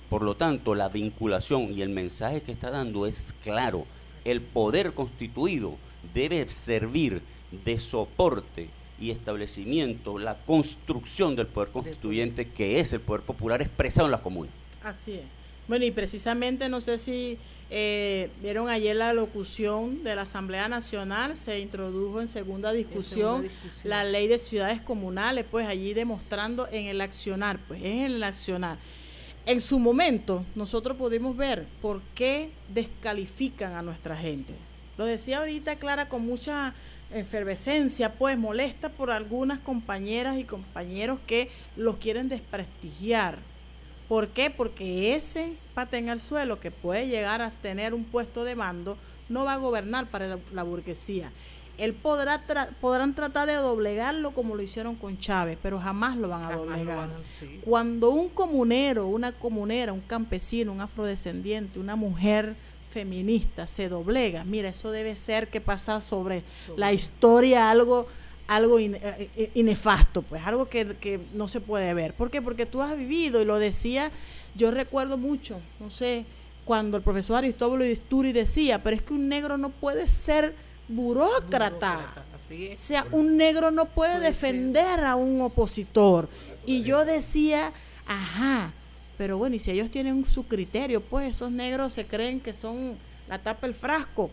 Por 0.08 0.22
lo 0.22 0.36
tanto, 0.36 0.74
la 0.74 0.88
vinculación 0.88 1.72
y 1.72 1.82
el 1.82 1.88
mensaje 1.88 2.42
que 2.42 2.52
está 2.52 2.70
dando 2.70 3.06
es 3.06 3.34
claro. 3.42 3.86
El 4.24 4.40
poder 4.40 4.94
constituido 4.94 5.76
debe 6.14 6.46
servir 6.46 7.22
de 7.64 7.78
soporte 7.78 8.70
y 9.00 9.10
establecimiento, 9.10 10.18
la 10.18 10.38
construcción 10.44 11.34
del 11.34 11.46
poder 11.48 11.70
constituyente, 11.70 12.48
que 12.48 12.78
es 12.78 12.92
el 12.92 13.00
poder 13.00 13.22
popular 13.22 13.60
expresado 13.60 14.06
en 14.06 14.12
las 14.12 14.20
comunas. 14.20 14.52
Así 14.82 15.12
es. 15.12 15.41
Bueno, 15.68 15.84
y 15.84 15.90
precisamente 15.90 16.68
no 16.68 16.80
sé 16.80 16.98
si 16.98 17.38
eh, 17.70 18.30
vieron 18.42 18.68
ayer 18.68 18.96
la 18.96 19.12
locución 19.12 20.04
de 20.04 20.14
la 20.14 20.22
Asamblea 20.22 20.68
Nacional, 20.68 21.36
se 21.36 21.60
introdujo 21.60 22.20
en 22.20 22.28
segunda 22.28 22.72
discusión, 22.72 23.42
discusión. 23.42 23.80
la 23.84 24.04
ley 24.04 24.28
de 24.28 24.38
ciudades 24.38 24.80
comunales, 24.80 25.46
pues 25.50 25.66
allí 25.66 25.94
demostrando 25.94 26.68
en 26.70 26.86
el 26.86 27.00
accionar, 27.00 27.58
pues 27.66 27.82
en 27.82 28.00
el 28.00 28.22
accionar. 28.22 28.78
En 29.46 29.60
su 29.60 29.78
momento 29.78 30.44
nosotros 30.54 30.96
pudimos 30.96 31.36
ver 31.36 31.66
por 31.80 32.02
qué 32.14 32.50
descalifican 32.68 33.74
a 33.74 33.82
nuestra 33.82 34.16
gente. 34.16 34.54
Lo 34.98 35.04
decía 35.06 35.38
ahorita 35.38 35.76
Clara 35.76 36.08
con 36.08 36.26
mucha 36.26 36.74
efervescencia, 37.12 38.12
pues 38.12 38.36
molesta 38.38 38.90
por 38.90 39.10
algunas 39.10 39.58
compañeras 39.60 40.38
y 40.38 40.44
compañeros 40.44 41.18
que 41.26 41.50
los 41.76 41.96
quieren 41.96 42.28
desprestigiar. 42.28 43.38
¿Por 44.12 44.28
qué? 44.28 44.50
Porque 44.50 45.16
ese 45.16 45.54
pata 45.72 45.96
en 45.96 46.10
el 46.10 46.20
suelo 46.20 46.60
que 46.60 46.70
puede 46.70 47.08
llegar 47.08 47.40
a 47.40 47.48
tener 47.50 47.94
un 47.94 48.04
puesto 48.04 48.44
de 48.44 48.54
mando 48.54 48.98
no 49.30 49.46
va 49.46 49.54
a 49.54 49.56
gobernar 49.56 50.10
para 50.10 50.26
la, 50.26 50.38
la 50.52 50.62
burguesía. 50.64 51.32
Él 51.78 51.94
podrá 51.94 52.46
tra- 52.46 52.68
podrán 52.78 53.14
tratar 53.14 53.46
de 53.48 53.54
doblegarlo 53.54 54.32
como 54.32 54.54
lo 54.54 54.60
hicieron 54.60 54.96
con 54.96 55.16
Chávez, 55.18 55.56
pero 55.62 55.80
jamás 55.80 56.18
lo 56.18 56.28
van 56.28 56.42
a 56.42 56.48
Jamás 56.48 56.58
doblegar. 56.66 56.96
van 56.98 57.10
a- 57.12 57.20
sí. 57.40 57.60
Cuando 57.64 58.10
un 58.10 58.28
comunero, 58.28 59.06
una 59.06 59.32
comunera, 59.32 59.94
un 59.94 60.02
campesino, 60.02 60.72
un 60.72 60.82
afrodescendiente, 60.82 61.78
una 61.78 61.96
mujer 61.96 62.54
feminista 62.90 63.66
se 63.66 63.88
doblega, 63.88 64.44
mira, 64.44 64.68
eso 64.68 64.90
debe 64.90 65.16
ser 65.16 65.48
que 65.48 65.62
pasa 65.62 66.02
sobre 66.02 66.44
la 66.76 66.92
historia 66.92 67.70
algo 67.70 68.06
algo 68.48 68.78
in- 68.78 68.94
eh, 68.96 69.30
eh, 69.36 69.50
inefasto, 69.54 70.22
pues 70.22 70.44
algo 70.46 70.66
que, 70.68 70.96
que 70.96 71.20
no 71.34 71.48
se 71.48 71.60
puede 71.60 71.92
ver. 71.94 72.14
¿Por 72.14 72.30
qué? 72.30 72.42
Porque 72.42 72.66
tú 72.66 72.82
has 72.82 72.96
vivido 72.96 73.40
y 73.40 73.44
lo 73.44 73.58
decía, 73.58 74.10
yo 74.54 74.70
recuerdo 74.70 75.16
mucho, 75.16 75.60
no 75.80 75.90
sé, 75.90 76.24
cuando 76.64 76.96
el 76.96 77.02
profesor 77.02 77.36
Aristóbulo 77.38 77.84
Isturi 77.84 78.32
decía, 78.32 78.82
pero 78.82 78.96
es 78.96 79.02
que 79.02 79.14
un 79.14 79.28
negro 79.28 79.56
no 79.58 79.70
puede 79.70 80.06
ser 80.08 80.54
burócrata. 80.88 82.24
Así 82.36 82.70
O 82.72 82.76
sea, 82.76 83.06
un 83.12 83.36
negro 83.36 83.70
no 83.70 83.86
puede 83.86 84.16
Puede 84.16 84.26
defender 84.30 85.04
a 85.04 85.16
un 85.16 85.40
opositor. 85.40 86.28
Y 86.66 86.82
yo 86.82 87.04
decía, 87.04 87.72
ajá, 88.06 88.72
pero 89.18 89.38
bueno, 89.38 89.56
y 89.56 89.58
si 89.58 89.70
ellos 89.70 89.90
tienen 89.90 90.24
su 90.26 90.44
criterio, 90.46 91.00
pues 91.00 91.30
esos 91.30 91.50
negros 91.50 91.94
se 91.94 92.06
creen 92.06 92.40
que 92.40 92.54
son 92.54 92.96
la 93.28 93.38
tapa 93.42 93.66
del 93.66 93.74
frasco, 93.74 94.30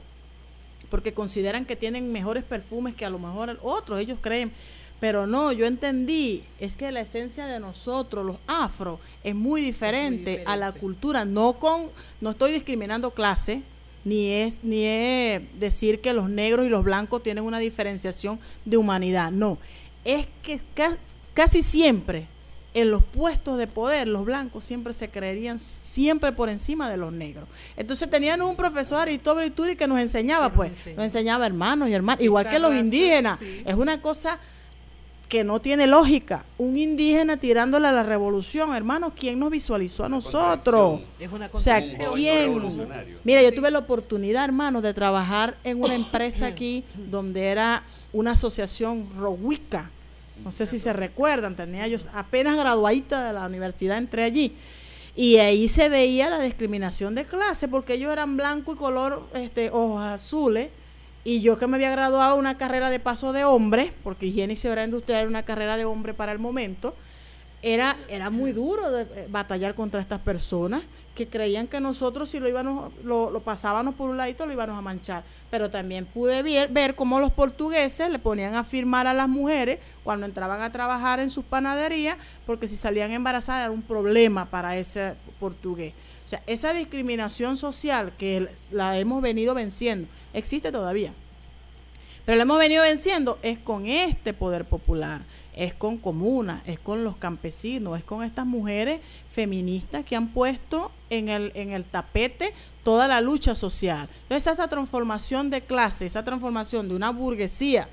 porque 0.90 1.14
consideran 1.14 1.66
que 1.66 1.76
tienen 1.76 2.11
mejores 2.11 2.44
perfumes 2.44 2.95
que 2.95 3.06
a 3.06 3.10
lo 3.10 3.20
mejor 3.20 3.60
otros, 3.61 3.99
ellos 3.99 4.20
creen. 4.22 4.52
Pero 4.99 5.26
no, 5.28 5.53
yo 5.53 5.66
entendí, 5.66 6.44
es 6.60 6.76
que 6.76 6.91
la 6.91 6.99
esencia 6.99 7.45
de 7.48 7.60
nosotros, 7.61 8.26
los 8.26 8.36
afro, 8.48 8.99
es 9.24 9.34
muy 9.34 9.61
diferente, 9.61 10.44
a 10.45 10.57
la 10.57 10.74
cultura, 10.74 11.24
no 11.24 11.53
con, 11.53 11.90
no 12.20 12.32
estoy 12.32 12.52
discriminando 12.52 13.11
clase, 13.11 13.61
ni 14.03 14.32
es, 14.34 14.60
ni 14.61 14.84
es 14.86 15.41
decir 15.57 16.02
que 16.02 16.11
los 16.11 16.30
negros 16.30 16.66
y 16.66 16.70
los 16.70 16.84
blancos 16.84 17.24
tienen 17.24 17.45
una 17.45 17.60
diferenciación 17.60 18.40
de 18.66 18.76
humanidad, 18.76 19.32
no, 19.32 19.57
es 20.03 20.28
que 20.44 20.60
ca- 20.74 20.98
casi 21.34 21.64
siempre 21.64 22.28
en 22.74 22.91
los 22.91 23.04
puestos 23.04 23.58
de 23.58 23.68
poder 23.68 24.08
los 24.08 24.26
blancos 24.26 24.64
siempre 24.64 24.94
se 24.94 25.10
creerían 25.10 25.60
siempre 25.60 26.32
por 26.32 26.50
encima 26.50 26.90
de 26.90 26.98
los 26.98 27.12
negros. 27.12 27.48
Entonces 27.76 28.10
tenían 28.10 28.41
un 28.41 28.56
profesor 28.56 29.00
Aristóbulo 29.00 29.46
Ituri 29.46 29.76
que 29.76 29.88
nos 29.88 30.00
enseñaba, 30.00 30.52
pues, 30.54 30.72
nos 30.96 31.04
enseñaba 31.04 31.46
hermanos 31.46 31.90
y 31.90 31.94
hermanas, 31.94 32.24
igual 32.24 32.50
que 32.50 32.60
los 32.60 32.74
indígenas. 32.74 33.40
sí. 33.40 33.64
Es 33.66 33.76
una 33.76 34.02
cosa 34.02 34.40
que 35.30 35.44
no 35.44 35.62
tiene 35.62 35.86
lógica. 35.86 36.44
Un 36.58 36.78
indígena 36.78 37.38
tirándole 37.38 37.88
a 37.88 37.91
la 37.91 38.04
revolución, 38.04 38.76
hermanos, 38.76 39.14
¿quién 39.16 39.38
nos 39.38 39.52
visualizó 39.52 40.04
a 40.04 40.10
nosotros? 40.10 41.02
Es 41.20 41.32
una 41.32 41.50
O 41.54 41.60
sea. 41.60 41.82
¿quién? 42.14 42.60
Mira, 43.24 43.41
yo 43.44 43.54
tuve 43.54 43.70
la 43.70 43.80
oportunidad, 43.80 44.44
hermano, 44.44 44.82
de 44.82 44.94
trabajar 44.94 45.56
en 45.64 45.82
una 45.82 45.94
empresa 46.04 46.48
aquí 46.48 46.84
donde 47.12 47.46
era 47.46 47.84
una 48.12 48.32
asociación 48.32 49.08
Rowica. 49.18 49.91
No 50.44 50.52
sé 50.52 50.66
si 50.66 50.80
se 50.80 50.94
recuerdan, 50.94 51.56
tenía 51.56 51.88
yo 51.88 51.99
apenas 52.14 52.57
graduadita 52.57 53.28
de 53.28 53.34
la 53.34 53.45
universidad, 53.45 53.98
entré 53.98 54.24
allí. 54.24 54.56
Y 55.16 55.38
ahí 55.38 55.68
se 55.68 55.90
veía 55.90 56.30
la 56.30 56.40
discriminación 56.40 57.16
de 57.16 57.26
clase 57.26 57.68
porque 57.68 57.95
ellos 57.95 58.11
eran 58.11 58.38
blanco 58.38 58.74
y 58.74 58.76
color 58.76 59.28
este, 59.34 59.70
ojos 59.70 60.02
azules. 60.02 60.70
Y 61.24 61.41
yo 61.41 61.60
que 61.60 61.68
me 61.68 61.76
había 61.76 61.91
graduado 61.91 62.38
una 62.38 62.57
carrera 62.57 62.90
de 62.90 62.99
paso 62.99 63.34
de 63.34 63.44
hombre, 63.44 63.94
porque 64.03 64.28
higiene 64.28 64.53
y 64.53 64.56
seguridad 64.56 64.86
industrial 64.86 65.22
era 65.22 65.30
una 65.30 65.44
carrera 65.44 65.76
de 65.76 65.86
hombre 65.86 66.14
para 66.14 66.32
el 66.32 66.40
momento, 66.40 66.95
era, 67.61 67.98
era 68.07 68.30
muy 68.30 68.53
duro 68.53 68.90
de, 68.90 69.02
eh, 69.02 69.28
batallar 69.30 69.76
contra 69.76 69.99
estas 69.99 70.20
personas 70.22 70.84
que 71.20 71.28
creían 71.28 71.68
que 71.68 71.82
nosotros 71.82 72.30
si 72.30 72.40
lo 72.40 72.48
íbamos, 72.48 72.94
lo, 73.04 73.30
lo 73.30 73.41
pasábamos 73.41 73.96
por 73.96 74.10
un 74.10 74.16
ladito 74.16 74.46
lo 74.46 74.54
íbamos 74.54 74.78
a 74.78 74.82
manchar. 74.82 75.26
Pero 75.52 75.70
también 75.70 76.06
pude 76.06 76.41
ver, 76.44 76.70
ver 76.70 76.96
cómo 76.96 77.20
los 77.20 77.34
portugueses 77.34 78.10
le 78.10 78.20
ponían 78.20 78.56
a 78.56 78.64
firmar 78.64 79.06
a 79.06 79.14
las 79.14 79.28
mujeres 79.28 79.80
cuando 80.06 80.26
entraban 80.26 80.62
a 80.62 80.72
trabajar 80.72 81.20
en 81.20 81.30
sus 81.30 81.44
panaderías, 81.44 82.16
porque 82.46 82.70
si 82.70 82.78
salían 82.78 83.12
embarazadas 83.12 83.66
era 83.66 83.72
un 83.72 83.82
problema 83.82 84.46
para 84.46 84.78
ese 84.78 85.16
portugués. 85.41 85.94
O 86.24 86.30
sea, 86.30 86.41
esa 86.48 86.72
discriminación 86.72 87.58
social 87.58 88.14
que 88.18 88.48
la 88.72 88.98
hemos 88.98 89.22
venido 89.22 89.54
venciendo, 89.54 90.08
existe 90.34 90.72
todavía. 90.72 91.12
Pero 92.26 92.38
la 92.38 92.44
hemos 92.44 92.60
venido 92.60 92.84
venciendo 92.84 93.40
es 93.41 93.60
con 93.60 93.88
este 93.88 94.34
poder 94.34 94.64
popular. 94.64 95.24
Es 95.60 95.73
con 95.73 95.98
comunas, 95.98 96.61
es 96.65 96.80
con 96.80 97.03
los 97.03 97.18
campesinos, 97.18 97.99
es 97.99 98.06
con 98.06 98.23
estas 98.23 98.45
mujeres 98.45 99.02
feministas 99.30 100.06
que 100.06 100.15
han 100.15 100.30
puesto 100.30 100.90
en 101.10 101.27
el, 101.27 101.52
en 101.53 101.73
el 101.73 101.84
tapete 101.84 102.53
toda 102.86 103.10
la 103.10 103.19
lucha 103.19 103.53
social. 103.56 104.07
Entonces 104.23 104.53
esa 104.53 104.69
transformación 104.69 105.49
de 105.49 105.60
clase, 105.60 106.06
esa 106.06 106.23
transformación 106.23 106.88
de 106.88 106.95
una 106.95 107.10
burguesía 107.10 107.90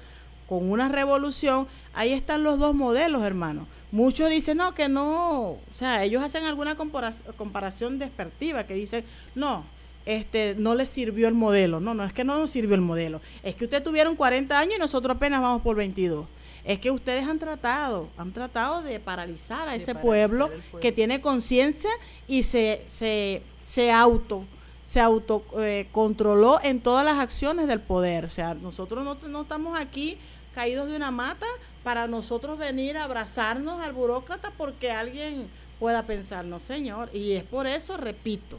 con 0.48 0.70
una 0.70 0.88
revolución, 0.88 1.66
ahí 1.93 2.12
están 2.12 2.44
los 2.44 2.60
dos 2.60 2.72
modelos, 2.72 3.24
hermano. 3.24 3.66
Muchos 3.90 4.30
dicen, 4.30 4.59
no, 4.59 4.72
que 4.72 4.88
no, 4.88 5.51
o 5.51 5.60
sea, 5.74 6.05
ellos 6.05 6.22
hacen 6.22 6.44
alguna 6.44 6.76
comparación 6.76 7.98
despertiva, 7.98 8.64
que 8.64 8.74
dicen, 8.74 9.05
no, 9.34 9.64
este, 10.05 10.55
no 10.56 10.76
les 10.76 10.88
sirvió 10.88 11.26
el 11.26 11.34
modelo. 11.34 11.80
No, 11.80 11.94
no 11.94 12.05
es 12.05 12.12
que 12.12 12.22
no 12.22 12.38
nos 12.38 12.51
sirvió 12.51 12.76
el 12.76 12.80
modelo. 12.80 13.20
Es 13.43 13.56
que 13.56 13.64
ustedes 13.64 13.82
tuvieron 13.82 14.14
40 14.14 14.56
años 14.56 14.76
y 14.76 14.78
nosotros 14.78 15.16
apenas 15.16 15.43
vamos 15.43 15.62
por 15.62 15.74
22. 15.74 16.26
Es 16.66 16.80
que 16.80 16.90
ustedes 16.90 17.26
han 17.26 17.38
tratado, 17.38 18.09
han 18.18 18.32
tratado 18.32 18.82
de 18.82 19.01
paralizar 19.01 19.68
a 19.68 19.76
ese 19.76 19.94
pueblo, 19.94 20.51
que 20.80 20.93
tiene 20.93 21.20
conciencia 21.20 21.90
y 22.26 22.43
se, 22.43 22.82
se, 22.88 23.43
se 23.62 23.90
auto 23.93 24.44
se 24.86 25.01
autocontroló 25.01 26.60
eh, 26.60 26.68
en 26.68 26.80
todas 26.80 27.05
las 27.05 27.18
acciones 27.18 27.66
del 27.66 27.80
poder. 27.80 28.24
O 28.24 28.30
sea, 28.30 28.55
nosotros 28.55 29.05
no, 29.05 29.16
no 29.28 29.43
estamos 29.43 29.76
aquí 29.76 30.16
caídos 30.55 30.88
de 30.88 30.94
una 30.94 31.10
mata 31.10 31.47
para 31.82 32.06
nosotros 32.06 32.56
venir 32.56 32.97
a 32.97 33.02
abrazarnos 33.02 33.80
al 33.80 33.93
burócrata 33.93 34.52
porque 34.56 34.93
alguien 34.93 35.48
pueda 35.80 36.06
pensar, 36.06 36.44
no 36.44 36.60
señor. 36.60 37.10
Y 37.12 37.32
es 37.32 37.43
por 37.43 37.66
eso, 37.66 37.97
repito, 37.97 38.59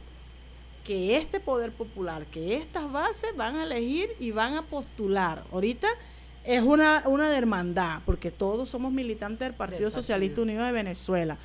que 0.84 1.16
este 1.16 1.40
poder 1.40 1.72
popular, 1.72 2.26
que 2.26 2.56
estas 2.56 2.92
bases 2.92 3.34
van 3.34 3.56
a 3.56 3.64
elegir 3.64 4.14
y 4.20 4.30
van 4.30 4.54
a 4.54 4.62
postular. 4.62 5.44
Ahorita 5.50 5.88
es 6.44 6.62
una, 6.62 7.02
una 7.06 7.36
hermandad, 7.36 8.00
porque 8.06 8.30
todos 8.30 8.68
somos 8.68 8.92
militantes 8.92 9.40
del 9.40 9.54
Partido 9.54 9.90
Socialista 9.90 10.42
Unido 10.42 10.64
de 10.64 10.72
Venezuela. 10.72 11.36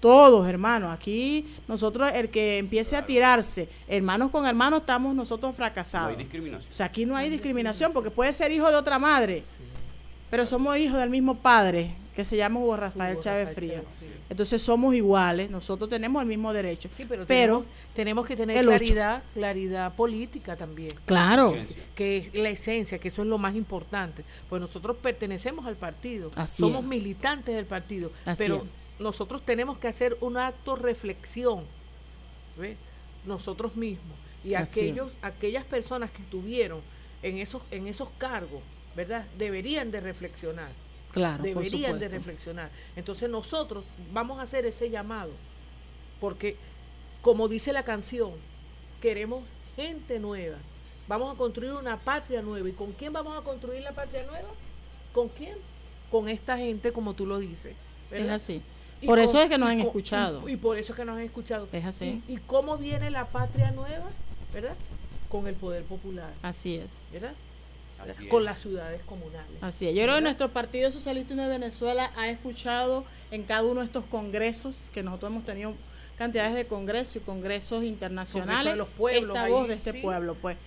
Todos, 0.00 0.48
hermanos. 0.48 0.92
Aquí 0.92 1.46
nosotros, 1.68 2.10
el 2.14 2.30
que 2.30 2.58
empiece 2.58 2.96
a 2.96 3.04
tirarse, 3.04 3.68
hermanos 3.86 4.30
con 4.30 4.46
hermanos, 4.46 4.80
estamos 4.80 5.14
nosotros 5.14 5.54
fracasados. 5.54 6.12
No 6.12 6.18
hay 6.18 6.24
discriminación. 6.24 6.72
O 6.72 6.74
sea, 6.74 6.86
aquí 6.86 7.06
no 7.06 7.16
hay 7.16 7.28
discriminación, 7.28 7.92
porque 7.92 8.10
puede 8.10 8.32
ser 8.32 8.50
hijo 8.50 8.70
de 8.70 8.76
otra 8.76 8.98
madre, 8.98 9.44
pero 10.30 10.46
somos 10.46 10.76
hijos 10.78 10.98
del 10.98 11.10
mismo 11.10 11.36
padre, 11.36 11.94
que 12.16 12.24
se 12.24 12.36
llama 12.36 12.60
Hugo 12.60 12.76
Rafael 12.76 13.18
Chávez 13.20 13.54
Frías. 13.54 13.82
Entonces 14.30 14.62
somos 14.62 14.94
iguales, 14.94 15.50
nosotros 15.50 15.90
tenemos 15.90 16.22
el 16.22 16.28
mismo 16.28 16.52
derecho. 16.52 16.88
Sí, 16.96 17.04
pero, 17.04 17.26
tenemos, 17.94 18.24
que 18.24 18.36
tener 18.36 18.64
claridad, 18.64 19.24
claridad 19.34 19.92
política 19.96 20.54
también. 20.56 20.92
Claro. 21.04 21.52
Que 21.96 22.18
es 22.18 22.34
la 22.34 22.48
esencia, 22.48 22.98
que 23.00 23.08
eso 23.08 23.22
es 23.22 23.28
lo 23.28 23.38
más 23.38 23.56
importante. 23.56 24.24
Pues 24.48 24.60
nosotros 24.60 24.96
pertenecemos 25.02 25.66
al 25.66 25.74
partido, 25.74 26.30
somos 26.46 26.84
militantes 26.84 27.56
del 27.56 27.66
partido, 27.66 28.12
pero 28.38 28.66
nosotros 29.00 29.42
tenemos 29.44 29.78
que 29.78 29.88
hacer 29.88 30.16
un 30.20 30.36
acto 30.36 30.76
reflexión, 30.76 31.64
nosotros 33.26 33.74
mismos 33.74 34.16
y 34.44 34.54
aquellos, 34.54 35.12
aquellas 35.22 35.64
personas 35.64 36.10
que 36.10 36.22
estuvieron 36.22 36.80
en 37.22 37.38
esos, 37.38 37.62
en 37.70 37.86
esos 37.86 38.08
cargos, 38.16 38.62
¿verdad? 38.96 39.26
Deberían 39.36 39.90
de 39.90 40.00
reflexionar. 40.00 40.70
Claro, 41.12 41.42
deberían 41.42 41.98
de 41.98 42.08
reflexionar. 42.08 42.70
Entonces 42.94 43.28
nosotros 43.28 43.84
vamos 44.12 44.38
a 44.38 44.42
hacer 44.42 44.64
ese 44.66 44.90
llamado, 44.90 45.32
porque 46.20 46.56
como 47.22 47.48
dice 47.48 47.72
la 47.72 47.82
canción, 47.82 48.32
queremos 49.00 49.44
gente 49.76 50.18
nueva. 50.18 50.58
Vamos 51.08 51.34
a 51.34 51.36
construir 51.36 51.72
una 51.72 51.98
patria 51.98 52.40
nueva. 52.42 52.68
¿Y 52.68 52.72
con 52.72 52.92
quién 52.92 53.12
vamos 53.12 53.36
a 53.36 53.42
construir 53.42 53.82
la 53.82 53.92
patria 53.92 54.24
nueva? 54.24 54.48
¿Con 55.12 55.28
quién? 55.28 55.56
Con 56.10 56.28
esta 56.28 56.56
gente, 56.56 56.92
como 56.92 57.14
tú 57.14 57.26
lo 57.26 57.38
dices. 57.38 57.74
Es 58.10 58.28
así. 58.28 58.62
por 59.04 59.18
eso 59.18 59.40
es 59.40 59.48
que 59.48 59.58
nos 59.58 59.68
han 59.68 59.80
escuchado. 59.80 60.48
Y, 60.48 60.56
por 60.56 60.78
eso 60.78 60.92
es 60.92 60.96
que 60.96 61.04
nos 61.04 61.16
han 61.16 61.24
escuchado. 61.24 61.68
Es 61.72 61.84
así. 61.84 62.22
¿Y, 62.28 62.36
cómo 62.38 62.78
viene 62.78 63.10
la 63.10 63.26
patria 63.26 63.70
nueva? 63.70 64.10
¿Verdad? 64.52 64.76
Con 65.28 65.46
el 65.46 65.54
poder 65.54 65.84
popular. 65.84 66.32
Así 66.42 66.76
es. 66.76 67.06
¿Verdad? 67.12 67.34
Con 68.28 68.44
las 68.44 68.60
ciudades 68.60 69.02
comunales. 69.04 69.56
Así 69.60 69.88
es. 69.88 69.94
Yo 69.94 70.02
creo 70.02 70.16
que 70.16 70.22
nuestro 70.22 70.52
Partido 70.52 70.90
Socialista 70.92 71.34
de 71.34 71.48
Venezuela 71.48 72.12
ha 72.16 72.28
escuchado 72.28 73.04
en 73.30 73.44
cada 73.44 73.62
uno 73.62 73.80
de 73.80 73.86
estos 73.86 74.04
congresos, 74.06 74.90
que 74.92 75.02
nosotros 75.02 75.30
hemos 75.30 75.44
tenido 75.44 75.74
cantidades 76.16 76.54
de 76.54 76.66
congresos 76.66 77.16
y 77.16 77.20
congresos 77.20 77.82
internacionales, 77.84 78.72
de 78.72 78.76
los 78.76 78.88
pueblos, 78.88 79.36
esta 79.36 79.48
voz 79.48 79.68
de 79.68 79.74
este 79.74 79.94
pueblo, 79.94 80.34
pues. 80.34 80.58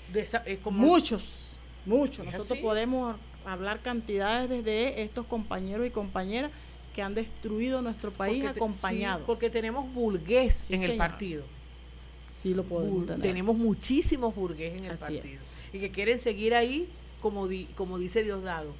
muchos, 0.66 1.56
muchos. 1.86 2.26
Nosotros 2.26 2.58
podemos 2.60 3.16
hablar 3.46 3.82
cantidades 3.82 4.64
de 4.64 5.04
estos 5.04 5.26
compañeros 5.26 5.86
y 5.86 5.92
compañeras 5.92 6.52
que 6.94 7.02
han 7.02 7.14
destruido 7.14 7.82
nuestro 7.82 8.12
país 8.12 8.46
acompañados. 8.46 9.24
porque 9.26 9.50
tenemos 9.50 9.92
burgués 9.94 10.70
en 10.70 10.84
el 10.84 10.98
partido. 10.98 11.44
Sí 12.26 12.54
lo 12.54 12.64
podemos 12.64 13.06
tener. 13.06 13.22
Tenemos 13.22 13.56
muchísimos 13.56 14.34
burgués 14.34 14.80
en 14.80 14.86
el 14.86 14.98
partido. 14.98 15.42
Y 15.72 15.80
que 15.80 15.92
quieren 15.92 16.20
seguir 16.20 16.56
ahí 16.56 16.90
como, 17.24 17.48
como 17.76 17.98
dice 17.98 18.22
Diosdado, 18.22 18.74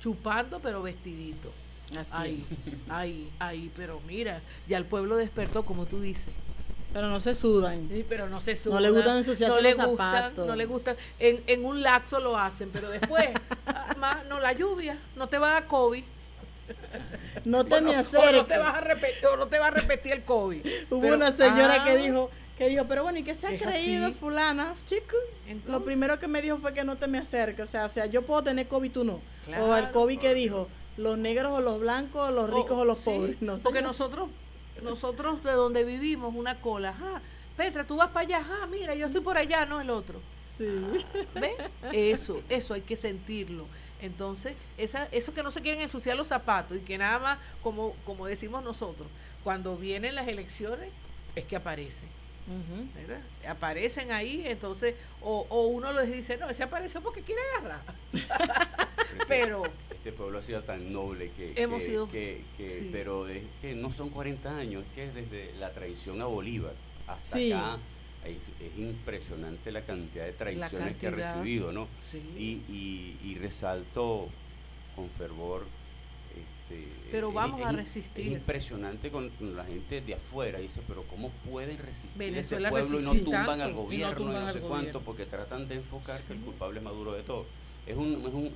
chupando 0.00 0.58
pero 0.60 0.82
vestidito. 0.82 1.52
Así. 1.96 2.10
Ahí, 2.12 2.46
ahí, 2.90 3.32
ahí, 3.38 3.72
pero 3.74 4.00
mira, 4.06 4.42
ya 4.68 4.76
el 4.76 4.84
pueblo 4.84 5.16
despertó, 5.16 5.64
como 5.64 5.86
tú 5.86 6.02
dices. 6.02 6.26
Pero 6.92 7.08
no 7.08 7.20
se 7.20 7.34
sudan. 7.34 7.88
Sí, 7.88 8.04
pero 8.06 8.28
no 8.28 8.40
se 8.40 8.56
sudan. 8.56 8.74
No 8.74 8.80
le 8.80 8.90
gustan 8.90 9.16
ensuciarse 9.18 9.56
no 9.56 9.62
le 9.62 9.74
los 9.74 9.78
zapatos. 9.78 10.46
no 10.46 10.56
le 10.56 10.66
gusta. 10.66 10.96
En, 11.18 11.42
en 11.46 11.64
un 11.64 11.82
laxo 11.82 12.18
lo 12.18 12.36
hacen, 12.36 12.70
pero 12.70 12.90
después, 12.90 13.28
ah, 13.66 14.22
no, 14.28 14.40
la 14.40 14.52
lluvia, 14.52 14.98
no 15.16 15.28
te 15.28 15.38
va 15.38 15.50
a 15.50 15.52
dar 15.54 15.66
COVID. 15.66 16.04
No 17.44 17.64
te 17.64 17.80
me 17.80 17.94
acerques. 17.94 18.32
no 18.32 18.46
te 18.46 18.58
vas 18.58 18.74
a 18.74 18.80
repetir, 18.80 19.28
no 19.38 19.46
te 19.46 19.58
va 19.58 19.68
a 19.68 19.70
repetir 19.70 20.12
el 20.12 20.24
COVID. 20.24 20.66
Hubo 20.90 21.14
una 21.14 21.32
señora 21.32 21.84
que 21.84 21.90
ah. 21.90 21.96
dijo, 21.96 22.30
que 22.58 22.68
dijo, 22.68 22.84
pero 22.88 23.04
bueno, 23.04 23.20
¿y 23.20 23.22
qué 23.22 23.36
se 23.36 23.46
ha 23.46 23.56
creído 23.56 24.12
fulana, 24.12 24.74
chico? 24.84 25.16
Lo 25.66 25.84
primero 25.84 26.18
que 26.18 26.26
me 26.26 26.42
dijo 26.42 26.58
fue 26.58 26.74
que 26.74 26.82
no 26.82 26.96
te 26.96 27.06
me 27.06 27.18
acerques, 27.18 27.62
o 27.62 27.66
sea, 27.68 27.86
o 27.86 27.88
sea, 27.88 28.06
yo 28.06 28.22
puedo 28.22 28.42
tener 28.42 28.66
COVID, 28.66 28.90
tú 28.90 29.04
no. 29.04 29.20
o 29.60 29.76
el 29.76 29.90
COVID 29.92 30.18
que 30.18 30.34
dijo, 30.34 30.68
los 30.96 31.16
negros 31.16 31.52
o 31.52 31.60
los 31.60 31.78
blancos, 31.78 32.32
los 32.32 32.50
ricos 32.50 32.72
o, 32.72 32.84
los 32.84 32.98
pobres. 32.98 33.40
No 33.40 33.58
Porque 33.58 33.80
nosotros, 33.80 34.28
nosotros 34.82 35.42
de 35.44 35.52
donde 35.52 35.84
vivimos, 35.84 36.34
una 36.34 36.60
cola, 36.60 36.96
ah, 37.00 37.20
Petra, 37.56 37.84
tú 37.86 37.96
vas 37.96 38.10
para 38.10 38.26
allá, 38.26 38.46
ah, 38.50 38.66
mira, 38.66 38.94
yo 38.96 39.06
estoy 39.06 39.20
por 39.20 39.38
allá, 39.38 39.64
no 39.64 39.80
el 39.80 39.90
otro. 39.90 40.20
Sí. 40.44 40.66
¿Ves? 41.34 41.52
Eso, 41.92 42.42
eso 42.48 42.74
hay 42.74 42.80
que 42.80 42.96
sentirlo. 42.96 43.66
Entonces, 44.00 44.54
esa, 44.76 45.06
eso 45.12 45.32
que 45.32 45.44
no 45.44 45.52
se 45.52 45.60
quieren 45.60 45.80
ensuciar 45.80 46.16
los 46.16 46.26
zapatos 46.26 46.76
y 46.76 46.80
que 46.80 46.98
nada 46.98 47.20
más, 47.20 47.38
como, 47.62 47.94
como 48.04 48.26
decimos 48.26 48.64
nosotros, 48.64 49.06
cuando 49.44 49.76
vienen 49.76 50.16
las 50.16 50.26
elecciones, 50.26 50.90
es 51.36 51.44
que 51.44 51.54
aparece. 52.48 53.48
Aparecen 53.48 54.12
ahí, 54.12 54.44
entonces, 54.46 54.94
o, 55.22 55.46
o, 55.48 55.66
uno 55.66 55.92
les 55.92 56.12
dice, 56.12 56.36
no, 56.36 56.48
ese 56.48 56.62
apareció 56.62 57.00
porque 57.00 57.22
quiere 57.22 57.40
agarrar. 57.58 57.82
pero 59.28 59.64
este 59.90 60.12
pueblo 60.12 60.38
ha 60.38 60.42
sido 60.42 60.62
tan 60.62 60.92
noble 60.92 61.30
que, 61.32 61.52
hemos 61.56 61.82
sido, 61.82 62.08
que, 62.08 62.42
pero 62.92 63.28
es 63.28 63.42
que 63.60 63.74
no 63.74 63.92
son 63.92 64.10
40 64.10 64.56
años, 64.56 64.84
es 64.86 64.92
que 64.94 65.04
es 65.04 65.14
desde 65.14 65.52
la 65.58 65.72
traición 65.72 66.20
a 66.22 66.26
Bolívar 66.26 66.74
hasta 67.06 67.36
acá. 67.36 67.78
Es, 68.24 68.38
impresionante 68.76 69.72
la 69.72 69.82
cantidad 69.82 70.24
de 70.24 70.32
traiciones 70.32 70.96
que 70.96 71.06
ha 71.06 71.10
recibido, 71.10 71.72
¿no? 71.72 71.88
Y, 72.36 72.62
y, 72.68 73.18
y 73.24 73.34
resalto 73.36 74.28
con 74.94 75.08
fervor 75.10 75.66
pero 77.10 77.32
vamos 77.32 77.62
a 77.62 77.72
resistir. 77.72 78.26
Es 78.26 78.32
impresionante 78.32 79.10
con, 79.10 79.30
la 79.40 79.64
gente 79.64 80.00
de 80.00 80.14
afuera. 80.14 80.58
Dice, 80.58 80.82
pero 80.86 81.04
¿cómo 81.04 81.30
pueden 81.48 81.78
resistir 81.78 82.36
ese 82.36 82.56
pueblo 82.56 83.00
y 83.00 83.02
no 83.02 83.14
tumban 83.14 83.60
al 83.60 83.72
gobierno 83.72 84.30
y 84.30 84.34
no, 84.34 84.52
sé 84.52 84.60
cuánto? 84.60 85.00
Porque 85.00 85.24
tratan 85.24 85.68
de 85.68 85.76
enfocar 85.76 86.22
que 86.22 86.34
el 86.34 86.40
culpable 86.40 86.78
es 86.78 86.84
Maduro 86.84 87.12
de 87.12 87.22
todo. 87.22 87.46
Es 87.86 87.96
un, 87.96 88.22
es 88.26 88.34
un 88.34 88.52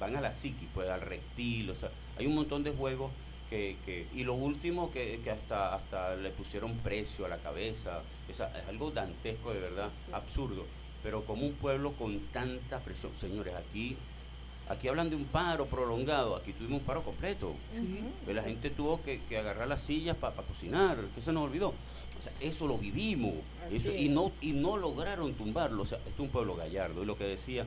van 0.00 0.16
a 0.16 0.20
la 0.20 0.32
psiqui, 0.32 0.66
pues 0.74 0.88
al 0.90 1.00
reptil, 1.00 1.70
o 1.70 1.74
sea, 1.76 1.90
hay 2.18 2.26
un 2.26 2.34
montón 2.34 2.64
de 2.64 2.72
juegos 2.72 3.12
que, 3.48 3.76
que 3.86 4.08
y 4.12 4.24
lo 4.24 4.34
último 4.34 4.90
que, 4.90 5.20
que, 5.22 5.30
hasta 5.30 5.76
hasta 5.76 6.16
le 6.16 6.30
pusieron 6.30 6.76
precio 6.78 7.24
a 7.24 7.28
la 7.28 7.38
cabeza, 7.38 8.02
es, 8.28 8.40
es 8.40 8.68
algo 8.68 8.90
dantesco 8.90 9.52
de 9.52 9.60
verdad, 9.60 9.90
absurdo. 10.12 10.64
Pero 11.04 11.24
como 11.24 11.46
un 11.46 11.52
pueblo 11.52 11.92
con 11.92 12.18
tanta 12.32 12.80
presión, 12.80 13.14
señores, 13.14 13.54
aquí 13.54 13.96
Aquí 14.68 14.88
hablan 14.88 15.10
de 15.10 15.16
un 15.16 15.24
paro 15.24 15.66
prolongado, 15.66 16.36
aquí 16.36 16.52
tuvimos 16.52 16.80
un 16.80 16.86
paro 16.86 17.02
completo. 17.02 17.54
la 18.26 18.42
gente 18.42 18.70
tuvo 18.70 19.02
que, 19.02 19.20
agarrar 19.36 19.68
las 19.68 19.82
sillas 19.82 20.16
para 20.16 20.34
cocinar, 20.36 20.98
que 21.14 21.20
se 21.20 21.32
nos 21.32 21.44
olvidó. 21.44 21.74
O 22.18 22.22
sea, 22.22 22.32
eso 22.40 22.66
lo 22.66 22.78
vivimos 22.78 23.34
y, 23.70 24.08
no, 24.08 24.32
y 24.40 24.52
no 24.52 24.76
lograron 24.76 25.34
tumbarlo. 25.34 25.82
O 25.82 25.86
sea, 25.86 25.98
esto 25.98 26.10
es 26.14 26.20
un 26.20 26.28
pueblo 26.28 26.56
gallardo. 26.56 27.02
Y 27.02 27.06
lo 27.06 27.18
que 27.18 27.24
decía, 27.24 27.66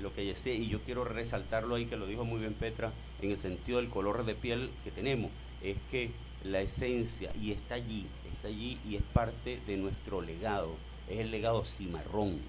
lo 0.00 0.12
que 0.14 0.22
decía, 0.22 0.52
y 0.52 0.68
yo 0.68 0.82
quiero 0.82 1.04
resaltarlo 1.04 1.76
ahí, 1.76 1.86
que 1.86 1.96
lo 1.96 2.06
dijo 2.06 2.24
muy 2.24 2.40
bien 2.40 2.54
Petra, 2.54 2.92
en 3.22 3.30
el 3.30 3.38
sentido 3.38 3.78
del 3.78 3.88
color 3.88 4.26
de 4.26 4.34
piel 4.34 4.70
que 4.82 4.90
tenemos, 4.90 5.30
es 5.62 5.78
que 5.90 6.10
la 6.42 6.60
esencia, 6.60 7.30
y 7.40 7.52
está 7.52 7.76
allí, 7.76 8.06
está 8.30 8.48
allí 8.48 8.78
y 8.86 8.96
es 8.96 9.02
parte 9.02 9.60
de 9.66 9.78
nuestro 9.78 10.20
legado 10.20 10.76
es 11.08 11.18
el 11.18 11.30
legado 11.30 11.64
cimarrón. 11.64 12.40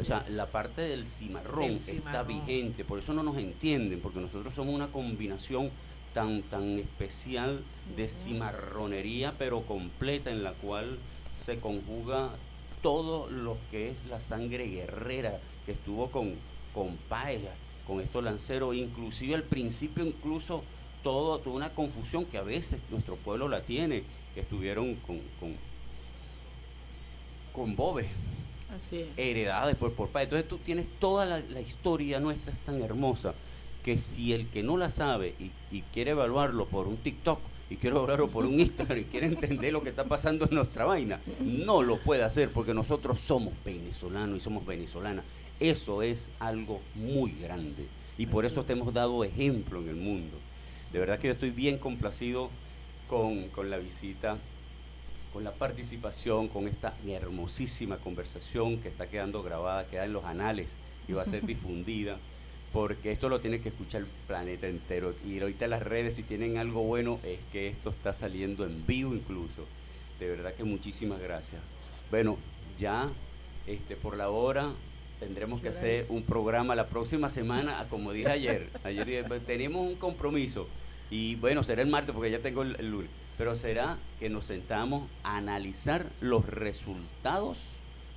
o 0.00 0.04
sea, 0.04 0.24
la 0.28 0.46
parte 0.46 0.82
del 0.82 1.08
cimarrón 1.08 1.78
está 1.86 2.22
vigente, 2.22 2.84
por 2.84 2.98
eso 2.98 3.12
no 3.14 3.22
nos 3.22 3.38
entienden, 3.38 4.00
porque 4.00 4.20
nosotros 4.20 4.54
somos 4.54 4.74
una 4.74 4.88
combinación 4.88 5.70
tan, 6.12 6.42
tan 6.42 6.78
especial 6.78 7.62
de 7.96 8.08
cimarronería, 8.08 9.34
pero 9.38 9.62
completa, 9.62 10.30
en 10.30 10.42
la 10.42 10.52
cual 10.52 10.98
se 11.36 11.58
conjuga 11.58 12.30
todo 12.82 13.28
lo 13.30 13.58
que 13.70 13.90
es 13.90 13.96
la 14.08 14.20
sangre 14.20 14.66
guerrera 14.66 15.40
que 15.64 15.72
estuvo 15.72 16.10
con, 16.10 16.34
con 16.72 16.96
Paella, 17.08 17.54
con 17.86 18.00
estos 18.00 18.22
lanceros, 18.22 18.74
inclusive 18.74 19.34
al 19.34 19.42
principio 19.42 20.04
incluso 20.04 20.62
todo, 21.02 21.38
toda 21.38 21.56
una 21.56 21.70
confusión 21.70 22.24
que 22.24 22.38
a 22.38 22.42
veces 22.42 22.80
nuestro 22.90 23.16
pueblo 23.16 23.48
la 23.48 23.62
tiene, 23.62 24.04
que 24.34 24.40
estuvieron 24.40 24.94
con, 24.96 25.20
con, 25.40 25.54
con 27.56 27.74
Bobe, 27.74 28.06
Así 28.76 28.98
es. 28.98 29.08
heredada 29.16 29.66
después 29.66 29.92
por 29.94 30.08
padre. 30.10 30.24
Entonces 30.24 30.48
tú 30.48 30.58
tienes 30.58 30.86
toda 31.00 31.24
la, 31.24 31.40
la 31.40 31.60
historia 31.62 32.20
nuestra 32.20 32.52
es 32.52 32.58
tan 32.58 32.82
hermosa 32.82 33.34
que 33.82 33.96
si 33.96 34.34
el 34.34 34.48
que 34.48 34.62
no 34.62 34.76
la 34.76 34.90
sabe 34.90 35.34
y, 35.40 35.50
y 35.74 35.82
quiere 35.92 36.10
evaluarlo 36.10 36.66
por 36.66 36.86
un 36.86 36.98
TikTok 36.98 37.40
y 37.70 37.76
quiere 37.76 37.96
evaluarlo 37.96 38.28
por 38.28 38.44
un 38.44 38.60
Instagram 38.60 38.98
y 39.00 39.04
quiere 39.04 39.26
entender 39.26 39.72
lo 39.72 39.82
que 39.82 39.88
está 39.88 40.04
pasando 40.04 40.44
en 40.44 40.54
nuestra 40.54 40.84
vaina, 40.84 41.20
no 41.40 41.82
lo 41.82 41.98
puede 41.98 42.22
hacer 42.22 42.50
porque 42.52 42.74
nosotros 42.74 43.18
somos 43.20 43.54
venezolanos 43.64 44.36
y 44.36 44.40
somos 44.40 44.66
venezolanas. 44.66 45.24
Eso 45.58 46.02
es 46.02 46.28
algo 46.38 46.80
muy 46.94 47.32
grande 47.40 47.86
y 48.18 48.26
por 48.26 48.44
eso 48.44 48.64
te 48.64 48.74
hemos 48.74 48.92
dado 48.92 49.24
ejemplo 49.24 49.80
en 49.80 49.88
el 49.88 49.96
mundo. 49.96 50.36
De 50.92 50.98
verdad 50.98 51.18
que 51.18 51.28
yo 51.28 51.32
estoy 51.32 51.50
bien 51.50 51.78
complacido 51.78 52.50
con, 53.08 53.48
con 53.48 53.70
la 53.70 53.78
visita 53.78 54.36
con 55.32 55.44
la 55.44 55.52
participación, 55.52 56.48
con 56.48 56.68
esta 56.68 56.94
hermosísima 57.06 57.98
conversación 57.98 58.78
que 58.78 58.88
está 58.88 59.08
quedando 59.08 59.42
grabada, 59.42 59.86
queda 59.86 60.04
en 60.04 60.12
los 60.12 60.24
anales 60.24 60.76
y 61.08 61.12
va 61.12 61.22
a 61.22 61.26
ser 61.26 61.44
difundida, 61.46 62.18
porque 62.72 63.12
esto 63.12 63.28
lo 63.28 63.40
tiene 63.40 63.60
que 63.60 63.68
escuchar 63.70 64.02
el 64.02 64.06
planeta 64.26 64.66
entero. 64.66 65.14
Y 65.26 65.38
ahorita 65.40 65.66
las 65.66 65.82
redes, 65.82 66.16
si 66.16 66.22
tienen 66.22 66.58
algo 66.58 66.82
bueno, 66.82 67.20
es 67.24 67.38
que 67.52 67.68
esto 67.68 67.90
está 67.90 68.12
saliendo 68.12 68.64
en 68.64 68.86
vivo 68.86 69.14
incluso. 69.14 69.64
De 70.18 70.28
verdad 70.28 70.54
que 70.54 70.64
muchísimas 70.64 71.20
gracias. 71.20 71.60
Bueno, 72.10 72.36
ya 72.78 73.08
este, 73.66 73.96
por 73.96 74.16
la 74.16 74.30
hora 74.30 74.72
tendremos 75.20 75.60
que 75.60 75.68
hacer 75.68 76.06
un 76.08 76.22
programa 76.22 76.74
la 76.74 76.88
próxima 76.88 77.30
semana, 77.30 77.86
como 77.88 78.12
dije 78.12 78.30
ayer. 78.30 78.70
Ayer 78.84 79.06
dije, 79.06 79.24
"Pues, 79.24 79.44
tenemos 79.44 79.86
un 79.86 79.96
compromiso 79.96 80.68
y 81.10 81.36
bueno, 81.36 81.62
será 81.62 81.82
el 81.82 81.88
martes 81.88 82.14
porque 82.14 82.30
ya 82.30 82.40
tengo 82.40 82.62
el, 82.62 82.76
el 82.78 82.90
lunes, 82.90 83.10
pero 83.38 83.56
será 83.56 83.98
que 84.18 84.28
nos 84.30 84.46
sentamos 84.46 85.08
a 85.22 85.36
analizar 85.36 86.06
los 86.20 86.46
resultados 86.46 87.58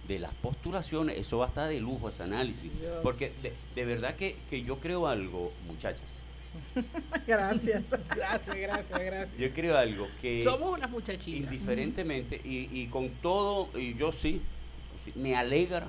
de 0.07 0.19
las 0.19 0.33
postulaciones. 0.35 1.17
Eso 1.17 1.37
va 1.39 1.45
a 1.45 1.47
estar 1.49 1.69
de 1.69 1.79
lujo 1.79 2.09
ese 2.09 2.23
análisis. 2.23 2.71
Dios. 2.79 2.99
Porque 3.03 3.29
de, 3.29 3.53
de 3.75 3.85
verdad 3.85 4.15
que, 4.15 4.37
que 4.49 4.63
yo 4.63 4.79
creo 4.79 5.07
algo, 5.07 5.51
muchachas. 5.67 6.01
Gracias, 7.27 7.85
gracias, 8.15 8.55
gracias, 8.55 8.99
gracias. 8.99 9.37
Yo 9.37 9.53
creo 9.53 9.77
algo 9.77 10.07
que 10.19 10.43
Somos 10.43 10.71
unas 10.71 10.89
muchachitas. 10.89 11.27
indiferentemente 11.53 12.41
y, 12.43 12.67
y 12.71 12.87
con 12.87 13.09
todo, 13.21 13.69
y 13.77 13.93
yo 13.95 14.11
sí, 14.11 14.41
me 15.13 15.35
alegra, 15.35 15.85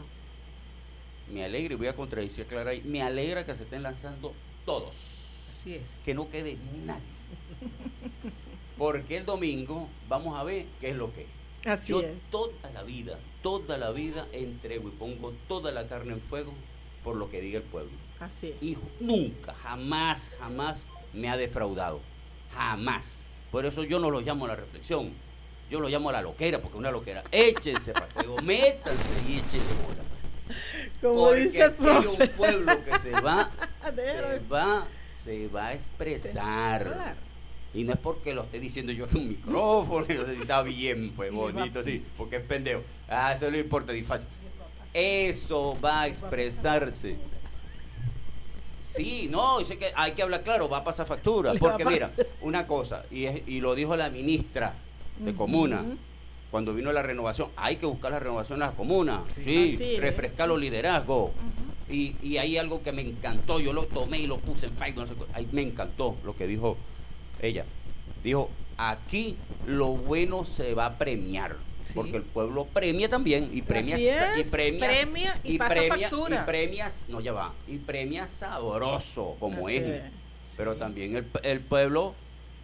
me 1.33 1.45
alegra, 1.45 1.73
y 1.73 1.77
voy 1.79 1.87
a 1.87 1.97
contradecir 1.97 2.45
a 2.45 2.47
Clara 2.47 2.71
ahí, 2.73 2.83
me 2.83 3.03
alegra 3.03 3.47
que 3.47 3.55
se 3.55 3.63
estén 3.63 3.83
lanzando 3.83 4.35
todos, 4.67 5.25
Así 5.59 5.77
es. 5.77 5.83
que 6.05 6.13
no 6.13 6.29
quede 6.29 6.59
nadie. 6.85 7.01
Porque 8.81 9.19
el 9.19 9.27
domingo 9.27 9.91
vamos 10.09 10.39
a 10.39 10.43
ver 10.43 10.65
qué 10.81 10.89
es 10.89 10.97
lo 10.97 11.13
que 11.13 11.21
es. 11.21 11.67
Así 11.67 11.93
yo 11.93 12.01
es. 12.01 12.15
toda 12.31 12.71
la 12.73 12.83
vida, 12.83 13.19
toda 13.43 13.77
la 13.77 13.91
vida 13.91 14.27
entrego 14.33 14.89
y 14.89 14.93
pongo 14.93 15.35
toda 15.49 15.71
la 15.71 15.87
carne 15.87 16.15
en 16.15 16.23
fuego 16.23 16.55
por 17.05 17.17
lo 17.17 17.29
que 17.29 17.43
diga 17.43 17.59
el 17.59 17.65
pueblo. 17.65 17.93
Así 18.21 18.55
es. 18.59 18.63
Y 18.63 18.79
nunca, 18.99 19.53
jamás, 19.53 20.35
jamás 20.41 20.87
me 21.13 21.29
ha 21.29 21.37
defraudado. 21.37 22.01
Jamás. 22.55 23.23
Por 23.53 23.67
eso 23.67 23.85
yo 23.85 24.01
no 24.01 24.11
lo 24.11 24.23
llamo 24.23 24.47
a 24.47 24.49
la 24.49 24.57
reflexión. 24.57 25.13
Yo 25.71 25.79
lo 25.79 25.91
llamo 25.91 26.09
a 26.09 26.13
la 26.13 26.23
loquera, 26.23 26.63
porque 26.63 26.79
una 26.79 26.91
loquera. 26.91 27.23
Échense 27.31 27.93
para 27.93 28.07
el 28.07 28.13
fuego, 28.13 28.37
métanse 28.43 29.13
y 29.29 29.41
échenle 29.41 29.75
bola. 29.87 30.03
Como 31.03 31.27
Porque 31.27 31.41
dice 31.43 31.65
el 31.65 31.87
hay 31.87 32.07
un 32.07 32.29
pueblo 32.35 32.83
que 32.83 32.99
se 32.99 33.11
va, 33.11 33.51
se 33.95 34.39
va, 34.51 34.89
se 35.11 35.49
va 35.49 35.67
a 35.67 35.75
expresar. 35.75 37.29
Y 37.73 37.85
no 37.85 37.93
es 37.93 37.99
porque 37.99 38.35
lo 38.35 38.43
esté 38.43 38.59
diciendo 38.59 38.93
yo 38.93 39.07
en 39.11 39.17
un 39.17 39.29
micrófono, 39.29 40.07
está 40.41 40.63
bien, 40.63 41.13
pues 41.15 41.33
bonito, 41.33 41.83
sí, 41.83 42.03
porque 42.17 42.37
es 42.37 42.43
pendejo. 42.43 42.83
Ah, 43.09 43.33
eso 43.33 43.51
no 43.51 43.57
importa, 43.59 43.93
fácil. 44.07 44.29
Eso 44.93 45.77
va 45.83 46.03
a 46.03 46.07
expresarse. 46.09 47.17
Sí, 48.81 49.29
no, 49.31 49.61
sé 49.61 49.77
que 49.79 49.87
hay 49.95 50.13
que 50.13 50.23
hablar 50.23 50.43
claro, 50.43 50.69
va 50.69 50.79
a 50.79 50.85
pasar 50.85 51.07
factura. 51.07 51.53
Porque 51.59 51.85
mira, 51.85 52.13
una 52.41 52.67
cosa, 52.67 53.05
y, 53.11 53.25
es- 53.27 53.43
y 53.47 53.61
lo 53.61 53.75
dijo 53.75 53.97
la 53.97 54.09
ministra 54.11 54.75
de 55.19 55.35
Comuna, 55.35 55.85
cuando 56.51 56.75
vino 56.75 56.91
la 56.93 57.03
renovación, 57.03 57.51
hay 57.57 57.77
que 57.77 57.87
buscar 57.87 58.11
la 58.11 58.19
renovación 58.19 58.57
en 58.57 58.61
las 58.61 58.73
comunas, 58.73 59.21
Sí. 59.35 59.77
sí, 59.77 59.99
refrescar 60.01 60.49
los 60.49 60.59
liderazgos. 60.59 61.31
y, 61.89 62.15
y 62.23 62.39
hay 62.39 62.57
algo 62.57 62.83
que 62.83 62.93
me 62.93 63.03
encantó, 63.03 63.59
yo 63.61 63.73
lo 63.73 63.85
tomé 63.87 64.19
y 64.21 64.27
lo 64.29 64.39
puse 64.39 64.67
en 64.67 64.73
Facebook, 64.77 65.07
no 65.09 65.35
sé 65.35 65.47
me 65.53 65.63
encantó 65.63 66.17
lo 66.25 66.37
que 66.37 66.47
dijo 66.47 66.77
ella. 67.41 67.65
Dijo, 68.23 68.51
aquí 68.77 69.37
lo 69.67 69.89
bueno 69.89 70.45
se 70.45 70.75
va 70.75 70.87
a 70.87 70.99
premiar. 70.99 71.57
Sí. 71.83 71.95
Porque 71.95 72.17
el 72.17 72.23
pueblo 72.25 72.67
premia 72.67 73.09
también 73.09 73.49
y 73.53 73.63
premia 73.63 73.99
y 73.99 74.45
premia 74.45 74.89
Premia 74.91 75.41
y 75.43 75.57
factura. 75.59 76.43
y 76.43 76.47
premias 76.47 77.07
no 77.09 77.21
ya 77.23 77.33
va 77.33 77.55
y 77.67 77.79
premia 77.79 78.29
sabroso 78.29 79.37
como 79.41 79.67
Así 79.67 79.77
es 79.79 79.83
es. 79.85 80.03
pero 80.59 80.77
también 80.77 81.17
el, 81.17 81.27
el 81.43 81.61
pueblo 81.61 82.15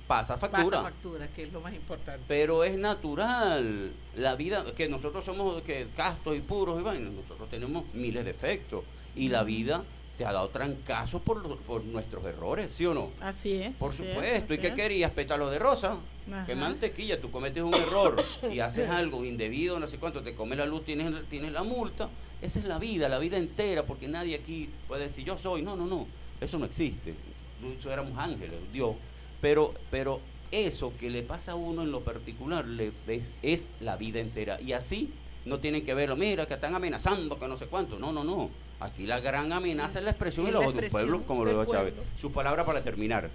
pasa 0.06 0.36
factura 0.36 0.82
Pasa 0.82 0.82
factura, 0.82 1.28
que 1.28 1.44
es 1.44 1.52
lo 1.52 1.62
más 1.62 1.72
importante. 1.72 2.22
pero 2.28 2.62
es 2.62 2.76
natural 2.76 3.90
la 4.16 4.36
vida 4.36 4.62
que 4.76 4.86
nosotros 4.86 5.24
somos 5.24 5.62
que 5.62 5.88
castos 5.96 6.36
y 6.36 6.40
puros 6.40 6.78
y 6.78 6.82
bueno, 6.82 7.10
nosotros 7.10 7.48
tenemos 7.48 7.84
miles 7.94 8.22
de 8.26 8.32
efectos 8.32 8.84
y 9.16 9.30
la 9.30 9.44
vida 9.44 9.82
te 10.16 10.24
ha 10.24 10.32
dado 10.32 10.48
trancazos 10.48 11.20
por, 11.20 11.58
por 11.58 11.84
nuestros 11.84 12.24
errores, 12.24 12.72
¿sí 12.72 12.86
o 12.86 12.94
no? 12.94 13.10
Así 13.20 13.52
es. 13.52 13.74
Por 13.74 13.92
así 13.92 14.04
es, 14.04 14.14
supuesto, 14.14 14.54
¿y 14.54 14.58
qué 14.58 14.68
es. 14.68 14.72
querías? 14.72 15.10
Pétalo 15.10 15.50
de 15.50 15.58
rosa. 15.58 15.98
Ajá. 16.28 16.46
Que 16.46 16.56
mantequilla, 16.56 17.20
tú 17.20 17.30
cometes 17.30 17.62
un 17.62 17.74
error 17.74 18.16
y 18.50 18.60
haces 18.60 18.88
algo 18.88 19.24
indebido, 19.24 19.78
no 19.78 19.86
sé 19.86 19.98
cuánto, 19.98 20.22
te 20.22 20.34
come 20.34 20.56
la 20.56 20.66
luz, 20.66 20.84
tienes, 20.84 21.12
tienes 21.28 21.52
la 21.52 21.62
multa. 21.62 22.08
Esa 22.40 22.58
es 22.58 22.64
la 22.64 22.78
vida, 22.78 23.08
la 23.08 23.18
vida 23.18 23.36
entera, 23.36 23.84
porque 23.84 24.08
nadie 24.08 24.34
aquí 24.34 24.70
puede 24.88 25.04
decir 25.04 25.24
yo 25.24 25.38
soy. 25.38 25.62
No, 25.62 25.76
no, 25.76 25.86
no, 25.86 26.06
eso 26.40 26.58
no 26.58 26.64
existe. 26.64 27.14
Nosotros 27.60 27.92
éramos 27.92 28.18
ángeles, 28.18 28.58
Dios. 28.72 28.96
Pero, 29.40 29.74
pero 29.90 30.20
eso 30.50 30.92
que 30.98 31.10
le 31.10 31.22
pasa 31.22 31.52
a 31.52 31.54
uno 31.54 31.82
en 31.82 31.92
lo 31.92 32.00
particular 32.00 32.66
le, 32.66 32.92
es, 33.06 33.32
es 33.42 33.70
la 33.80 33.96
vida 33.96 34.20
entera. 34.20 34.60
Y 34.60 34.72
así 34.72 35.12
no 35.44 35.60
tienen 35.60 35.84
que 35.84 35.94
verlo, 35.94 36.16
mira, 36.16 36.46
que 36.46 36.54
están 36.54 36.74
amenazando, 36.74 37.38
que 37.38 37.48
no 37.48 37.56
sé 37.56 37.66
cuánto. 37.66 37.98
No, 37.98 38.12
no, 38.12 38.24
no. 38.24 38.50
Aquí 38.78 39.06
la 39.06 39.20
gran 39.20 39.52
amenaza 39.52 39.98
es 39.98 40.04
la 40.04 40.10
expresión 40.10 40.46
y 40.46 40.50
la 40.50 40.60
la 40.60 40.66
voz 40.66 40.74
de 40.74 40.84
un 40.84 40.90
pueblo, 40.90 41.22
como 41.26 41.44
lo 41.44 41.50
dijo 41.50 41.64
Chávez. 41.64 41.94
Su 42.16 42.30
palabra 42.30 42.64
para 42.64 42.82
terminar. 42.82 43.30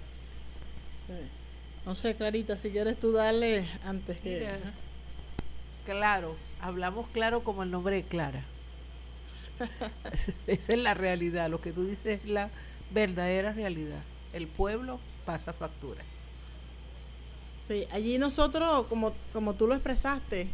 Sí. 1.06 1.14
No 1.84 1.96
sé, 1.96 2.14
Clarita, 2.14 2.56
si 2.56 2.70
quieres 2.70 2.98
tú 2.98 3.12
darle 3.12 3.68
antes 3.84 4.20
que. 4.20 4.38
Mira. 4.38 4.58
Claro, 5.84 6.36
hablamos 6.60 7.08
claro 7.08 7.42
como 7.42 7.64
el 7.64 7.70
nombre 7.72 7.96
de 7.96 8.02
Clara. 8.04 8.44
Esa 10.46 10.72
es 10.72 10.78
la 10.78 10.94
realidad, 10.94 11.50
lo 11.50 11.60
que 11.60 11.72
tú 11.72 11.84
dices 11.84 12.20
es 12.22 12.28
la 12.28 12.50
verdadera 12.92 13.52
realidad. 13.52 14.02
El 14.32 14.46
pueblo 14.46 15.00
pasa 15.24 15.52
factura. 15.52 16.02
Sí, 17.66 17.86
allí 17.90 18.18
nosotros, 18.18 18.86
como, 18.86 19.12
como 19.32 19.54
tú 19.54 19.66
lo 19.66 19.74
expresaste, 19.74 20.48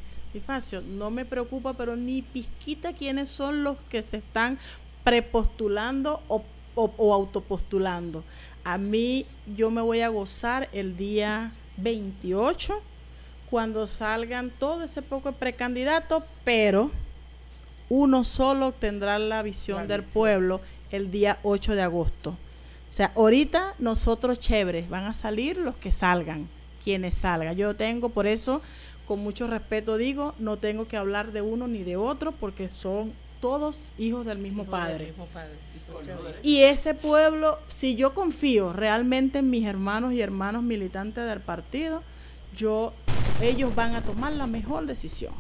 No 0.83 1.11
me 1.11 1.25
preocupa, 1.25 1.75
pero 1.75 1.97
ni 1.97 2.23
pizquita 2.23 2.93
quiénes 2.93 3.29
son 3.29 3.65
los 3.65 3.77
que 3.89 4.03
se 4.03 4.19
están 4.19 4.59
prepostulando 5.05 6.23
o, 6.29 6.43
o- 6.75 6.93
o 6.97 7.15
autopostulando. 7.15 8.25
A 8.65 8.79
mí, 8.79 9.27
yo 9.57 9.71
me 9.71 9.81
voy 9.83 10.01
a 10.01 10.09
gozar 10.09 10.69
el 10.73 10.97
día 10.97 11.53
28 11.79 12.81
cuando 13.51 13.87
salgan 13.87 14.51
todo 14.51 14.85
ese 14.85 15.01
poco 15.03 15.31
de 15.33 15.39
precandidatos, 15.39 16.23
pero 16.45 16.91
uno 17.89 18.23
solo 18.25 18.73
tendrá 18.73 19.19
la 19.19 19.43
visión 19.43 19.89
del 19.89 20.01
pueblo 20.13 20.61
el 20.91 21.11
día 21.11 21.39
8 21.43 21.75
de 21.75 21.83
agosto. 21.83 22.31
O 22.31 22.91
sea, 22.91 23.13
ahorita 23.17 23.75
nosotros 23.79 24.39
chéveres, 24.39 24.89
van 24.89 25.05
a 25.05 25.13
salir 25.15 25.57
los 25.57 25.77
que 25.77 25.93
salgan, 25.93 26.49
quienes 26.85 27.15
salgan. 27.15 27.57
Yo 27.57 27.75
tengo, 27.77 28.09
por 28.11 28.27
eso, 28.27 28.61
con 29.09 29.21
mucho 29.21 29.47
respeto 29.47 29.97
digo, 29.97 30.35
no 30.39 30.59
tengo 30.59 30.87
que 30.87 30.99
hablar 30.99 31.33
de 31.33 31.41
uno 31.41 31.67
ni 31.67 31.83
de 31.83 31.97
otro, 31.97 32.33
porque 32.33 32.69
son 32.69 33.15
todos 33.41 33.93
hijos 33.97 34.27
del 34.27 34.37
mismo 34.37 34.65
Hijo 34.65 34.73
del 34.73 34.81
padre. 34.81 35.07
mismo 35.07 35.27
padre. 35.27 35.55
Y 36.43 36.59
ese 36.59 36.93
pueblo, 36.93 37.59
si 37.69 37.95
yo 37.95 38.13
confío 38.13 38.75
realmente 38.75 39.39
en 39.39 39.49
mis 39.49 39.65
hermanos 39.65 40.13
y 40.13 40.21
hermanos 40.21 40.63
militantes 40.63 41.25
del 41.25 41.41
partido, 41.41 42.03
yo, 42.55 42.93
ellos 43.41 43.75
van 43.75 43.95
a 43.95 44.03
tomar 44.03 44.35
la 44.35 44.47
mejor 44.47 44.85
decisión. 44.85 45.33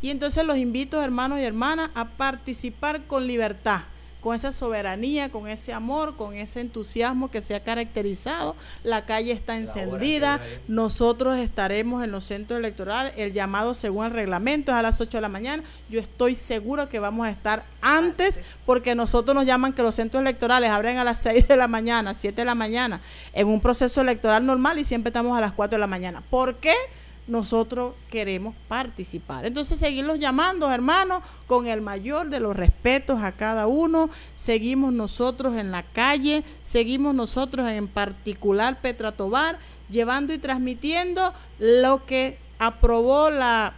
Y 0.00 0.10
entonces 0.10 0.44
los 0.44 0.56
invito, 0.56 1.02
hermanos 1.02 1.40
y 1.40 1.42
hermanas, 1.42 1.90
a 1.96 2.10
participar 2.10 3.08
con 3.08 3.26
libertad, 3.26 3.80
con 4.28 4.36
esa 4.36 4.52
soberanía, 4.52 5.30
con 5.30 5.48
ese 5.48 5.72
amor, 5.72 6.14
con 6.14 6.34
ese 6.34 6.60
entusiasmo 6.60 7.30
que 7.30 7.40
se 7.40 7.54
ha 7.54 7.62
caracterizado. 7.62 8.56
La 8.84 9.06
calle 9.06 9.32
está 9.32 9.56
encendida. 9.56 10.38
Nosotros 10.68 11.38
estaremos 11.38 12.04
en 12.04 12.12
los 12.12 12.24
centros 12.24 12.58
electorales. 12.58 13.14
El 13.16 13.32
llamado 13.32 13.72
según 13.72 14.04
el 14.04 14.10
reglamento 14.10 14.70
es 14.70 14.76
a 14.76 14.82
las 14.82 15.00
8 15.00 15.16
de 15.16 15.22
la 15.22 15.30
mañana. 15.30 15.62
Yo 15.88 15.98
estoy 15.98 16.34
seguro 16.34 16.90
que 16.90 16.98
vamos 16.98 17.26
a 17.26 17.30
estar 17.30 17.64
antes 17.80 18.42
porque 18.66 18.94
nosotros 18.94 19.34
nos 19.34 19.46
llaman 19.46 19.72
que 19.72 19.82
los 19.82 19.94
centros 19.94 20.20
electorales 20.20 20.68
abren 20.68 20.98
a 20.98 21.04
las 21.04 21.16
6 21.22 21.48
de 21.48 21.56
la 21.56 21.66
mañana, 21.66 22.12
7 22.12 22.42
de 22.42 22.44
la 22.44 22.54
mañana, 22.54 23.00
en 23.32 23.48
un 23.48 23.62
proceso 23.62 24.02
electoral 24.02 24.44
normal 24.44 24.78
y 24.78 24.84
siempre 24.84 25.08
estamos 25.08 25.38
a 25.38 25.40
las 25.40 25.52
4 25.52 25.76
de 25.76 25.80
la 25.80 25.86
mañana. 25.86 26.22
¿Por 26.28 26.56
qué? 26.56 26.74
Nosotros 27.28 27.94
queremos 28.10 28.54
participar. 28.66 29.46
Entonces, 29.46 29.78
seguirlos 29.78 30.18
llamando, 30.18 30.70
hermanos, 30.72 31.22
con 31.46 31.66
el 31.66 31.80
mayor 31.80 32.28
de 32.30 32.40
los 32.40 32.56
respetos 32.56 33.22
a 33.22 33.32
cada 33.32 33.66
uno. 33.66 34.10
Seguimos 34.34 34.92
nosotros 34.92 35.54
en 35.54 35.70
la 35.70 35.82
calle, 35.82 36.42
seguimos 36.62 37.14
nosotros 37.14 37.70
en 37.70 37.86
particular 37.86 38.80
Petra 38.80 39.12
Tobar, 39.12 39.58
llevando 39.88 40.32
y 40.32 40.38
transmitiendo 40.38 41.32
lo 41.58 42.04
que 42.06 42.38
aprobó 42.58 43.30
la 43.30 43.74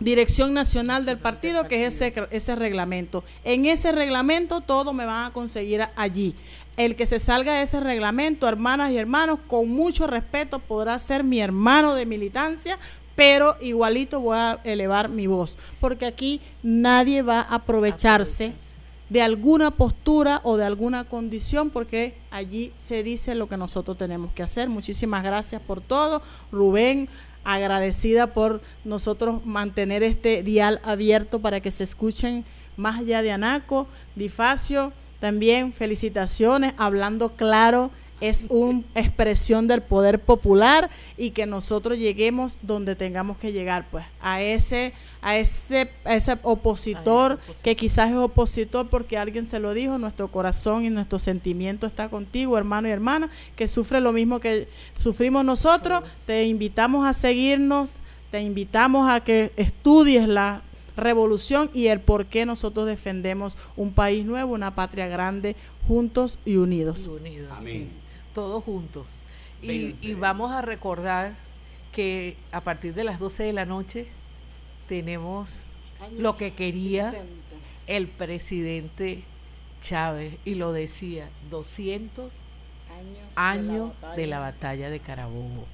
Dirección 0.00 0.52
Nacional 0.52 1.04
del 1.04 1.18
Partido, 1.18 1.68
que 1.68 1.86
es 1.86 1.94
ese, 1.94 2.26
ese 2.30 2.56
reglamento. 2.56 3.22
En 3.44 3.66
ese 3.66 3.92
reglamento 3.92 4.60
todo 4.60 4.92
me 4.92 5.06
van 5.06 5.26
a 5.26 5.32
conseguir 5.32 5.86
allí. 5.94 6.34
El 6.76 6.96
que 6.96 7.04
se 7.04 7.18
salga 7.18 7.54
de 7.54 7.64
ese 7.64 7.80
reglamento, 7.80 8.48
hermanas 8.48 8.90
y 8.92 8.96
hermanos, 8.96 9.38
con 9.46 9.68
mucho 9.68 10.06
respeto 10.06 10.58
podrá 10.58 10.98
ser 10.98 11.22
mi 11.22 11.40
hermano 11.40 11.94
de 11.94 12.06
militancia, 12.06 12.78
pero 13.14 13.56
igualito 13.60 14.20
voy 14.20 14.38
a 14.38 14.58
elevar 14.64 15.10
mi 15.10 15.26
voz, 15.26 15.58
porque 15.80 16.06
aquí 16.06 16.40
nadie 16.62 17.20
va 17.20 17.40
a 17.40 17.56
aprovecharse 17.56 18.54
de 19.10 19.20
alguna 19.20 19.70
postura 19.70 20.40
o 20.44 20.56
de 20.56 20.64
alguna 20.64 21.04
condición, 21.04 21.68
porque 21.68 22.14
allí 22.30 22.72
se 22.76 23.02
dice 23.02 23.34
lo 23.34 23.50
que 23.50 23.58
nosotros 23.58 23.98
tenemos 23.98 24.32
que 24.32 24.42
hacer. 24.42 24.70
Muchísimas 24.70 25.22
gracias 25.22 25.60
por 25.60 25.82
todo. 25.82 26.22
Rubén, 26.50 27.10
agradecida 27.44 28.28
por 28.28 28.62
nosotros 28.84 29.44
mantener 29.44 30.02
este 30.02 30.42
dial 30.42 30.80
abierto 30.82 31.40
para 31.40 31.60
que 31.60 31.70
se 31.70 31.84
escuchen 31.84 32.46
más 32.78 33.00
allá 33.00 33.20
de 33.20 33.32
Anaco, 33.32 33.86
Difacio 34.14 34.94
también 35.22 35.72
felicitaciones, 35.72 36.74
hablando 36.78 37.36
claro, 37.36 37.92
es 38.20 38.44
una 38.48 38.82
expresión 38.96 39.68
del 39.68 39.80
poder 39.80 40.18
popular 40.18 40.90
y 41.16 41.30
que 41.30 41.46
nosotros 41.46 41.96
lleguemos 41.96 42.58
donde 42.60 42.96
tengamos 42.96 43.38
que 43.38 43.52
llegar, 43.52 43.86
pues, 43.92 44.04
a 44.20 44.42
ese, 44.42 44.94
a 45.20 45.36
ese, 45.36 45.92
ese 46.06 46.38
opositor 46.42 47.38
que 47.62 47.76
quizás 47.76 48.10
es 48.10 48.16
opositor 48.16 48.88
porque 48.88 49.16
alguien 49.16 49.46
se 49.46 49.60
lo 49.60 49.74
dijo, 49.74 49.96
nuestro 49.96 50.26
corazón 50.26 50.84
y 50.84 50.90
nuestro 50.90 51.20
sentimiento 51.20 51.86
está 51.86 52.08
contigo, 52.08 52.58
hermano 52.58 52.88
y 52.88 52.90
hermana, 52.90 53.30
que 53.54 53.68
sufre 53.68 54.00
lo 54.00 54.10
mismo 54.10 54.40
que 54.40 54.66
sufrimos 54.98 55.44
nosotros. 55.44 56.02
Te 56.26 56.46
invitamos 56.46 57.06
a 57.06 57.12
seguirnos, 57.12 57.92
te 58.32 58.40
invitamos 58.40 59.08
a 59.08 59.20
que 59.20 59.52
estudies 59.54 60.26
la 60.26 60.62
revolución 60.96 61.70
y 61.72 61.86
el 61.86 62.00
por 62.00 62.26
qué 62.26 62.46
nosotros 62.46 62.86
defendemos 62.86 63.56
un 63.76 63.92
país 63.92 64.24
nuevo, 64.24 64.52
una 64.52 64.74
patria 64.74 65.06
grande, 65.06 65.56
juntos 65.86 66.38
y 66.44 66.56
unidos. 66.56 67.06
unidos 67.06 67.52
Todos 68.34 68.64
juntos. 68.64 69.06
Y, 69.62 70.14
vamos 70.14 70.50
a 70.50 70.62
recordar 70.62 71.36
que 71.92 72.36
a 72.50 72.62
partir 72.62 72.94
de 72.94 73.04
las 73.04 73.20
12 73.20 73.44
de 73.44 73.52
la 73.52 73.64
noche 73.64 74.06
tenemos 74.88 75.50
lo 76.18 76.36
que 76.36 76.52
quería 76.54 77.14
el 77.86 78.08
presidente 78.08 79.22
Chávez 79.80 80.36
y 80.44 80.54
lo 80.54 80.72
decía, 80.72 81.28
200 81.50 82.32
años, 83.36 83.92
de, 84.16 84.26
la 84.26 84.38
batalla 84.38 84.90
de 84.90 85.00
Carabobo. 85.00 85.66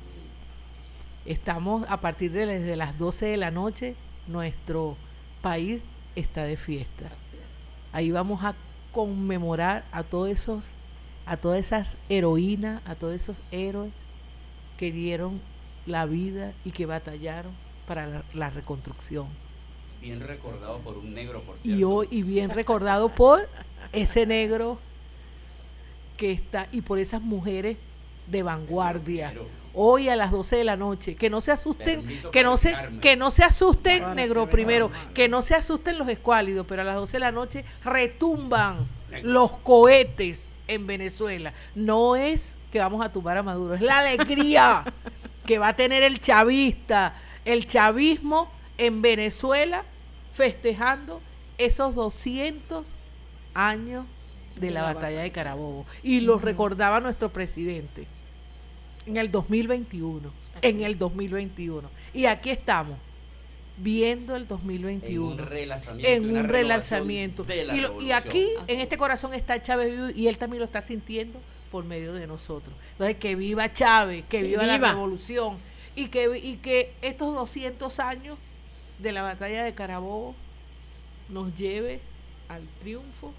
Estamos 1.26 1.86
a 1.88 2.00
partir 2.00 2.32
de 2.32 2.46
desde 2.46 2.76
las 2.76 2.98
12 2.98 3.26
de 3.26 3.36
la 3.36 3.50
noche, 3.50 3.94
nuestro 4.26 4.96
país 5.42 5.84
está 6.16 6.44
de 6.44 6.56
fiesta. 6.56 7.10
Ahí 7.92 8.10
vamos 8.10 8.44
a 8.44 8.54
conmemorar 8.92 9.84
a 9.92 10.02
todos 10.02 10.28
esos, 10.28 10.64
a 11.26 11.36
todas 11.36 11.58
esas 11.58 11.98
heroínas, 12.08 12.82
a 12.86 12.94
todos 12.94 13.14
esos 13.14 13.38
héroes 13.50 13.92
que 14.76 14.92
dieron 14.92 15.40
la 15.86 16.06
vida 16.06 16.52
y 16.64 16.70
que 16.70 16.86
batallaron 16.86 17.52
para 17.86 18.24
la, 18.34 18.50
reconstrucción. 18.50 19.26
Bien 20.00 20.20
recordado 20.20 20.78
por 20.78 20.96
un 20.96 21.14
negro, 21.14 21.42
por 21.42 21.58
cierto. 21.58 21.80
Y, 21.80 21.84
hoy, 21.84 22.08
y 22.10 22.22
bien 22.22 22.50
recordado 22.50 23.08
por 23.08 23.48
ese 23.92 24.26
negro 24.26 24.78
que 26.16 26.32
está, 26.32 26.68
y 26.70 26.82
por 26.82 26.98
esas 26.98 27.22
mujeres 27.22 27.78
de 28.30 28.42
vanguardia. 28.42 29.34
Hoy 29.74 30.08
a 30.08 30.16
las 30.16 30.30
12 30.30 30.56
de 30.56 30.64
la 30.64 30.76
noche. 30.76 31.14
Que 31.14 31.30
no 31.30 31.40
se 31.40 31.52
asusten, 31.52 32.06
que 32.32 32.42
no 32.42 32.56
se, 32.56 32.74
que 33.00 33.16
no 33.16 33.30
se 33.30 33.44
asusten, 33.44 34.14
negro 34.14 34.48
primero, 34.48 34.90
que 35.14 35.28
no 35.28 35.42
se 35.42 35.54
asusten 35.54 35.98
los 35.98 36.08
escuálidos, 36.08 36.66
pero 36.66 36.82
a 36.82 36.84
las 36.84 36.96
12 36.96 37.12
de 37.12 37.20
la 37.20 37.32
noche 37.32 37.64
retumban 37.84 38.88
los 39.22 39.52
cohetes 39.54 40.48
en 40.66 40.86
Venezuela. 40.86 41.52
No 41.74 42.16
es 42.16 42.58
que 42.72 42.78
vamos 42.78 43.04
a 43.04 43.12
tumbar 43.12 43.38
a 43.38 43.42
Maduro, 43.42 43.74
es 43.74 43.80
la 43.80 44.00
alegría 44.00 44.84
que 45.46 45.58
va 45.58 45.68
a 45.68 45.76
tener 45.76 46.02
el 46.02 46.20
chavista, 46.20 47.14
el 47.44 47.66
chavismo 47.66 48.50
en 48.76 49.00
Venezuela 49.00 49.84
festejando 50.32 51.22
esos 51.56 51.94
200 51.94 52.86
años 53.54 54.06
de 54.56 54.70
la 54.70 54.82
batalla 54.82 55.22
de 55.22 55.30
Carabobo. 55.30 55.86
Y 56.02 56.20
lo 56.20 56.38
recordaba 56.38 57.00
nuestro 57.00 57.32
presidente 57.32 58.06
en 59.08 59.16
el 59.16 59.30
2021. 59.30 60.30
en 60.60 60.82
el 60.82 60.98
2021. 60.98 61.88
Y 62.12 62.26
aquí 62.26 62.50
estamos, 62.50 62.98
viendo 63.76 64.36
el 64.36 64.46
2021. 64.46 65.32
En 65.32 65.40
un 65.40 65.46
relanzamiento. 65.46 66.12
En 66.12 66.36
un 66.36 66.48
relanzamiento. 66.48 67.46
y, 68.00 68.10
aquí, 68.12 68.48
en 68.66 68.80
este 68.80 68.96
corazón, 68.98 69.34
está 69.34 69.62
Chávez 69.62 70.16
y 70.16 70.26
él 70.26 70.36
también 70.36 70.60
lo 70.60 70.66
está 70.66 70.82
sintiendo 70.82 71.40
por 71.70 71.84
medio 71.84 72.12
de 72.12 72.26
nosotros. 72.26 72.74
Entonces, 72.92 73.16
que 73.16 73.34
viva 73.34 73.72
Chávez, 73.72 74.24
que 74.28 74.42
viva, 74.42 74.64
la 74.64 74.78
revolución 74.78 75.58
y 75.96 76.08
que, 76.08 76.38
y 76.38 76.56
que 76.56 76.92
estos 77.02 77.34
200 77.34 78.00
años 78.00 78.38
de 78.98 79.12
la 79.12 79.22
batalla 79.22 79.64
de 79.64 79.74
Carabobo 79.74 80.34
nos 81.28 81.54
lleve 81.54 82.00
al 82.48 82.66
triunfo 82.80 83.32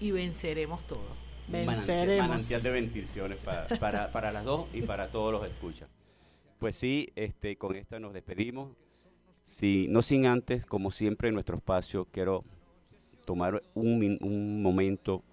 y 0.00 0.10
venceremos 0.10 0.84
todos. 0.86 1.19
Venceremos. 1.50 2.28
Manantial 2.28 2.62
de 2.62 2.70
bendiciones 2.72 3.38
para, 3.80 4.10
para, 4.12 4.32
las 4.32 4.44
dos 4.44 4.68
y 4.72 4.82
para 4.82 5.10
todos 5.10 5.32
los 5.32 5.46
escuchas. 5.46 5.88
Pues 6.58 6.76
sí, 6.76 7.10
este, 7.16 7.56
con 7.56 7.76
esta 7.76 7.98
nos 7.98 8.12
despedimos. 8.12 8.70
Sí, 9.44 9.86
no 9.90 10.02
sin 10.02 10.26
antes, 10.26 10.64
como 10.64 10.90
siempre 10.90 11.28
en 11.28 11.34
nuestro 11.34 11.56
espacio, 11.56 12.06
quiero 12.12 12.44
tomar 13.24 13.62
un, 13.74 14.18
un 14.20 14.62
momento 14.62 15.24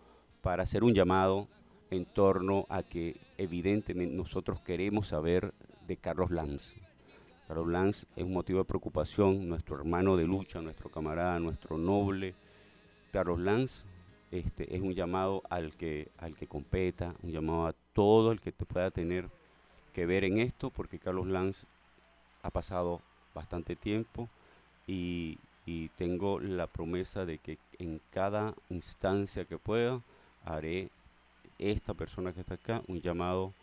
para 0.41 0.64
hacer 0.64 0.84
un 0.84 0.94
llamado 0.94 1.48
en 1.91 2.06
torno 2.06 2.65
a 2.69 2.84
que 2.84 3.18
evidentemente 3.38 4.15
nosotros 4.15 4.60
queremos 4.61 5.07
saber 5.07 5.53
de 5.85 5.98
Carlos 5.98 6.31
Lanz. 6.31 6.76
Carlos 7.48 7.68
Lanz 7.68 8.07
es 8.15 8.23
un 8.23 8.34
motivo 8.34 8.60
de 8.60 8.65
preocupación, 8.65 9.48
nuestro 9.48 9.77
hermano 9.77 10.18
de 10.18 10.26
lucha, 10.26 10.61
nuestro 10.61 10.89
camarada, 10.89 11.39
nuestro 11.39 11.77
noble. 11.77 12.35
Carlos 13.11 13.39
Lanz 13.39 13.85
este, 14.32 14.76
es 14.76 14.82
un 14.82 14.94
llamado 14.94 15.44
al 15.49 15.76
que, 15.76 16.10
al 16.18 16.36
que 16.36 16.48
competa, 16.48 17.14
un 17.24 17.32
llamado 17.32 17.68
a 17.68 17.74
todo 17.94 18.32
el 18.32 18.41
que 18.41 18.52
te 18.52 18.66
pueda 18.66 18.91
tener 18.91 19.30
que 19.94 20.06
ver 20.06 20.24
en 20.24 20.38
esto, 20.38 20.70
porque 20.70 20.99
Carlos 20.99 21.28
Lanz 21.28 21.66
ha 22.44 22.49
pasado 22.49 23.02
bastante 23.34 23.76
tiempo 23.76 24.30
y, 24.86 25.40
tengo 25.98 26.40
la 26.40 26.68
promesa 26.68 27.26
de 27.26 27.40
que 27.40 27.58
en 27.78 27.99
cada 28.12 28.54
instancia 28.70 29.44
que 29.44 29.58
pueda 29.58 29.99
haré 30.45 30.90
esta 31.60 31.94
persona 31.94 32.32
que 32.32 32.40
está 32.40 32.54
acá 32.54 32.82
un 32.88 33.02
llamado 33.02 33.54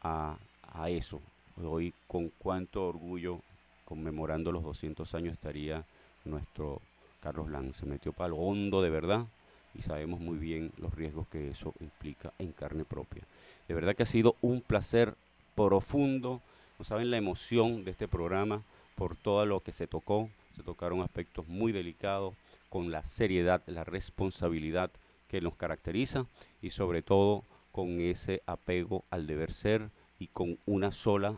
a, 0.00 0.38
a 0.72 0.90
eso. 0.90 1.20
Hoy 1.62 1.94
con 2.08 2.30
cuánto 2.38 2.84
orgullo 2.84 3.42
conmemorando 3.84 4.50
los 4.50 4.64
200 4.64 5.14
años 5.14 5.34
estaría 5.34 5.84
nuestro 6.24 6.80
Carlos 7.20 7.48
Lanz. 7.48 7.76
Se 7.76 7.86
metió 7.86 8.12
para 8.12 8.30
lo 8.30 8.38
hondo 8.38 8.82
de 8.82 8.90
verdad 8.90 9.26
y 9.74 9.82
sabemos 9.82 10.20
muy 10.20 10.38
bien 10.38 10.72
los 10.76 10.94
riesgos 10.94 11.28
que 11.28 11.50
eso 11.50 11.74
implica 11.80 12.32
en 12.38 12.52
carne 12.52 12.84
propia. 12.84 13.22
De 13.68 13.74
verdad 13.74 13.94
que 13.94 14.02
ha 14.02 14.06
sido 14.06 14.36
un 14.40 14.60
placer 14.60 15.16
profundo, 15.54 16.40
no 16.78 16.84
saben 16.84 17.10
la 17.10 17.16
emoción 17.16 17.84
de 17.84 17.92
este 17.92 18.08
programa 18.08 18.62
por 18.94 19.16
todo 19.16 19.44
lo 19.46 19.60
que 19.60 19.72
se 19.72 19.86
tocó, 19.86 20.30
se 20.54 20.62
tocaron 20.62 21.00
aspectos 21.00 21.48
muy 21.48 21.72
delicados 21.72 22.34
con 22.68 22.90
la 22.90 23.04
seriedad, 23.04 23.62
la 23.66 23.84
responsabilidad 23.84 24.90
que 25.28 25.40
nos 25.40 25.56
caracteriza 25.56 26.26
y 26.60 26.70
sobre 26.70 27.02
todo 27.02 27.44
con 27.70 28.00
ese 28.00 28.42
apego 28.46 29.04
al 29.10 29.26
deber 29.26 29.50
ser 29.50 29.90
y 30.18 30.28
con 30.28 30.58
una 30.66 30.92
sola 30.92 31.34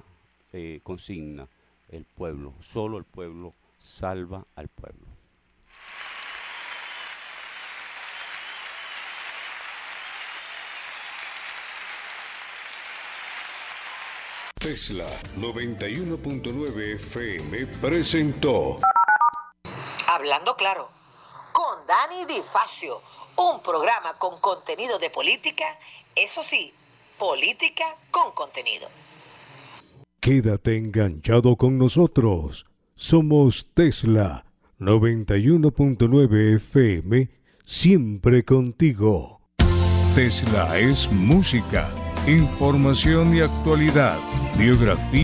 eh, 0.52 0.80
consigna, 0.82 1.48
el 1.88 2.04
pueblo, 2.04 2.54
solo 2.60 2.98
el 2.98 3.04
pueblo 3.04 3.54
salva 3.78 4.46
al 4.56 4.68
pueblo. 4.68 5.13
Tesla 14.64 15.04
91.9 15.36 16.94
FM 16.94 17.66
presentó 17.82 18.78
Hablando 20.08 20.56
claro, 20.56 20.88
con 21.52 21.86
Dani 21.86 22.24
Di 22.24 22.40
Facio, 22.50 23.02
un 23.36 23.62
programa 23.62 24.14
con 24.16 24.40
contenido 24.40 24.98
de 24.98 25.10
política, 25.10 25.78
eso 26.16 26.42
sí, 26.42 26.72
política 27.18 27.94
con 28.10 28.32
contenido. 28.32 28.88
Quédate 30.18 30.78
enganchado 30.78 31.56
con 31.56 31.76
nosotros. 31.76 32.64
Somos 32.94 33.70
Tesla 33.74 34.46
91.9 34.80 36.56
FM, 36.56 37.28
siempre 37.66 38.46
contigo. 38.46 39.42
Tesla 40.14 40.78
es 40.78 41.12
música, 41.12 41.90
información 42.26 43.34
y 43.36 43.40
actualidad, 43.40 44.16
biografía. 44.56 45.04